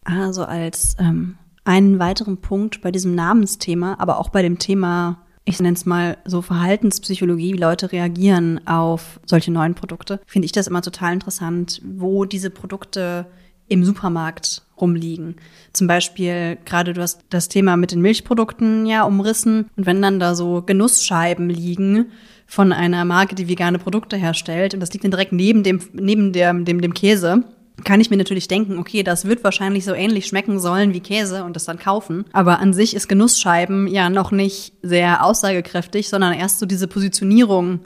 Also 0.04 0.44
als 0.44 0.96
ähm, 0.98 1.38
einen 1.64 1.98
weiteren 1.98 2.42
Punkt 2.42 2.82
bei 2.82 2.90
diesem 2.90 3.14
Namensthema, 3.14 3.96
aber 3.98 4.18
auch 4.18 4.28
bei 4.28 4.42
dem 4.42 4.58
Thema 4.58 5.22
ich 5.44 5.60
nenne 5.60 5.74
es 5.74 5.86
mal 5.86 6.18
so 6.24 6.42
Verhaltenspsychologie, 6.42 7.54
wie 7.54 7.58
Leute 7.58 7.92
reagieren 7.92 8.66
auf 8.66 9.20
solche 9.24 9.50
neuen 9.50 9.74
Produkte, 9.74 10.20
finde 10.26 10.46
ich 10.46 10.52
das 10.52 10.66
immer 10.66 10.82
total 10.82 11.12
interessant, 11.12 11.80
wo 11.84 12.24
diese 12.24 12.50
Produkte 12.50 13.26
im 13.68 13.84
Supermarkt 13.84 14.62
rumliegen. 14.80 15.36
Zum 15.72 15.86
Beispiel, 15.86 16.58
gerade 16.64 16.92
du 16.92 17.00
hast 17.00 17.24
das 17.30 17.48
Thema 17.48 17.76
mit 17.76 17.92
den 17.92 18.00
Milchprodukten 18.00 18.84
ja 18.84 19.04
umrissen. 19.04 19.70
Und 19.76 19.86
wenn 19.86 20.02
dann 20.02 20.18
da 20.18 20.34
so 20.34 20.62
Genussscheiben 20.62 21.48
liegen 21.48 22.06
von 22.46 22.72
einer 22.72 23.04
Marke, 23.04 23.36
die 23.36 23.48
vegane 23.48 23.78
Produkte 23.78 24.16
herstellt, 24.16 24.74
und 24.74 24.80
das 24.80 24.92
liegt 24.92 25.04
dann 25.04 25.12
direkt 25.12 25.32
neben 25.32 25.62
dem, 25.62 25.80
neben 25.92 26.32
der, 26.32 26.52
dem, 26.52 26.80
dem 26.80 26.94
Käse, 26.94 27.44
kann 27.84 28.00
ich 28.00 28.10
mir 28.10 28.16
natürlich 28.16 28.48
denken, 28.48 28.78
okay, 28.78 29.02
das 29.02 29.24
wird 29.24 29.44
wahrscheinlich 29.44 29.84
so 29.84 29.92
ähnlich 29.92 30.26
schmecken 30.26 30.58
sollen 30.58 30.94
wie 30.94 31.00
Käse 31.00 31.44
und 31.44 31.56
das 31.56 31.64
dann 31.64 31.78
kaufen. 31.78 32.24
Aber 32.32 32.58
an 32.58 32.72
sich 32.72 32.94
ist 32.94 33.08
Genussscheiben 33.08 33.86
ja 33.86 34.10
noch 34.10 34.30
nicht 34.30 34.74
sehr 34.82 35.24
aussagekräftig, 35.24 36.08
sondern 36.08 36.32
erst 36.32 36.58
so 36.58 36.66
diese 36.66 36.88
Positionierung 36.88 37.80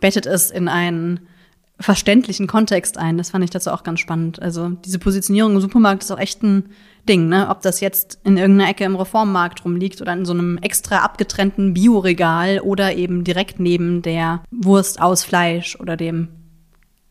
bettet 0.00 0.26
es 0.26 0.50
in 0.50 0.68
einen 0.68 1.20
verständlichen 1.80 2.46
Kontext 2.46 2.98
ein. 2.98 3.18
Das 3.18 3.30
fand 3.30 3.44
ich 3.44 3.50
dazu 3.50 3.70
auch 3.70 3.82
ganz 3.82 4.00
spannend. 4.00 4.40
Also 4.40 4.70
diese 4.70 4.98
Positionierung 4.98 5.54
im 5.54 5.60
Supermarkt 5.60 6.02
ist 6.02 6.10
auch 6.10 6.18
echt 6.18 6.42
ein 6.42 6.70
Ding, 7.08 7.28
ne? 7.28 7.48
Ob 7.50 7.62
das 7.62 7.80
jetzt 7.80 8.18
in 8.24 8.36
irgendeiner 8.36 8.70
Ecke 8.70 8.84
im 8.84 8.96
Reformmarkt 8.96 9.64
rumliegt 9.64 10.00
oder 10.00 10.12
in 10.12 10.24
so 10.24 10.32
einem 10.32 10.58
extra 10.58 10.98
abgetrennten 10.98 11.74
Bioregal 11.74 12.60
oder 12.60 12.94
eben 12.94 13.24
direkt 13.24 13.60
neben 13.60 14.02
der 14.02 14.42
Wurst 14.50 15.00
aus 15.00 15.24
Fleisch 15.24 15.78
oder 15.78 15.96
dem 15.96 16.28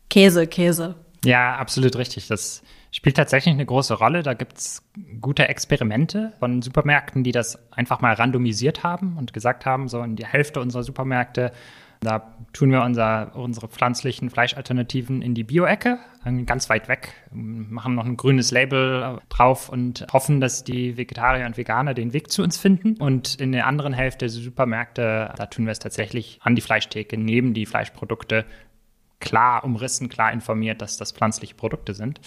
Käse, 0.08 0.46
Käse. 0.46 0.96
Ja, 1.24 1.56
absolut 1.56 1.96
richtig. 1.96 2.28
Das 2.28 2.62
spielt 2.90 3.16
tatsächlich 3.16 3.54
eine 3.54 3.66
große 3.66 3.94
Rolle. 3.94 4.22
Da 4.22 4.34
gibt 4.34 4.58
es 4.58 4.82
gute 5.20 5.48
Experimente 5.48 6.32
von 6.38 6.62
Supermärkten, 6.62 7.24
die 7.24 7.32
das 7.32 7.58
einfach 7.72 8.00
mal 8.00 8.14
randomisiert 8.14 8.84
haben 8.84 9.16
und 9.18 9.32
gesagt 9.32 9.66
haben, 9.66 9.88
so 9.88 10.02
in 10.02 10.16
die 10.16 10.26
Hälfte 10.26 10.60
unserer 10.60 10.82
Supermärkte, 10.82 11.52
da 12.00 12.34
tun 12.52 12.70
wir 12.70 12.82
unser, 12.82 13.34
unsere 13.34 13.66
pflanzlichen 13.68 14.28
Fleischalternativen 14.28 15.22
in 15.22 15.34
die 15.34 15.42
Bio-Ecke, 15.42 15.98
ganz 16.44 16.68
weit 16.68 16.88
weg, 16.88 17.14
machen 17.32 17.94
noch 17.94 18.04
ein 18.04 18.16
grünes 18.18 18.50
Label 18.50 19.20
drauf 19.30 19.70
und 19.70 20.06
hoffen, 20.12 20.40
dass 20.40 20.64
die 20.64 20.96
Vegetarier 20.98 21.46
und 21.46 21.56
Veganer 21.56 21.94
den 21.94 22.12
Weg 22.12 22.30
zu 22.30 22.42
uns 22.42 22.58
finden. 22.58 22.96
Und 22.98 23.36
in 23.36 23.52
der 23.52 23.66
anderen 23.66 23.94
Hälfte 23.94 24.26
der 24.26 24.28
Supermärkte, 24.28 25.32
da 25.34 25.46
tun 25.46 25.64
wir 25.64 25.72
es 25.72 25.78
tatsächlich 25.78 26.38
an 26.42 26.54
die 26.54 26.62
Fleischtheke 26.62 27.16
neben 27.16 27.54
die 27.54 27.64
Fleischprodukte 27.64 28.44
klar 29.24 29.64
umrissen, 29.64 30.08
klar 30.08 30.32
informiert, 30.32 30.82
dass 30.82 30.96
das 30.96 31.10
pflanzliche 31.10 31.54
Produkte 31.54 31.94
sind. 31.94 32.20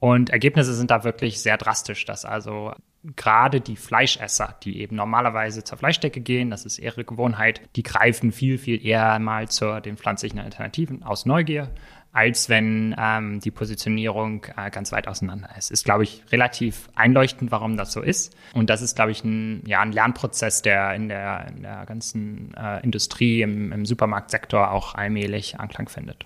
Und 0.00 0.28
Ergebnisse 0.30 0.74
sind 0.74 0.90
da 0.90 1.04
wirklich 1.04 1.40
sehr 1.40 1.56
drastisch, 1.56 2.04
dass 2.04 2.26
also 2.26 2.74
gerade 3.16 3.60
die 3.60 3.76
Fleischesser, 3.76 4.56
die 4.62 4.80
eben 4.80 4.96
normalerweise 4.96 5.64
zur 5.64 5.78
Fleischdecke 5.78 6.20
gehen, 6.20 6.50
das 6.50 6.66
ist 6.66 6.78
ihre 6.78 7.04
Gewohnheit, 7.04 7.62
die 7.76 7.82
greifen 7.82 8.32
viel, 8.32 8.58
viel 8.58 8.84
eher 8.84 9.18
mal 9.18 9.48
zu 9.48 9.80
den 9.80 9.96
pflanzlichen 9.96 10.40
Alternativen 10.40 11.02
aus 11.04 11.24
Neugier, 11.24 11.70
als 12.14 12.48
wenn 12.48 12.94
ähm, 12.96 13.40
die 13.40 13.50
Positionierung 13.50 14.46
äh, 14.56 14.70
ganz 14.70 14.92
weit 14.92 15.08
auseinander 15.08 15.50
ist. 15.58 15.72
Ist, 15.72 15.84
glaube 15.84 16.04
ich, 16.04 16.22
relativ 16.30 16.88
einleuchtend, 16.94 17.50
warum 17.50 17.76
das 17.76 17.92
so 17.92 18.00
ist. 18.00 18.36
Und 18.54 18.70
das 18.70 18.82
ist, 18.82 18.94
glaube 18.94 19.10
ich, 19.10 19.24
ein, 19.24 19.64
ja, 19.66 19.80
ein 19.80 19.90
Lernprozess, 19.90 20.62
der 20.62 20.94
in 20.94 21.08
der, 21.08 21.48
in 21.48 21.62
der 21.62 21.84
ganzen 21.86 22.54
äh, 22.54 22.80
Industrie, 22.84 23.42
im, 23.42 23.72
im 23.72 23.84
Supermarktsektor 23.84 24.70
auch 24.70 24.94
allmählich 24.94 25.58
Anklang 25.58 25.88
findet. 25.88 26.24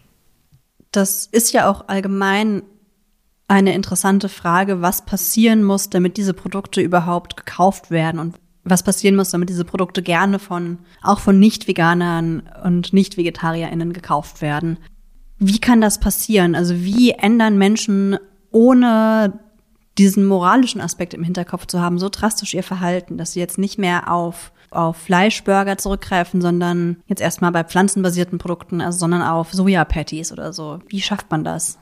Das 0.92 1.24
ist 1.24 1.54
ja 1.54 1.70
auch 1.70 1.88
allgemein 1.88 2.62
eine 3.48 3.72
interessante 3.72 4.28
Frage, 4.28 4.82
was 4.82 5.06
passieren 5.06 5.64
muss, 5.64 5.88
damit 5.88 6.18
diese 6.18 6.34
Produkte 6.34 6.82
überhaupt 6.82 7.38
gekauft 7.38 7.90
werden 7.90 8.20
und 8.20 8.36
was 8.62 8.82
passieren 8.82 9.16
muss, 9.16 9.30
damit 9.30 9.48
diese 9.48 9.64
Produkte 9.64 10.02
gerne 10.02 10.38
von, 10.38 10.80
auch 11.02 11.20
von 11.20 11.38
Nicht-Veganern 11.38 12.42
und 12.62 12.92
Nicht-VegetarierInnen 12.92 13.94
gekauft 13.94 14.42
werden. 14.42 14.76
Wie 15.38 15.58
kann 15.58 15.80
das 15.80 16.00
passieren? 16.00 16.54
Also 16.54 16.74
wie 16.76 17.12
ändern 17.12 17.58
Menschen 17.58 18.18
ohne 18.50 19.38
diesen 19.98 20.24
moralischen 20.24 20.80
Aspekt 20.80 21.14
im 21.14 21.24
Hinterkopf 21.24 21.66
zu 21.66 21.80
haben, 21.80 21.98
so 21.98 22.08
drastisch 22.08 22.54
ihr 22.54 22.62
Verhalten, 22.62 23.18
dass 23.18 23.32
sie 23.32 23.40
jetzt 23.40 23.58
nicht 23.58 23.78
mehr 23.78 24.10
auf, 24.12 24.52
auf 24.70 24.96
Fleischburger 24.96 25.76
zurückgreifen, 25.76 26.40
sondern 26.40 26.98
jetzt 27.06 27.20
erstmal 27.20 27.52
bei 27.52 27.64
pflanzenbasierten 27.64 28.38
Produkten, 28.38 28.80
also, 28.80 28.98
sondern 28.98 29.22
auf 29.22 29.52
Soja-Patties 29.52 30.32
oder 30.32 30.52
so. 30.52 30.78
Wie 30.88 31.00
schafft 31.00 31.30
man 31.30 31.42
das? 31.42 31.78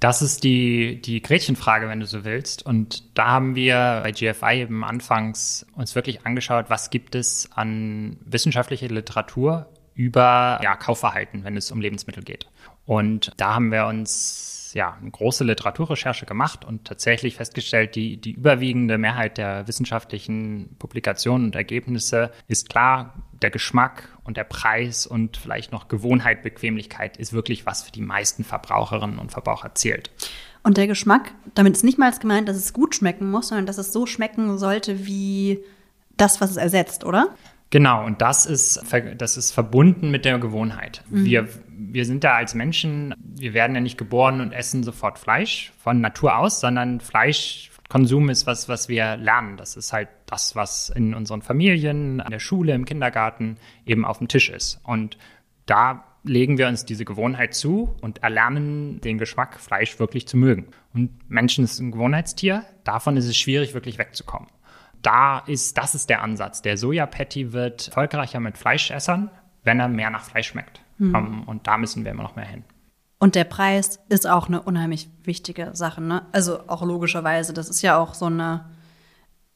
Das 0.00 0.22
ist 0.22 0.44
die, 0.44 1.00
die 1.02 1.20
Gretchenfrage, 1.20 1.86
wenn 1.88 2.00
du 2.00 2.06
so 2.06 2.24
willst. 2.24 2.64
Und 2.64 3.16
da 3.16 3.26
haben 3.26 3.54
wir 3.54 4.00
bei 4.02 4.12
GFI 4.12 4.62
eben 4.62 4.82
anfangs 4.82 5.66
uns 5.76 5.94
wirklich 5.94 6.26
angeschaut, 6.26 6.66
was 6.68 6.90
gibt 6.90 7.14
es 7.14 7.50
an 7.54 8.16
wissenschaftlicher 8.24 8.88
Literatur 8.88 9.68
über 9.94 10.58
ja, 10.62 10.74
Kaufverhalten, 10.76 11.44
wenn 11.44 11.56
es 11.56 11.70
um 11.70 11.82
Lebensmittel 11.82 12.24
geht. 12.24 12.46
Und 12.90 13.30
da 13.36 13.54
haben 13.54 13.70
wir 13.70 13.86
uns 13.86 14.72
ja 14.74 14.96
eine 15.00 15.12
große 15.12 15.44
Literaturrecherche 15.44 16.26
gemacht 16.26 16.64
und 16.64 16.84
tatsächlich 16.84 17.36
festgestellt, 17.36 17.94
die, 17.94 18.16
die 18.16 18.32
überwiegende 18.32 18.98
Mehrheit 18.98 19.38
der 19.38 19.68
wissenschaftlichen 19.68 20.74
Publikationen 20.76 21.46
und 21.46 21.54
Ergebnisse 21.54 22.32
ist 22.48 22.68
klar, 22.68 23.14
der 23.42 23.50
Geschmack 23.50 24.08
und 24.24 24.36
der 24.36 24.42
Preis 24.42 25.06
und 25.06 25.36
vielleicht 25.36 25.70
noch 25.70 25.86
Gewohnheit, 25.86 26.42
Bequemlichkeit 26.42 27.16
ist 27.16 27.32
wirklich 27.32 27.64
was 27.64 27.84
für 27.84 27.92
die 27.92 28.00
meisten 28.00 28.42
Verbraucherinnen 28.42 29.20
und 29.20 29.30
Verbraucher 29.30 29.72
zählt. 29.76 30.10
Und 30.64 30.76
der 30.76 30.88
Geschmack, 30.88 31.32
damit 31.54 31.76
ist 31.76 31.84
nicht 31.84 31.96
mal 31.96 32.10
gemeint, 32.10 32.48
dass 32.48 32.56
es 32.56 32.72
gut 32.72 32.96
schmecken 32.96 33.30
muss, 33.30 33.48
sondern 33.48 33.66
dass 33.66 33.78
es 33.78 33.92
so 33.92 34.04
schmecken 34.04 34.58
sollte 34.58 35.06
wie 35.06 35.60
das, 36.16 36.40
was 36.40 36.50
es 36.50 36.56
ersetzt, 36.56 37.04
oder? 37.04 37.28
Genau, 37.70 38.04
und 38.04 38.20
das 38.20 38.46
ist, 38.46 38.82
das 39.16 39.36
ist 39.36 39.52
verbunden 39.52 40.10
mit 40.10 40.24
der 40.24 40.38
Gewohnheit. 40.38 41.04
Mhm. 41.08 41.24
Wir, 41.24 41.48
wir 41.68 42.04
sind 42.04 42.24
da 42.24 42.34
als 42.34 42.54
Menschen, 42.54 43.14
wir 43.18 43.54
werden 43.54 43.74
ja 43.74 43.80
nicht 43.80 43.96
geboren 43.96 44.40
und 44.40 44.52
essen 44.52 44.82
sofort 44.82 45.18
Fleisch 45.18 45.72
von 45.78 46.00
Natur 46.00 46.36
aus, 46.36 46.60
sondern 46.60 47.00
Fleisch 47.00 47.70
Konsum 47.90 48.30
ist 48.30 48.46
was, 48.46 48.68
was 48.68 48.88
wir 48.88 49.16
lernen. 49.16 49.56
Das 49.56 49.76
ist 49.76 49.92
halt 49.92 50.08
das, 50.26 50.54
was 50.54 50.90
in 50.90 51.12
unseren 51.12 51.42
Familien, 51.42 52.20
an 52.20 52.30
der 52.30 52.38
Schule, 52.38 52.72
im 52.72 52.84
Kindergarten 52.84 53.56
eben 53.84 54.04
auf 54.04 54.18
dem 54.18 54.28
Tisch 54.28 54.48
ist. 54.48 54.80
Und 54.84 55.18
da 55.66 56.04
legen 56.22 56.56
wir 56.56 56.68
uns 56.68 56.84
diese 56.84 57.04
Gewohnheit 57.04 57.52
zu 57.52 57.96
und 58.00 58.22
erlernen 58.22 59.00
den 59.00 59.18
Geschmack 59.18 59.58
Fleisch 59.58 59.98
wirklich 59.98 60.28
zu 60.28 60.36
mögen. 60.36 60.68
Und 60.94 61.10
Menschen 61.28 61.64
ist 61.64 61.80
ein 61.80 61.90
Gewohnheitstier. 61.90 62.64
Davon 62.84 63.16
ist 63.16 63.26
es 63.26 63.36
schwierig, 63.36 63.74
wirklich 63.74 63.98
wegzukommen. 63.98 64.48
Da 65.02 65.38
ist, 65.38 65.78
das 65.78 65.94
ist 65.94 66.10
der 66.10 66.22
Ansatz. 66.22 66.62
Der 66.62 66.76
Soja-Patty 66.76 67.52
wird 67.52 67.88
erfolgreicher 67.88 68.40
mit 68.40 68.58
Fleischessern, 68.58 69.30
wenn 69.64 69.80
er 69.80 69.88
mehr 69.88 70.10
nach 70.10 70.24
Fleisch 70.24 70.48
schmeckt. 70.48 70.80
Mhm. 70.98 71.44
und 71.46 71.66
da 71.66 71.78
müssen 71.78 72.04
wir 72.04 72.10
immer 72.10 72.22
noch 72.22 72.36
mehr 72.36 72.44
hin. 72.44 72.62
Und 73.18 73.34
der 73.34 73.44
Preis 73.44 74.00
ist 74.10 74.28
auch 74.28 74.48
eine 74.48 74.60
unheimlich 74.60 75.08
wichtige 75.24 75.70
Sache, 75.72 76.02
ne? 76.02 76.26
Also 76.32 76.68
auch 76.68 76.82
logischerweise, 76.82 77.54
das 77.54 77.70
ist 77.70 77.80
ja 77.80 77.98
auch 77.98 78.12
so 78.12 78.26
eine 78.26 78.66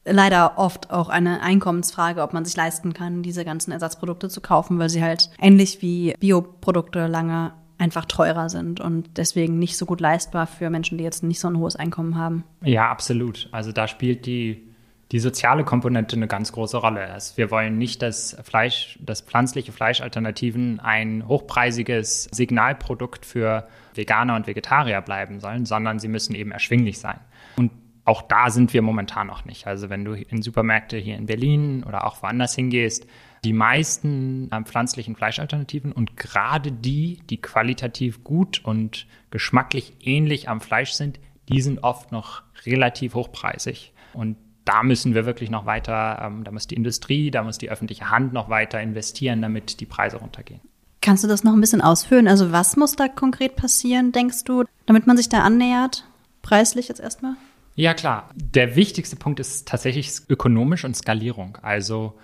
leider 0.07 0.59
oft 0.59 0.91
auch 0.91 1.09
eine 1.09 1.41
Einkommensfrage, 1.41 2.23
ob 2.23 2.33
man 2.33 2.45
sich 2.45 2.57
leisten 2.57 2.93
kann, 2.93 3.23
diese 3.23 3.45
ganzen 3.45 3.73
Ersatzprodukte 3.73 4.29
zu 4.29 4.41
kaufen, 4.41 4.79
weil 4.79 4.91
sie 4.91 5.03
halt 5.03 5.31
ähnlich 5.41 5.83
wie 5.83 6.15
Bioprodukte 6.21 7.07
lange 7.07 7.53
einfach 7.79 8.05
teurer 8.05 8.49
sind 8.49 8.81
und 8.81 9.17
deswegen 9.17 9.59
nicht 9.59 9.77
so 9.77 9.87
gut 9.87 10.01
leistbar 10.01 10.47
für 10.47 10.71
Menschen, 10.71 10.99
die 10.99 11.05
jetzt 11.05 11.23
nicht 11.23 11.41
so 11.41 11.49
ein 11.49 11.59
hohes 11.59 11.77
Einkommen 11.77 12.17
haben. 12.17 12.45
Ja, 12.63 12.91
absolut. 12.91 13.49
Also 13.51 13.73
da 13.73 13.89
spielt 13.89 14.27
die 14.27 14.74
die 15.15 15.21
soziale 15.21 15.63
Komponente 15.63 16.17
eine 16.17 16.27
ganz 16.27 16.51
große 16.51 16.77
Rolle. 16.77 17.09
Also 17.09 17.37
wir 17.37 17.53
wollen 17.53 17.79
nicht, 17.79 18.03
dass 18.03 18.37
Fleisch, 18.43 18.99
dass 19.01 19.21
pflanzliche 19.21 19.71
Fleischalternativen 19.71 20.81
ein 20.81 21.29
hochpreisiges 21.29 22.25
Signalprodukt 22.33 23.25
für 23.25 23.69
Veganer 23.95 24.35
und 24.35 24.49
Vegetarier 24.49 25.01
bleiben 25.03 25.39
sollen, 25.39 25.67
sondern 25.67 26.01
sie 26.01 26.09
müssen 26.09 26.35
eben 26.35 26.51
erschwinglich 26.51 26.99
sein. 26.99 27.21
Und 27.55 27.71
auch 28.05 28.23
da 28.23 28.51
sind 28.51 28.73
wir 28.73 28.83
momentan 28.83 29.29
noch 29.29 29.45
nicht. 29.45 29.69
Also 29.69 29.89
wenn 29.89 30.05
du 30.05 30.15
in 30.15 30.43
Supermärkte 30.43 30.97
hier 30.97 31.17
in 31.17 31.27
Berlin 31.27 31.85
oder 31.85 32.09
auch 32.09 32.21
woanders 32.21 32.57
hingehst, 32.57 33.07
die 33.45 33.53
meisten 33.53 34.51
äh, 34.51 34.63
pflanzlichen 34.63 35.15
Fleischalternativen 35.15 35.93
und 35.93 36.17
gerade 36.17 36.73
die, 36.73 37.21
die 37.31 37.41
qualitativ 37.41 38.25
gut 38.25 38.65
und 38.65 39.07
geschmacklich 39.31 39.95
ähnlich 40.01 40.49
am 40.49 40.61
Fleisch 40.61 40.91
sind, 40.91 41.21
die 41.49 41.61
sind 41.61 41.85
oft 41.85 42.11
noch 42.11 42.43
relativ 42.67 43.15
hochpreisig. 43.15 43.93
Und 44.13 44.37
da 44.65 44.83
müssen 44.83 45.15
wir 45.15 45.27
wirklich 45.27 45.51
noch 45.51 45.67
weiter, 45.67 46.21
ähm, 46.23 46.45
da 46.45 46.51
muss 46.51 46.67
die 46.67 46.75
Industrie, 46.75 47.31
da 47.31 47.43
muss 47.43 47.59
die 47.59 47.71
öffentliche 47.71 48.11
Hand 48.11 48.33
noch 48.33 48.49
weiter 48.49 48.81
investieren, 48.81 49.43
damit 49.43 49.81
die 49.81 49.87
Preise 49.87 50.17
runtergehen. 50.17 50.61
Kannst 51.01 51.23
du 51.23 51.29
das 51.29 51.45
noch 51.45 51.53
ein 51.53 51.61
bisschen 51.61 51.83
ausführen? 51.83 52.29
Also 52.29 52.51
was 52.51 52.77
muss 52.77 52.97
da 52.97 53.09
konkret 53.09 53.57
passieren, 53.57 54.13
denkst 54.13 54.45
du, 54.45 54.65
damit 54.87 55.07
man 55.07 55.17
sich 55.17 55.29
da 55.29 55.41
annähert? 55.43 56.05
Preislich 56.41 56.89
jetzt 56.89 57.01
erstmal? 57.01 57.35
Ja, 57.75 57.93
klar. 57.93 58.31
Der 58.35 58.77
wichtigste 58.77 59.17
Punkt 59.17 59.41
ist 59.41 59.69
tatsächlich 59.69 60.13
ökonomisch 60.29 60.85
und 60.85 60.97
Skalierung. 60.97 61.59
Also 61.61 62.15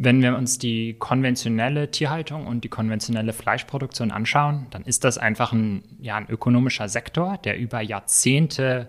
wenn 0.00 0.22
wir 0.22 0.36
uns 0.36 0.58
die 0.58 0.94
konventionelle 0.94 1.90
Tierhaltung 1.90 2.46
und 2.46 2.62
die 2.62 2.68
konventionelle 2.68 3.32
Fleischproduktion 3.32 4.12
anschauen, 4.12 4.66
dann 4.70 4.84
ist 4.84 5.02
das 5.02 5.18
einfach 5.18 5.52
ein, 5.52 5.82
ja, 6.00 6.16
ein 6.16 6.28
ökonomischer 6.30 6.88
Sektor, 6.88 7.36
der 7.38 7.58
über 7.58 7.80
Jahrzehnte 7.80 8.88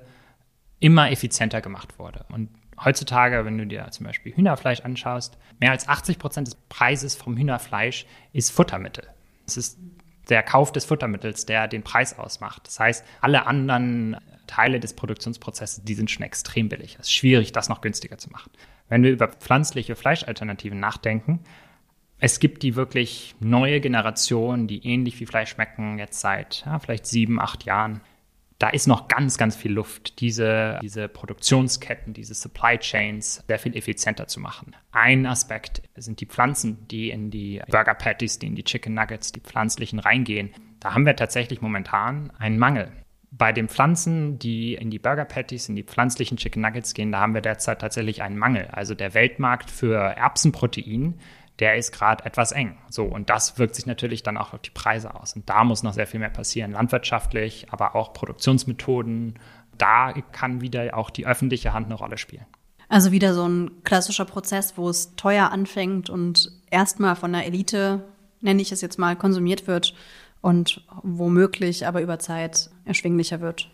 immer 0.80 1.12
effizienter 1.12 1.62
gemacht 1.62 2.00
wurde. 2.00 2.26
Und 2.30 2.50
heutzutage, 2.84 3.46
wenn 3.46 3.58
du 3.58 3.68
dir 3.68 3.88
zum 3.92 4.06
Beispiel 4.06 4.36
Hühnerfleisch 4.36 4.82
anschaust, 4.82 5.38
mehr 5.60 5.72
als 5.72 5.88
80 5.88 6.20
Prozent 6.20 6.48
des 6.48 6.56
Preises 6.56 7.16
vom 7.16 7.38
Hühnerfleisch 7.38 8.06
ist 8.34 8.52
Futtermittel. 8.52 9.08
Es 9.46 9.58
ist 9.58 9.80
der 10.30 10.44
Kauf 10.44 10.72
des 10.72 10.86
Futtermittels, 10.86 11.46
der 11.46 11.68
den 11.68 11.84
Preis 11.84 12.18
ausmacht. 12.18 12.68
Das 12.68 12.80
heißt, 12.80 13.06
alle 13.22 13.48
anderen 13.48 14.18
Teile 14.48 14.80
des 14.80 14.94
Produktionsprozesses, 14.94 15.84
die 15.84 15.96
sind 15.96 16.10
schon 16.12 16.24
extrem 16.24 16.70
billig. 16.70 16.96
Es 17.00 17.08
ist 17.08 17.14
schwierig, 17.14 17.52
das 17.52 17.70
noch 17.70 17.82
günstiger 17.82 18.18
zu 18.18 18.30
machen. 18.30 18.52
Wenn 18.88 19.04
wir 19.04 19.12
über 19.12 19.28
pflanzliche 19.28 19.96
Fleischalternativen 19.96 20.80
nachdenken, 20.80 21.42
es 22.20 22.40
gibt 22.40 22.64
die 22.64 22.76
wirklich 22.76 23.36
neue 23.40 23.80
Generation, 23.80 24.68
die 24.68 24.86
ähnlich 24.86 25.20
wie 25.20 25.26
Fleisch 25.26 25.52
schmecken, 25.52 26.00
jetzt 26.00 26.20
seit 26.20 26.64
ja, 26.66 26.78
vielleicht 26.80 27.06
sieben, 27.06 27.40
acht 27.40 27.64
Jahren 27.64 28.02
da 28.60 28.68
ist 28.70 28.88
noch 28.88 29.07
ganz, 29.07 29.38
ganz 29.38 29.55
viel 29.55 29.72
Luft, 29.72 30.20
diese, 30.20 30.80
diese 30.82 31.07
Produktionsketten, 31.07 32.14
diese 32.14 32.34
Supply 32.34 32.78
Chains 32.78 33.41
sehr 33.47 33.57
viel 33.57 33.76
effizienter 33.76 34.28
zu 34.28 34.41
machen. 34.41 34.76
Ein 34.91 35.26
Aspekt 35.26 35.82
sind 35.95 36.20
die 36.20 36.26
Pflanzen, 36.26 36.86
die 36.89 37.10
in 37.10 37.32
die 37.32 37.62
Burger 37.70 37.93
Patties, 37.93 38.38
die 38.38 38.47
in 38.47 38.55
die 38.55 38.66
Chicken 38.66 38.93
Nuggets, 38.93 39.32
die 39.32 39.39
pflanzlichen 39.39 39.99
reingehen. 39.99 40.51
Da 40.82 40.93
haben 40.93 41.05
wir 41.05 41.16
tatsächlich 41.16 41.62
momentan 41.62 42.32
einen 42.38 42.60
Mangel. 42.60 42.91
Bei 43.32 43.53
den 43.53 43.70
Pflanzen, 43.70 44.39
die 44.39 44.74
in 44.74 44.89
die 44.89 44.99
Burger 44.99 45.26
Patties, 45.26 45.70
in 45.70 45.76
die 45.78 45.84
pflanzlichen 45.84 46.36
Chicken 46.36 46.62
Nuggets 46.62 46.93
gehen, 46.93 47.14
da 47.14 47.20
haben 47.20 47.34
wir 47.34 47.41
derzeit 47.41 47.80
tatsächlich 47.80 48.24
einen 48.24 48.38
Mangel. 48.38 48.68
Also 48.72 48.93
der 48.93 49.14
Weltmarkt 49.14 49.72
für 49.72 49.95
Erbsenprotein 49.95 51.20
der 51.60 51.78
ist 51.78 51.91
gerade 51.91 52.26
etwas 52.26 52.51
eng. 52.51 52.78
So, 52.89 53.03
und 53.05 53.30
das 53.30 53.57
wirkt 53.57 53.76
sich 53.76 53.86
natürlich 53.86 54.24
dann 54.24 54.38
auch 54.38 54.53
auf 54.53 54.62
die 54.62 54.70
Preise 54.70 55.14
aus. 55.16 55.34
Und 55.34 55.50
da 55.50 55.63
muss 55.63 55.84
noch 55.84 55.93
sehr 55.93 56.08
viel 56.08 56.20
mehr 56.20 56.29
passieren, 56.29 56.71
landwirtschaftlich, 56.71 57.67
aber 57.71 57.96
auch 57.96 58.13
Produktionsmethoden. 58.13 59.38
Da 59.78 60.13
kann 60.32 60.62
wieder 60.62 60.97
auch 60.97 61.09
die 61.09 61.25
öffentliche 61.25 61.74
Hand 61.74 61.88
eine 61.88 61.96
Rolle 61.96 62.17
spielen. 62.17 62.46
Also 62.88 63.12
wieder 63.12 63.34
so 63.34 63.47
ein 63.47 63.84
klassischer 63.84 64.25
Prozess, 64.25 64.78
wo 64.78 64.89
es 64.89 65.16
teuer 65.16 65.51
anfängt 65.51 66.09
und 66.09 66.51
erstmal 66.71 67.16
von 67.16 67.32
der 67.34 67.46
Elite, 67.46 68.04
nenne 68.42 68.62
ich 68.62 68.71
es 68.71 68.82
jetzt 68.82 68.97
mal, 68.97 69.16
konsumiert 69.16 69.67
wird 69.67 69.93
und 70.42 70.86
womöglich 71.04 71.86
aber 71.86 72.01
über 72.01 72.20
Zeit 72.20 72.71
erschwinglicher 72.86 73.42
wird. 73.42 73.70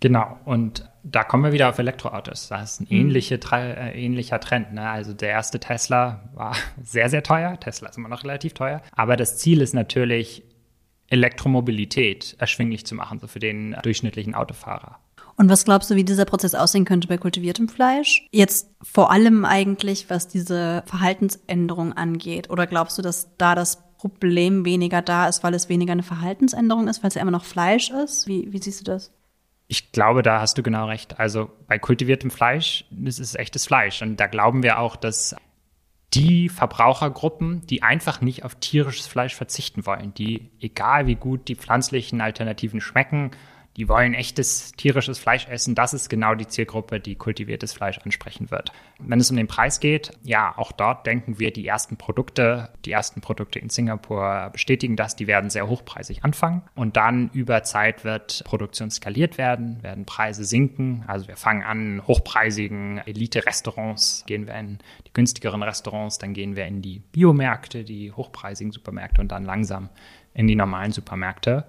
Genau, 0.00 0.38
und 0.44 0.88
da 1.08 1.22
kommen 1.22 1.44
wir 1.44 1.52
wieder 1.52 1.68
auf 1.68 1.78
Elektroautos. 1.78 2.48
Das 2.48 2.72
ist 2.72 2.80
ein 2.80 2.86
mhm. 2.90 2.96
ähnliche, 2.96 3.40
äh, 3.52 4.04
ähnlicher 4.04 4.40
Trend. 4.40 4.72
Ne? 4.72 4.88
Also 4.88 5.12
der 5.12 5.30
erste 5.30 5.60
Tesla 5.60 6.28
war 6.34 6.56
sehr, 6.82 7.08
sehr 7.08 7.22
teuer. 7.22 7.58
Tesla 7.60 7.88
ist 7.88 7.96
immer 7.96 8.08
noch 8.08 8.24
relativ 8.24 8.54
teuer. 8.54 8.82
Aber 8.92 9.16
das 9.16 9.38
Ziel 9.38 9.60
ist 9.60 9.74
natürlich, 9.74 10.42
Elektromobilität 11.08 12.34
erschwinglich 12.40 12.84
zu 12.84 12.96
machen, 12.96 13.20
so 13.20 13.28
für 13.28 13.38
den 13.38 13.76
durchschnittlichen 13.82 14.34
Autofahrer. 14.34 14.98
Und 15.36 15.48
was 15.48 15.64
glaubst 15.64 15.88
du, 15.88 15.94
wie 15.94 16.02
dieser 16.02 16.24
Prozess 16.24 16.56
aussehen 16.56 16.84
könnte 16.84 17.06
bei 17.06 17.16
kultiviertem 17.16 17.68
Fleisch? 17.68 18.26
Jetzt 18.32 18.70
vor 18.82 19.12
allem 19.12 19.44
eigentlich, 19.44 20.10
was 20.10 20.26
diese 20.26 20.82
Verhaltensänderung 20.86 21.92
angeht. 21.92 22.50
Oder 22.50 22.66
glaubst 22.66 22.98
du, 22.98 23.02
dass 23.02 23.36
da 23.36 23.54
das 23.54 23.84
Problem 23.98 24.64
weniger 24.64 25.00
da 25.00 25.28
ist, 25.28 25.44
weil 25.44 25.54
es 25.54 25.68
weniger 25.68 25.92
eine 25.92 26.02
Verhaltensänderung 26.02 26.88
ist, 26.88 27.02
weil 27.02 27.08
es 27.08 27.14
ja 27.14 27.22
immer 27.22 27.30
noch 27.30 27.44
Fleisch 27.44 27.90
ist? 27.90 28.26
Wie, 28.26 28.52
wie 28.52 28.60
siehst 28.60 28.80
du 28.80 28.84
das? 28.84 29.12
Ich 29.68 29.92
glaube, 29.92 30.22
da 30.22 30.40
hast 30.40 30.58
du 30.58 30.62
genau 30.62 30.86
recht. 30.86 31.18
Also 31.18 31.50
bei 31.66 31.78
kultiviertem 31.78 32.30
Fleisch, 32.30 32.84
das 32.90 33.18
ist 33.18 33.34
echtes 33.36 33.66
Fleisch. 33.66 34.00
Und 34.02 34.18
da 34.18 34.26
glauben 34.26 34.62
wir 34.62 34.78
auch, 34.78 34.96
dass 34.96 35.34
die 36.14 36.48
Verbrauchergruppen, 36.48 37.66
die 37.66 37.82
einfach 37.82 38.20
nicht 38.20 38.44
auf 38.44 38.54
tierisches 38.54 39.06
Fleisch 39.06 39.34
verzichten 39.34 39.86
wollen, 39.86 40.14
die, 40.14 40.50
egal 40.60 41.06
wie 41.06 41.16
gut 41.16 41.48
die 41.48 41.56
pflanzlichen 41.56 42.20
Alternativen 42.20 42.80
schmecken, 42.80 43.32
die 43.76 43.88
wollen 43.88 44.14
echtes 44.14 44.72
tierisches 44.72 45.18
Fleisch 45.18 45.46
essen. 45.48 45.74
Das 45.74 45.92
ist 45.92 46.08
genau 46.08 46.34
die 46.34 46.46
Zielgruppe, 46.46 46.98
die 46.98 47.14
kultiviertes 47.14 47.74
Fleisch 47.74 47.98
ansprechen 47.98 48.50
wird. 48.50 48.72
Wenn 48.98 49.20
es 49.20 49.30
um 49.30 49.36
den 49.36 49.48
Preis 49.48 49.80
geht, 49.80 50.12
ja, 50.22 50.56
auch 50.56 50.72
dort 50.72 51.06
denken 51.06 51.38
wir, 51.38 51.52
die 51.52 51.66
ersten 51.66 51.98
Produkte, 51.98 52.70
die 52.86 52.92
ersten 52.92 53.20
Produkte 53.20 53.58
in 53.58 53.68
Singapur 53.68 54.48
bestätigen 54.52 54.96
das, 54.96 55.14
die 55.14 55.26
werden 55.26 55.50
sehr 55.50 55.68
hochpreisig 55.68 56.24
anfangen 56.24 56.62
und 56.74 56.96
dann 56.96 57.30
über 57.34 57.62
Zeit 57.64 58.04
wird 58.04 58.42
Produktion 58.44 58.90
skaliert 58.90 59.36
werden, 59.36 59.82
werden 59.82 60.06
Preise 60.06 60.44
sinken. 60.44 61.04
Also 61.06 61.28
wir 61.28 61.36
fangen 61.36 61.62
an, 61.62 62.02
hochpreisigen 62.06 62.98
Elite-Restaurants, 63.04 64.24
gehen 64.26 64.46
wir 64.46 64.54
in 64.54 64.78
die 65.06 65.12
günstigeren 65.12 65.62
Restaurants, 65.62 66.18
dann 66.18 66.32
gehen 66.32 66.56
wir 66.56 66.64
in 66.64 66.80
die 66.80 67.00
Biomärkte, 67.00 67.84
die 67.84 68.10
hochpreisigen 68.12 68.72
Supermärkte 68.72 69.20
und 69.20 69.28
dann 69.28 69.44
langsam 69.44 69.90
in 70.32 70.46
die 70.46 70.56
normalen 70.56 70.92
Supermärkte. 70.92 71.66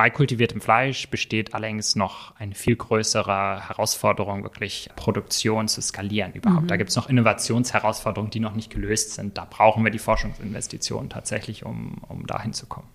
Bei 0.00 0.08
kultiviertem 0.08 0.62
Fleisch 0.62 1.10
besteht 1.10 1.52
allerdings 1.52 1.94
noch 1.94 2.34
eine 2.36 2.54
viel 2.54 2.74
größere 2.74 3.68
Herausforderung, 3.68 4.44
wirklich 4.44 4.88
Produktion 4.96 5.68
zu 5.68 5.82
skalieren 5.82 6.32
überhaupt. 6.32 6.62
Mhm. 6.62 6.68
Da 6.68 6.78
gibt 6.78 6.88
es 6.88 6.96
noch 6.96 7.10
Innovationsherausforderungen, 7.10 8.30
die 8.30 8.40
noch 8.40 8.54
nicht 8.54 8.70
gelöst 8.70 9.12
sind. 9.12 9.36
Da 9.36 9.44
brauchen 9.44 9.84
wir 9.84 9.90
die 9.90 9.98
Forschungsinvestitionen 9.98 11.10
tatsächlich, 11.10 11.66
um, 11.66 11.98
um 12.08 12.26
dahin 12.26 12.54
zu 12.54 12.64
kommen. 12.64 12.88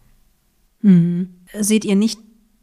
Mhm. 0.81 1.35
Seht 1.53 1.85
ihr 1.85 1.95
nicht 1.95 2.19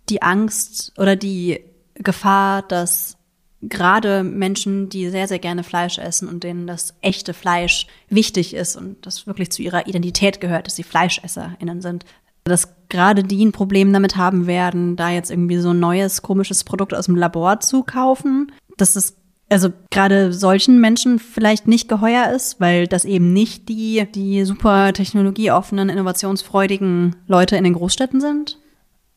die 0.08 0.22
Angst 0.22 0.92
oder 0.98 1.14
die 1.14 1.60
Gefahr, 1.94 2.62
dass 2.62 3.16
gerade 3.60 4.24
Menschen, 4.24 4.88
die 4.88 5.08
sehr, 5.10 5.28
sehr 5.28 5.38
gerne 5.38 5.62
Fleisch 5.62 5.98
essen 5.98 6.28
und 6.28 6.42
denen 6.42 6.66
das 6.66 6.94
echte 7.00 7.32
Fleisch 7.32 7.86
wichtig 8.08 8.54
ist 8.54 8.74
und 8.74 9.06
das 9.06 9.28
wirklich 9.28 9.52
zu 9.52 9.62
ihrer 9.62 9.86
Identität 9.86 10.40
gehört, 10.40 10.66
dass 10.66 10.74
sie 10.74 10.82
FleischesserInnen 10.82 11.80
sind, 11.80 12.04
dass 12.44 12.74
gerade 12.88 13.24
die 13.24 13.44
ein 13.44 13.52
Problem 13.52 13.92
damit 13.92 14.16
haben 14.16 14.46
werden, 14.46 14.96
da 14.96 15.10
jetzt 15.10 15.30
irgendwie 15.30 15.58
so 15.58 15.70
ein 15.70 15.80
neues 15.80 16.22
komisches 16.22 16.64
Produkt 16.64 16.94
aus 16.94 17.06
dem 17.06 17.16
Labor 17.16 17.60
zu 17.60 17.82
kaufen. 17.82 18.52
Dass 18.76 18.96
es 18.96 19.16
also 19.48 19.70
gerade 19.90 20.32
solchen 20.32 20.80
Menschen 20.80 21.18
vielleicht 21.18 21.68
nicht 21.68 21.88
geheuer 21.88 22.30
ist, 22.30 22.60
weil 22.60 22.86
das 22.86 23.04
eben 23.04 23.32
nicht 23.32 23.68
die, 23.68 24.06
die 24.14 24.44
super 24.44 24.92
technologieoffenen, 24.92 25.90
innovationsfreudigen 25.90 27.16
Leute 27.26 27.56
in 27.56 27.64
den 27.64 27.74
Großstädten 27.74 28.20
sind? 28.20 28.58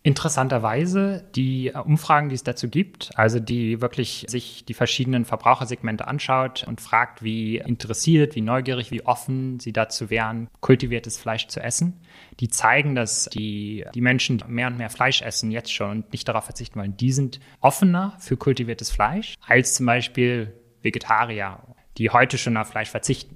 Interessanterweise 0.06 1.28
die 1.34 1.72
Umfragen, 1.72 2.30
die 2.30 2.36
es 2.36 2.44
dazu 2.44 2.70
gibt, 2.70 3.10
also 3.16 3.40
die 3.40 3.82
wirklich 3.82 4.28
sich 4.30 4.64
die 4.64 4.76
verschiedenen 4.76 5.26
Verbrauchersegmente 5.26 6.08
anschaut 6.08 6.64
und 6.68 6.80
fragt, 6.80 7.24
wie 7.24 7.58
interessiert, 7.58 8.36
wie 8.36 8.42
neugierig, 8.42 8.92
wie 8.92 9.04
offen 9.04 9.60
sie 9.60 9.74
dazu 9.74 10.12
wären, 10.12 10.48
kultiviertes 10.60 11.18
Fleisch 11.18 11.48
zu 11.48 11.60
essen, 11.60 12.02
die 12.40 12.50
zeigen, 12.50 12.94
dass 12.94 13.26
die, 13.34 13.84
die 13.96 14.02
Menschen, 14.02 14.44
mehr 14.48 14.68
und 14.68 14.78
mehr 14.78 14.92
Fleisch 14.92 15.24
essen, 15.24 15.50
jetzt 15.50 15.74
schon 15.74 15.90
und 15.90 16.12
nicht 16.12 16.28
darauf 16.28 16.44
verzichten 16.44 16.80
wollen, 16.80 16.96
die 16.96 17.12
sind 17.12 17.40
offener 17.60 18.16
für 18.20 18.38
kultiviertes 18.38 18.92
Fleisch 18.92 19.34
als 19.48 19.74
zum 19.74 19.88
Beispiel 19.88 20.54
Vegetarier, 20.84 21.64
die 21.98 22.12
heute 22.12 22.38
schon 22.38 22.58
auf 22.58 22.68
Fleisch 22.68 22.92
verzichten 22.92 23.35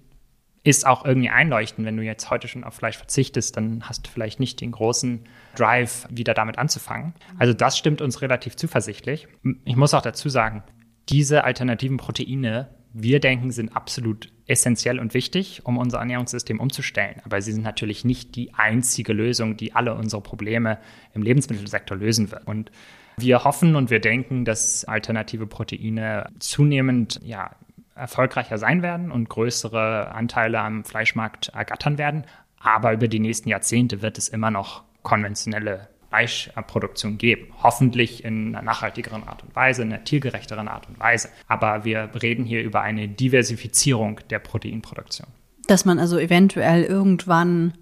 ist 0.64 0.86
auch 0.86 1.06
irgendwie 1.06 1.30
einleuchtend. 1.30 1.86
Wenn 1.86 1.98
du 1.98 2.04
jetzt 2.04 2.30
heute 2.30 2.48
schon 2.48 2.64
auf 2.64 2.76
Fleisch 2.76 2.98
verzichtest, 2.98 3.56
dann 3.56 3.84
hast 3.88 4.06
du 4.06 4.12
vielleicht 4.12 4.40
nicht 4.40 4.62
den 4.62 4.72
großen 4.72 5.22
Drive, 5.56 6.08
wieder 6.10 6.34
damit 6.34 6.58
anzufangen. 6.58 7.14
Also 7.38 7.54
das 7.54 7.78
stimmt 7.78 8.02
uns 8.02 8.22
relativ 8.22 8.56
zuversichtlich. 8.56 9.28
Ich 9.66 9.76
muss 9.76 9.94
auch 9.94 10.02
dazu 10.02 10.30
sagen, 10.30 10.64
diese 11.08 11.44
alternativen 11.44 11.98
Proteine, 11.98 12.70
wir 12.94 13.20
denken, 13.20 13.52
sind 13.52 13.76
absolut 13.76 14.32
essentiell 14.48 15.00
und 15.00 15.14
wichtig, 15.14 15.66
um 15.66 15.78
unser 15.78 16.00
Ernährungssystem 16.00 16.60
umzustellen. 16.60 17.22
Aber 17.24 17.42
sie 17.42 17.52
sind 17.52 17.64
natürlich 17.64 18.04
nicht 18.04 18.36
die 18.36 18.54
einzige 18.54 19.14
Lösung, 19.14 19.58
die 19.58 19.76
alle 19.76 19.94
unsere 19.94 20.22
Probleme 20.22 20.80
im 21.14 21.22
Lebensmittelsektor 21.22 21.96
lösen 21.98 22.32
wird. 22.32 22.48
Und 22.48 22.72
wir 23.18 23.44
hoffen 23.44 23.76
und 23.76 23.90
wir 23.90 24.00
denken, 24.00 24.46
dass 24.46 24.86
alternative 24.86 25.46
Proteine 25.46 26.30
zunehmend 26.40 27.20
ja, 27.24 27.56
erfolgreicher 28.00 28.58
sein 28.58 28.82
werden 28.82 29.12
und 29.12 29.30
größere 29.30 30.14
Anteile 30.14 30.60
am 30.60 30.84
Fleischmarkt 30.84 31.50
ergattern 31.50 31.98
werden. 31.98 32.26
Aber 32.60 32.94
über 32.94 33.08
die 33.08 33.20
nächsten 33.20 33.50
Jahrzehnte 33.50 34.02
wird 34.02 34.18
es 34.18 34.28
immer 34.28 34.52
noch 34.52 34.84
konventionelle 35.04 35.88
Fleischproduktion 36.10 37.18
geben. 37.18 37.54
Hoffentlich 37.62 38.24
in 38.26 38.56
einer 38.56 38.64
nachhaltigeren 38.64 39.28
Art 39.28 39.44
und 39.44 39.56
Weise, 39.56 39.84
in 39.84 39.94
einer 39.94 40.04
tiergerechteren 40.04 40.68
Art 40.68 40.90
und 40.90 41.00
Weise. 41.00 41.30
Aber 41.48 41.86
wir 41.86 42.10
reden 42.22 42.46
hier 42.46 42.64
über 42.64 42.82
eine 42.82 43.08
Diversifizierung 43.08 44.20
der 44.30 44.40
Proteinproduktion. 44.40 45.28
Dass 45.68 45.86
man 45.86 46.00
also 46.00 46.18
eventuell 46.18 46.84
irgendwann 46.84 47.74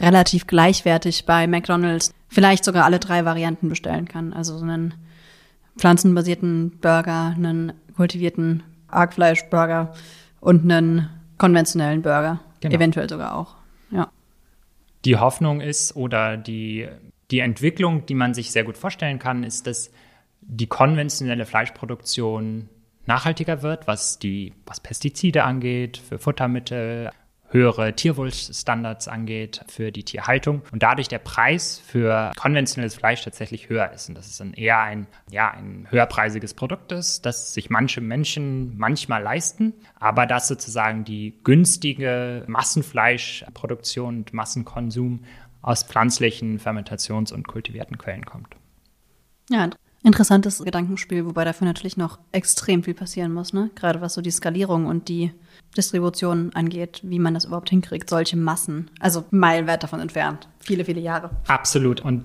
relativ 0.00 0.46
gleichwertig 0.46 1.26
bei 1.26 1.46
McDonald's 1.46 2.12
vielleicht 2.28 2.64
sogar 2.64 2.84
alle 2.84 2.98
drei 2.98 3.24
Varianten 3.24 3.68
bestellen 3.68 4.08
kann. 4.08 4.32
Also 4.32 4.56
so 4.58 4.64
einen 4.64 4.94
pflanzenbasierten 5.76 6.78
Burger, 6.80 7.34
einen 7.36 7.74
kultivierten 7.96 8.62
Argfleischburger 8.94 9.92
und 10.40 10.70
einen 10.70 11.08
konventionellen 11.38 12.02
Burger. 12.02 12.40
Genau. 12.60 12.74
Eventuell 12.74 13.08
sogar 13.08 13.36
auch. 13.36 13.56
Ja. 13.90 14.10
Die 15.04 15.16
Hoffnung 15.16 15.60
ist 15.60 15.96
oder 15.96 16.36
die, 16.36 16.88
die 17.30 17.40
Entwicklung, 17.40 18.06
die 18.06 18.14
man 18.14 18.34
sich 18.34 18.52
sehr 18.52 18.64
gut 18.64 18.78
vorstellen 18.78 19.18
kann, 19.18 19.44
ist, 19.44 19.66
dass 19.66 19.90
die 20.40 20.66
konventionelle 20.66 21.46
Fleischproduktion 21.46 22.68
nachhaltiger 23.06 23.62
wird, 23.62 23.86
was 23.86 24.18
die, 24.18 24.54
was 24.66 24.80
Pestizide 24.80 25.44
angeht, 25.44 25.96
für 25.96 26.18
Futtermittel, 26.18 27.10
höhere 27.54 27.94
Tierwohlstandards 27.94 29.06
angeht 29.06 29.64
für 29.68 29.92
die 29.92 30.02
Tierhaltung 30.02 30.62
und 30.72 30.82
dadurch 30.82 31.06
der 31.06 31.20
Preis 31.20 31.80
für 31.86 32.32
konventionelles 32.36 32.96
Fleisch 32.96 33.22
tatsächlich 33.22 33.68
höher 33.68 33.92
ist. 33.92 34.08
Und 34.08 34.16
das 34.16 34.26
ist 34.26 34.40
dann 34.40 34.54
eher 34.54 34.80
ein, 34.80 35.06
ja, 35.30 35.52
ein 35.52 35.86
höherpreisiges 35.88 36.52
Produkt 36.54 36.90
ist, 36.90 37.24
das 37.24 37.54
sich 37.54 37.70
manche 37.70 38.00
Menschen 38.00 38.76
manchmal 38.76 39.22
leisten, 39.22 39.72
aber 39.94 40.26
dass 40.26 40.48
sozusagen 40.48 41.04
die 41.04 41.38
günstige 41.44 42.44
Massenfleischproduktion 42.48 44.18
und 44.18 44.34
Massenkonsum 44.34 45.24
aus 45.62 45.84
pflanzlichen, 45.84 46.58
fermentations- 46.58 47.32
und 47.32 47.46
kultivierten 47.46 47.98
Quellen 47.98 48.24
kommt. 48.24 48.56
Ja, 49.48 49.70
interessantes 50.04 50.62
Gedankenspiel, 50.62 51.24
wobei 51.24 51.44
dafür 51.44 51.66
natürlich 51.66 51.96
noch 51.96 52.18
extrem 52.30 52.84
viel 52.84 52.94
passieren 52.94 53.32
muss, 53.32 53.52
ne? 53.52 53.70
Gerade 53.74 54.00
was 54.00 54.14
so 54.14 54.20
die 54.20 54.30
Skalierung 54.30 54.86
und 54.86 55.08
die 55.08 55.32
Distribution 55.76 56.52
angeht, 56.54 57.00
wie 57.02 57.18
man 57.18 57.34
das 57.34 57.46
überhaupt 57.46 57.70
hinkriegt, 57.70 58.08
solche 58.08 58.36
Massen. 58.36 58.90
Also 59.00 59.24
meilenweit 59.30 59.82
davon 59.82 60.00
entfernt. 60.00 60.48
Viele, 60.60 60.84
viele 60.84 61.00
Jahre. 61.00 61.30
Absolut. 61.48 62.02
Und 62.02 62.24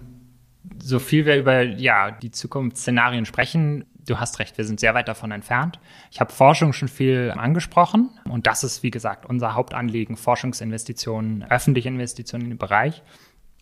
so 0.77 0.99
viel 0.99 1.25
wir 1.25 1.37
über 1.37 1.63
ja, 1.63 2.11
die 2.11 2.31
Zukunftsszenarien 2.31 3.25
sprechen, 3.25 3.85
du 4.05 4.19
hast 4.19 4.39
recht, 4.39 4.57
wir 4.57 4.65
sind 4.65 4.79
sehr 4.79 4.93
weit 4.93 5.07
davon 5.07 5.31
entfernt. 5.31 5.79
Ich 6.11 6.19
habe 6.19 6.33
Forschung 6.33 6.73
schon 6.73 6.89
viel 6.89 7.33
angesprochen 7.35 8.09
und 8.25 8.45
das 8.45 8.63
ist, 8.63 8.83
wie 8.83 8.91
gesagt, 8.91 9.25
unser 9.25 9.55
Hauptanliegen, 9.55 10.17
Forschungsinvestitionen, 10.17 11.43
öffentliche 11.43 11.87
Investitionen 11.87 12.45
in 12.45 12.49
den 12.51 12.57
Bereich. 12.57 13.03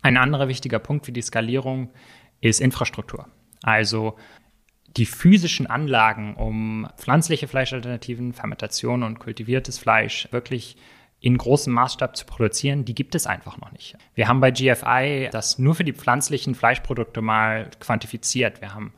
Ein 0.01 0.17
anderer 0.17 0.47
wichtiger 0.47 0.79
Punkt 0.79 1.05
für 1.05 1.11
die 1.11 1.21
Skalierung 1.21 1.89
ist 2.41 2.61
Infrastruktur. 2.61 3.27
Also 3.63 4.17
die 4.97 5.05
physischen 5.05 5.67
Anlagen, 5.67 6.35
um 6.35 6.87
pflanzliche 6.97 7.47
Fleischalternativen, 7.47 8.33
Fermentation 8.33 9.03
und 9.03 9.19
kultiviertes 9.19 9.77
Fleisch 9.77 10.27
wirklich 10.31 10.77
in 11.19 11.37
großem 11.37 11.73
Maßstab 11.73 12.15
zu 12.15 12.25
produzieren, 12.25 12.85
die 12.85 12.93
gibt 12.93 13.15
es 13.15 13.25
einfach 13.25 13.57
noch 13.57 13.71
nicht. 13.71 13.97
Wir 14.13 14.27
haben 14.27 14.39
bei 14.39 14.51
GFI 14.51 15.29
das 15.31 15.57
nur 15.57 15.75
für 15.75 15.83
die 15.83 15.93
pflanzlichen 15.93 16.55
Fleischprodukte 16.55 17.21
mal 17.21 17.69
quantifiziert. 17.79 18.61
Wir 18.61 18.73
haben 18.73 18.93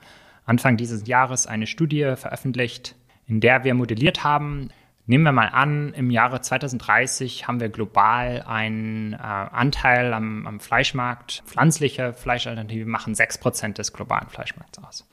Anfang 0.46 0.78
dieses 0.78 1.08
Jahres 1.08 1.48
eine 1.48 1.68
Studie 1.68 2.14
veröffentlicht, 2.16 2.96
in 3.28 3.40
der 3.40 3.64
wir 3.64 3.74
modelliert 3.74 4.24
haben, 4.24 4.70
Nehmen 5.10 5.24
wir 5.24 5.32
mal 5.32 5.48
an, 5.48 5.92
im 5.96 6.12
Jahre 6.12 6.40
2030 6.40 7.48
haben 7.48 7.60
wir 7.60 7.70
global 7.70 8.44
einen 8.44 9.14
äh, 9.14 9.18
Anteil 9.18 10.14
am, 10.14 10.46
am, 10.46 10.60
Fleischmarkt. 10.60 11.42
Pflanzliche 11.48 12.14
Fleischalternativen 12.14 12.88
machen 12.88 13.16
6% 13.16 13.74
des 13.74 13.92
globalen 13.92 14.30
Fleischmarkts 14.30 14.78
aus. 14.78 15.10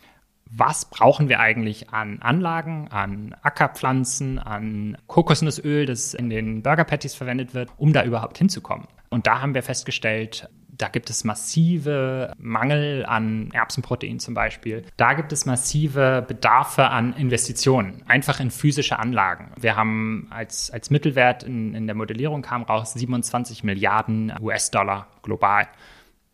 Was 0.50 0.84
brauchen 0.84 1.30
wir 1.30 1.40
eigentlich 1.40 1.94
an 1.94 2.20
Anlagen, 2.20 2.88
an 2.88 3.34
Ackerpflanzen, 3.40 4.38
an 4.38 4.98
Kokosnussöl, 5.06 5.86
das 5.86 6.12
in 6.12 6.28
den 6.28 6.62
Burger 6.62 6.84
Patties 6.84 7.14
verwendet 7.14 7.54
wird, 7.54 7.70
um 7.78 7.94
da 7.94 8.04
überhaupt 8.04 8.36
hinzukommen? 8.36 8.88
Und 9.08 9.26
da 9.26 9.40
haben 9.40 9.54
wir 9.54 9.62
festgestellt, 9.62 10.50
Da 10.78 10.88
gibt 10.88 11.10
es 11.10 11.24
massive 11.24 12.32
Mangel 12.38 13.06
an 13.06 13.50
Erbsenprotein 13.52 14.18
zum 14.18 14.34
Beispiel. 14.34 14.84
Da 14.96 15.14
gibt 15.14 15.32
es 15.32 15.46
massive 15.46 16.24
Bedarfe 16.26 16.88
an 16.88 17.14
Investitionen, 17.14 18.02
einfach 18.06 18.40
in 18.40 18.50
physische 18.50 18.98
Anlagen. 18.98 19.52
Wir 19.58 19.76
haben 19.76 20.26
als, 20.30 20.70
als 20.70 20.90
Mittelwert 20.90 21.44
in, 21.44 21.74
in 21.74 21.86
der 21.86 21.96
Modellierung 21.96 22.42
kam 22.42 22.62
raus 22.62 22.92
27 22.92 23.64
Milliarden 23.64 24.32
US-Dollar 24.40 25.06
global. 25.22 25.66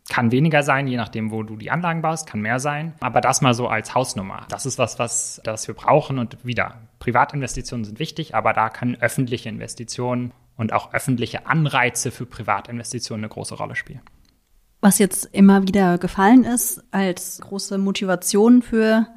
Kann 0.09 0.33
weniger 0.33 0.63
sein, 0.63 0.87
je 0.87 0.97
nachdem, 0.97 1.31
wo 1.31 1.43
du 1.43 1.55
die 1.55 1.71
Anlagen 1.71 2.01
baust, 2.01 2.27
kann 2.27 2.41
mehr 2.41 2.59
sein. 2.59 2.93
Aber 2.99 3.21
das 3.21 3.41
mal 3.41 3.53
so 3.53 3.69
als 3.69 3.95
Hausnummer. 3.95 4.45
Das 4.49 4.65
ist 4.65 4.77
was, 4.77 4.99
was 4.99 5.39
das 5.45 5.65
wir 5.67 5.75
brauchen. 5.75 6.19
Und 6.19 6.43
wieder, 6.43 6.81
Privatinvestitionen 6.99 7.85
sind 7.85 7.99
wichtig, 7.99 8.35
aber 8.35 8.51
da 8.51 8.69
kann 8.69 8.97
öffentliche 8.99 9.47
Investitionen 9.47 10.33
und 10.57 10.73
auch 10.73 10.93
öffentliche 10.93 11.47
Anreize 11.47 12.11
für 12.11 12.25
Privatinvestitionen 12.25 13.23
eine 13.23 13.29
große 13.29 13.55
Rolle 13.55 13.75
spielen. 13.75 14.01
Was 14.83 14.99
jetzt 14.99 15.29
immer 15.31 15.65
wieder 15.65 15.97
gefallen 15.97 16.43
ist 16.43 16.83
als 16.91 17.39
große 17.39 17.77
Motivation 17.77 18.61
für 18.61 19.07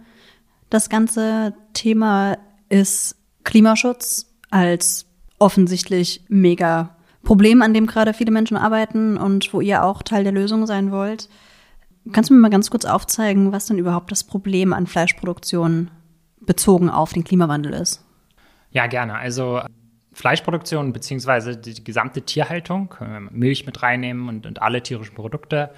das 0.71 0.89
ganze 0.89 1.55
Thema 1.73 2.39
ist 2.69 3.17
Klimaschutz 3.43 4.33
als 4.49 5.07
offensichtlich 5.41 6.25
mega 6.29 6.95
Problem, 7.25 7.63
an 7.63 7.75
dem 7.75 7.89
gerade 7.89 8.15
viele 8.15 8.31
Menschen 8.31 8.57
arbeiten 8.57 9.17
und 9.17 9.53
wo 9.53 9.61
ihr 9.61 9.83
auch 9.83 10.05
Teil 10.05 10.23
der 10.23 10.33
Lösung 10.33 10.69
sein 10.69 10.93
wollt. 10.93 11.29
Kannst 12.13 12.31
du 12.31 12.35
mir 12.35 12.41
mal 12.41 12.51
ganz 12.51 12.71
kurz 12.71 12.85
aufzeigen, 12.85 13.51
was 13.51 13.67
denn 13.67 13.79
überhaupt 13.79 14.13
das 14.13 14.23
Problem 14.23 14.73
an 14.73 14.87
Fleischproduktion 14.87 15.91
bezogen 16.43 16.91
auf 16.91 17.13
den 17.13 17.25
Klimawandel 17.25 17.73
ist? 17.73 18.05
Ja, 18.71 18.87
gerne. 18.87 19.17
Also 19.17 19.63
Fleischproduktion 20.17 20.95
beziehungsweise 20.95 21.59
die 21.59 21.85
gesamte 21.85 22.23
Tierhaltung, 22.23 22.95
Milch 23.31 23.67
mit 23.67 23.83
reinnehmen 23.83 24.31
und, 24.31 24.47
und 24.47 24.63
alle 24.63 24.83
tierischen 24.83 25.15
Produkte, 25.15 25.71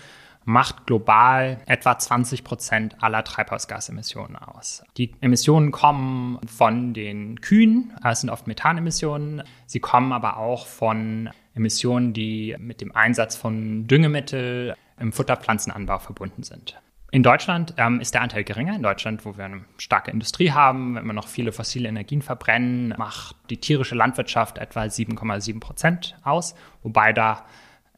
macht 0.44 0.86
global 0.86 1.60
etwa 1.66 1.98
20 1.98 2.44
Prozent 2.44 3.02
aller 3.02 3.24
Treibhausgasemissionen 3.24 4.36
aus. 4.36 4.84
Die 4.96 5.12
Emissionen 5.20 5.72
kommen 5.72 6.38
von 6.46 6.94
den 6.94 7.40
Kühen, 7.40 7.92
es 8.04 8.20
sind 8.20 8.30
oft 8.30 8.46
Methanemissionen. 8.46 9.42
Sie 9.66 9.80
kommen 9.80 10.12
aber 10.12 10.36
auch 10.36 10.68
von 10.68 11.30
Emissionen, 11.56 12.12
die 12.12 12.54
mit 12.60 12.80
dem 12.80 12.94
Einsatz 12.94 13.34
von 13.34 13.88
Düngemittel 13.88 14.76
im 15.00 15.12
Futterpflanzenanbau 15.12 15.98
verbunden 15.98 16.44
sind. 16.44 16.80
In 17.10 17.22
Deutschland 17.22 17.74
ähm, 17.78 18.00
ist 18.00 18.12
der 18.12 18.20
Anteil 18.20 18.44
geringer. 18.44 18.76
In 18.76 18.82
Deutschland, 18.82 19.24
wo 19.24 19.38
wir 19.38 19.46
eine 19.46 19.64
starke 19.78 20.10
Industrie 20.10 20.50
haben, 20.50 20.94
wenn 20.94 21.06
wir 21.06 21.14
noch 21.14 21.28
viele 21.28 21.52
fossile 21.52 21.88
Energien 21.88 22.20
verbrennen, 22.20 22.94
macht 22.98 23.36
die 23.48 23.56
tierische 23.56 23.94
Landwirtschaft 23.94 24.58
etwa 24.58 24.82
7,7 24.82 25.58
Prozent 25.58 26.16
aus, 26.22 26.54
wobei 26.82 27.14
da 27.14 27.46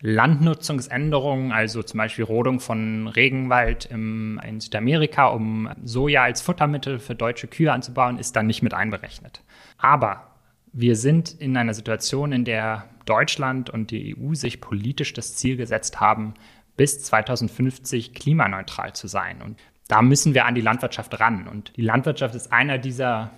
Landnutzungsänderungen, 0.02 1.52
also 1.52 1.82
zum 1.82 1.98
Beispiel 1.98 2.24
Rodung 2.24 2.60
von 2.60 3.08
Regenwald 3.08 3.84
im, 3.86 4.40
in 4.46 4.60
Südamerika, 4.60 5.26
um 5.26 5.68
Soja 5.84 6.22
als 6.22 6.40
Futtermittel 6.40 7.00
für 7.00 7.14
deutsche 7.14 7.48
Kühe 7.48 7.72
anzubauen, 7.72 8.16
ist 8.16 8.36
dann 8.36 8.46
nicht 8.46 8.62
mit 8.62 8.72
einberechnet. 8.72 9.42
Aber 9.76 10.28
wir 10.72 10.94
sind 10.94 11.32
in 11.32 11.56
einer 11.56 11.74
Situation, 11.74 12.32
in 12.32 12.44
der 12.44 12.86
Deutschland 13.04 13.70
und 13.70 13.90
die 13.90 14.16
EU 14.16 14.34
sich 14.34 14.60
politisch 14.60 15.12
das 15.12 15.34
Ziel 15.34 15.56
gesetzt 15.56 16.00
haben, 16.00 16.34
bis 16.76 17.02
2050 17.02 18.14
klimaneutral 18.14 18.92
zu 18.94 19.06
sein. 19.06 19.42
Und 19.42 19.58
da 19.88 20.02
müssen 20.02 20.34
wir 20.34 20.46
an 20.46 20.54
die 20.54 20.60
Landwirtschaft 20.60 21.18
ran. 21.18 21.48
Und 21.48 21.76
die 21.76 21.82
Landwirtschaft 21.82 22.34
ist 22.34 22.52
einer 22.52 22.78
dieser, 22.78 23.30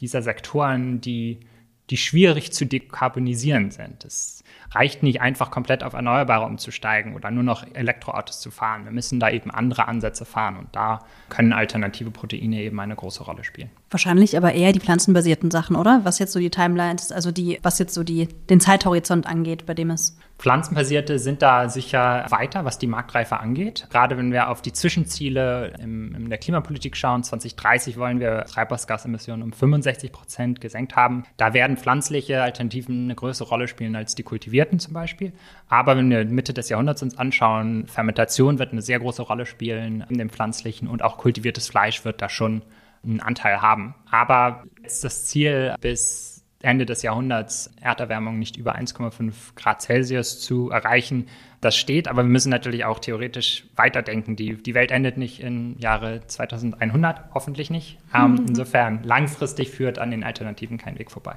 dieser 0.00 0.22
Sektoren, 0.22 1.00
die, 1.00 1.40
die 1.90 1.96
schwierig 1.96 2.52
zu 2.52 2.66
dekarbonisieren 2.66 3.70
sind. 3.70 4.04
Es 4.04 4.42
reicht 4.72 5.02
nicht 5.02 5.20
einfach 5.20 5.50
komplett 5.50 5.82
auf 5.82 5.94
Erneuerbare 5.94 6.44
umzusteigen 6.44 7.14
oder 7.14 7.30
nur 7.30 7.42
noch 7.42 7.64
Elektroautos 7.74 8.40
zu 8.40 8.50
fahren. 8.50 8.84
Wir 8.84 8.92
müssen 8.92 9.20
da 9.20 9.30
eben 9.30 9.50
andere 9.50 9.88
Ansätze 9.88 10.24
fahren 10.24 10.56
und 10.56 10.68
da 10.72 11.00
können 11.28 11.52
alternative 11.52 12.10
Proteine 12.10 12.62
eben 12.62 12.78
eine 12.80 12.94
große 12.94 13.22
Rolle 13.22 13.44
spielen. 13.44 13.70
Wahrscheinlich 13.90 14.36
aber 14.36 14.52
eher 14.52 14.72
die 14.72 14.80
pflanzenbasierten 14.80 15.50
Sachen, 15.50 15.76
oder? 15.76 16.00
Was 16.04 16.18
jetzt 16.18 16.32
so 16.32 16.38
die 16.38 16.50
Timelines, 16.50 17.12
also 17.12 17.30
die, 17.32 17.58
was 17.62 17.78
jetzt 17.78 17.94
so 17.94 18.04
die, 18.04 18.28
den 18.50 18.60
Zeithorizont 18.60 19.26
angeht, 19.26 19.64
bei 19.64 19.74
dem 19.74 19.90
es 19.90 20.18
Pflanzenbasierte 20.38 21.18
sind 21.18 21.42
da 21.42 21.68
sicher 21.68 22.24
weiter, 22.28 22.64
was 22.64 22.78
die 22.78 22.86
Marktreife 22.86 23.40
angeht. 23.40 23.88
Gerade 23.90 24.16
wenn 24.16 24.30
wir 24.30 24.50
auf 24.50 24.62
die 24.62 24.72
Zwischenziele 24.72 25.74
im, 25.80 26.14
in 26.14 26.30
der 26.30 26.38
Klimapolitik 26.38 26.96
schauen, 26.96 27.24
2030 27.24 27.96
wollen 27.96 28.20
wir 28.20 28.44
Treibhausgasemissionen 28.44 29.42
um 29.42 29.52
65 29.52 30.12
Prozent 30.12 30.60
gesenkt 30.60 30.94
haben. 30.94 31.24
Da 31.38 31.54
werden 31.54 31.76
pflanzliche 31.76 32.40
Alternativen 32.40 33.04
eine 33.04 33.16
größere 33.16 33.48
Rolle 33.48 33.66
spielen 33.66 33.96
als 33.96 34.14
die 34.14 34.22
kultivierten 34.22 34.78
zum 34.78 34.94
Beispiel. 34.94 35.32
Aber 35.68 35.96
wenn 35.96 36.08
wir 36.08 36.24
Mitte 36.24 36.54
des 36.54 36.68
Jahrhunderts 36.68 37.02
uns 37.02 37.18
anschauen, 37.18 37.88
Fermentation 37.88 38.60
wird 38.60 38.70
eine 38.70 38.82
sehr 38.82 39.00
große 39.00 39.22
Rolle 39.22 39.44
spielen 39.44 40.04
in 40.08 40.18
dem 40.18 40.30
pflanzlichen 40.30 40.86
und 40.86 41.02
auch 41.02 41.18
kultiviertes 41.18 41.68
Fleisch 41.68 42.04
wird 42.04 42.22
da 42.22 42.28
schon 42.28 42.62
einen 43.02 43.20
Anteil 43.20 43.60
haben. 43.60 43.96
Aber 44.08 44.62
ist 44.84 45.02
das 45.02 45.26
Ziel 45.26 45.74
bis 45.80 46.37
Ende 46.60 46.86
des 46.86 47.02
Jahrhunderts 47.02 47.70
Erderwärmung 47.80 48.38
nicht 48.38 48.56
über 48.56 48.76
1,5 48.76 49.32
Grad 49.54 49.80
Celsius 49.82 50.40
zu 50.40 50.70
erreichen. 50.70 51.26
Das 51.60 51.76
steht, 51.76 52.08
aber 52.08 52.22
wir 52.22 52.28
müssen 52.28 52.50
natürlich 52.50 52.84
auch 52.84 52.98
theoretisch 52.98 53.64
weiterdenken. 53.76 54.34
Die, 54.34 54.54
die 54.54 54.74
Welt 54.74 54.90
endet 54.90 55.18
nicht 55.18 55.40
im 55.40 55.76
Jahre 55.78 56.26
2100, 56.26 57.32
hoffentlich 57.32 57.70
nicht. 57.70 57.98
Ähm, 58.14 58.32
mhm. 58.32 58.46
Insofern 58.48 59.02
langfristig 59.04 59.70
führt 59.70 59.98
an 59.98 60.10
den 60.10 60.24
Alternativen 60.24 60.78
kein 60.78 60.98
Weg 60.98 61.10
vorbei. 61.10 61.36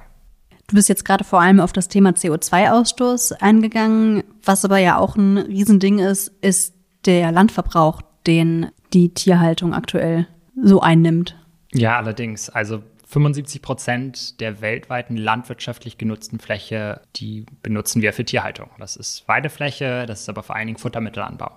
Du 0.68 0.76
bist 0.76 0.88
jetzt 0.88 1.04
gerade 1.04 1.24
vor 1.24 1.40
allem 1.40 1.60
auf 1.60 1.72
das 1.72 1.88
Thema 1.88 2.10
CO2-Ausstoß 2.10 3.34
eingegangen. 3.40 4.24
Was 4.44 4.64
aber 4.64 4.78
ja 4.78 4.96
auch 4.96 5.16
ein 5.16 5.38
Riesending 5.38 5.98
ist, 5.98 6.28
ist 6.40 6.74
der 7.04 7.30
Landverbrauch, 7.30 8.02
den 8.26 8.68
die 8.92 9.12
Tierhaltung 9.12 9.74
aktuell 9.74 10.26
so 10.60 10.80
einnimmt. 10.80 11.36
Ja, 11.72 11.96
allerdings. 11.96 12.48
Also 12.48 12.82
75 13.12 13.60
Prozent 13.60 14.40
der 14.40 14.62
weltweiten 14.62 15.18
landwirtschaftlich 15.18 15.98
genutzten 15.98 16.40
Fläche, 16.40 17.02
die 17.16 17.44
benutzen 17.62 18.00
wir 18.00 18.14
für 18.14 18.24
Tierhaltung. 18.24 18.70
Das 18.78 18.96
ist 18.96 19.28
Weidefläche, 19.28 20.06
das 20.06 20.22
ist 20.22 20.30
aber 20.30 20.42
vor 20.42 20.56
allen 20.56 20.68
Dingen 20.68 20.78
Futtermittelanbau. 20.78 21.50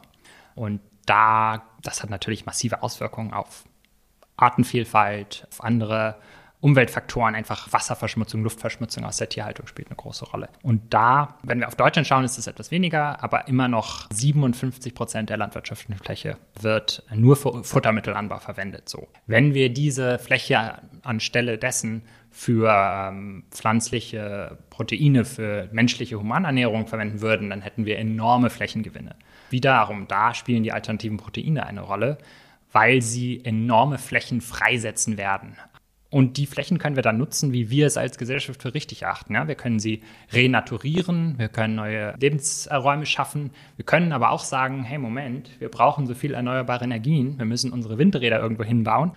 Und 0.56 0.82
da, 1.06 1.64
das 1.82 2.03
hat 2.03 2.10
natürlich 2.10 2.45
massive 2.45 2.84
Auswirkungen 2.84 3.32
auf 3.32 3.64
Artenvielfalt, 4.36 5.48
auf 5.49 5.64
andere 5.64 6.18
Umweltfaktoren, 6.65 7.35
einfach 7.35 7.71
Wasserverschmutzung, 7.71 8.41
Luftverschmutzung 8.41 9.05
aus 9.05 9.17
der 9.17 9.29
Tierhaltung 9.29 9.67
spielt 9.67 9.89
eine 9.89 9.97
große 9.97 10.25
Rolle. 10.25 10.49
Und 10.63 10.95
da, 10.95 11.37
wenn 11.43 11.59
wir 11.59 11.67
auf 11.67 11.75
Deutschland 11.75 12.07
schauen, 12.07 12.25
ist 12.25 12.39
es 12.39 12.47
etwas 12.47 12.71
weniger, 12.71 13.23
aber 13.23 13.47
immer 13.47 13.67
noch 13.67 14.07
57 14.11 14.95
Prozent 14.95 15.29
der 15.29 15.37
landwirtschaftlichen 15.37 16.01
Fläche 16.03 16.37
wird 16.59 17.03
nur 17.13 17.35
für 17.35 17.63
Futtermittelanbau 17.63 18.39
verwendet. 18.39 18.89
So. 18.89 19.07
Wenn 19.27 19.53
wir 19.53 19.71
diese 19.71 20.17
Fläche 20.17 20.79
anstelle 21.03 21.59
dessen 21.59 22.01
für 22.31 22.73
ähm, 22.73 23.43
pflanzliche 23.51 24.57
Proteine, 24.71 25.23
für 25.23 25.69
menschliche 25.71 26.17
Humanernährung 26.17 26.87
verwenden 26.87 27.21
würden, 27.21 27.51
dann 27.51 27.61
hätten 27.61 27.85
wir 27.85 27.99
enorme 27.99 28.49
Flächengewinne. 28.49 29.15
Wiederum, 29.51 30.07
da 30.07 30.33
spielen 30.33 30.63
die 30.63 30.71
alternativen 30.71 31.17
Proteine 31.17 31.67
eine 31.67 31.81
Rolle, 31.81 32.17
weil 32.71 33.03
sie 33.03 33.45
enorme 33.45 33.99
Flächen 33.99 34.41
freisetzen 34.41 35.17
werden. 35.17 35.57
Und 36.15 36.37
die 36.37 36.45
Flächen 36.45 36.77
können 36.77 36.95
wir 36.95 37.03
dann 37.03 37.17
nutzen, 37.17 37.51
wie 37.51 37.69
wir 37.69 37.87
es 37.87 37.97
als 37.97 38.17
Gesellschaft 38.17 38.61
für 38.61 38.73
richtig 38.73 39.01
erachten. 39.01 39.33
Ja, 39.33 39.49
wir 39.49 39.55
können 39.55 39.79
sie 39.79 40.01
renaturieren, 40.31 41.37
wir 41.37 41.49
können 41.49 41.75
neue 41.75 42.15
Lebensräume 42.17 43.05
schaffen. 43.05 43.51
Wir 43.75 43.83
können 43.83 44.13
aber 44.13 44.31
auch 44.31 44.45
sagen, 44.45 44.85
hey 44.85 44.97
Moment, 44.97 45.49
wir 45.59 45.67
brauchen 45.67 46.07
so 46.07 46.13
viel 46.13 46.33
erneuerbare 46.33 46.85
Energien, 46.85 47.37
wir 47.37 47.45
müssen 47.45 47.73
unsere 47.73 47.97
Windräder 47.97 48.39
irgendwo 48.39 48.63
hinbauen. 48.63 49.11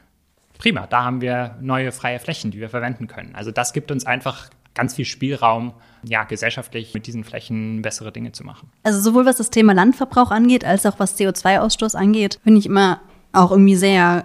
Prima, 0.59 0.89
da 0.89 1.05
haben 1.05 1.21
wir 1.21 1.57
neue 1.61 1.93
freie 1.93 2.19
Flächen, 2.19 2.51
die 2.51 2.59
wir 2.59 2.69
verwenden 2.69 3.07
können. 3.07 3.37
Also 3.37 3.53
das 3.53 3.73
gibt 3.73 3.93
uns 3.93 4.05
einfach 4.05 4.51
ganz 4.75 4.97
viel 4.97 5.05
Spielraum, 5.05 5.75
ja, 6.03 6.25
gesellschaftlich 6.25 6.95
mit 6.95 7.07
diesen 7.07 7.23
Flächen 7.23 7.81
bessere 7.81 8.11
Dinge 8.11 8.33
zu 8.33 8.43
machen. 8.43 8.73
Also 8.83 9.01
sowohl 9.01 9.25
was 9.25 9.37
das 9.37 9.51
Thema 9.51 9.73
Landverbrauch 9.73 10.33
angeht, 10.33 10.65
als 10.65 10.85
auch 10.85 10.99
was 10.99 11.17
CO2-Ausstoß 11.17 11.95
angeht, 11.95 12.41
finde 12.43 12.59
ich 12.59 12.67
immer 12.67 13.01
auch 13.33 13.53
irgendwie 13.53 13.77
sehr 13.77 14.25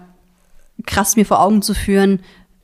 krass 0.87 1.15
mir 1.15 1.25
vor 1.27 1.39
Augen 1.39 1.61
zu 1.61 1.75
führen, 1.75 2.19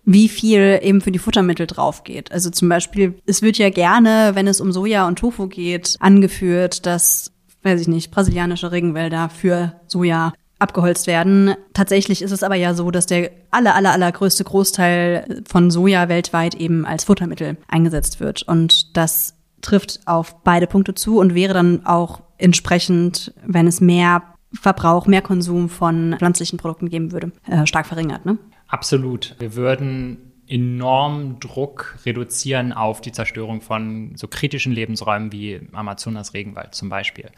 wie 0.06 0.30
viel 0.30 0.80
eben 0.82 1.02
für 1.02 1.12
die 1.12 1.20
Futtermittel 1.20 1.68
drauf 1.68 2.04
geht. 2.04 2.32
Also 2.32 2.50
zum 2.50 2.70
Beispiel, 2.70 3.16
es 3.26 3.42
wird 3.42 3.58
ja 3.58 3.70
gerne, 3.70 4.32
wenn 4.34 4.48
es 4.48 4.62
um 4.62 4.72
Soja 4.72 5.08
und 5.08 5.20
Tofu 5.20 5.48
geht, 5.48 5.98
angeführt, 6.00 6.86
dass, 6.86 7.32
weiß 7.64 7.82
ich 7.82 7.88
nicht, 7.88 8.12
brasilianische 8.12 8.72
Regenwälder 8.72 9.30
für 9.30 9.74
Soja 9.88 10.34
abgeholzt 10.60 11.08
werden. 11.08 11.56
Tatsächlich 11.74 12.22
ist 12.22 12.32
es 12.32 12.44
aber 12.44 12.56
ja 12.56 12.74
so, 12.74 12.92
dass 12.92 13.06
der 13.06 13.32
aller, 13.50 13.76
aller, 13.76 13.94
allergrößte 13.94 14.44
Großteil 14.44 15.44
von 15.48 15.72
Soja 15.72 16.10
weltweit 16.10 16.56
eben 16.56 16.86
als 16.86 17.06
Futtermittel 17.06 17.58
eingesetzt 17.68 18.20
wird. 18.20 18.44
Und 18.44 18.98
das 18.98 19.36
trifft 19.62 20.02
auf 20.06 20.44
beide 20.44 20.68
Punkte 20.68 20.94
zu 20.96 21.20
und 21.20 21.34
wäre 21.36 21.54
dann 21.54 21.86
auch 21.86 22.22
entsprechend, 22.38 23.34
wenn 23.46 23.68
es 23.68 23.82
mehr 23.82 24.24
Verbrauch, 24.54 25.06
mehr 25.06 25.22
Konsum 25.22 25.70
von 25.70 26.16
pflanzlichen 26.18 26.58
Produkten 26.58 26.90
geben 26.90 27.12
würde, 27.12 27.32
äh, 27.48 27.66
stark 27.66 27.86
verringert. 27.86 28.26
Ne? 28.26 28.38
Absolut. 28.70 29.36
Wir 29.40 29.56
würden 29.56 30.32
enorm 30.48 31.40
Druck 31.40 31.98
reduzieren 32.06 32.72
auf 32.74 33.02
die 33.02 33.12
Zerstörung 33.12 33.62
von 33.62 34.16
so 34.16 34.28
kritischen 34.28 34.72
Lebensräumen 34.72 35.32
wie 35.32 35.62
Amazonas 35.74 36.34
Regenwald 36.34 36.74
zum 36.74 36.90
Beispiel. 36.90 37.30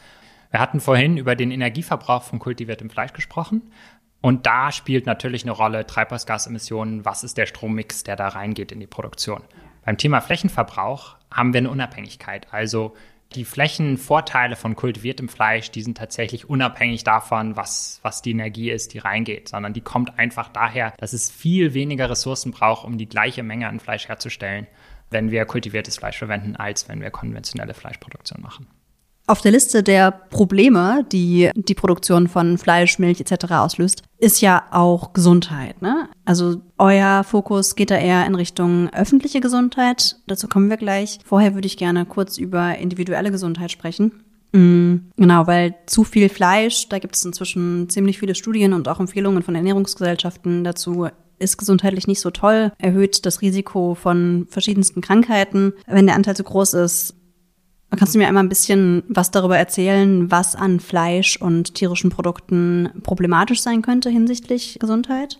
Wir 0.51 0.59
hatten 0.59 0.79
vorhin 0.79 1.17
über 1.17 1.35
den 1.35 1.51
Energieverbrauch 1.51 2.23
von 2.23 2.39
kultiviertem 2.39 2.89
Fleisch 2.89 3.13
gesprochen. 3.13 3.71
Und 4.21 4.45
da 4.45 4.71
spielt 4.71 5.05
natürlich 5.05 5.43
eine 5.43 5.51
Rolle 5.51 5.87
Treibhausgasemissionen. 5.87 7.05
Was 7.05 7.23
ist 7.23 7.37
der 7.37 7.47
Strommix, 7.47 8.03
der 8.03 8.15
da 8.15 8.27
reingeht 8.27 8.71
in 8.71 8.79
die 8.79 8.87
Produktion? 8.87 9.41
Beim 9.83 9.97
Thema 9.97 10.21
Flächenverbrauch 10.21 11.15
haben 11.31 11.53
wir 11.53 11.59
eine 11.59 11.71
Unabhängigkeit. 11.71 12.53
Also 12.53 12.93
die 13.35 13.45
Flächenvorteile 13.45 14.55
von 14.55 14.75
kultiviertem 14.75 15.29
Fleisch, 15.29 15.71
die 15.71 15.81
sind 15.81 15.97
tatsächlich 15.97 16.49
unabhängig 16.49 17.03
davon, 17.03 17.55
was, 17.55 17.99
was 18.03 18.21
die 18.21 18.31
Energie 18.31 18.69
ist, 18.69 18.93
die 18.93 18.99
reingeht, 18.99 19.49
sondern 19.49 19.73
die 19.73 19.81
kommt 19.81 20.19
einfach 20.19 20.49
daher, 20.49 20.93
dass 20.97 21.13
es 21.13 21.29
viel 21.29 21.73
weniger 21.73 22.09
Ressourcen 22.09 22.51
braucht, 22.51 22.85
um 22.85 22.97
die 22.97 23.09
gleiche 23.09 23.43
Menge 23.43 23.67
an 23.67 23.79
Fleisch 23.79 24.07
herzustellen, 24.07 24.67
wenn 25.09 25.31
wir 25.31 25.45
kultiviertes 25.45 25.97
Fleisch 25.97 26.17
verwenden, 26.17 26.55
als 26.55 26.89
wenn 26.89 27.01
wir 27.01 27.11
konventionelle 27.11 27.73
Fleischproduktion 27.73 28.41
machen. 28.41 28.67
Auf 29.31 29.39
der 29.39 29.53
Liste 29.53 29.81
der 29.81 30.11
Probleme, 30.11 31.05
die 31.09 31.51
die 31.55 31.73
Produktion 31.73 32.27
von 32.27 32.57
Fleisch, 32.57 32.99
Milch 32.99 33.21
etc. 33.21 33.53
auslöst, 33.53 34.03
ist 34.17 34.41
ja 34.41 34.65
auch 34.71 35.13
Gesundheit. 35.13 35.81
Ne? 35.81 36.09
Also 36.25 36.61
euer 36.77 37.23
Fokus 37.23 37.77
geht 37.77 37.91
da 37.91 37.95
eher 37.95 38.25
in 38.25 38.35
Richtung 38.35 38.89
öffentliche 38.89 39.39
Gesundheit. 39.39 40.17
Dazu 40.27 40.49
kommen 40.49 40.69
wir 40.69 40.75
gleich. 40.75 41.19
Vorher 41.23 41.53
würde 41.53 41.67
ich 41.67 41.77
gerne 41.77 42.05
kurz 42.05 42.37
über 42.37 42.77
individuelle 42.77 43.31
Gesundheit 43.31 43.71
sprechen. 43.71 44.11
Mhm, 44.51 45.11
genau, 45.15 45.47
weil 45.47 45.75
zu 45.85 46.03
viel 46.03 46.27
Fleisch, 46.27 46.89
da 46.89 46.99
gibt 46.99 47.15
es 47.15 47.23
inzwischen 47.23 47.87
ziemlich 47.87 48.19
viele 48.19 48.35
Studien 48.35 48.73
und 48.73 48.89
auch 48.89 48.99
Empfehlungen 48.99 49.43
von 49.43 49.55
Ernährungsgesellschaften 49.55 50.65
dazu, 50.65 51.07
ist 51.39 51.57
gesundheitlich 51.57 52.05
nicht 52.05 52.19
so 52.19 52.31
toll, 52.31 52.73
erhöht 52.77 53.25
das 53.25 53.41
Risiko 53.41 53.95
von 53.95 54.45
verschiedensten 54.49 54.99
Krankheiten. 54.99 55.71
Wenn 55.87 56.05
der 56.05 56.15
Anteil 56.15 56.35
zu 56.35 56.43
groß 56.43 56.73
ist, 56.73 57.15
Kannst 57.97 58.15
du 58.15 58.19
mir 58.19 58.27
einmal 58.27 58.43
ein 58.43 58.49
bisschen 58.49 59.03
was 59.09 59.31
darüber 59.31 59.57
erzählen, 59.57 60.31
was 60.31 60.55
an 60.55 60.79
Fleisch 60.79 61.35
und 61.37 61.75
tierischen 61.75 62.09
Produkten 62.09 62.89
problematisch 63.03 63.61
sein 63.61 63.81
könnte 63.81 64.09
hinsichtlich 64.09 64.79
Gesundheit? 64.79 65.39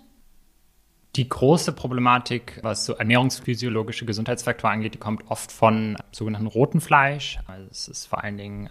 Die 1.15 1.27
große 1.27 1.71
Problematik, 1.73 2.59
was 2.61 2.85
so 2.85 2.93
ernährungsphysiologische 2.93 4.05
Gesundheitsfaktoren 4.05 4.75
angeht, 4.75 4.93
die 4.93 4.99
kommt 4.99 5.29
oft 5.29 5.51
von 5.51 5.97
sogenannten 6.11 6.47
roten 6.47 6.81
Fleisch. 6.81 7.39
Also 7.47 7.67
es 7.71 7.87
ist 7.87 8.05
vor 8.05 8.23
allen 8.23 8.37
Dingen 8.37 8.69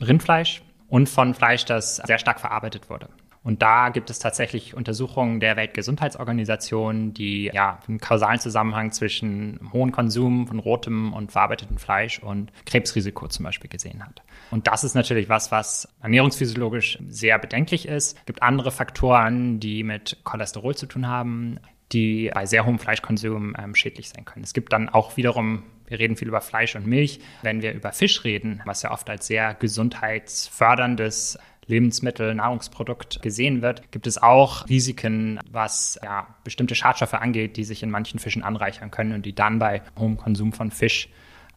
Rindfleisch 0.00 0.62
und 0.88 1.08
von 1.08 1.34
Fleisch, 1.34 1.64
das 1.64 1.96
sehr 1.96 2.18
stark 2.18 2.40
verarbeitet 2.40 2.90
wurde. 2.90 3.08
Und 3.46 3.62
da 3.62 3.90
gibt 3.90 4.10
es 4.10 4.18
tatsächlich 4.18 4.74
Untersuchungen 4.74 5.38
der 5.38 5.54
Weltgesundheitsorganisation, 5.54 7.14
die 7.14 7.48
ja 7.54 7.78
einen 7.86 8.00
kausalen 8.00 8.40
Zusammenhang 8.40 8.90
zwischen 8.90 9.70
hohem 9.72 9.92
Konsum 9.92 10.48
von 10.48 10.58
rotem 10.58 11.12
und 11.12 11.30
verarbeitetem 11.30 11.78
Fleisch 11.78 12.18
und 12.18 12.50
Krebsrisiko 12.66 13.28
zum 13.28 13.44
Beispiel 13.44 13.70
gesehen 13.70 14.04
hat. 14.04 14.20
Und 14.50 14.66
das 14.66 14.82
ist 14.82 14.96
natürlich 14.96 15.28
was, 15.28 15.52
was 15.52 15.88
ernährungsphysiologisch 16.02 16.98
sehr 17.08 17.38
bedenklich 17.38 17.86
ist. 17.86 18.18
Es 18.18 18.24
gibt 18.24 18.42
andere 18.42 18.72
Faktoren, 18.72 19.60
die 19.60 19.84
mit 19.84 20.16
Cholesterol 20.24 20.74
zu 20.74 20.86
tun 20.86 21.06
haben, 21.06 21.60
die 21.92 22.32
bei 22.34 22.46
sehr 22.46 22.66
hohem 22.66 22.80
Fleischkonsum 22.80 23.54
ähm, 23.56 23.76
schädlich 23.76 24.08
sein 24.08 24.24
können. 24.24 24.42
Es 24.42 24.54
gibt 24.54 24.72
dann 24.72 24.88
auch 24.88 25.16
wiederum 25.16 25.62
wir 25.88 26.00
reden 26.00 26.16
viel 26.16 26.26
über 26.26 26.40
Fleisch 26.40 26.74
und 26.74 26.84
Milch. 26.84 27.20
Wenn 27.42 27.62
wir 27.62 27.72
über 27.72 27.92
Fisch 27.92 28.24
reden, 28.24 28.60
was 28.64 28.82
ja 28.82 28.90
oft 28.90 29.08
als 29.08 29.28
sehr 29.28 29.54
gesundheitsförderndes 29.54 31.38
Lebensmittel, 31.66 32.34
Nahrungsprodukt 32.34 33.22
gesehen 33.22 33.60
wird, 33.60 33.90
gibt 33.90 34.06
es 34.06 34.22
auch 34.22 34.68
Risiken, 34.68 35.40
was 35.50 35.98
ja, 36.02 36.26
bestimmte 36.44 36.74
Schadstoffe 36.74 37.14
angeht, 37.14 37.56
die 37.56 37.64
sich 37.64 37.82
in 37.82 37.90
manchen 37.90 38.20
Fischen 38.20 38.42
anreichern 38.42 38.90
können 38.90 39.12
und 39.12 39.26
die 39.26 39.34
dann 39.34 39.58
bei 39.58 39.82
hohem 39.98 40.16
Konsum 40.16 40.52
von 40.52 40.70
Fisch 40.70 41.08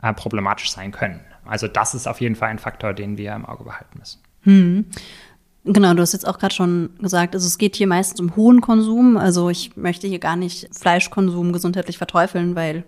äh, 0.01 0.13
problematisch 0.13 0.71
sein 0.71 0.91
können. 0.91 1.21
Also 1.45 1.67
das 1.67 1.93
ist 1.93 2.07
auf 2.07 2.21
jeden 2.21 2.35
Fall 2.35 2.49
ein 2.49 2.59
Faktor, 2.59 2.93
den 2.93 3.17
wir 3.17 3.33
im 3.33 3.45
Auge 3.45 3.63
behalten 3.63 3.99
müssen. 3.99 4.19
Hm. 4.41 4.85
Genau, 5.65 5.93
du 5.93 6.01
hast 6.01 6.13
jetzt 6.13 6.27
auch 6.27 6.39
gerade 6.39 6.55
schon 6.55 6.91
gesagt, 6.99 7.35
also 7.35 7.45
es 7.45 7.57
geht 7.57 7.75
hier 7.75 7.87
meistens 7.87 8.19
um 8.19 8.35
hohen 8.35 8.61
Konsum. 8.61 9.17
Also 9.17 9.49
ich 9.49 9.75
möchte 9.75 10.07
hier 10.07 10.19
gar 10.19 10.35
nicht 10.35 10.69
Fleischkonsum 10.75 11.53
gesundheitlich 11.53 11.97
verteufeln, 11.97 12.55
weil 12.55 12.83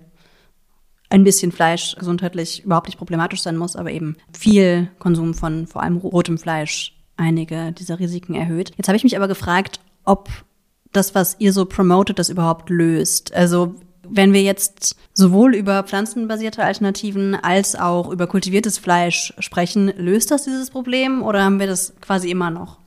ein 1.09 1.23
bisschen 1.23 1.51
Fleisch 1.51 1.95
gesundheitlich 1.97 2.63
überhaupt 2.63 2.87
nicht 2.87 2.97
problematisch 2.97 3.41
sein 3.41 3.57
muss, 3.57 3.75
aber 3.75 3.91
eben 3.91 4.15
viel 4.33 4.89
Konsum 4.97 5.33
von 5.33 5.67
vor 5.67 5.83
allem 5.83 5.97
rotem 5.97 6.37
Fleisch 6.37 6.95
einige 7.17 7.71
dieser 7.71 7.99
Risiken 7.99 8.35
erhöht. 8.35 8.71
Jetzt 8.77 8.87
habe 8.87 8.97
ich 8.97 9.03
mich 9.03 9.15
aber 9.15 9.27
gefragt, 9.27 9.79
ob 10.03 10.29
das, 10.91 11.15
was 11.15 11.35
ihr 11.39 11.53
so 11.53 11.65
promotet, 11.65 12.19
das 12.19 12.29
überhaupt 12.29 12.69
löst. 12.69 13.33
Also 13.33 13.75
wenn 14.07 14.33
wir 14.33 14.41
jetzt 14.41 14.95
sowohl 15.13 15.55
über 15.55 15.83
pflanzenbasierte 15.83 16.63
Alternativen 16.63 17.35
als 17.35 17.75
auch 17.75 18.09
über 18.09 18.27
kultiviertes 18.27 18.77
Fleisch 18.77 19.33
sprechen, 19.39 19.93
löst 19.97 20.31
das 20.31 20.43
dieses 20.43 20.69
Problem 20.69 21.23
oder 21.23 21.43
haben 21.43 21.59
wir 21.59 21.67
das 21.67 21.93
quasi 22.01 22.29
immer 22.29 22.49
noch? 22.49 22.79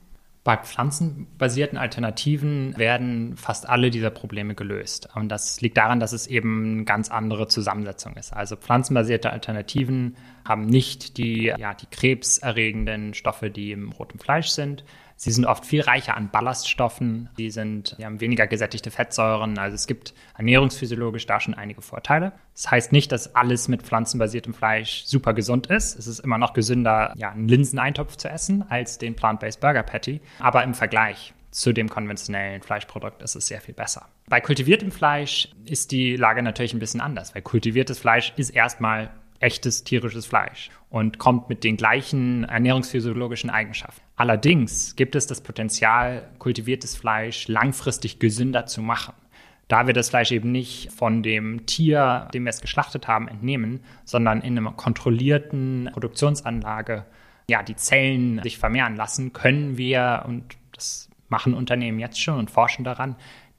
Bei 0.45 0.57
pflanzenbasierten 0.57 1.75
Alternativen 1.75 2.77
werden 2.77 3.35
fast 3.35 3.67
alle 3.67 3.89
dieser 3.89 4.11
Probleme 4.11 4.53
gelöst. 4.53 5.09
Und 5.15 5.29
das 5.29 5.59
liegt 5.59 5.75
daran, 5.75 5.99
dass 5.99 6.13
es 6.13 6.27
eben 6.27 6.73
eine 6.73 6.83
ganz 6.83 7.09
andere 7.09 7.47
Zusammensetzung 7.47 8.15
ist. 8.15 8.31
Also 8.31 8.55
pflanzenbasierte 8.55 9.31
Alternativen 9.31 10.15
haben 10.47 10.67
nicht 10.67 11.17
die, 11.17 11.51
ja, 11.57 11.73
die 11.73 11.87
krebserregenden 11.87 13.15
Stoffe, 13.15 13.49
die 13.49 13.71
im 13.71 13.91
roten 13.91 14.19
Fleisch 14.19 14.49
sind. 14.49 14.83
Sie 15.17 15.31
sind 15.31 15.45
oft 15.45 15.65
viel 15.65 15.81
reicher 15.81 16.17
an 16.17 16.29
Ballaststoffen. 16.29 17.29
Sie 17.37 17.49
sind, 17.49 17.95
sie 17.97 18.05
haben 18.05 18.19
weniger 18.19 18.47
gesättigte 18.47 18.91
Fettsäuren. 18.91 19.57
Also 19.57 19.75
es 19.75 19.87
gibt 19.87 20.13
ernährungsphysiologisch 20.37 21.25
da 21.25 21.39
schon 21.39 21.53
einige 21.53 21.81
Vorteile. 21.81 22.33
Das 22.53 22.69
heißt 22.69 22.91
nicht, 22.91 23.11
dass 23.11 23.35
alles 23.35 23.67
mit 23.67 23.83
pflanzenbasiertem 23.83 24.53
Fleisch 24.53 25.03
super 25.05 25.33
gesund 25.33 25.67
ist. 25.67 25.97
Es 25.97 26.07
ist 26.07 26.19
immer 26.19 26.37
noch 26.37 26.53
gesünder, 26.53 27.13
ja, 27.15 27.31
einen 27.31 27.47
Linseneintopf 27.47 28.17
zu 28.17 28.29
essen 28.29 28.65
als 28.69 28.97
den 28.97 29.15
Plant-Based 29.15 29.61
Burger 29.61 29.83
Patty. 29.83 30.21
Aber 30.39 30.63
im 30.63 30.73
Vergleich 30.73 31.33
zu 31.51 31.71
dem 31.71 31.87
konventionellen 31.87 32.61
Fleischprodukt 32.61 33.21
ist 33.21 33.35
es 33.35 33.47
sehr 33.47 33.61
viel 33.61 33.73
besser. 33.73 34.09
Bei 34.27 34.41
kultiviertem 34.41 34.91
Fleisch 34.91 35.47
ist 35.65 35.91
die 35.91 36.17
Lage 36.17 36.43
natürlich 36.43 36.73
ein 36.73 36.79
bisschen 36.79 36.99
anders, 36.99 37.33
weil 37.33 37.41
kultiviertes 37.41 37.97
Fleisch 37.97 38.33
ist 38.35 38.49
erstmal 38.49 39.09
echtes 39.39 39.85
tierisches 39.85 40.25
Fleisch 40.25 40.69
und 40.89 41.17
kommt 41.17 41.47
mit 41.47 41.63
den 41.63 41.77
gleichen 41.77 42.43
ernährungsphysiologischen 42.43 43.49
Eigenschaften. 43.49 44.04
Allerdings 44.15 44.95
gibt 44.95 45.15
es 45.15 45.27
das 45.27 45.41
Potenzial, 45.41 46.29
kultiviertes 46.39 46.95
Fleisch 46.95 47.47
langfristig 47.47 48.19
gesünder 48.19 48.65
zu 48.65 48.81
machen. 48.81 49.13
Da 49.67 49.87
wir 49.87 49.93
das 49.93 50.09
Fleisch 50.09 50.31
eben 50.31 50.51
nicht 50.51 50.91
von 50.91 51.23
dem 51.23 51.65
Tier, 51.65 52.29
dem 52.33 52.45
wir 52.45 52.51
es 52.51 52.61
geschlachtet 52.61 53.07
haben, 53.07 53.27
entnehmen, 53.27 53.81
sondern 54.03 54.41
in 54.41 54.57
einer 54.57 54.71
kontrollierten 54.71 55.89
Produktionsanlage 55.91 57.05
ja, 57.49 57.63
die 57.63 57.75
Zellen 57.75 58.41
sich 58.43 58.57
vermehren 58.57 58.95
lassen, 58.95 59.33
können 59.33 59.77
wir, 59.77 60.23
und 60.27 60.43
das 60.71 61.09
machen 61.29 61.53
Unternehmen 61.53 61.99
jetzt 61.99 62.21
schon 62.21 62.37
und 62.37 62.51
forschen 62.51 62.83
daran, 62.83 63.15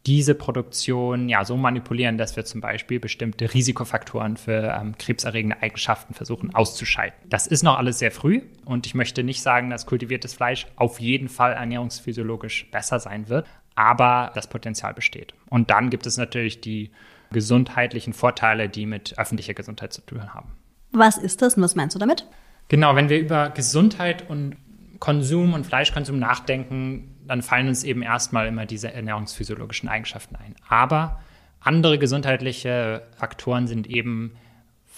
diese 0.06 0.36
Produktion 0.36 1.28
ja 1.28 1.44
so 1.44 1.56
manipulieren, 1.56 2.16
dass 2.16 2.36
wir 2.36 2.44
zum 2.44 2.60
Beispiel 2.60 3.00
bestimmte 3.00 3.52
Risikofaktoren 3.52 4.36
für 4.36 4.78
ähm, 4.80 4.96
krebserregende 4.96 5.60
Eigenschaften 5.62 6.14
versuchen 6.14 6.54
auszuschalten. 6.54 7.18
Das 7.28 7.48
ist 7.48 7.64
noch 7.64 7.76
alles 7.76 7.98
sehr 7.98 8.12
früh 8.12 8.42
und 8.64 8.86
ich 8.86 8.94
möchte 8.94 9.24
nicht 9.24 9.42
sagen, 9.42 9.68
dass 9.68 9.84
kultiviertes 9.84 10.32
Fleisch 10.34 10.68
auf 10.76 11.00
jeden 11.00 11.28
Fall 11.28 11.52
ernährungsphysiologisch 11.54 12.70
besser 12.70 13.00
sein 13.00 13.28
wird, 13.28 13.46
aber 13.74 14.30
das 14.34 14.48
Potenzial 14.48 14.94
besteht. 14.94 15.34
Und 15.50 15.70
dann 15.70 15.90
gibt 15.90 16.06
es 16.06 16.16
natürlich 16.16 16.60
die 16.60 16.92
gesundheitlichen 17.32 18.12
Vorteile, 18.12 18.68
die 18.68 18.86
mit 18.86 19.18
öffentlicher 19.18 19.54
Gesundheit 19.54 19.92
zu 19.92 20.02
tun 20.02 20.32
haben. 20.32 20.52
Was 20.92 21.18
ist 21.18 21.42
das 21.42 21.56
und 21.56 21.64
was 21.64 21.74
meinst 21.74 21.96
du 21.96 21.98
damit? 21.98 22.26
Genau, 22.68 22.94
wenn 22.94 23.08
wir 23.08 23.18
über 23.18 23.50
Gesundheit 23.50 24.30
und 24.30 24.56
Konsum 25.00 25.52
und 25.52 25.66
Fleischkonsum 25.66 26.18
nachdenken, 26.18 27.15
dann 27.26 27.42
fallen 27.42 27.68
uns 27.68 27.84
eben 27.84 28.02
erstmal 28.02 28.46
immer 28.46 28.66
diese 28.66 28.92
ernährungsphysiologischen 28.92 29.88
Eigenschaften 29.88 30.36
ein. 30.36 30.54
Aber 30.68 31.20
andere 31.60 31.98
gesundheitliche 31.98 33.02
Faktoren 33.16 33.66
sind 33.66 33.86
eben, 33.86 34.36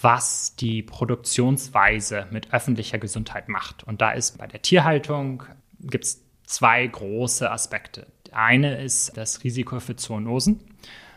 was 0.01 0.55
die 0.55 0.81
Produktionsweise 0.81 2.27
mit 2.31 2.53
öffentlicher 2.53 2.99
Gesundheit 2.99 3.49
macht. 3.49 3.83
Und 3.83 4.01
da 4.01 4.11
ist 4.11 4.37
bei 4.37 4.47
der 4.47 4.61
Tierhaltung 4.61 5.43
gibt 5.81 6.05
es 6.05 6.23
zwei 6.45 6.85
große 6.85 7.49
Aspekte. 7.49 8.07
Der 8.27 8.37
eine 8.37 8.81
ist 8.81 9.17
das 9.17 9.43
Risiko 9.43 9.79
für 9.79 9.95
Zoonosen. 9.95 10.61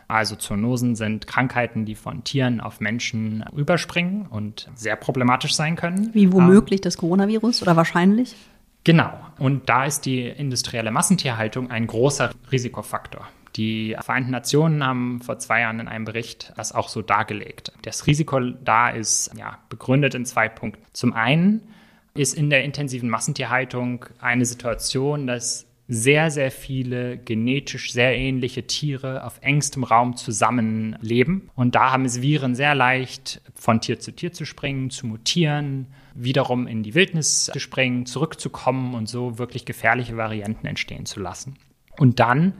Also 0.07 0.35
Zoonosen 0.35 0.95
sind 0.95 1.27
Krankheiten, 1.27 1.85
die 1.85 1.95
von 1.95 2.23
Tieren 2.23 2.59
auf 2.59 2.79
Menschen 2.79 3.45
überspringen 3.55 4.27
und 4.27 4.69
sehr 4.75 4.95
problematisch 4.95 5.55
sein 5.55 5.75
können. 5.75 6.13
Wie 6.13 6.31
womöglich 6.31 6.79
ähm, 6.79 6.83
das 6.83 6.97
Coronavirus 6.97 7.61
oder 7.61 7.75
wahrscheinlich? 7.75 8.35
Genau. 8.83 9.13
Und 9.39 9.69
da 9.69 9.85
ist 9.85 10.05
die 10.05 10.27
industrielle 10.27 10.91
Massentierhaltung 10.91 11.71
ein 11.71 11.87
großer 11.87 12.31
Risikofaktor. 12.51 13.27
Die 13.55 13.95
Vereinten 14.01 14.31
Nationen 14.31 14.83
haben 14.83 15.21
vor 15.21 15.37
zwei 15.39 15.61
Jahren 15.61 15.79
in 15.79 15.87
einem 15.87 16.05
Bericht 16.05 16.53
das 16.57 16.71
auch 16.71 16.89
so 16.89 17.01
dargelegt. 17.01 17.71
Das 17.83 18.07
Risiko 18.07 18.39
da 18.39 18.89
ist 18.89 19.31
ja, 19.37 19.59
begründet 19.69 20.15
in 20.15 20.25
zwei 20.25 20.49
Punkten. 20.49 20.83
Zum 20.91 21.13
einen 21.13 21.61
ist 22.15 22.33
in 22.33 22.49
der 22.49 22.63
intensiven 22.63 23.09
Massentierhaltung 23.09 24.05
eine 24.19 24.45
Situation, 24.45 25.27
dass 25.27 25.67
sehr, 25.87 26.31
sehr 26.31 26.49
viele 26.49 27.17
genetisch 27.17 27.91
sehr 27.91 28.15
ähnliche 28.17 28.65
Tiere 28.65 29.23
auf 29.25 29.39
engstem 29.41 29.83
Raum 29.83 30.15
zusammenleben. 30.15 31.49
Und 31.55 31.75
da 31.75 31.91
haben 31.91 32.05
es 32.05 32.21
Viren 32.21 32.55
sehr 32.55 32.73
leicht, 32.73 33.41
von 33.53 33.81
Tier 33.81 33.99
zu 33.99 34.11
Tier 34.11 34.31
zu 34.31 34.45
springen, 34.45 34.89
zu 34.89 35.05
mutieren 35.05 35.87
wiederum 36.15 36.67
in 36.67 36.83
die 36.83 36.95
Wildnis 36.95 37.45
zu 37.45 37.59
springen, 37.59 38.05
zurückzukommen 38.05 38.93
und 38.95 39.07
so 39.07 39.37
wirklich 39.37 39.65
gefährliche 39.65 40.17
Varianten 40.17 40.67
entstehen 40.67 41.05
zu 41.05 41.19
lassen. 41.19 41.55
Und 41.97 42.19
dann 42.19 42.53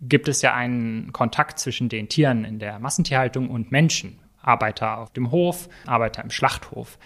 gibt 0.00 0.28
es 0.28 0.42
ja 0.42 0.54
einen 0.54 1.12
Kontakt 1.12 1.58
zwischen 1.58 1.88
den 1.88 2.08
Tieren 2.08 2.44
in 2.44 2.58
der 2.58 2.78
Massentierhaltung 2.78 3.50
und 3.50 3.70
Menschen. 3.70 4.18
Arbeiter 4.40 4.98
auf 4.98 5.12
dem 5.12 5.30
Hof, 5.30 5.68
Arbeiter 5.86 6.22
im 6.22 6.30
Schlachthof. 6.30 6.98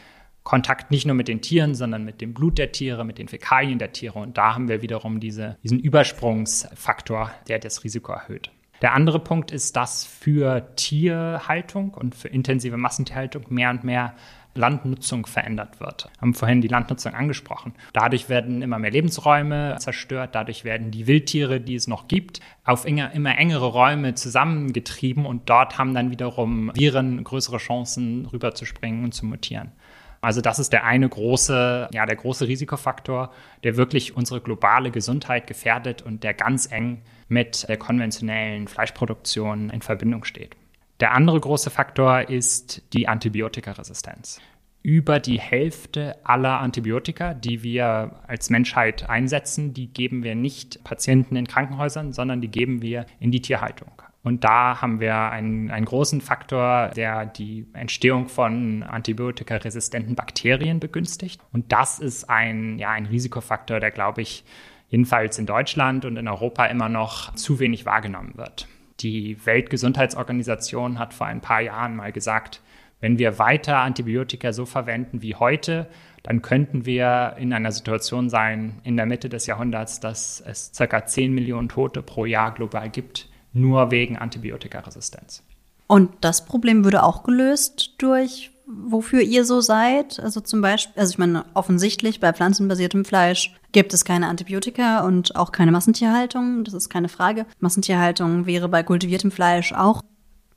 Kontakt 0.43 0.90
nicht 0.90 1.06
nur 1.06 1.16
mit 1.16 1.28
den 1.28 1.43
Tieren, 1.43 1.74
sondern 1.74 2.05
mit 2.05 2.20
dem 2.20 2.32
Blut 2.32 2.56
der 2.56 2.73
Tiere, 2.73 3.05
mit 3.05 3.18
den 3.18 3.28
Fäkalien 3.28 3.78
der 3.78 3.93
Tiere. 3.93 4.18
Und 4.18 4.39
da 4.39 4.55
haben 4.55 4.68
wir 4.68 4.81
wiederum 4.81 5.20
diese, 5.20 5.59
diesen 5.62 5.81
Übersprungsfaktor, 5.81 7.32
der 7.48 7.59
das 7.59 7.85
Risiko 7.85 8.12
erhöht. 8.12 8.51
Der 8.81 8.94
andere 8.94 9.18
Punkt 9.18 9.51
ist, 9.51 9.77
dass 9.77 10.05
für 10.05 10.74
Tierhaltung 10.77 11.94
und 11.94 12.14
für 12.14 12.28
intensive 12.28 12.77
Massentierhaltung 12.77 13.44
mehr 13.48 13.70
und 13.70 13.85
mehr 13.85 14.14
Landnutzung 14.57 15.27
verändert 15.27 15.81
wird. 15.81 16.09
Wir 16.15 16.20
haben 16.23 16.35
vorhin 16.35 16.61
die 16.61 16.69
Landnutzung 16.69 17.15
angesprochen. 17.15 17.74
Dadurch 17.93 18.28
werden 18.28 18.62
immer 18.62 18.78
mehr 18.78 18.91
Lebensräume 18.91 19.77
zerstört, 19.78 20.35
dadurch 20.35 20.65
werden 20.65 20.91
die 20.91 21.07
Wildtiere, 21.07 21.61
die 21.61 21.74
es 21.74 21.87
noch 21.87 22.09
gibt, 22.09 22.41
auf 22.65 22.87
immer, 22.87 23.12
engere 23.15 23.66
Räume 23.66 24.15
zusammengetrieben 24.15 25.27
und 25.27 25.49
dort 25.49 25.78
haben 25.78 25.95
dann 25.95 26.11
wiederum 26.11 26.70
Viren 26.74 27.23
größere 27.23 27.59
Chancen 27.59 28.27
rüberzuspringen 28.27 29.05
und 29.05 29.12
zu 29.12 29.27
mutieren. 29.27 29.73
Also 30.20 30.41
das 30.41 30.59
ist 30.59 30.73
der 30.73 30.85
eine 30.85 31.09
große, 31.09 31.89
ja, 31.93 32.07
der 32.07 32.16
große 32.16 32.49
Risikofaktor, 32.49 33.31
der 33.62 33.77
wirklich 33.77 34.16
unsere 34.16 34.41
globale 34.41 34.91
Gesundheit 34.91 35.47
gefährdet 35.47 36.03
und 36.03 36.24
der 36.24 36.35
ganz 36.35 36.70
eng 36.70 37.03
mit 37.28 37.69
der 37.69 37.77
konventionellen 37.77 38.66
Fleischproduktion 38.66 39.70
in 39.70 39.83
Verbindung 39.83 40.24
steht. 40.24 40.57
Der 41.01 41.12
andere 41.12 41.39
große 41.39 41.68
Faktor 41.68 42.31
ist 42.31 42.82
die 42.94 43.06
Antibiotikaresistenz. 43.06 44.40
Über 44.82 45.20
die 45.20 45.39
Hälfte 45.39 46.16
aller 46.24 46.60
Antibiotika, 46.60 47.35
die 47.35 47.62
wir 47.62 48.20
als 48.27 48.51
Menschheit 48.51 49.10
einsetzen, 49.10 49.74
die 49.74 49.89
geben 49.89 50.23
wir 50.23 50.35
nicht 50.35 50.85
Patienten 50.85 51.36
in 51.36 51.47
Krankenhäusern, 51.47 52.12
sondern 52.12 52.40
die 52.40 52.48
geben 52.48 52.81
wir 52.82 53.05
in 53.18 53.31
die 53.31 53.43
Tierhaltung. 53.43 53.90
Und 54.23 54.43
da 54.43 54.81
haben 54.81 54.98
wir 54.98 55.14
einen, 55.14 55.70
einen 55.70 55.85
großen 55.86 56.20
Faktor, 56.20 56.89
der 56.97 57.27
die 57.27 57.66
Entstehung 57.74 58.28
von 58.28 58.82
antibiotikaresistenten 58.82 60.14
Bakterien 60.14 60.81
begünstigt. 60.81 61.40
Und 61.52 61.70
das 61.73 61.98
ist 61.98 62.31
ein, 62.31 62.78
ja, 62.78 62.90
ein 62.90 63.06
Risikofaktor, 63.06 63.81
der, 63.81 63.90
glaube 63.90 64.23
ich, 64.23 64.44
jedenfalls 64.89 65.39
in 65.39 65.47
Deutschland 65.47 66.05
und 66.05 66.16
in 66.16 66.27
Europa 66.27 66.66
immer 66.66 66.89
noch 66.89 67.35
zu 67.35 67.60
wenig 67.60 67.86
wahrgenommen 67.86 68.32
wird. 68.36 68.66
Die 69.01 69.44
Weltgesundheitsorganisation 69.44 70.98
hat 70.98 71.14
vor 71.14 71.27
ein 71.27 71.40
paar 71.40 71.60
Jahren 71.60 71.97
mal 71.97 72.12
gesagt, 72.12 72.62
wenn 73.01 73.18
wir 73.18 73.39
weiter 73.39 73.78
Antibiotika 73.78 74.52
so 74.52 74.64
verwenden 74.64 75.20
wie 75.20 75.35
heute, 75.35 75.86
dann 76.23 76.43
könnten 76.43 76.86
wir 76.86 77.36
in 77.39 77.52
einer 77.52 77.70
Situation 77.70 78.31
sein, 78.31 78.81
in 78.85 78.97
der 78.97 79.06
Mitte 79.06 79.28
des 79.28 79.47
Jahrhunderts, 79.47 80.01
dass 80.01 80.43
es 80.44 80.73
ca. 80.77 81.05
10 81.05 81.32
Millionen 81.32 81.68
Tote 81.68 82.02
pro 82.02 82.24
Jahr 82.24 82.55
global 82.55 82.89
gibt, 82.89 83.28
nur 83.52 83.90
wegen 83.90 84.16
Antibiotikaresistenz. 84.16 85.43
Und 85.86 86.10
das 86.20 86.44
Problem 86.44 86.85
würde 86.85 87.02
auch 87.02 87.23
gelöst 87.23 87.94
durch 87.98 88.51
wofür 88.67 89.21
ihr 89.21 89.45
so 89.45 89.61
seid? 89.61 90.21
Also 90.21 90.41
zum 90.41 90.61
Beispiel, 90.61 91.01
also 91.01 91.11
ich 91.11 91.19
meine, 91.19 91.45
offensichtlich 91.55 92.21
bei 92.21 92.33
pflanzenbasiertem 92.33 93.05
Fleisch 93.05 93.55
gibt 93.73 93.95
es 93.95 94.05
keine 94.05 94.29
Antibiotika 94.29 95.01
und 95.01 95.37
auch 95.37 95.53
keine 95.53 95.73
Massentierhaltung. 95.73 96.65
Das 96.65 96.75
ist 96.75 96.89
keine 96.89 97.09
Frage. 97.09 97.47
Massentierhaltung 97.61 98.47
wäre 98.47 98.69
bei 98.69 98.83
kultiviertem 98.83 99.31
Fleisch 99.31 99.73
auch 99.73 100.03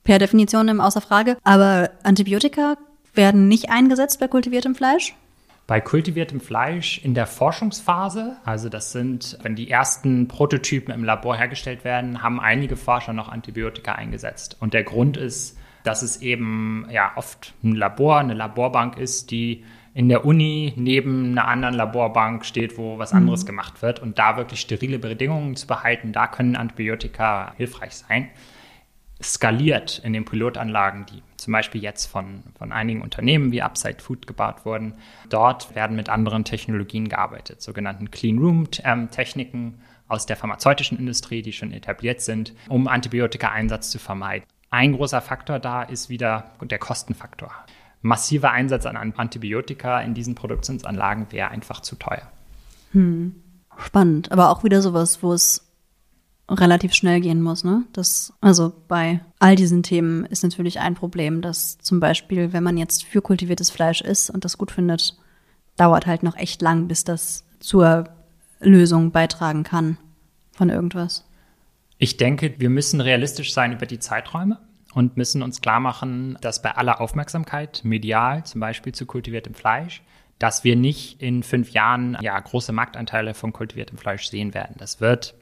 per 0.03 0.19
Definition 0.19 0.79
Außer 0.79 1.01
Frage. 1.01 1.37
Aber 1.43 1.91
Antibiotika 2.03 2.77
werden 3.13 3.47
nicht 3.47 3.69
eingesetzt 3.69 4.19
bei 4.19 4.27
kultiviertem 4.27 4.75
Fleisch? 4.75 5.15
Bei 5.67 5.79
kultiviertem 5.79 6.41
Fleisch 6.41 6.99
in 7.03 7.13
der 7.13 7.27
Forschungsphase, 7.27 8.37
also 8.43 8.69
das 8.69 8.91
sind, 8.91 9.37
wenn 9.43 9.55
die 9.55 9.69
ersten 9.69 10.27
Prototypen 10.27 10.91
im 10.91 11.03
Labor 11.03 11.37
hergestellt 11.37 11.83
werden, 11.83 12.23
haben 12.23 12.39
einige 12.39 12.75
Forscher 12.75 13.13
noch 13.13 13.29
Antibiotika 13.29 13.91
eingesetzt. 13.91 14.57
Und 14.59 14.73
der 14.73 14.83
Grund 14.83 15.15
ist, 15.15 15.58
dass 15.83 16.01
es 16.01 16.21
eben 16.21 16.87
ja 16.91 17.11
oft 17.15 17.53
ein 17.63 17.75
Labor, 17.75 18.19
eine 18.19 18.33
Laborbank 18.33 18.97
ist, 18.97 19.31
die 19.31 19.63
in 19.93 20.07
der 20.07 20.25
Uni 20.25 20.73
neben 20.75 21.31
einer 21.31 21.47
anderen 21.47 21.75
Laborbank 21.75 22.45
steht, 22.45 22.77
wo 22.77 22.99
was 22.99 23.11
anderes 23.11 23.43
mhm. 23.43 23.47
gemacht 23.47 23.81
wird 23.81 23.99
und 23.99 24.19
da 24.19 24.37
wirklich 24.37 24.61
sterile 24.61 24.99
Bedingungen 24.99 25.55
zu 25.55 25.67
behalten, 25.67 26.13
da 26.13 26.27
können 26.27 26.55
Antibiotika 26.55 27.53
hilfreich 27.57 27.95
sein. 27.95 28.29
Skaliert 29.21 29.99
in 30.05 30.13
den 30.13 30.23
Pilotanlagen, 30.23 31.05
die 31.05 31.21
zum 31.35 31.51
Beispiel 31.51 31.81
jetzt 31.81 32.05
von, 32.05 32.43
von 32.57 32.71
einigen 32.71 33.01
Unternehmen 33.01 33.51
wie 33.51 33.61
Upside 33.61 33.99
Food 33.99 34.27
gebaut 34.27 34.65
wurden. 34.65 34.93
Dort 35.27 35.75
werden 35.75 35.97
mit 35.97 36.07
anderen 36.07 36.45
Technologien 36.45 37.09
gearbeitet, 37.09 37.61
sogenannten 37.61 38.11
Clean 38.11 38.37
Room 38.37 38.67
ähm, 38.85 39.11
Techniken 39.11 39.81
aus 40.07 40.25
der 40.25 40.37
pharmazeutischen 40.37 40.97
Industrie, 40.97 41.41
die 41.41 41.51
schon 41.51 41.73
etabliert 41.73 42.21
sind, 42.21 42.53
um 42.69 42.87
Antibiotika-Einsatz 42.87 43.89
zu 43.89 43.99
vermeiden. 43.99 44.45
Ein 44.69 44.93
großer 44.93 45.21
Faktor 45.21 45.59
da 45.59 45.83
ist 45.83 46.09
wieder 46.09 46.51
der 46.61 46.79
Kostenfaktor. 46.79 47.51
Massiver 48.01 48.51
Einsatz 48.51 48.85
an 48.85 48.95
Antibiotika 48.95 50.01
in 50.01 50.13
diesen 50.13 50.35
Produktionsanlagen 50.35 51.31
wäre 51.31 51.49
einfach 51.49 51.81
zu 51.81 51.95
teuer. 51.95 52.31
Hm. 52.91 53.35
Spannend, 53.77 54.31
aber 54.31 54.49
auch 54.49 54.63
wieder 54.63 54.81
sowas, 54.81 55.23
wo 55.23 55.33
es 55.33 55.65
relativ 56.49 56.93
schnell 56.93 57.21
gehen 57.21 57.41
muss, 57.41 57.63
ne? 57.63 57.83
Das, 57.93 58.33
also 58.41 58.73
bei 58.87 59.21
all 59.37 59.55
diesen 59.55 59.83
Themen 59.83 60.25
ist 60.25 60.43
natürlich 60.43 60.79
ein 60.79 60.95
Problem, 60.95 61.41
dass 61.41 61.77
zum 61.77 61.99
Beispiel, 61.99 62.53
wenn 62.53 62.63
man 62.63 62.77
jetzt 62.77 63.03
für 63.03 63.21
kultiviertes 63.21 63.69
Fleisch 63.69 64.01
isst 64.01 64.29
und 64.29 64.45
das 64.45 64.57
gut 64.57 64.71
findet, 64.71 65.17
dauert 65.77 66.07
halt 66.07 66.23
noch 66.23 66.35
echt 66.35 66.61
lang, 66.61 66.87
bis 66.87 67.03
das 67.03 67.43
zur 67.59 68.05
Lösung 68.59 69.11
beitragen 69.11 69.63
kann 69.63 69.97
von 70.51 70.69
irgendwas. 70.69 71.23
Ich 72.01 72.15
denke, 72.15 72.55
wir 72.57 72.69
müssen 72.69 73.01
realistisch 73.01 73.53
sein 73.53 73.73
über 73.73 73.85
die 73.85 73.99
Zeiträume 73.99 74.57
und 74.93 75.17
müssen 75.17 75.43
uns 75.43 75.59
klar 75.59 75.81
machen, 75.81 76.37
dass 76.39 76.61
bei 76.61 76.71
aller 76.71 77.01
Aufmerksamkeit, 77.01 77.81
medial 77.83 78.45
zum 78.45 78.61
Beispiel 78.61 78.93
zu 78.93 79.05
kultiviertem 79.05 79.53
Fleisch, 79.53 80.01
dass 80.39 80.63
wir 80.63 80.77
nicht 80.77 81.21
in 81.21 81.43
fünf 81.43 81.71
Jahren 81.71 82.17
ja, 82.21 82.39
große 82.39 82.71
Marktanteile 82.71 83.33
von 83.33 83.51
kultiviertem 83.51 83.97
Fleisch 83.97 84.29
sehen 84.29 84.53
werden. 84.53 84.75
Das 84.77 85.01
wird 85.01 85.35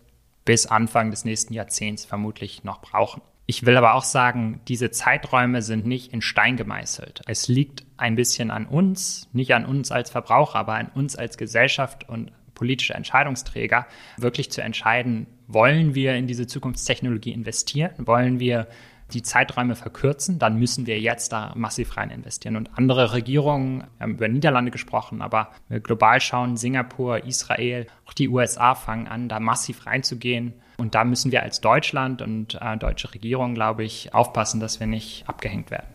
bis 0.45 0.65
Anfang 0.65 1.11
des 1.11 1.25
nächsten 1.25 1.53
Jahrzehnts 1.53 2.05
vermutlich 2.05 2.63
noch 2.63 2.81
brauchen. 2.81 3.21
Ich 3.45 3.67
will 3.67 3.77
aber 3.77 3.93
auch 3.93 4.03
sagen, 4.03 4.59
diese 4.67 4.89
Zeiträume 4.89 5.61
sind 5.61 5.85
nicht 5.85 6.11
in 6.11 6.23
Stein 6.23 6.57
gemeißelt. 6.57 7.21
Es 7.27 7.47
liegt 7.47 7.85
ein 7.97 8.15
bisschen 8.15 8.49
an 8.49 8.65
uns, 8.65 9.29
nicht 9.31 9.53
an 9.53 9.63
uns 9.63 9.91
als 9.91 10.09
Verbraucher, 10.09 10.57
aber 10.57 10.73
an 10.73 10.89
uns 10.95 11.15
als 11.15 11.37
Gesellschaft 11.37 12.09
und 12.09 12.31
politische 12.55 12.95
Entscheidungsträger, 12.95 13.85
wirklich 14.17 14.51
zu 14.51 14.63
entscheiden, 14.63 15.27
wollen 15.47 15.95
wir 15.95 16.15
in 16.15 16.27
diese 16.27 16.47
Zukunftstechnologie 16.47 17.31
investieren? 17.31 17.91
Wollen 17.97 18.39
wir 18.39 18.67
die 19.13 19.21
Zeiträume 19.21 19.75
verkürzen, 19.75 20.37
dann 20.37 20.59
müssen 20.59 20.85
wir 20.85 20.99
jetzt 20.99 21.31
da 21.31 21.53
massiv 21.55 21.95
rein 21.95 22.09
investieren. 22.09 22.57
Und 22.57 22.77
andere 22.77 23.13
Regierungen, 23.13 23.79
wir 23.97 24.03
haben 24.03 24.15
über 24.15 24.27
Niederlande 24.27 24.71
gesprochen, 24.71 25.21
aber 25.21 25.51
global 25.83 26.19
schauen, 26.19 26.57
Singapur, 26.57 27.23
Israel, 27.23 27.87
auch 28.05 28.13
die 28.13 28.27
USA 28.27 28.75
fangen 28.75 29.07
an, 29.07 29.29
da 29.29 29.39
massiv 29.39 29.85
reinzugehen. 29.85 30.53
Und 30.77 30.93
da 30.93 31.05
müssen 31.05 31.31
wir 31.31 31.41
als 31.41 31.61
Deutschland 31.61 32.21
und 32.21 32.59
äh, 32.61 32.77
deutsche 32.77 33.13
Regierung, 33.13 33.55
glaube 33.55 33.83
ich, 33.83 34.13
aufpassen, 34.13 34.59
dass 34.59 34.79
wir 34.79 34.87
nicht 34.87 35.27
abgehängt 35.27 35.71
werden. 35.71 35.87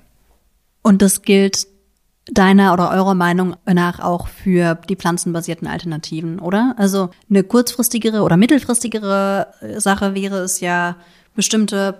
Und 0.82 1.02
das 1.02 1.22
gilt 1.22 1.66
deiner 2.30 2.72
oder 2.72 2.90
eurer 2.90 3.14
Meinung 3.14 3.56
nach 3.66 3.98
auch 4.00 4.28
für 4.28 4.76
die 4.88 4.96
pflanzenbasierten 4.96 5.66
Alternativen, 5.66 6.38
oder? 6.38 6.74
Also 6.76 7.10
eine 7.28 7.42
kurzfristigere 7.42 8.22
oder 8.22 8.36
mittelfristigere 8.36 9.48
Sache 9.78 10.14
wäre 10.14 10.38
es 10.38 10.60
ja, 10.60 10.96
bestimmte 11.34 11.96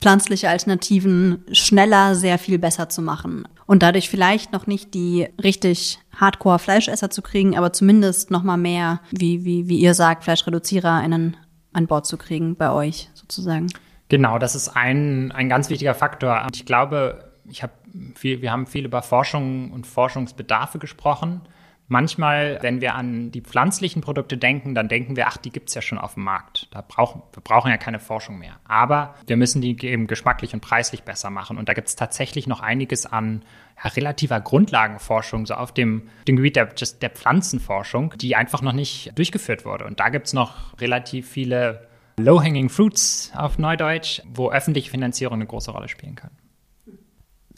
pflanzliche 0.00 0.48
Alternativen 0.48 1.44
schneller 1.52 2.14
sehr 2.14 2.38
viel 2.38 2.58
besser 2.58 2.88
zu 2.88 3.02
machen 3.02 3.48
und 3.66 3.82
dadurch 3.82 4.08
vielleicht 4.08 4.52
noch 4.52 4.66
nicht 4.66 4.94
die 4.94 5.28
richtig 5.42 5.98
Hardcore 6.16 6.58
Fleischesser 6.58 7.10
zu 7.10 7.20
kriegen, 7.20 7.56
aber 7.56 7.72
zumindest 7.72 8.30
noch 8.30 8.42
mal 8.42 8.56
mehr, 8.56 9.00
wie 9.10 9.44
wie 9.44 9.68
wie 9.68 9.78
ihr 9.78 9.94
sagt, 9.94 10.24
Fleischreduzierer 10.24 10.94
einen 10.94 11.36
an 11.72 11.86
Bord 11.86 12.06
zu 12.06 12.16
kriegen 12.16 12.56
bei 12.56 12.70
euch 12.70 13.10
sozusagen. 13.14 13.66
Genau, 14.08 14.38
das 14.38 14.54
ist 14.54 14.68
ein 14.68 15.32
ein 15.32 15.48
ganz 15.48 15.68
wichtiger 15.68 15.94
Faktor. 15.94 16.46
Ich 16.54 16.64
glaube, 16.64 17.27
ich 17.50 17.62
habe 17.62 17.72
viel, 18.14 18.42
wir 18.42 18.52
haben 18.52 18.66
viel 18.66 18.84
über 18.84 19.02
Forschung 19.02 19.72
und 19.72 19.86
Forschungsbedarfe 19.86 20.78
gesprochen. 20.78 21.42
Manchmal, 21.90 22.58
wenn 22.60 22.82
wir 22.82 22.94
an 22.94 23.30
die 23.30 23.40
pflanzlichen 23.40 24.02
Produkte 24.02 24.36
denken, 24.36 24.74
dann 24.74 24.88
denken 24.88 25.16
wir, 25.16 25.26
ach, 25.26 25.38
die 25.38 25.50
gibt's 25.50 25.74
ja 25.74 25.80
schon 25.80 25.96
auf 25.96 26.14
dem 26.14 26.24
Markt. 26.24 26.68
Da 26.70 26.84
brauchen, 26.86 27.22
wir 27.32 27.42
brauchen 27.42 27.70
ja 27.70 27.78
keine 27.78 27.98
Forschung 27.98 28.38
mehr. 28.38 28.60
Aber 28.68 29.14
wir 29.26 29.38
müssen 29.38 29.62
die 29.62 29.74
eben 29.86 30.06
geschmacklich 30.06 30.52
und 30.52 30.60
preislich 30.60 31.04
besser 31.04 31.30
machen. 31.30 31.56
Und 31.56 31.70
da 31.70 31.72
gibt's 31.72 31.96
tatsächlich 31.96 32.46
noch 32.46 32.60
einiges 32.60 33.06
an 33.06 33.42
ja, 33.82 33.88
relativer 33.88 34.38
Grundlagenforschung, 34.38 35.46
so 35.46 35.54
auf 35.54 35.72
dem, 35.72 36.10
dem 36.26 36.36
Gebiet 36.36 36.56
der, 36.56 36.66
der 36.66 37.10
Pflanzenforschung, 37.10 38.12
die 38.18 38.36
einfach 38.36 38.60
noch 38.60 38.74
nicht 38.74 39.12
durchgeführt 39.16 39.64
wurde. 39.64 39.86
Und 39.86 39.98
da 39.98 40.10
gibt's 40.10 40.34
noch 40.34 40.78
relativ 40.78 41.26
viele 41.26 41.88
Low-Hanging 42.18 42.68
Fruits 42.68 43.32
auf 43.34 43.58
Neudeutsch, 43.58 44.20
wo 44.26 44.50
öffentliche 44.50 44.90
Finanzierung 44.90 45.36
eine 45.36 45.46
große 45.46 45.70
Rolle 45.70 45.88
spielen 45.88 46.16
kann. 46.16 46.32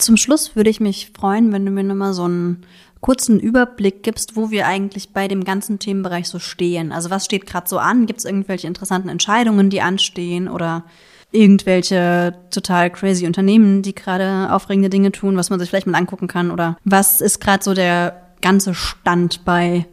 Zum 0.01 0.17
Schluss 0.17 0.57
würde 0.57 0.71
ich 0.71 0.81
mich 0.81 1.13
freuen, 1.15 1.53
wenn 1.53 1.67
du 1.67 1.71
mir 1.71 1.85
nochmal 1.85 2.15
so 2.15 2.25
einen 2.25 2.65
kurzen 3.01 3.39
Überblick 3.39 4.03
gibst, 4.03 4.35
wo 4.35 4.51
wir 4.51 4.67
eigentlich 4.67 5.13
bei 5.13 5.29
dem 5.29 5.45
ganzen 5.45 5.79
Themenbereich 5.79 6.29
so 6.29 6.39
stehen. 6.39 6.93
Also 6.93 7.11
was 7.11 7.25
steht 7.25 7.47
gerade 7.47 7.69
so 7.69 7.79
an? 7.79 8.07
Gibt 8.07 8.21
es 8.21 8.25
irgendwelche 8.25 8.67
interessanten 8.67 9.09
Entscheidungen, 9.09 9.71
die 9.71 9.81
anstehen 9.81 10.49
oder 10.49 10.85
irgendwelche 11.33 12.35
total 12.51 12.91
crazy 12.91 13.27
Unternehmen, 13.27 13.83
die 13.83 13.95
gerade 13.95 14.53
aufregende 14.53 14.91
Dinge 14.91 15.13
tun, 15.13 15.37
was 15.37 15.51
man 15.51 15.61
sich 15.61 15.69
vielleicht 15.69 15.87
mal 15.87 15.99
angucken 15.99 16.29
kann? 16.29 16.51
Oder 16.51 16.77
was 16.85 17.21
ist 17.21 17.41
gerade 17.41 17.63
so 17.63 17.75
der 17.75 18.35
ganze 18.41 18.75
Stand 18.75 19.45
bei 19.45 19.87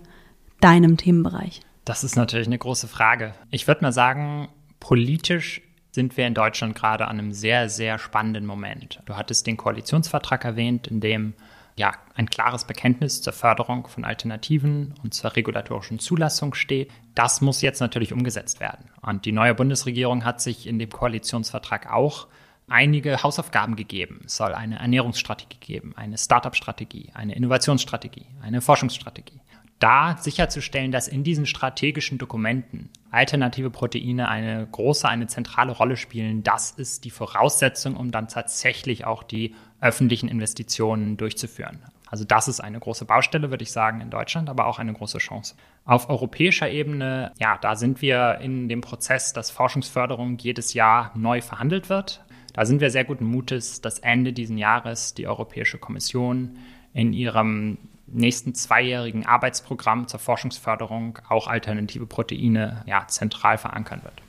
deinem 0.61 0.97
Themenbereich? 0.97 1.61
Das 1.85 2.03
ist 2.03 2.15
natürlich 2.15 2.47
eine 2.47 2.57
große 2.57 2.87
Frage. 2.87 3.33
Ich 3.51 3.67
würde 3.67 3.81
mal 3.81 3.91
sagen, 3.91 4.49
politisch 4.79 5.61
sind 5.91 6.17
wir 6.17 6.27
in 6.27 6.33
Deutschland 6.33 6.75
gerade 6.75 7.07
an 7.07 7.19
einem 7.19 7.31
sehr, 7.31 7.69
sehr 7.69 7.97
spannenden 7.97 8.45
Moment. 8.45 9.01
Du 9.05 9.15
hattest 9.15 9.47
den 9.47 9.57
Koalitionsvertrag 9.57 10.45
erwähnt, 10.45 10.87
in 10.87 10.99
dem 10.99 11.33
ja, 11.77 11.93
ein 12.15 12.29
klares 12.29 12.65
Bekenntnis 12.65 13.21
zur 13.21 13.33
Förderung 13.33 13.87
von 13.87 14.03
Alternativen 14.03 14.95
und 15.03 15.13
zur 15.13 15.35
regulatorischen 15.35 15.99
Zulassung 15.99 16.55
steht. 16.55 16.91
Das 17.13 17.39
muss 17.39 17.61
jetzt 17.61 17.79
natürlich 17.79 18.13
umgesetzt 18.13 18.59
werden. 18.59 18.89
Und 19.01 19.25
die 19.25 19.31
neue 19.31 19.53
Bundesregierung 19.53 20.25
hat 20.25 20.41
sich 20.41 20.65
in 20.65 20.79
dem 20.79 20.89
Koalitionsvertrag 20.89 21.91
auch 21.91 22.27
einige 22.67 23.21
Hausaufgaben 23.21 23.75
gegeben. 23.75 24.21
Es 24.25 24.37
soll 24.37 24.53
eine 24.53 24.79
Ernährungsstrategie 24.79 25.59
geben, 25.59 25.93
eine 25.95 26.17
Startup-Strategie, 26.17 27.11
eine 27.13 27.35
Innovationsstrategie, 27.35 28.25
eine 28.41 28.61
Forschungsstrategie. 28.61 29.39
Da 29.79 30.17
sicherzustellen, 30.19 30.91
dass 30.91 31.07
in 31.07 31.23
diesen 31.23 31.45
strategischen 31.45 32.17
Dokumenten 32.17 32.89
alternative 33.11 33.69
Proteine 33.69 34.27
eine 34.27 34.67
große, 34.71 35.07
eine 35.07 35.27
zentrale 35.27 35.71
Rolle 35.71 35.97
spielen, 35.97 36.41
das 36.43 36.71
ist 36.71 37.05
die 37.05 37.11
Voraussetzung, 37.11 37.95
um 37.95 38.11
dann 38.11 38.27
tatsächlich 38.27 39.05
auch 39.05 39.21
die 39.21 39.53
öffentlichen 39.79 40.29
Investitionen 40.29 41.17
durchzuführen. 41.17 41.79
Also 42.09 42.23
das 42.23 42.47
ist 42.47 42.61
eine 42.61 42.79
große 42.79 43.05
Baustelle, 43.05 43.51
würde 43.51 43.63
ich 43.63 43.71
sagen, 43.71 44.01
in 44.01 44.09
Deutschland, 44.09 44.49
aber 44.49 44.65
auch 44.65 44.79
eine 44.79 44.93
große 44.93 45.17
Chance. 45.19 45.55
Auf 45.85 46.09
europäischer 46.09 46.69
Ebene, 46.69 47.33
ja, 47.37 47.57
da 47.57 47.75
sind 47.75 48.01
wir 48.01 48.39
in 48.41 48.69
dem 48.69 48.81
Prozess, 48.81 49.33
dass 49.33 49.51
Forschungsförderung 49.51 50.37
jedes 50.37 50.73
Jahr 50.73 51.11
neu 51.15 51.41
verhandelt 51.41 51.89
wird. 51.89 52.23
Da 52.53 52.65
sind 52.65 52.81
wir 52.81 52.89
sehr 52.89 53.03
guten 53.03 53.25
Mutes, 53.25 53.81
dass 53.81 53.99
Ende 53.99 54.33
diesen 54.33 54.57
Jahres 54.57 55.13
die 55.13 55.27
Europäische 55.27 55.77
Kommission 55.77 56.57
in 56.93 57.13
ihrem 57.13 57.77
nächsten 58.07 58.55
zweijährigen 58.55 59.25
Arbeitsprogramm 59.25 60.07
zur 60.07 60.19
Forschungsförderung 60.19 61.19
auch 61.29 61.47
alternative 61.47 62.05
Proteine 62.05 62.83
ja, 62.85 63.05
zentral 63.07 63.57
verankern 63.57 64.01
wird. 64.03 64.21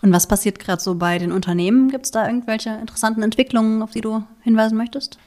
Und 0.00 0.12
was 0.12 0.28
passiert 0.28 0.58
gerade 0.58 0.80
so 0.80 0.94
bei 0.94 1.18
den 1.18 1.32
Unternehmen? 1.32 1.90
Gibt 1.90 2.06
es 2.06 2.10
da 2.12 2.26
irgendwelche 2.26 2.70
interessanten 2.70 3.22
Entwicklungen, 3.22 3.82
auf 3.82 3.90
die 3.90 4.00
du 4.00 4.22
hinweisen 4.42 4.78
möchtest? 4.78 5.18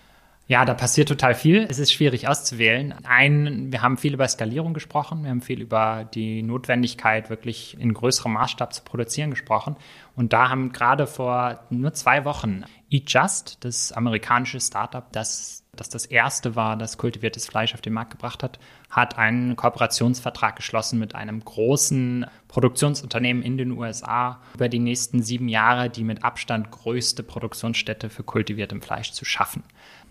Ja, 0.48 0.66
da 0.66 0.74
passiert 0.74 1.08
total 1.08 1.34
viel. 1.34 1.66
Es 1.70 1.80
ist 1.80 1.94
schwierig 1.94 2.28
auszuwählen. 2.28 2.94
Ein, 3.06 3.72
wir 3.72 3.82
haben 3.82 3.96
viel 3.96 4.14
über 4.14 4.28
Skalierung 4.28 4.74
gesprochen. 4.74 5.24
Wir 5.24 5.30
haben 5.30 5.42
viel 5.42 5.62
über 5.62 6.06
die 6.14 6.44
Notwendigkeit, 6.44 7.30
wirklich 7.30 7.78
in 7.80 7.94
größerem 7.94 8.34
Maßstab 8.34 8.74
zu 8.74 8.84
produzieren 8.84 9.30
gesprochen. 9.30 9.78
Und 10.14 10.34
da 10.34 10.50
haben 10.50 10.74
gerade 10.74 11.08
vor 11.08 11.62
nur 11.70 11.94
zwei 11.94 12.26
Wochen 12.26 12.66
Eat 12.90 13.10
Just, 13.10 13.64
das 13.64 13.94
amerikanische 13.94 14.60
Startup, 14.60 15.10
das 15.14 15.61
das 15.82 15.90
das 15.90 16.06
erste 16.06 16.56
war, 16.56 16.78
das 16.78 16.98
kultiviertes 16.98 17.48
Fleisch 17.48 17.74
auf 17.74 17.82
den 17.82 17.94
Markt 17.94 18.12
gebracht 18.12 18.44
hat, 18.44 18.60
hat 18.90 19.18
einen 19.18 19.56
Kooperationsvertrag 19.56 20.56
geschlossen 20.56 21.00
mit 21.00 21.16
einem 21.16 21.44
großen 21.44 22.26
Produktionsunternehmen 22.48 23.42
in 23.42 23.58
den 23.58 23.72
USA 23.72 24.42
über 24.54 24.70
die 24.70 24.80
nächsten 24.80 25.24
sieben 25.24 25.50
Jahre 25.50 25.90
die 25.90 26.04
mit 26.04 26.24
Abstand 26.24 26.70
größte 26.70 27.24
Produktionsstätte 27.24 28.10
für 28.10 28.24
kultiviertem 28.24 28.82
Fleisch 28.82 29.12
zu 29.12 29.26
schaffen. 29.26 29.64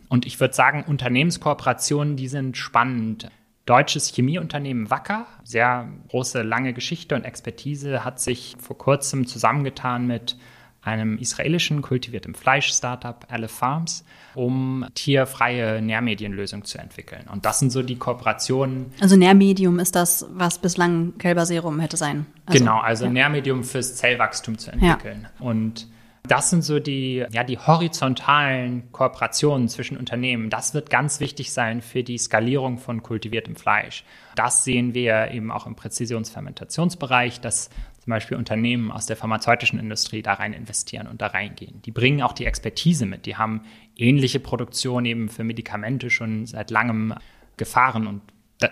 Und 0.08 0.26
ich 0.26 0.40
würde 0.40 0.54
sagen, 0.54 0.84
Unternehmenskooperationen, 0.86 2.16
die 2.16 2.28
sind 2.28 2.56
spannend. 2.56 3.30
Deutsches 3.64 4.12
Chemieunternehmen 4.12 4.90
Wacker, 4.90 5.26
sehr 5.44 5.88
große, 6.08 6.42
lange 6.42 6.72
Geschichte 6.72 7.14
und 7.14 7.24
Expertise, 7.24 8.04
hat 8.04 8.18
sich 8.18 8.56
vor 8.58 8.76
kurzem 8.76 9.28
zusammengetan 9.28 10.08
mit 10.08 10.36
einem 10.82 11.18
israelischen 11.18 11.82
kultiviertem 11.82 12.34
Fleisch-Startup, 12.34 13.26
Aleph 13.28 13.50
Farms, 13.50 14.04
um 14.34 14.86
tierfreie 14.94 15.82
Nährmedienlösungen 15.82 16.64
zu 16.64 16.78
entwickeln. 16.78 17.26
Und 17.30 17.44
das 17.44 17.58
sind 17.58 17.70
so 17.70 17.82
die 17.82 17.96
Kooperationen. 17.96 18.92
Also 19.00 19.16
Nährmedium 19.16 19.78
ist 19.78 19.94
das, 19.94 20.26
was 20.32 20.58
bislang 20.58 21.18
Kälberserum 21.18 21.80
hätte 21.80 21.96
sein. 21.96 22.26
Also, 22.46 22.58
genau, 22.58 22.78
also 22.78 23.04
ja. 23.04 23.10
Nährmedium 23.10 23.64
fürs 23.64 23.96
Zellwachstum 23.96 24.58
zu 24.58 24.72
entwickeln. 24.72 25.26
Ja. 25.38 25.46
Und 25.46 25.88
das 26.30 26.50
sind 26.50 26.62
so 26.62 26.78
die, 26.78 27.24
ja, 27.30 27.44
die 27.44 27.58
horizontalen 27.58 28.92
Kooperationen 28.92 29.68
zwischen 29.68 29.96
Unternehmen. 29.96 30.50
Das 30.50 30.74
wird 30.74 30.90
ganz 30.90 31.18
wichtig 31.18 31.52
sein 31.52 31.80
für 31.80 32.02
die 32.02 32.18
Skalierung 32.18 32.78
von 32.78 33.02
kultiviertem 33.02 33.56
Fleisch. 33.56 34.04
Das 34.36 34.64
sehen 34.64 34.94
wir 34.94 35.30
eben 35.32 35.50
auch 35.50 35.66
im 35.66 35.76
Präzisionsfermentationsbereich, 35.76 37.40
dass 37.40 37.70
zum 38.02 38.10
Beispiel 38.10 38.36
Unternehmen 38.36 38.90
aus 38.90 39.06
der 39.06 39.16
pharmazeutischen 39.16 39.78
Industrie 39.78 40.22
da 40.22 40.34
rein 40.34 40.52
investieren 40.52 41.06
und 41.06 41.20
da 41.20 41.28
reingehen. 41.28 41.82
Die 41.82 41.90
bringen 41.90 42.22
auch 42.22 42.32
die 42.32 42.46
Expertise 42.46 43.06
mit. 43.06 43.26
Die 43.26 43.36
haben 43.36 43.62
ähnliche 43.96 44.40
Produktion 44.40 45.04
eben 45.04 45.28
für 45.28 45.44
Medikamente 45.44 46.10
schon 46.10 46.46
seit 46.46 46.70
langem 46.70 47.14
gefahren 47.56 48.06
und 48.06 48.22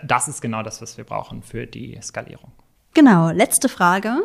das 0.03 0.27
ist 0.27 0.41
genau 0.41 0.61
das, 0.61 0.81
was 0.81 0.97
wir 0.97 1.03
brauchen 1.03 1.41
für 1.41 1.65
die 1.65 1.97
Skalierung. 2.01 2.51
Genau, 2.93 3.29
letzte 3.29 3.69
Frage. 3.69 4.19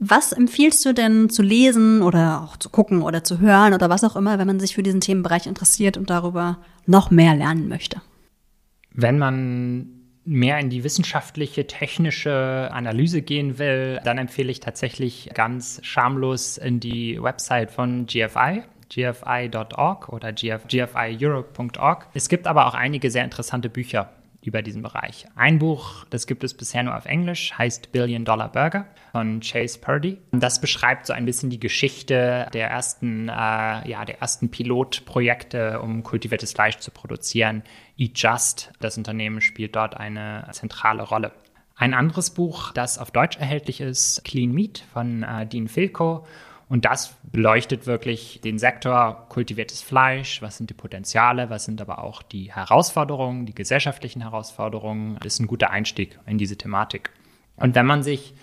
Was 0.00 0.32
empfiehlst 0.32 0.84
du 0.84 0.94
denn 0.94 1.28
zu 1.28 1.42
lesen 1.42 2.02
oder 2.02 2.42
auch 2.42 2.56
zu 2.56 2.70
gucken 2.70 3.02
oder 3.02 3.24
zu 3.24 3.40
hören 3.40 3.74
oder 3.74 3.90
was 3.90 4.04
auch 4.04 4.14
immer, 4.14 4.38
wenn 4.38 4.46
man 4.46 4.60
sich 4.60 4.74
für 4.76 4.84
diesen 4.84 5.00
Themenbereich 5.00 5.48
interessiert 5.48 5.96
und 5.96 6.08
darüber 6.08 6.58
noch 6.86 7.10
mehr 7.10 7.34
lernen 7.34 7.68
möchte? 7.68 8.00
Wenn 8.92 9.18
man 9.18 9.97
mehr 10.28 10.58
in 10.58 10.68
die 10.68 10.84
wissenschaftliche, 10.84 11.66
technische 11.66 12.68
Analyse 12.70 13.22
gehen 13.22 13.58
will, 13.58 13.98
dann 14.04 14.18
empfehle 14.18 14.50
ich 14.50 14.60
tatsächlich 14.60 15.30
ganz 15.32 15.80
schamlos 15.82 16.58
in 16.58 16.80
die 16.80 17.20
Website 17.20 17.70
von 17.70 18.06
GFI 18.06 18.62
gfi.org 18.90 20.08
oder 20.08 20.32
gfieurope.org. 20.32 22.06
Es 22.14 22.28
gibt 22.28 22.46
aber 22.46 22.66
auch 22.66 22.74
einige 22.74 23.10
sehr 23.10 23.24
interessante 23.24 23.68
Bücher 23.68 24.10
über 24.42 24.62
diesen 24.62 24.82
Bereich. 24.82 25.26
Ein 25.34 25.58
Buch, 25.58 26.04
das 26.10 26.26
gibt 26.26 26.44
es 26.44 26.54
bisher 26.54 26.82
nur 26.82 26.96
auf 26.96 27.06
Englisch, 27.06 27.52
heißt 27.56 27.92
Billion 27.92 28.24
Dollar 28.24 28.50
Burger 28.50 28.86
von 29.12 29.40
Chase 29.40 29.78
Purdy. 29.78 30.18
Das 30.30 30.60
beschreibt 30.60 31.06
so 31.06 31.12
ein 31.12 31.24
bisschen 31.24 31.50
die 31.50 31.60
Geschichte 31.60 32.48
der 32.52 32.70
ersten, 32.70 33.28
äh, 33.28 33.32
ja, 33.32 34.04
der 34.06 34.20
ersten 34.20 34.50
Pilotprojekte, 34.50 35.80
um 35.80 36.02
kultiviertes 36.02 36.52
Fleisch 36.52 36.78
zu 36.78 36.90
produzieren. 36.90 37.62
Eat 37.96 38.18
Just, 38.18 38.72
das 38.80 38.96
Unternehmen 38.96 39.40
spielt 39.40 39.74
dort 39.74 39.96
eine 39.96 40.48
zentrale 40.52 41.02
Rolle. 41.02 41.32
Ein 41.74 41.94
anderes 41.94 42.30
Buch, 42.30 42.72
das 42.72 42.98
auf 42.98 43.12
Deutsch 43.12 43.36
erhältlich 43.36 43.80
ist, 43.80 44.24
Clean 44.24 44.50
Meat 44.50 44.84
von 44.92 45.22
äh, 45.22 45.46
Dean 45.46 45.68
Filko 45.68 46.26
und 46.68 46.84
das 46.84 47.16
beleuchtet 47.22 47.86
wirklich 47.86 48.40
den 48.42 48.58
Sektor 48.58 49.26
kultiviertes 49.30 49.80
Fleisch. 49.80 50.42
Was 50.42 50.58
sind 50.58 50.68
die 50.68 50.74
Potenziale? 50.74 51.48
Was 51.48 51.64
sind 51.64 51.80
aber 51.80 52.02
auch 52.02 52.22
die 52.22 52.52
Herausforderungen, 52.52 53.46
die 53.46 53.54
gesellschaftlichen 53.54 54.20
Herausforderungen? 54.20 55.16
Das 55.22 55.34
ist 55.34 55.40
ein 55.40 55.46
guter 55.46 55.70
Einstieg 55.70 56.18
in 56.26 56.36
diese 56.36 56.58
Thematik. 56.58 57.10
Und 57.56 57.74
wenn 57.74 57.86
man 57.86 58.02
sich 58.02 58.34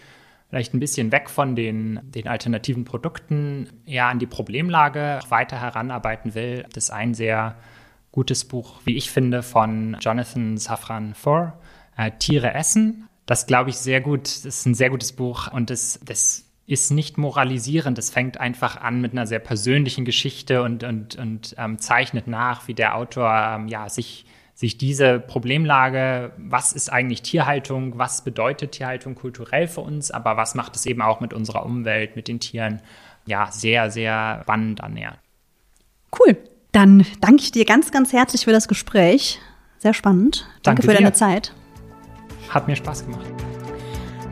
vielleicht 0.50 0.74
ein 0.74 0.80
bisschen 0.80 1.12
weg 1.12 1.30
von 1.30 1.56
den, 1.56 2.00
den 2.04 2.28
alternativen 2.28 2.84
Produkten 2.84 3.70
eher 3.86 4.08
an 4.08 4.20
die 4.20 4.26
Problemlage 4.26 5.20
weiter 5.30 5.62
heranarbeiten 5.62 6.34
will, 6.34 6.66
das 6.74 6.86
ist 6.86 6.92
ein 6.92 7.14
sehr 7.14 7.56
gutes 8.12 8.46
Buch, 8.46 8.80
wie 8.86 8.96
ich 8.96 9.12
finde, 9.12 9.44
von 9.44 9.98
Jonathan 10.00 10.58
Safran 10.58 11.14
Foer, 11.14 11.60
äh, 11.98 12.12
Tiere 12.18 12.54
essen. 12.54 13.08
Das 13.26 13.46
glaube 13.46 13.70
ich 13.70 13.78
sehr 13.78 14.02
gut, 14.02 14.24
das 14.24 14.46
ist 14.46 14.66
ein 14.66 14.76
sehr 14.76 14.90
gutes 14.90 15.14
Buch 15.14 15.52
und 15.52 15.70
das, 15.70 16.00
das 16.06 16.45
ist 16.68 16.92
nicht 16.92 17.18
moralisierend. 17.18 17.98
Es 18.00 18.10
fängt 18.10 18.40
einfach 18.40 18.78
an 18.82 19.02
mit 19.02 19.12
einer 19.12 19.28
sehr 19.28 19.40
persönlichen 19.40 20.06
Geschichte 20.06 20.64
und, 20.64 20.84
und, 20.84 21.16
und 21.16 21.56
ähm, 21.58 21.80
zeichnet 21.80 22.28
nach, 22.28 22.68
wie 22.68 22.74
der 22.74 22.96
Autor 22.96 23.32
ähm, 23.32 23.68
ja, 23.68 23.88
sich, 23.88 24.26
sich 24.56 24.78
diese 24.78 25.20
Problemlage, 25.20 26.32
was 26.38 26.72
ist 26.72 26.92
eigentlich 26.92 27.22
Tierhaltung, 27.22 27.98
was 27.98 28.24
bedeutet 28.24 28.72
Tierhaltung 28.72 29.14
kulturell 29.14 29.68
für 29.68 29.82
uns, 29.82 30.10
aber 30.10 30.38
was 30.38 30.56
macht 30.56 30.76
es 30.76 30.86
eben 30.86 31.02
auch 31.02 31.20
mit 31.20 31.34
unserer 31.34 31.66
Umwelt, 31.66 32.16
mit 32.16 32.28
den 32.28 32.40
Tieren, 32.40 32.82
ja, 33.28 33.52
sehr, 33.52 33.92
sehr 33.92 34.40
spannend 34.44 34.82
annähert. 34.82 35.20
Cool. 36.18 36.38
Dann 36.72 37.06
danke 37.22 37.44
ich 37.44 37.52
dir 37.52 37.66
ganz, 37.66 37.92
ganz 37.92 38.12
herzlich 38.12 38.46
für 38.46 38.52
das 38.52 38.68
Gespräch. 38.68 39.40
Sehr 39.78 39.94
spannend. 39.94 40.48
Danke, 40.64 40.82
danke 40.82 40.82
für 40.84 40.88
dir. 40.90 40.98
deine 40.98 41.14
Zeit. 41.14 41.54
Hat 42.50 42.68
mir 42.68 42.76
Spaß 42.76 43.06
gemacht. 43.06 43.55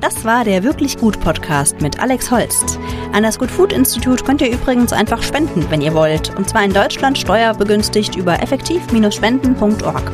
Das 0.04 0.26
war 0.26 0.44
der 0.44 0.64
Wirklich 0.64 0.98
Gut 0.98 1.18
Podcast 1.22 1.80
mit 1.80 2.02
Alex 2.02 2.30
Holst. 2.30 2.78
An 3.14 3.24
das 3.24 3.40
Good 3.40 3.50
Food 3.50 3.72
Institut 3.72 4.26
könnt 4.26 4.42
ihr 4.42 4.52
übrigens 4.52 4.92
einfach 4.92 5.24
spenden, 5.24 5.66
wenn 5.70 5.80
ihr 5.80 5.94
wollt. 5.94 6.36
Und 6.36 6.50
zwar 6.50 6.66
in 6.66 6.74
Deutschland 6.74 7.18
steuerbegünstigt 7.18 8.18
über 8.18 8.44
effektiv-spenden.org. 8.44 10.12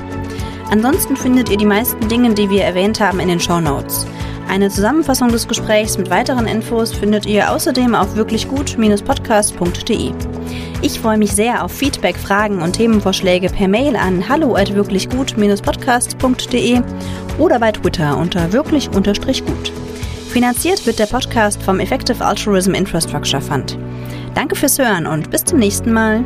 Ansonsten 0.69 1.17
findet 1.17 1.49
ihr 1.49 1.57
die 1.57 1.65
meisten 1.65 2.07
Dinge, 2.07 2.33
die 2.33 2.49
wir 2.49 2.63
erwähnt 2.63 2.99
haben, 2.99 3.19
in 3.19 3.27
den 3.27 3.39
Show 3.39 3.59
Notes. 3.59 4.07
Eine 4.47 4.69
Zusammenfassung 4.69 5.29
des 5.29 5.47
Gesprächs 5.47 5.97
mit 5.97 6.09
weiteren 6.09 6.47
Infos 6.47 6.91
findet 6.91 7.27
ihr 7.27 7.51
außerdem 7.51 7.93
auf 7.93 8.15
wirklichgut-podcast.de. 8.15 10.11
Ich 10.81 10.99
freue 10.99 11.17
mich 11.17 11.33
sehr 11.33 11.63
auf 11.63 11.71
Feedback, 11.71 12.17
Fragen 12.17 12.61
und 12.61 12.73
Themenvorschläge 12.73 13.49
per 13.49 13.67
Mail 13.67 13.95
an 13.95 14.27
hallo 14.27 14.55
at 14.55 14.73
wirklichgut-podcast.de 14.73 16.81
oder 17.37 17.59
bei 17.59 17.71
Twitter 17.71 18.17
unter 18.17 18.51
wirklich-gut. 18.51 19.71
Finanziert 20.29 20.85
wird 20.85 20.99
der 20.99 21.07
Podcast 21.07 21.61
vom 21.61 21.79
Effective 21.79 22.25
Altruism 22.25 22.73
Infrastructure 22.73 23.41
Fund. 23.41 23.77
Danke 24.35 24.55
fürs 24.55 24.79
Hören 24.79 25.05
und 25.05 25.31
bis 25.31 25.43
zum 25.43 25.59
nächsten 25.59 25.91
Mal. 25.91 26.23